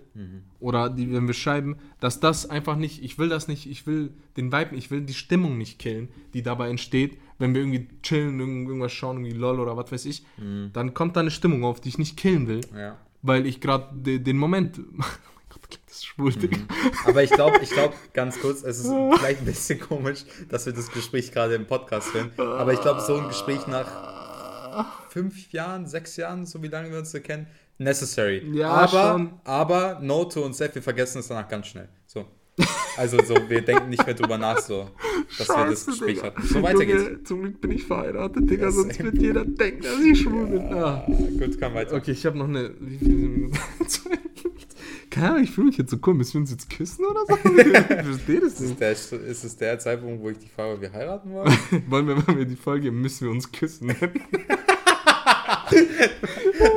oder 0.59 0.89
die, 0.89 1.11
wenn 1.11 1.27
wir 1.27 1.33
schreiben, 1.33 1.75
dass 1.99 2.19
das 2.19 2.49
einfach 2.49 2.77
nicht, 2.77 3.03
ich 3.03 3.17
will 3.19 3.27
das 3.27 3.47
nicht, 3.47 3.65
ich 3.69 3.85
will 3.87 4.11
den 4.37 4.51
Vibe, 4.51 4.75
ich 4.75 4.91
will 4.91 5.01
die 5.01 5.13
Stimmung 5.15 5.57
nicht 5.57 5.79
killen, 5.79 6.07
die 6.33 6.41
dabei 6.43 6.69
entsteht, 6.69 7.17
wenn 7.39 7.53
wir 7.53 7.61
irgendwie 7.61 7.87
chillen, 8.01 8.39
irgend- 8.39 8.67
irgendwas 8.67 8.93
schauen, 8.93 9.17
irgendwie 9.17 9.37
LOL 9.37 9.59
oder 9.59 9.75
was 9.75 9.91
weiß 9.91 10.05
ich, 10.05 10.23
Mhm. 10.37 10.69
dann 10.73 10.93
kommt 10.93 11.15
da 11.17 11.19
eine 11.21 11.31
Stimmung 11.31 11.63
auf, 11.65 11.81
die 11.81 11.89
ich 11.89 11.97
nicht 11.97 12.15
killen 12.17 12.47
will, 12.47 12.61
ja. 12.73 12.97
weil 13.23 13.45
ich 13.45 13.59
gerade 13.61 13.93
de, 13.99 14.19
den 14.19 14.37
Moment. 14.37 14.79
Oh 14.79 14.83
mein 14.93 15.07
Gott, 15.49 15.79
schwul, 16.03 16.33
Digga. 16.33 16.57
Aber 17.05 17.23
ich 17.23 17.31
glaube, 17.31 17.59
ich 17.61 17.69
glaube, 17.69 17.93
ganz 18.13 18.39
kurz, 18.39 18.63
es 18.63 18.79
ist 18.79 18.87
vielleicht 19.17 19.39
ein 19.41 19.45
bisschen 19.45 19.79
komisch, 19.79 20.25
dass 20.49 20.65
wir 20.65 20.73
das 20.73 20.91
Gespräch 20.91 21.31
gerade 21.31 21.55
im 21.55 21.65
Podcast 21.65 22.07
führen. 22.09 22.31
Aber 22.37 22.73
ich 22.73 22.81
glaube, 22.81 23.01
so 23.01 23.15
ein 23.17 23.27
Gespräch 23.27 23.67
nach 23.67 24.15
fünf 25.09 25.51
Jahren, 25.51 25.85
sechs 25.85 26.17
Jahren, 26.17 26.45
so 26.45 26.61
wie 26.61 26.67
lange 26.67 26.91
wir 26.91 26.99
uns 26.99 27.11
so 27.11 27.19
kennen, 27.19 27.47
necessary. 27.77 28.43
Ja, 28.53 28.69
aber, 28.69 29.11
schon. 29.11 29.33
aber 29.43 29.99
Noto 30.01 30.41
und 30.43 30.55
Seth, 30.55 30.75
wir 30.75 30.81
vergessen 30.81 31.19
es 31.19 31.27
danach 31.27 31.47
ganz 31.47 31.67
schnell. 31.67 31.87
So. 32.05 32.25
Also 32.97 33.21
so, 33.21 33.35
wir 33.49 33.61
denken 33.61 33.89
nicht 33.89 34.05
mehr 34.05 34.15
drüber 34.15 34.37
nach, 34.37 34.59
so, 34.59 34.89
dass 35.37 35.49
wir 35.49 35.65
das 35.65 35.85
Gespräch 35.85 36.15
Digga. 36.15 36.27
hatten. 36.27 36.41
So 36.43 36.63
weiter 36.63 36.85
geht's. 36.85 37.03
Junge, 37.03 37.23
Zum 37.23 37.41
Glück 37.41 37.59
bin 37.61 37.71
ich 37.71 37.83
verheiratet, 37.83 38.49
Digga, 38.49 38.65
Ja, 38.65 38.71
sonst 38.71 39.03
wird 39.03 39.17
jeder 39.17 39.43
denken, 39.43 39.83
dass 39.83 39.99
ich 39.99 40.21
schwul 40.21 40.47
bin. 40.47 40.73
Ah, 40.73 41.05
gut, 41.37 41.59
kann 41.59 41.73
weiter. 41.73 41.95
Okay, 41.95 42.11
ich 42.11 42.25
habe 42.25 42.37
noch 42.37 42.47
eine. 42.47 42.73
Wie 42.79 42.97
viele 42.97 43.15
Minuten? 43.15 43.59
Keine 45.09 45.29
Ahnung, 45.31 45.43
ich 45.43 45.51
fühle 45.51 45.67
mich 45.67 45.77
jetzt 45.77 45.91
so 45.91 45.97
cool. 46.05 46.13
Müssen 46.13 46.33
wir 46.33 46.41
uns 46.41 46.51
jetzt 46.51 46.69
küssen 46.69 47.05
oder 47.05 47.21
so? 47.27 47.35
Ich 47.49 48.05
verstehe 48.05 48.41
das 48.41 48.53
Ist 48.53 48.61
nicht. 48.61 48.81
es, 48.81 49.09
der, 49.09 49.21
ist 49.21 49.43
es 49.43 49.57
der 49.57 49.79
Zeitpunkt, 49.79 50.21
wo 50.21 50.29
ich 50.29 50.37
die 50.37 50.49
frage, 50.49 50.81
wir 50.81 50.91
heiraten 50.91 51.31
wollen? 51.31 51.57
Wollen 51.87 52.07
wir, 52.07 52.27
wenn 52.27 52.37
wir 52.37 52.45
die 52.45 52.55
Folge 52.55 52.91
müssen 52.91 53.25
wir 53.25 53.31
uns 53.31 53.51
küssen? 53.51 53.87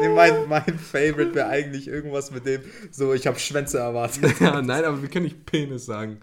nee, 0.01 0.09
mein, 0.15 0.49
mein 0.49 0.79
Favorite 0.79 1.35
wäre 1.35 1.49
eigentlich 1.49 1.89
irgendwas 1.89 2.31
mit 2.31 2.47
dem, 2.47 2.63
so, 2.91 3.13
ich 3.15 3.27
habe 3.27 3.39
Schwänze 3.39 3.79
erwartet. 3.79 4.41
ja, 4.41 4.63
nein, 4.63 4.85
aber 4.85 5.03
wir 5.03 5.09
können 5.09 5.25
nicht 5.25 5.45
Penis 5.47 5.87
sagen. 5.87 6.19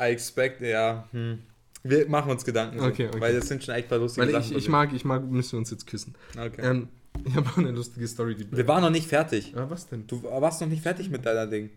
I 0.00 0.04
expect, 0.04 0.60
ja. 0.60 1.08
Hm. 1.12 1.38
Wir 1.82 2.08
machen 2.08 2.30
uns 2.30 2.44
Gedanken. 2.44 2.80
Okay, 2.80 3.08
okay. 3.08 3.20
Weil 3.20 3.34
das 3.34 3.48
sind 3.48 3.62
schon 3.64 3.74
echt 3.74 3.88
paar 3.88 3.98
lustige 3.98 4.26
Weil 4.26 4.32
Sachen. 4.32 4.56
ich, 4.56 4.64
ich 4.64 4.68
mag, 4.68 4.92
ich 4.92 5.04
mag, 5.04 5.24
müssen 5.24 5.52
wir 5.52 5.58
uns 5.58 5.70
jetzt 5.70 5.86
küssen. 5.86 6.14
Okay. 6.36 6.60
Ähm, 6.62 6.88
ich 7.24 7.34
habe 7.36 7.48
auch 7.48 7.58
eine 7.58 7.70
lustige 7.70 8.06
Story, 8.08 8.34
die. 8.36 8.50
Wir 8.50 8.66
waren 8.68 8.82
noch 8.82 8.90
nicht 8.90 9.06
fertig. 9.08 9.52
Ja, 9.54 9.68
was 9.70 9.86
denn? 9.88 10.06
Du 10.06 10.22
warst 10.22 10.60
noch 10.60 10.68
nicht 10.68 10.82
fertig 10.82 11.10
mit 11.10 11.24
deiner 11.26 11.46
Ding. 11.46 11.70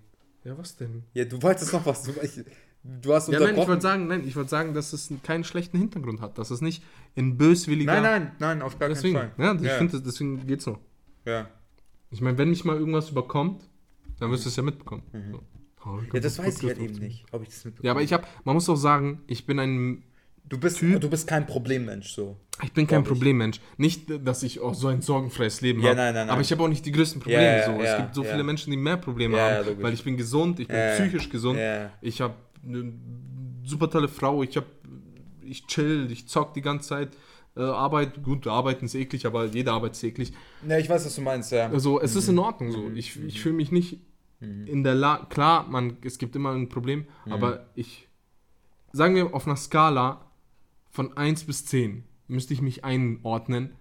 Ja, 0.43 0.57
was 0.57 0.75
denn? 0.77 1.03
Ja, 1.13 1.25
du 1.25 1.41
wolltest 1.41 1.73
noch 1.73 1.85
was. 1.85 2.03
Du, 2.03 2.11
ich, 2.21 2.31
du 2.83 3.13
hast 3.13 3.27
Ja, 3.27 3.33
nein, 3.33 3.41
ich 3.41 3.49
unterbrochen. 3.49 3.67
wollte 3.69 3.81
sagen, 3.81 4.07
nein, 4.07 4.23
ich 4.27 4.35
wollte 4.35 4.49
sagen, 4.49 4.73
dass 4.73 4.93
es 4.93 5.11
keinen 5.23 5.43
schlechten 5.43 5.77
Hintergrund 5.77 6.21
hat, 6.21 6.37
dass 6.37 6.49
es 6.51 6.61
nicht 6.61 6.83
in 7.15 7.37
böswilliger. 7.37 7.93
nein, 7.93 8.03
nein, 8.03 8.31
nein, 8.39 8.61
auf 8.61 8.79
gar 8.79 8.89
deswegen, 8.89 9.15
keinen 9.15 9.31
Fall. 9.35 9.45
ja, 9.45 9.55
ich 9.55 9.61
ja, 9.63 9.77
finde, 9.77 10.01
deswegen 10.01 10.45
geht's 10.47 10.63
so. 10.65 10.77
ja. 11.25 11.49
Ich 12.11 12.21
meine, 12.21 12.39
wenn 12.39 12.49
mich 12.49 12.65
mal 12.65 12.75
irgendwas 12.75 13.11
überkommt, 13.11 13.69
dann 14.19 14.31
wirst 14.31 14.43
du 14.43 14.49
es 14.49 14.55
ja 14.55 14.63
mitbekommen. 14.63 15.03
So. 15.31 15.43
Oh, 15.85 15.89
Mhm. 15.91 16.07
ja, 16.11 16.19
das 16.19 16.39
weiß 16.39 16.57
ich 16.61 16.67
halt 16.67 16.79
eben 16.79 16.95
nicht, 16.95 17.23
ob 17.31 17.43
ich 17.43 17.49
das 17.49 17.63
mitbekomme. 17.65 17.85
Ja, 17.85 17.91
aber 17.91 18.01
ich 18.01 18.11
habe, 18.13 18.25
man 18.45 18.55
muss 18.55 18.67
auch 18.67 18.75
sagen, 18.75 19.21
ich 19.27 19.45
bin 19.45 19.59
ein, 19.59 20.03
Du 20.49 20.57
bist, 20.57 20.77
Typ- 20.79 20.99
du 20.99 21.09
bist 21.09 21.27
kein 21.27 21.45
Problemmensch, 21.45 22.09
so. 22.11 22.35
ich 22.63 22.71
bin 22.73 22.87
kein. 22.87 23.03
Problemmensch. 23.03 23.59
Nicht, 23.77 24.09
dass 24.25 24.41
ich 24.43 24.59
auch 24.59 24.73
so 24.73 24.87
ein 24.87 25.01
sorgenfreies 25.01 25.61
Leben 25.61 25.81
Ja, 25.81 25.95
habe. 25.95 26.31
Aber 26.31 26.41
ich 26.41 26.51
habe 26.51 26.63
auch 26.63 26.67
nicht 26.67 26.85
die 26.85 26.91
größten 26.91 27.21
Probleme. 27.21 27.57
Ja, 27.59 27.65
so. 27.65 27.71
ja, 27.73 27.83
es 27.83 27.97
gibt 27.97 28.15
so 28.15 28.23
viele 28.23 28.43
Menschen, 28.43 28.71
die 28.71 28.77
mehr 28.77 28.97
Probleme 28.97 29.39
haben, 29.39 29.65
logisch. 29.67 29.83
weil 29.83 29.93
ich 29.93 30.03
bin 30.03 30.17
gesund, 30.17 30.59
ich 30.59 30.67
bin 30.67 30.77
psychisch 30.95 31.29
gesund. 31.29 31.59
Ich 32.01 32.19
habe 32.21 32.33
eine 32.65 32.91
super 33.63 33.89
tolle 33.89 34.07
Frau, 34.07 34.41
ich 34.43 34.57
habe, 34.57 34.65
ich 35.43 35.65
chill, 35.67 36.07
ich 36.11 36.27
zock 36.27 36.53
die 36.55 36.61
ganze 36.61 36.89
Zeit. 36.89 37.09
Äh, 37.57 37.61
Arbeit, 37.61 38.21
gut, 38.23 38.45
arbeiten 38.47 38.85
ist 38.85 38.95
eklig, 38.95 39.25
aber 39.25 39.45
jede 39.45 39.71
Arbeit 39.71 39.91
ist 39.93 40.03
eklig. 40.03 40.31
Ja, 40.67 40.77
ich 40.77 40.87
weiß, 40.89 41.05
was 41.05 41.15
du 41.15 41.21
meinst, 41.21 41.51
ja. 41.51 41.67
Also 41.69 41.99
es 41.99 42.15
ist 42.15 42.27
Mhm. 42.27 42.33
in 42.33 42.39
Ordnung 42.39 42.71
so. 42.71 42.89
Ich, 42.95 43.19
ich 43.23 43.41
fühle 43.41 43.55
mich 43.55 43.71
nicht 43.71 43.97
in 44.39 44.83
der 44.83 44.95
Lage. 44.95 45.25
Klar, 45.29 45.67
man, 45.67 45.97
es 46.03 46.17
gibt 46.17 46.35
immer 46.35 46.51
ein 46.53 46.69
Problem, 46.69 47.05
Mhm. 47.25 47.33
aber 47.33 47.65
ich. 47.75 48.07
Sagen 48.93 49.13
wir 49.15 49.33
auf 49.35 49.45
einer 49.45 49.55
Skala 49.57 50.21
von 50.89 51.15
1 51.15 51.43
bis 51.45 51.65
10 51.65 52.03
müsste 52.27 52.53
ich 52.53 52.61
mich 52.61 52.83
einordnen, 52.83 53.71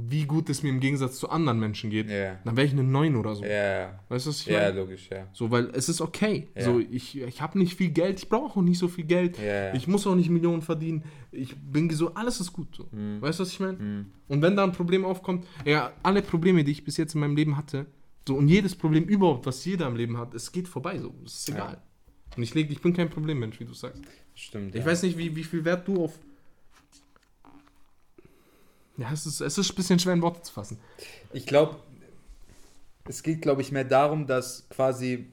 wie 0.00 0.26
gut 0.26 0.48
es 0.48 0.62
mir 0.62 0.68
im 0.68 0.78
Gegensatz 0.78 1.18
zu 1.18 1.28
anderen 1.28 1.58
Menschen 1.58 1.90
geht, 1.90 2.08
Ja. 2.08 2.38
dann 2.44 2.56
wäre 2.56 2.64
ich 2.66 2.72
eine 2.72 2.84
9 2.84 3.16
oder 3.16 3.34
so. 3.34 3.44
Ja, 3.44 3.98
Weißt 4.08 4.26
du, 4.26 4.30
was 4.30 4.40
ich 4.42 4.46
ja, 4.46 4.60
meine? 4.60 4.78
logisch, 4.80 5.08
ja. 5.10 5.26
So, 5.32 5.50
weil 5.50 5.70
es 5.74 5.88
ist 5.88 6.00
okay. 6.00 6.46
Ja. 6.54 6.62
So, 6.66 6.78
ich, 6.78 7.20
ich 7.20 7.42
habe 7.42 7.58
nicht 7.58 7.74
viel 7.76 7.90
Geld, 7.90 8.20
ich 8.20 8.28
brauche 8.28 8.60
auch 8.60 8.62
nicht 8.62 8.78
so 8.78 8.86
viel 8.86 9.04
Geld. 9.06 9.38
Ja. 9.38 9.74
Ich 9.74 9.88
muss 9.88 10.06
auch 10.06 10.14
nicht 10.14 10.30
Millionen 10.30 10.62
verdienen. 10.62 11.02
Ich 11.32 11.56
bin 11.56 11.88
gesund, 11.88 12.12
alles 12.16 12.38
ist 12.38 12.52
gut. 12.52 12.76
So. 12.76 12.86
Mhm. 12.92 13.20
Weißt 13.20 13.40
du, 13.40 13.42
was 13.42 13.50
ich 13.50 13.58
meine? 13.58 14.06
Und 14.28 14.40
wenn 14.40 14.54
da 14.54 14.62
ein 14.62 14.72
Problem 14.72 15.04
aufkommt, 15.04 15.46
ja, 15.64 15.92
alle 16.04 16.22
Probleme, 16.22 16.62
die 16.62 16.70
ich 16.70 16.84
bis 16.84 16.96
jetzt 16.96 17.14
in 17.14 17.20
meinem 17.20 17.34
Leben 17.34 17.56
hatte, 17.56 17.86
so 18.28 18.36
und 18.36 18.46
jedes 18.46 18.76
Problem 18.76 19.02
überhaupt, 19.04 19.46
was 19.46 19.64
jeder 19.64 19.88
im 19.88 19.96
Leben 19.96 20.16
hat, 20.16 20.32
es 20.32 20.52
geht 20.52 20.68
vorbei. 20.68 20.98
So, 21.00 21.12
es 21.24 21.40
ist 21.40 21.48
egal. 21.48 21.82
Und 22.36 22.42
ich, 22.44 22.54
leg, 22.54 22.70
ich 22.70 22.80
bin 22.80 22.92
kein 22.92 23.10
Problemmensch, 23.10 23.58
wie 23.58 23.64
du 23.64 23.72
sagst. 23.74 24.00
Stimmt. 24.34 24.76
Ich 24.76 24.82
ja. 24.82 24.86
weiß 24.86 25.02
nicht, 25.02 25.18
wie, 25.18 25.34
wie 25.34 25.42
viel 25.42 25.64
Wert 25.64 25.88
du 25.88 26.04
auf. 26.04 26.16
Ja, 28.98 29.10
es 29.12 29.24
ist, 29.26 29.40
es 29.40 29.56
ist 29.58 29.70
ein 29.70 29.76
bisschen 29.76 29.98
schwer 29.98 30.12
in 30.14 30.22
Worte 30.22 30.42
zu 30.42 30.52
fassen. 30.52 30.78
Ich 31.32 31.46
glaube, 31.46 31.76
es 33.08 33.22
geht, 33.22 33.40
glaube 33.42 33.62
ich, 33.62 33.72
mehr 33.72 33.84
darum, 33.84 34.26
dass 34.26 34.68
quasi, 34.68 35.26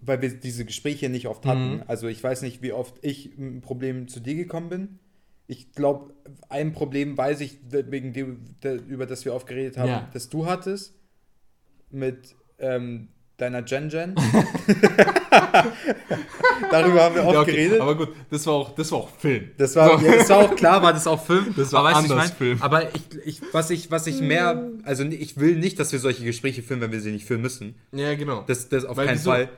weil 0.00 0.20
wir 0.22 0.28
diese 0.38 0.64
Gespräche 0.64 1.08
nicht 1.08 1.26
oft 1.26 1.44
hatten, 1.46 1.76
Mhm. 1.76 1.82
also 1.88 2.06
ich 2.08 2.22
weiß 2.22 2.42
nicht, 2.42 2.62
wie 2.62 2.72
oft 2.72 2.94
ich 3.02 3.36
einem 3.36 3.60
Problem 3.60 4.08
zu 4.08 4.20
dir 4.20 4.34
gekommen 4.34 4.68
bin. 4.68 4.98
Ich 5.48 5.72
glaube, 5.72 6.14
ein 6.48 6.72
Problem 6.72 7.16
weiß 7.18 7.40
ich, 7.40 7.58
wegen 7.70 8.12
dem, 8.12 8.44
über 8.86 9.06
das 9.06 9.24
wir 9.24 9.34
oft 9.34 9.46
geredet 9.46 9.76
haben, 9.78 9.88
Ja. 9.88 10.08
das 10.12 10.28
du 10.28 10.46
hattest, 10.46 10.94
mit 11.90 12.36
ähm, 12.58 13.08
deiner 13.38 13.62
Gen 13.62 13.88
Gen. 13.88 14.14
Darüber 16.70 17.02
haben 17.04 17.14
wir 17.14 17.24
oft 17.24 17.34
Ja, 17.34 17.40
okay, 17.40 17.50
geredet. 17.52 17.80
Aber 17.80 17.94
gut, 17.96 18.08
das 18.30 18.46
war 18.46 18.54
auch, 18.54 18.74
das 18.74 18.90
war 18.92 18.98
auch 18.98 19.08
Film. 19.18 19.50
Das 19.58 19.76
war, 19.76 20.02
ja, 20.02 20.16
das 20.16 20.28
war 20.28 20.38
auch 20.38 20.54
klar, 20.56 20.82
war 20.82 20.92
das 20.92 21.06
auch 21.06 21.24
Film. 21.24 21.52
Das 21.56 21.72
war 21.72 21.80
aber 21.80 21.96
anders 21.96 22.10
ich 22.10 22.16
mein, 22.16 22.32
Film. 22.32 22.62
Aber 22.62 22.94
ich, 22.94 23.02
ich, 23.24 23.40
was, 23.52 23.70
ich, 23.70 23.90
was 23.90 24.06
ich 24.06 24.20
mehr, 24.20 24.70
also 24.84 25.04
ich 25.04 25.36
will 25.38 25.56
nicht, 25.56 25.78
dass 25.78 25.92
wir 25.92 25.98
solche 25.98 26.24
Gespräche 26.24 26.62
führen, 26.62 26.80
wenn 26.80 26.92
wir 26.92 27.00
sie 27.00 27.12
nicht 27.12 27.26
führen 27.26 27.42
müssen. 27.42 27.74
Ja, 27.92 28.14
genau. 28.14 28.44
Das, 28.46 28.68
das 28.68 28.84
auf 28.84 28.96
Weil 28.96 29.06
keinen 29.06 29.18
wieso? 29.18 29.30
Fall. 29.30 29.48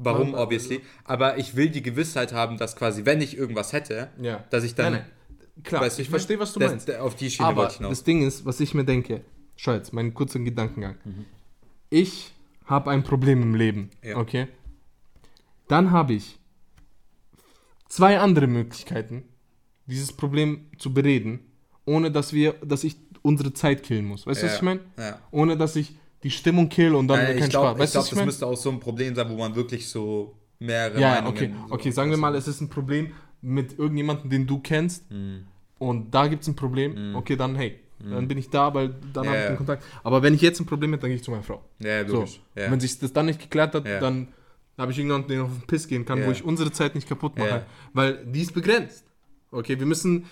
Warum, 0.00 0.32
Warum? 0.32 0.34
obviously. 0.44 0.80
Aber 1.04 1.38
ich 1.38 1.56
will 1.56 1.70
die 1.70 1.82
Gewissheit 1.82 2.32
haben, 2.32 2.56
dass 2.56 2.76
quasi, 2.76 3.04
wenn 3.04 3.20
ich 3.20 3.36
irgendwas 3.36 3.72
hätte, 3.72 4.08
ja. 4.20 4.44
dass 4.50 4.62
ich 4.64 4.74
dann. 4.74 4.92
Nein, 4.92 5.02
nein. 5.02 5.64
Klar, 5.64 5.82
Weißt 5.82 5.98
ich 5.98 6.04
ich 6.04 6.10
verstehe, 6.10 6.38
was 6.38 6.52
du 6.52 6.60
das, 6.60 6.70
meinst. 6.70 6.88
das- 6.88 7.00
Auf 7.00 7.16
die 7.16 7.28
Schiene 7.30 7.48
Aber 7.48 7.62
wollte 7.62 7.72
ich 7.72 7.76
hinaus. 7.78 7.90
das 7.98 8.04
Ding 8.04 8.24
ist, 8.24 8.46
was 8.46 8.60
ich 8.60 8.74
mir 8.74 8.84
denke, 8.84 9.22
schau 9.56 9.72
jetzt, 9.72 9.92
mein 9.92 10.14
kurzer 10.14 10.38
Gedankengang. 10.38 10.94
Mhm. 11.04 11.24
Ich 11.90 12.32
habe 12.66 12.90
ein 12.92 13.02
Problem 13.02 13.42
im 13.42 13.54
Leben, 13.56 13.90
Ja. 14.04 14.18
okay? 14.18 14.46
Dann 15.68 15.90
habe 15.90 16.14
ich 16.14 16.38
zwei 17.88 18.18
andere 18.18 18.46
Möglichkeiten, 18.46 19.24
dieses 19.86 20.12
Problem 20.12 20.66
zu 20.78 20.92
bereden, 20.92 21.40
ohne 21.84 22.10
dass 22.10 22.32
wir, 22.32 22.54
dass 22.64 22.84
ich 22.84 22.96
unsere 23.22 23.52
Zeit 23.52 23.82
killen 23.82 24.04
muss. 24.04 24.26
Weißt 24.26 24.42
du, 24.42 24.46
was 24.46 24.52
Ja, 24.52 24.56
ich 24.58 24.62
meine? 24.62 24.80
Ja. 24.98 25.18
Ohne 25.30 25.56
dass 25.56 25.76
ich 25.76 25.94
die 26.22 26.30
Stimmung 26.30 26.68
kill 26.68 26.94
und 26.94 27.08
dann 27.08 27.18
Nein, 27.18 27.36
kein 27.36 27.44
ich 27.44 27.50
glaube, 27.50 27.68
Spaß. 27.68 27.78
Weißt 27.78 27.92
glaub, 27.92 28.00
was 28.02 28.06
ich 28.06 28.10
das 28.10 28.16
meine? 28.16 28.26
müsste 28.26 28.46
auch 28.46 28.56
so 28.56 28.70
ein 28.70 28.80
Problem 28.80 29.14
sein, 29.14 29.28
wo 29.30 29.36
man 29.36 29.54
wirklich 29.54 29.88
so 29.88 30.34
mehrere 30.58 31.00
Ja, 31.00 31.10
Meinungen. 31.20 31.28
okay, 31.36 31.50
so, 31.68 31.74
okay, 31.74 31.90
sagen 31.90 32.10
wir 32.10 32.16
mal, 32.18 32.34
es 32.34 32.48
ist 32.48 32.60
ein 32.60 32.68
Problem 32.68 33.12
mit 33.40 33.78
irgendjemandem, 33.78 34.28
den 34.30 34.46
du 34.46 34.58
kennst 34.58 35.10
Mhm. 35.10 35.44
und 35.78 36.12
da 36.12 36.26
gibt 36.26 36.42
es 36.42 36.48
ein 36.48 36.56
Problem, 36.56 37.14
okay, 37.14 37.36
dann 37.36 37.54
hey, 37.54 37.78
dann 38.00 38.26
bin 38.28 38.38
ich 38.38 38.48
da, 38.50 38.72
weil 38.74 38.94
dann 39.12 39.24
Ja, 39.24 39.30
habe 39.30 39.38
ich 39.38 39.44
ja. 39.44 39.48
den 39.50 39.56
Kontakt. 39.56 39.84
Aber 40.04 40.22
wenn 40.22 40.34
ich 40.34 40.40
jetzt 40.40 40.60
ein 40.60 40.66
Problem 40.66 40.90
hätte, 40.92 41.02
dann 41.02 41.10
gehe 41.10 41.16
ich 41.16 41.22
zu 41.24 41.30
meiner 41.30 41.42
Frau. 41.42 41.62
Ja, 41.80 42.06
So, 42.06 42.14
logisch. 42.16 42.40
Ja. 42.56 42.70
wenn 42.70 42.80
sich 42.80 42.98
das 42.98 43.12
dann 43.12 43.26
nicht 43.26 43.40
geklärt 43.40 43.74
hat, 43.74 43.86
Ja. 43.86 44.00
Dann 44.78 44.84
habe 44.84 44.92
ich 44.92 44.98
irgendjemanden, 44.98 45.28
den 45.28 45.40
auf 45.40 45.50
den 45.50 45.66
Piss 45.66 45.88
gehen 45.88 46.04
kann, 46.04 46.20
Ja. 46.20 46.26
wo 46.28 46.30
ich 46.30 46.44
unsere 46.44 46.70
Zeit 46.70 46.94
nicht 46.94 47.08
kaputt 47.08 47.36
mache, 47.36 47.48
Ja. 47.48 47.66
weil 47.92 48.24
die 48.24 48.42
ist 48.42 48.54
begrenzt. 48.54 49.04
Okay, 49.50 49.78
wir 49.78 49.86
müssen, 49.86 50.26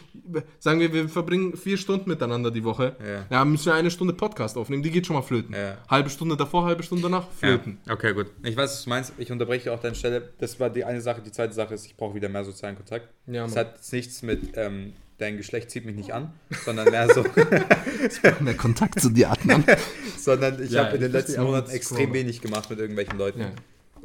sagen 0.60 0.78
wir, 0.78 0.92
wir 0.92 1.08
verbringen 1.08 1.56
vier 1.56 1.78
Stunden 1.78 2.08
miteinander 2.08 2.50
die 2.52 2.62
Woche. 2.62 2.94
Ja. 3.04 3.38
Ja, 3.38 3.44
müssen 3.44 3.64
wir 3.66 3.74
eine 3.74 3.90
Stunde 3.90 4.12
Podcast 4.12 4.56
aufnehmen, 4.56 4.82
die 4.84 4.90
geht 4.90 5.06
schon 5.06 5.16
mal 5.16 5.22
flöten. 5.22 5.54
Ja. 5.54 5.78
Halbe 5.88 6.10
Stunde 6.10 6.36
davor, 6.36 6.64
halbe 6.64 6.82
Stunde 6.84 7.02
danach, 7.02 7.26
flöten. 7.30 7.78
Ja. 7.86 7.94
Okay, 7.94 8.12
gut. 8.14 8.26
Ich 8.44 8.56
weiß, 8.56 8.70
was 8.70 8.84
du 8.84 8.90
meinst. 8.90 9.12
Ich 9.18 9.32
unterbreche 9.32 9.72
auch 9.72 9.80
deine 9.80 9.94
Stelle. 9.96 10.32
Das 10.38 10.60
war 10.60 10.70
die 10.70 10.84
eine 10.84 11.00
Sache. 11.00 11.22
Die 11.22 11.32
zweite 11.32 11.54
Sache 11.54 11.74
ist, 11.74 11.86
ich 11.86 11.96
brauche 11.96 12.14
wieder 12.14 12.28
mehr 12.28 12.44
sozialen 12.44 12.76
Kontakt. 12.76 13.08
Ja, 13.26 13.44
das 13.44 13.56
hat 13.56 13.80
nichts 13.90 14.20
mit, 14.22 14.50
ähm, 14.54 14.92
dein 15.18 15.38
Geschlecht 15.38 15.70
zieht 15.70 15.86
mich 15.86 15.96
nicht 15.96 16.12
an, 16.12 16.32
sondern 16.66 16.90
mehr 16.90 17.08
so, 17.12 17.24
Mehr 18.40 18.54
Kontakt 18.54 19.00
zu 19.00 19.08
dir, 19.08 19.30
Adnan. 19.32 19.64
sondern 20.18 20.62
ich 20.62 20.72
Ja, 20.72 20.84
habe 20.84 20.96
in 20.96 21.00
den 21.00 21.08
ich 21.08 21.14
letzten 21.14 21.42
Monaten 21.42 21.70
extrem 21.70 22.12
wenig 22.12 22.42
gemacht 22.42 22.68
mit 22.68 22.78
irgendwelchen 22.78 23.16
Leuten. 23.18 23.40
Ja. 23.40 23.50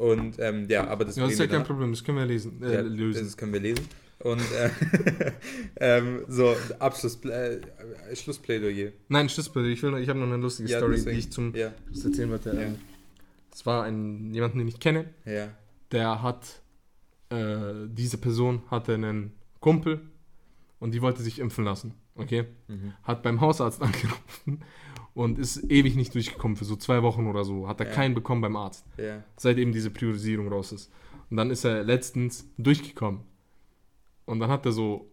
Und 0.02 0.38
ähm, 0.40 0.66
ja, 0.68 0.88
aber 0.88 1.06
das, 1.06 1.16
Ja, 1.16 1.24
das 1.26 1.34
ist 1.34 1.40
ja 1.40 1.46
kein 1.46 1.64
Problem, 1.64 1.92
das 1.92 2.04
können 2.04 2.18
wir 2.18 2.26
lesen, 2.26 2.64
äh, 2.64 2.74
Ja, 2.74 2.82
lösen. 2.82 3.24
Das 3.26 3.38
können 3.38 3.54
wir 3.54 3.60
lesen. 3.60 3.86
Und 4.20 4.42
äh, 4.52 4.70
ähm, 5.80 6.26
so, 6.28 6.56
Abschluss, 6.80 7.24
äh, 7.26 7.60
Schlussplädoyer. 8.16 8.92
Nein, 9.10 9.30
Schlüssel, 9.30 9.66
ich, 9.68 9.82
will 9.84 9.92
noch- 9.92 10.00
ich 10.00 10.10
habe 10.10 10.18
noch 10.20 10.26
eine 10.26 10.38
lustige 10.38 10.70
Ja, 10.70 10.80
Story, 10.80 10.96
deswegen. 10.96 11.14
die 11.16 11.20
ich 11.20 11.32
zum 11.32 11.56
Ja, 11.56 11.72
das 11.94 12.04
erzählen 12.06 12.32
wollte. 12.32 12.50
Ja. 12.54 12.62
Ähm, 12.62 12.76
Es 13.54 13.64
war 13.68 13.84
ein, 13.84 14.34
jemanden, 14.34 14.58
den 14.60 14.68
ich 14.68 14.80
kenne, 14.80 15.06
ja. 15.26 15.50
der 15.92 16.24
hat, 16.24 16.62
äh, 17.30 17.74
diese 17.88 18.18
Person 18.18 18.64
hatte 18.72 18.96
einen 18.96 19.34
Kumpel 19.60 20.02
und 20.80 20.94
die 20.96 21.02
wollte 21.04 21.22
sich 21.22 21.38
impfen 21.38 21.64
lassen, 21.66 21.94
okay? 22.16 22.46
Mhm. 22.68 22.94
Hat 23.04 23.22
beim 23.22 23.40
Hausarzt 23.40 23.82
angerufen 23.84 24.62
und 25.14 25.38
ist 25.40 25.70
ewig 25.70 25.96
nicht 25.96 26.14
durchgekommen, 26.16 26.56
für 26.58 26.66
so 26.66 26.76
zwei 26.76 27.04
Wochen 27.04 27.28
oder 27.28 27.44
so, 27.44 27.68
hat 27.68 27.80
er 27.82 27.88
Ja. 27.88 27.94
keinen 27.94 28.14
bekommen 28.16 28.42
beim 28.42 28.56
Arzt, 28.56 28.86
Ja, 28.98 29.24
seit 29.38 29.58
eben 29.58 29.72
diese 29.72 29.90
Priorisierung 29.92 30.48
raus 30.48 30.72
ist. 30.72 30.92
Und 31.30 31.38
dann 31.38 31.50
ist 31.52 31.64
er 31.66 31.84
letztens 31.84 32.50
durchgekommen 32.58 33.22
und 34.26 34.40
dann 34.40 34.50
hat 34.50 34.66
er 34.66 34.72
so, 34.72 35.12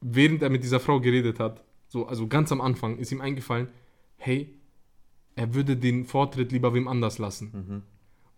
während 0.00 0.42
er 0.42 0.50
mit 0.50 0.62
dieser 0.62 0.80
Frau 0.80 1.00
geredet 1.00 1.38
hat, 1.40 1.62
so, 1.88 2.06
also 2.06 2.26
ganz 2.26 2.50
am 2.52 2.60
Anfang, 2.60 2.98
ist 2.98 3.12
ihm 3.12 3.20
eingefallen, 3.20 3.68
hey, 4.16 4.54
er 5.36 5.54
würde 5.54 5.76
den 5.76 6.04
Vortritt 6.04 6.52
lieber 6.52 6.72
wem 6.74 6.86
anders 6.88 7.18
lassen. 7.18 7.50
Mhm. 7.52 7.82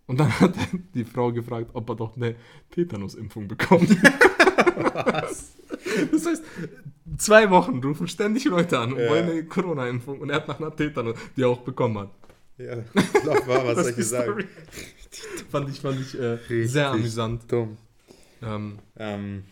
Und 0.07 0.19
dann 0.19 0.39
hat 0.39 0.55
er 0.57 0.79
die 0.93 1.03
Frau 1.03 1.31
gefragt, 1.33 1.71
ob 1.73 1.89
er 1.89 1.95
doch 1.95 2.15
eine 2.15 2.35
Tetanusimpfung 2.71 3.47
bekommt. 3.47 3.89
Was? 4.93 5.56
Das 6.11 6.25
heißt, 6.25 6.43
zwei 7.17 7.49
Wochen 7.49 7.79
rufen 7.83 8.07
ständig 8.07 8.45
Leute 8.45 8.79
an 8.79 8.93
und 8.93 8.99
Ja. 8.99 9.09
wollen 9.09 9.29
eine 9.29 9.45
Corona-Impfung 9.45 10.19
und 10.19 10.29
er 10.29 10.37
hat 10.37 10.47
nach 10.47 10.59
einer 10.59 10.75
Tetanus, 10.75 11.15
die 11.35 11.41
er 11.41 11.49
auch 11.49 11.61
bekommen 11.61 11.97
hat. 11.99 12.09
Ja, 12.57 12.75
glaub 13.23 13.47
mal, 13.47 13.65
was 13.67 13.75
Das 13.75 13.85
soll 13.87 13.99
ich 13.99 14.07
sagen? 14.07 14.47
Fand 15.49 15.69
ich, 15.69 15.79
fand 15.79 15.99
ich 16.01 16.19
äh, 16.19 16.65
sehr 16.67 16.89
amüsant. 16.91 17.51
Dumm. 17.51 17.77
Ähm, 18.41 18.79
Ähm, 18.95 19.43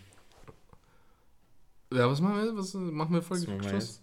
ja, 1.93 2.09
was 2.09 2.19
machen 2.19 2.43
wir? 2.43 2.57
Was 2.57 2.73
machen 2.73 3.13
wir 3.13 3.21
Folge 3.21 3.45
Schluss? 3.69 4.01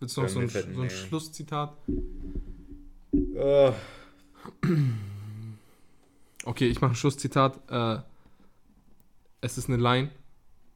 Willst 0.00 0.16
du 0.16 0.22
noch 0.22 0.28
so 0.28 0.40
ein, 0.40 0.48
so 0.48 0.58
ein. 0.80 0.90
Schlusszitat? 0.90 1.74
oh, 3.36 3.72
Okay, 6.44 6.66
ich 6.68 6.80
mache 6.80 6.92
ein 6.92 6.96
Schlusszitat. 6.96 7.60
Äh, 7.70 7.98
es 9.42 9.58
ist 9.58 9.68
eine 9.68 9.76
Line 9.78 10.10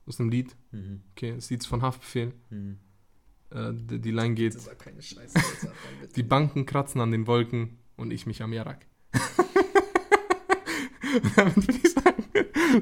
aus 0.07 0.21
einem 0.21 0.31
Lied. 0.31 0.55
mhm. 0.73 1.03
Okay, 1.13 1.33
das 1.37 1.51
Lied 1.51 1.61
ist 1.61 1.67
von 1.67 1.83
Haftbefehl. 1.83 2.33
Mhm. 2.51 2.79
Äh, 3.51 3.73
die, 3.73 4.01
die 4.01 4.11
Line 4.11 4.35
geht: 4.35 4.55
war 4.67 4.75
keine 4.75 5.01
Scheiße. 5.03 5.39
Die 6.17 6.23
Banken 6.23 6.67
kratzen 6.67 7.01
an 7.01 7.11
den 7.11 7.27
Wolken 7.27 7.79
und 7.97 8.11
ich 8.13 8.27
mich 8.27 8.43
am 8.43 8.53
Jarak. 8.53 8.87
Damit 11.37 11.57
würde 11.57 11.79
ich 11.85 11.93
sagen, 11.93 12.25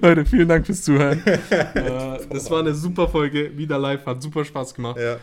Leute, 0.01 0.25
vielen 0.25 0.49
Dank 0.49 0.65
fürs 0.65 0.83
Zuhören. 0.83 1.23
äh, 1.27 2.19
das 2.31 2.51
war 2.51 2.61
eine 2.61 2.75
super 2.75 3.09
Folge, 3.09 3.57
wieder 3.57 3.79
live, 3.79 4.07
hat 4.07 4.23
super 4.23 4.45
Spaß 4.45 4.75
gemacht. 4.75 4.99
Ja, 4.99 5.19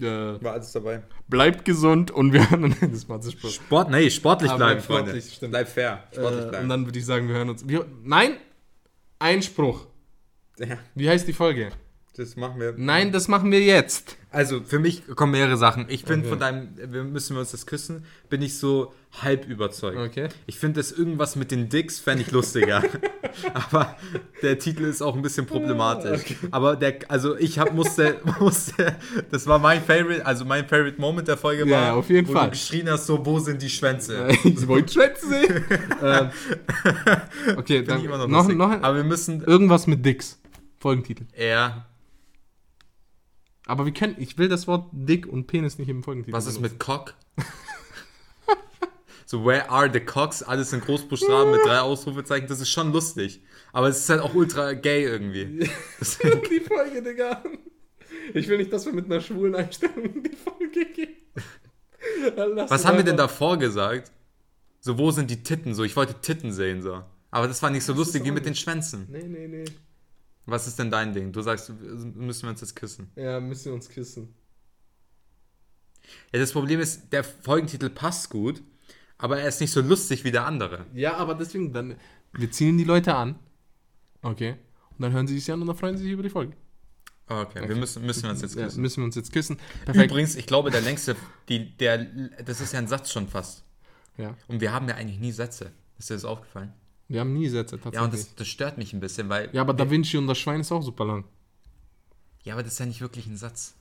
Äh, 0.00 0.42
war 0.42 0.54
alles 0.54 0.72
dabei. 0.72 1.02
bleibt 1.28 1.64
gesund 1.64 2.10
und 2.10 2.32
wir 2.32 2.50
hören 2.50 2.74
das 2.80 3.08
war 3.08 3.20
zu 3.20 3.30
Spaß. 3.32 3.54
Sport, 3.54 3.90
nee, 3.90 4.08
sportlich 4.10 4.50
Aber 4.50 4.58
bleiben, 4.64 4.80
sportlich, 4.82 5.10
Freunde. 5.24 5.30
stimmt. 5.36 5.50
Bleib 5.52 5.68
fair. 5.68 6.04
Sportlich 6.12 6.40
Äh, 6.40 6.44
und 6.44 6.50
bleiben. 6.50 6.68
dann 6.68 6.84
würde 6.86 6.98
ich 6.98 7.04
sagen, 7.06 7.28
wir 7.28 7.34
hören 7.36 7.50
uns. 7.50 7.68
Wir, 7.68 7.86
nein! 8.02 8.32
Einspruch. 9.18 9.86
Ja, 10.58 10.78
Wie 10.94 11.08
heißt 11.08 11.26
die 11.28 11.32
Folge? 11.32 11.70
das 12.16 12.36
machen 12.36 12.60
wir. 12.60 12.74
Nein, 12.76 13.10
das 13.10 13.26
machen 13.26 13.50
wir 13.50 13.60
jetzt. 13.60 14.16
Also 14.30 14.60
für 14.62 14.78
mich 14.78 15.02
kommen 15.16 15.32
mehrere 15.32 15.56
Sachen. 15.56 15.86
Ich 15.88 16.02
finde 16.04 16.20
Okay. 16.20 16.28
von 16.28 16.38
deinem, 16.38 16.68
wir 16.92 17.02
müssen 17.02 17.34
wir 17.34 17.40
uns 17.40 17.50
das 17.50 17.66
küssen, 17.66 18.04
bin 18.30 18.40
ich 18.40 18.56
so 18.56 18.92
halb 19.20 19.48
überzeugt. 19.48 19.98
Okay. 19.98 20.28
Ich 20.46 20.56
finde 20.60 20.78
das 20.78 20.92
irgendwas 20.92 21.34
mit 21.34 21.50
den 21.50 21.68
Dicks 21.68 21.98
fände 21.98 22.22
ich 22.22 22.30
lustiger. 22.30 22.84
Aber 23.52 23.96
der 24.42 24.60
Titel 24.60 24.84
ist 24.84 25.02
auch 25.02 25.16
ein 25.16 25.22
bisschen 25.22 25.46
problematisch. 25.46 26.36
Aber 26.52 26.76
der, 26.76 26.98
also 27.08 27.36
ich 27.36 27.58
hab, 27.58 27.74
musste, 27.74 28.20
musste, 28.38 28.94
das 29.32 29.48
war 29.48 29.58
mein 29.58 29.82
Favorite, 29.82 30.24
also 30.24 30.44
mein 30.44 30.68
Favorite 30.68 31.00
Moment 31.00 31.26
der 31.26 31.36
Folge 31.36 31.66
Ja, 31.68 31.76
war, 31.76 31.84
ja, 31.86 31.92
auf 31.94 32.08
jeden 32.10 32.28
wo 32.28 32.32
Fall. 32.34 32.44
du 32.44 32.50
geschrien 32.52 32.88
hast, 32.88 33.06
so, 33.06 33.26
wo 33.26 33.40
sind 33.40 33.60
die 33.60 33.70
Schwänze? 33.70 34.28
Ich 34.44 34.68
wollte 34.68 34.92
Schwänze 34.92 35.28
sehen. 35.28 35.64
ähm, 36.00 36.30
okay, 37.56 37.82
dann 37.82 38.04
noch 38.04 38.28
noch, 38.28 38.48
noch 38.52 38.70
ein, 38.70 38.84
Aber 38.84 38.96
wir 38.98 39.04
müssen 39.04 39.42
irgendwas 39.42 39.88
mit 39.88 40.04
Dicks. 40.06 40.38
Folgentitel. 40.84 41.24
eher, 41.32 41.86
Aber 43.66 43.86
wir 43.86 43.92
können, 43.94 44.16
ich 44.18 44.36
will 44.38 44.48
das 44.48 44.66
Wort 44.68 44.88
Dick 44.92 45.26
und 45.26 45.46
Penis 45.46 45.78
nicht 45.78 45.88
im 45.88 46.02
Folgentitel. 46.02 46.36
was 46.36 46.46
ist 46.46 46.56
benutzen. 46.56 46.74
mit 46.74 46.80
Cock? 46.80 47.14
So, 49.26 49.42
where 49.46 49.70
are 49.70 49.90
the 49.90 50.00
cocks? 50.00 50.42
Alles 50.42 50.74
in 50.74 50.80
Großbuchstaben 50.82 51.50
mit 51.52 51.62
drei 51.64 51.80
Ausrufezeichen. 51.80 52.46
Das 52.46 52.60
ist 52.60 52.68
schon 52.68 52.92
lustig. 52.92 53.40
Aber 53.72 53.88
es 53.88 53.98
ist 54.00 54.08
halt 54.10 54.20
auch 54.20 54.34
ultra 54.34 54.74
gay 54.74 55.02
irgendwie. 55.04 55.46
die 56.50 56.60
Folge, 56.60 57.02
Digga. 57.02 57.42
Ich 58.34 58.46
will 58.48 58.58
nicht, 58.58 58.70
dass 58.70 58.84
wir 58.84 58.92
mit 58.92 59.06
einer 59.06 59.20
schwulen 59.22 59.54
Einstellung 59.54 60.04
in 60.04 60.22
die 60.24 60.36
Folge 60.36 60.84
gehen. 60.94 61.14
Was 62.68 62.84
haben 62.84 62.98
wir 62.98 63.04
denn 63.04 63.16
davor 63.16 63.56
gesagt? 63.56 64.12
So, 64.80 64.98
wo 64.98 65.10
sind 65.10 65.30
die 65.30 65.42
Titten? 65.42 65.74
So, 65.74 65.84
ich 65.84 65.96
wollte 65.96 66.20
Titten 66.20 66.52
sehen, 66.52 66.82
so. 66.82 67.02
Aber 67.30 67.48
das 67.48 67.62
war 67.62 67.70
nicht 67.70 67.84
so 67.84 67.92
Das 67.94 67.98
lustig 68.00 68.24
wie 68.24 68.30
mit 68.30 68.44
den 68.44 68.50
nicht- 68.52 68.60
Schwänzen. 68.62 69.08
Nee, 69.10 69.22
nee, 69.26 69.48
nee. 69.48 69.64
Was 70.46 70.66
ist 70.66 70.78
denn 70.78 70.90
dein 70.90 71.12
Ding? 71.14 71.32
Du 71.32 71.40
sagst, 71.40 71.70
müssen 71.70 72.42
wir 72.42 72.50
uns 72.50 72.60
jetzt 72.60 72.76
küssen. 72.76 73.10
Ja, 73.16 73.40
müssen 73.40 73.66
wir 73.66 73.74
uns 73.74 73.88
küssen. 73.88 74.34
Ja, 76.32 76.38
das 76.38 76.52
Problem 76.52 76.80
ist, 76.80 77.12
der 77.12 77.24
Folgentitel 77.24 77.88
passt 77.88 78.28
gut, 78.28 78.62
aber 79.16 79.40
er 79.40 79.48
ist 79.48 79.60
nicht 79.60 79.70
so 79.70 79.80
lustig 79.80 80.24
wie 80.24 80.30
der 80.32 80.44
andere. 80.46 80.84
Ja, 80.92 81.16
aber 81.16 81.34
deswegen, 81.34 81.72
dann, 81.72 81.96
wir 82.32 82.50
ziehen 82.50 82.76
die 82.76 82.84
Leute 82.84 83.14
an. 83.14 83.38
Okay. 84.20 84.56
Und 84.90 85.00
dann 85.02 85.12
hören 85.12 85.26
sie 85.26 85.38
sich 85.38 85.50
an 85.50 85.60
und 85.62 85.66
dann 85.66 85.76
freuen 85.76 85.96
sie 85.96 86.04
sich 86.04 86.12
über 86.12 86.22
die 86.22 86.30
Folge. 86.30 86.54
Okay, 87.26 87.66
wir 87.66 87.76
müssen, 87.76 88.04
müssen 88.04 88.24
wir 88.24 88.30
uns 88.30 88.42
jetzt 88.42 88.54
Ja, 88.54 88.64
küssen. 88.64 88.82
müssen 88.82 89.00
wir 89.00 89.04
uns 89.06 89.14
jetzt 89.14 89.32
küssen. 89.32 89.56
Perfekt. 89.86 90.10
Übrigens, 90.10 90.36
ich 90.36 90.46
glaube, 90.46 90.70
der 90.70 90.82
längste, 90.82 91.16
die, 91.48 91.74
der, 91.78 92.04
das 92.44 92.60
ist 92.60 92.74
ja 92.74 92.78
ein 92.80 92.86
Satz 92.86 93.10
schon 93.10 93.28
fast. 93.28 93.64
Ja. 94.18 94.36
Und 94.46 94.60
wir 94.60 94.72
haben 94.74 94.86
ja 94.88 94.96
eigentlich 94.96 95.18
nie 95.18 95.32
Sätze. 95.32 95.72
Ist 95.98 96.10
dir 96.10 96.14
das 96.14 96.26
aufgefallen? 96.26 96.74
Wir 97.14 97.20
haben 97.20 97.32
nie 97.32 97.48
Sätze, 97.48 97.76
tatsächlich. 97.76 97.94
Ja, 98.00 98.04
und 98.04 98.12
das, 98.12 98.34
das 98.34 98.48
stört 98.48 98.76
mich 98.76 98.92
ein 98.92 98.98
bisschen, 98.98 99.28
weil. 99.28 99.48
ja, 99.52 99.60
aber 99.60 99.72
Da 99.72 99.88
Vinci 99.88 100.16
und 100.18 100.26
das 100.26 100.36
Schwein 100.36 100.60
ist 100.60 100.72
auch 100.72 100.82
super 100.82 101.04
lang. 101.04 101.24
Ja, 102.42 102.54
aber 102.54 102.64
das 102.64 102.72
ist 102.72 102.78
ja 102.80 102.86
nicht 102.86 103.00
wirklich 103.00 103.26
ein 103.28 103.36
Satz. 103.36 103.74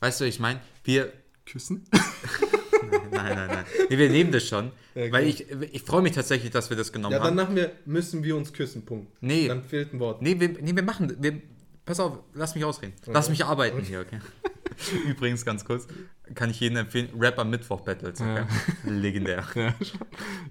Weißt 0.00 0.20
du, 0.20 0.24
ich 0.24 0.40
meine, 0.40 0.60
wir. 0.84 1.12
Küssen? 1.44 1.84
Nein, 3.10 3.34
nein, 3.36 3.48
nein. 3.48 3.64
Nee, 3.90 3.98
wir 3.98 4.08
nehmen 4.08 4.32
das 4.32 4.46
schon. 4.48 4.70
Ja, 4.94 5.12
weil 5.12 5.26
ich, 5.26 5.50
ich 5.50 5.82
freue 5.82 6.00
mich 6.00 6.12
tatsächlich, 6.12 6.50
dass 6.50 6.70
wir 6.70 6.76
das 6.76 6.92
genommen 6.92 7.12
Ja, 7.12 7.18
dann 7.18 7.28
haben. 7.28 7.36
machen 7.36 7.56
wir, 7.56 7.72
müssen 7.84 8.22
wir 8.24 8.36
uns 8.36 8.52
küssen, 8.52 8.84
Punkt. 8.86 9.12
Nee. 9.20 9.48
Dann 9.48 9.62
fehlt 9.62 9.92
ein 9.92 10.00
Wort. 10.00 10.22
Nee, 10.22 10.38
wir, 10.40 10.48
nee, 10.48 10.74
wir 10.74 10.82
machen. 10.82 11.14
Wir, 11.20 11.42
pass 11.88 11.98
auf, 12.00 12.18
lass 12.34 12.54
mich 12.54 12.64
ausreden. 12.64 12.92
Lass 13.06 13.28
mich 13.30 13.44
arbeiten 13.44 13.80
hier, 13.80 14.00
okay? 14.00 14.20
Übrigens, 15.08 15.44
ganz 15.44 15.64
kurz, 15.64 15.86
kann 16.34 16.50
ich 16.50 16.60
jedem 16.60 16.76
empfehlen, 16.76 17.08
Rap 17.18 17.38
am 17.38 17.50
Mittwoch 17.50 17.80
Battles, 17.80 18.20
okay? 18.20 18.44
Legendär. 18.84 19.44
Ja, 19.54 19.74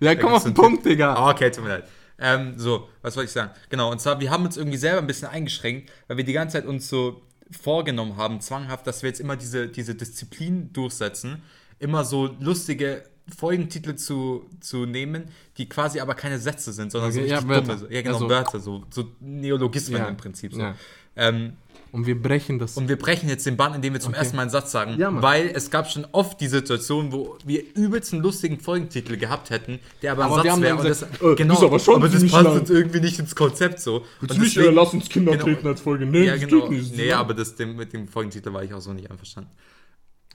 ja 0.02 0.16
komm 0.16 0.34
auf 0.34 0.44
den 0.44 0.54
Punkt, 0.56 0.86
Digga. 0.86 1.14
Ah, 1.14 1.30
okay, 1.30 1.52
tut 1.52 1.64
mir 1.64 1.70
leid. 1.70 1.88
Ähm, 2.20 2.54
so, 2.58 2.90
was 3.04 3.16
wollte 3.16 3.28
ich 3.28 3.32
sagen? 3.34 3.52
Genau, 3.70 3.92
und 3.92 4.02
zwar, 4.02 4.20
wir 4.20 4.32
haben 4.32 4.44
uns 4.44 4.58
irgendwie 4.58 4.78
selber 4.78 5.00
ein 5.00 5.08
bisschen 5.08 5.28
eingeschränkt, 5.30 5.92
weil 6.08 6.18
wir 6.18 6.24
die 6.24 6.34
ganze 6.34 6.54
Zeit 6.54 6.66
uns 6.66 6.90
so 6.90 7.22
vorgenommen 7.52 8.18
haben, 8.18 8.42
zwanghaft, 8.42 8.88
dass 8.88 9.04
wir 9.04 9.10
jetzt 9.10 9.20
immer 9.20 9.38
diese, 9.38 9.68
diese 9.68 9.94
Disziplin 9.96 10.74
durchsetzen, 10.74 11.44
immer 11.80 12.04
so 12.04 12.36
lustige 12.40 13.04
Folgentitel 13.38 13.96
zu, 13.96 14.50
zu 14.60 14.86
nehmen, 14.86 15.26
die 15.58 15.70
quasi 15.70 16.00
aber 16.00 16.16
keine 16.16 16.40
Sätze 16.40 16.74
sind, 16.74 16.92
sondern 16.92 17.12
so 17.12 17.20
Okay, 17.20 17.32
richtig 17.34 17.44
ja, 17.44 17.50
Wörter. 17.50 17.76
dumme. 17.76 17.94
Ja, 17.94 18.02
genau, 18.02 18.16
Also- 18.16 18.30
Wörter, 18.30 18.60
so, 18.60 18.84
so 18.90 19.12
Neologismen 19.20 20.00
Ja, 20.00 20.08
im 20.08 20.18
Prinzip. 20.18 20.54
So. 20.54 20.60
ja. 20.60 20.76
Ähm, 21.18 21.54
Und 21.92 22.06
wir 22.06 22.22
brechen 22.22 22.60
das. 22.60 22.78
und 22.78 22.90
wir 22.90 22.98
brechen 22.98 23.28
jetzt 23.30 23.46
den 23.46 23.58
Bann, 23.58 23.74
indem 23.74 23.94
wir 23.94 24.00
zum 24.00 24.12
Okay. 24.14 24.20
ersten 24.20 24.36
Mal 24.36 24.44
einen 24.44 24.52
Satz 24.52 24.72
sagen, 24.72 24.96
Ja, 25.00 25.10
weil 25.22 25.50
es 25.54 25.72
gab 25.72 25.90
schon 25.90 26.06
oft 26.12 26.40
die 26.42 26.48
Situation, 26.48 27.12
wo 27.12 27.38
wir 27.46 27.64
übelst 27.76 28.14
einen 28.14 28.22
lustigen 28.22 28.60
Folgentitel 28.60 29.18
gehabt 29.18 29.50
hätten, 29.50 29.80
der 30.02 30.12
aber 30.12 30.26
ein 30.26 30.32
Aber 30.32 30.44
wir 30.44 30.52
Satz 30.52 30.62
wäre. 30.62 30.76
und 30.78 30.86
das- 30.86 31.02
äh, 31.04 31.36
Genau, 31.36 31.54
ist 31.56 31.64
aber 31.64 31.80
schon 31.80 31.96
aber 31.96 32.10
das 32.10 32.22
passt 32.30 32.34
lang. 32.44 32.60
uns 32.60 32.70
irgendwie 32.70 33.00
nicht 33.00 33.18
ins 33.20 33.36
Konzept 33.36 33.80
so. 33.80 33.98
Und 34.22 34.30
Jetzt 34.30 34.40
nicht, 34.40 34.56
deswegen- 34.58 34.74
äh, 34.74 34.76
lass 34.76 34.94
uns 34.94 35.10
Kinder 35.10 35.32
genau. 35.32 35.44
treten 35.46 35.68
als 35.68 35.82
Folge. 35.82 36.06
Nee, 36.06 36.26
ja, 36.26 36.34
das 36.38 36.42
genau. 36.48 36.68
geht 36.70 36.78
nicht. 36.82 36.96
Nee, 36.98 37.12
aber 37.14 37.34
das, 37.34 37.56
dem, 37.56 37.76
mit 37.78 37.94
dem 37.94 38.08
Folgentitel 38.08 38.54
war 38.54 38.64
ich 38.64 38.74
auch 38.74 38.82
so 38.82 38.94
nicht 38.94 39.10
einverstanden. 39.10 39.50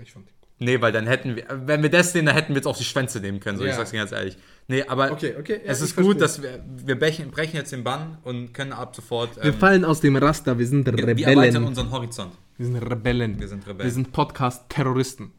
Ich 0.03 0.11
fand 0.12 0.26
gut. 0.26 0.35
Nee, 0.62 0.80
weil 0.80 0.92
dann 0.92 1.06
hätten 1.06 1.36
wir, 1.36 1.44
wenn 1.66 1.82
wir 1.82 1.90
das 1.90 2.14
nehmen, 2.14 2.26
dann 2.26 2.34
hätten 2.36 2.50
wir 2.50 2.56
jetzt 2.56 2.66
auch 2.66 2.76
die 2.76 2.84
Schwänze 2.84 3.20
nehmen 3.20 3.40
können, 3.40 3.58
so 3.58 3.64
Ja. 3.64 3.70
ich 3.70 3.76
sag's 3.76 3.90
dir 3.90 3.98
ganz 3.98 4.12
ehrlich. 4.12 4.36
Nee, 4.68 4.82
aber 4.84 5.10
Okay, 5.12 5.34
okay, 5.38 5.60
ja, 5.64 5.70
es 5.72 5.80
ist 5.80 5.96
gut, 5.96 6.18
verstehe. 6.18 6.20
dass 6.20 6.42
wir, 6.42 6.86
wir 6.86 6.98
brechen, 6.98 7.30
brechen 7.30 7.56
jetzt 7.56 7.72
den 7.72 7.82
Bann 7.84 8.18
und 8.22 8.52
können 8.54 8.72
ab 8.72 8.94
sofort, 8.94 9.36
Wir 9.36 9.44
ähm, 9.46 9.54
fallen 9.54 9.84
aus 9.84 10.00
dem 10.00 10.16
Raster, 10.16 10.58
wir 10.58 10.66
sind 10.66 10.86
wir, 10.86 10.96
wir 10.96 11.06
Rebellen. 11.08 11.38
erweitern 11.38 11.64
unseren 11.64 11.90
Horizont. 11.90 12.32
wir 12.58 12.66
sind 12.66 12.76
Rebellen. 12.76 13.40
Wir 13.40 13.48
sind 13.48 13.66
Rebellen. 13.66 13.88
Wir 13.88 13.92
sind 13.92 14.12
Podcast-Terroristen. 14.12 15.32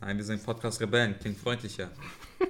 Nein, 0.00 0.16
wir 0.16 0.24
sind 0.24 0.44
Podcast 0.44 0.80
Rebellen, 0.80 1.16
klingt 1.20 1.38
freundlicher 1.38 1.90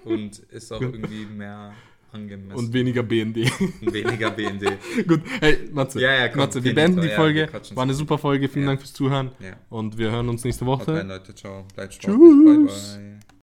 und 0.05 0.39
ist 0.51 0.71
auch 0.73 0.81
irgendwie 0.81 1.25
mehr 1.25 1.73
angemessen 2.13 2.59
Und 2.59 2.73
weniger 2.73 3.03
BND. 3.03 3.37
und 3.61 3.93
weniger 3.93 4.31
BND. 4.31 4.65
Gut, 5.07 5.21
hey, 5.41 5.59
Matze. 5.73 6.01
Ja, 6.01 6.13
ja, 6.15 6.29
komm, 6.29 6.41
Matze, 6.41 6.63
wir 6.63 6.71
okay, 6.73 6.75
beenden 6.81 7.01
die. 7.03 7.09
Ja, 7.09 7.17
Folge. 7.17 7.47
quatschen 7.47 7.77
War 7.77 7.83
eine 7.85 7.95
super 7.95 8.19
Folge. 8.19 8.49
Vielen 8.49 8.65
Ja. 8.65 8.71
Dank 8.71 8.81
fürs 8.81 8.93
Zuhören. 8.93 9.31
Ja. 9.41 9.53
Und 9.71 9.99
wir 9.99 10.11
hören 10.11 10.29
uns 10.29 10.45
nächste 10.45 10.67
Woche. 10.67 11.03
Leute, 11.03 11.35
ciao. 11.35 11.67
Bleibt 11.75 11.99
Tschüss. 11.99 12.15
bye 12.17 12.19
bye. 12.67 13.18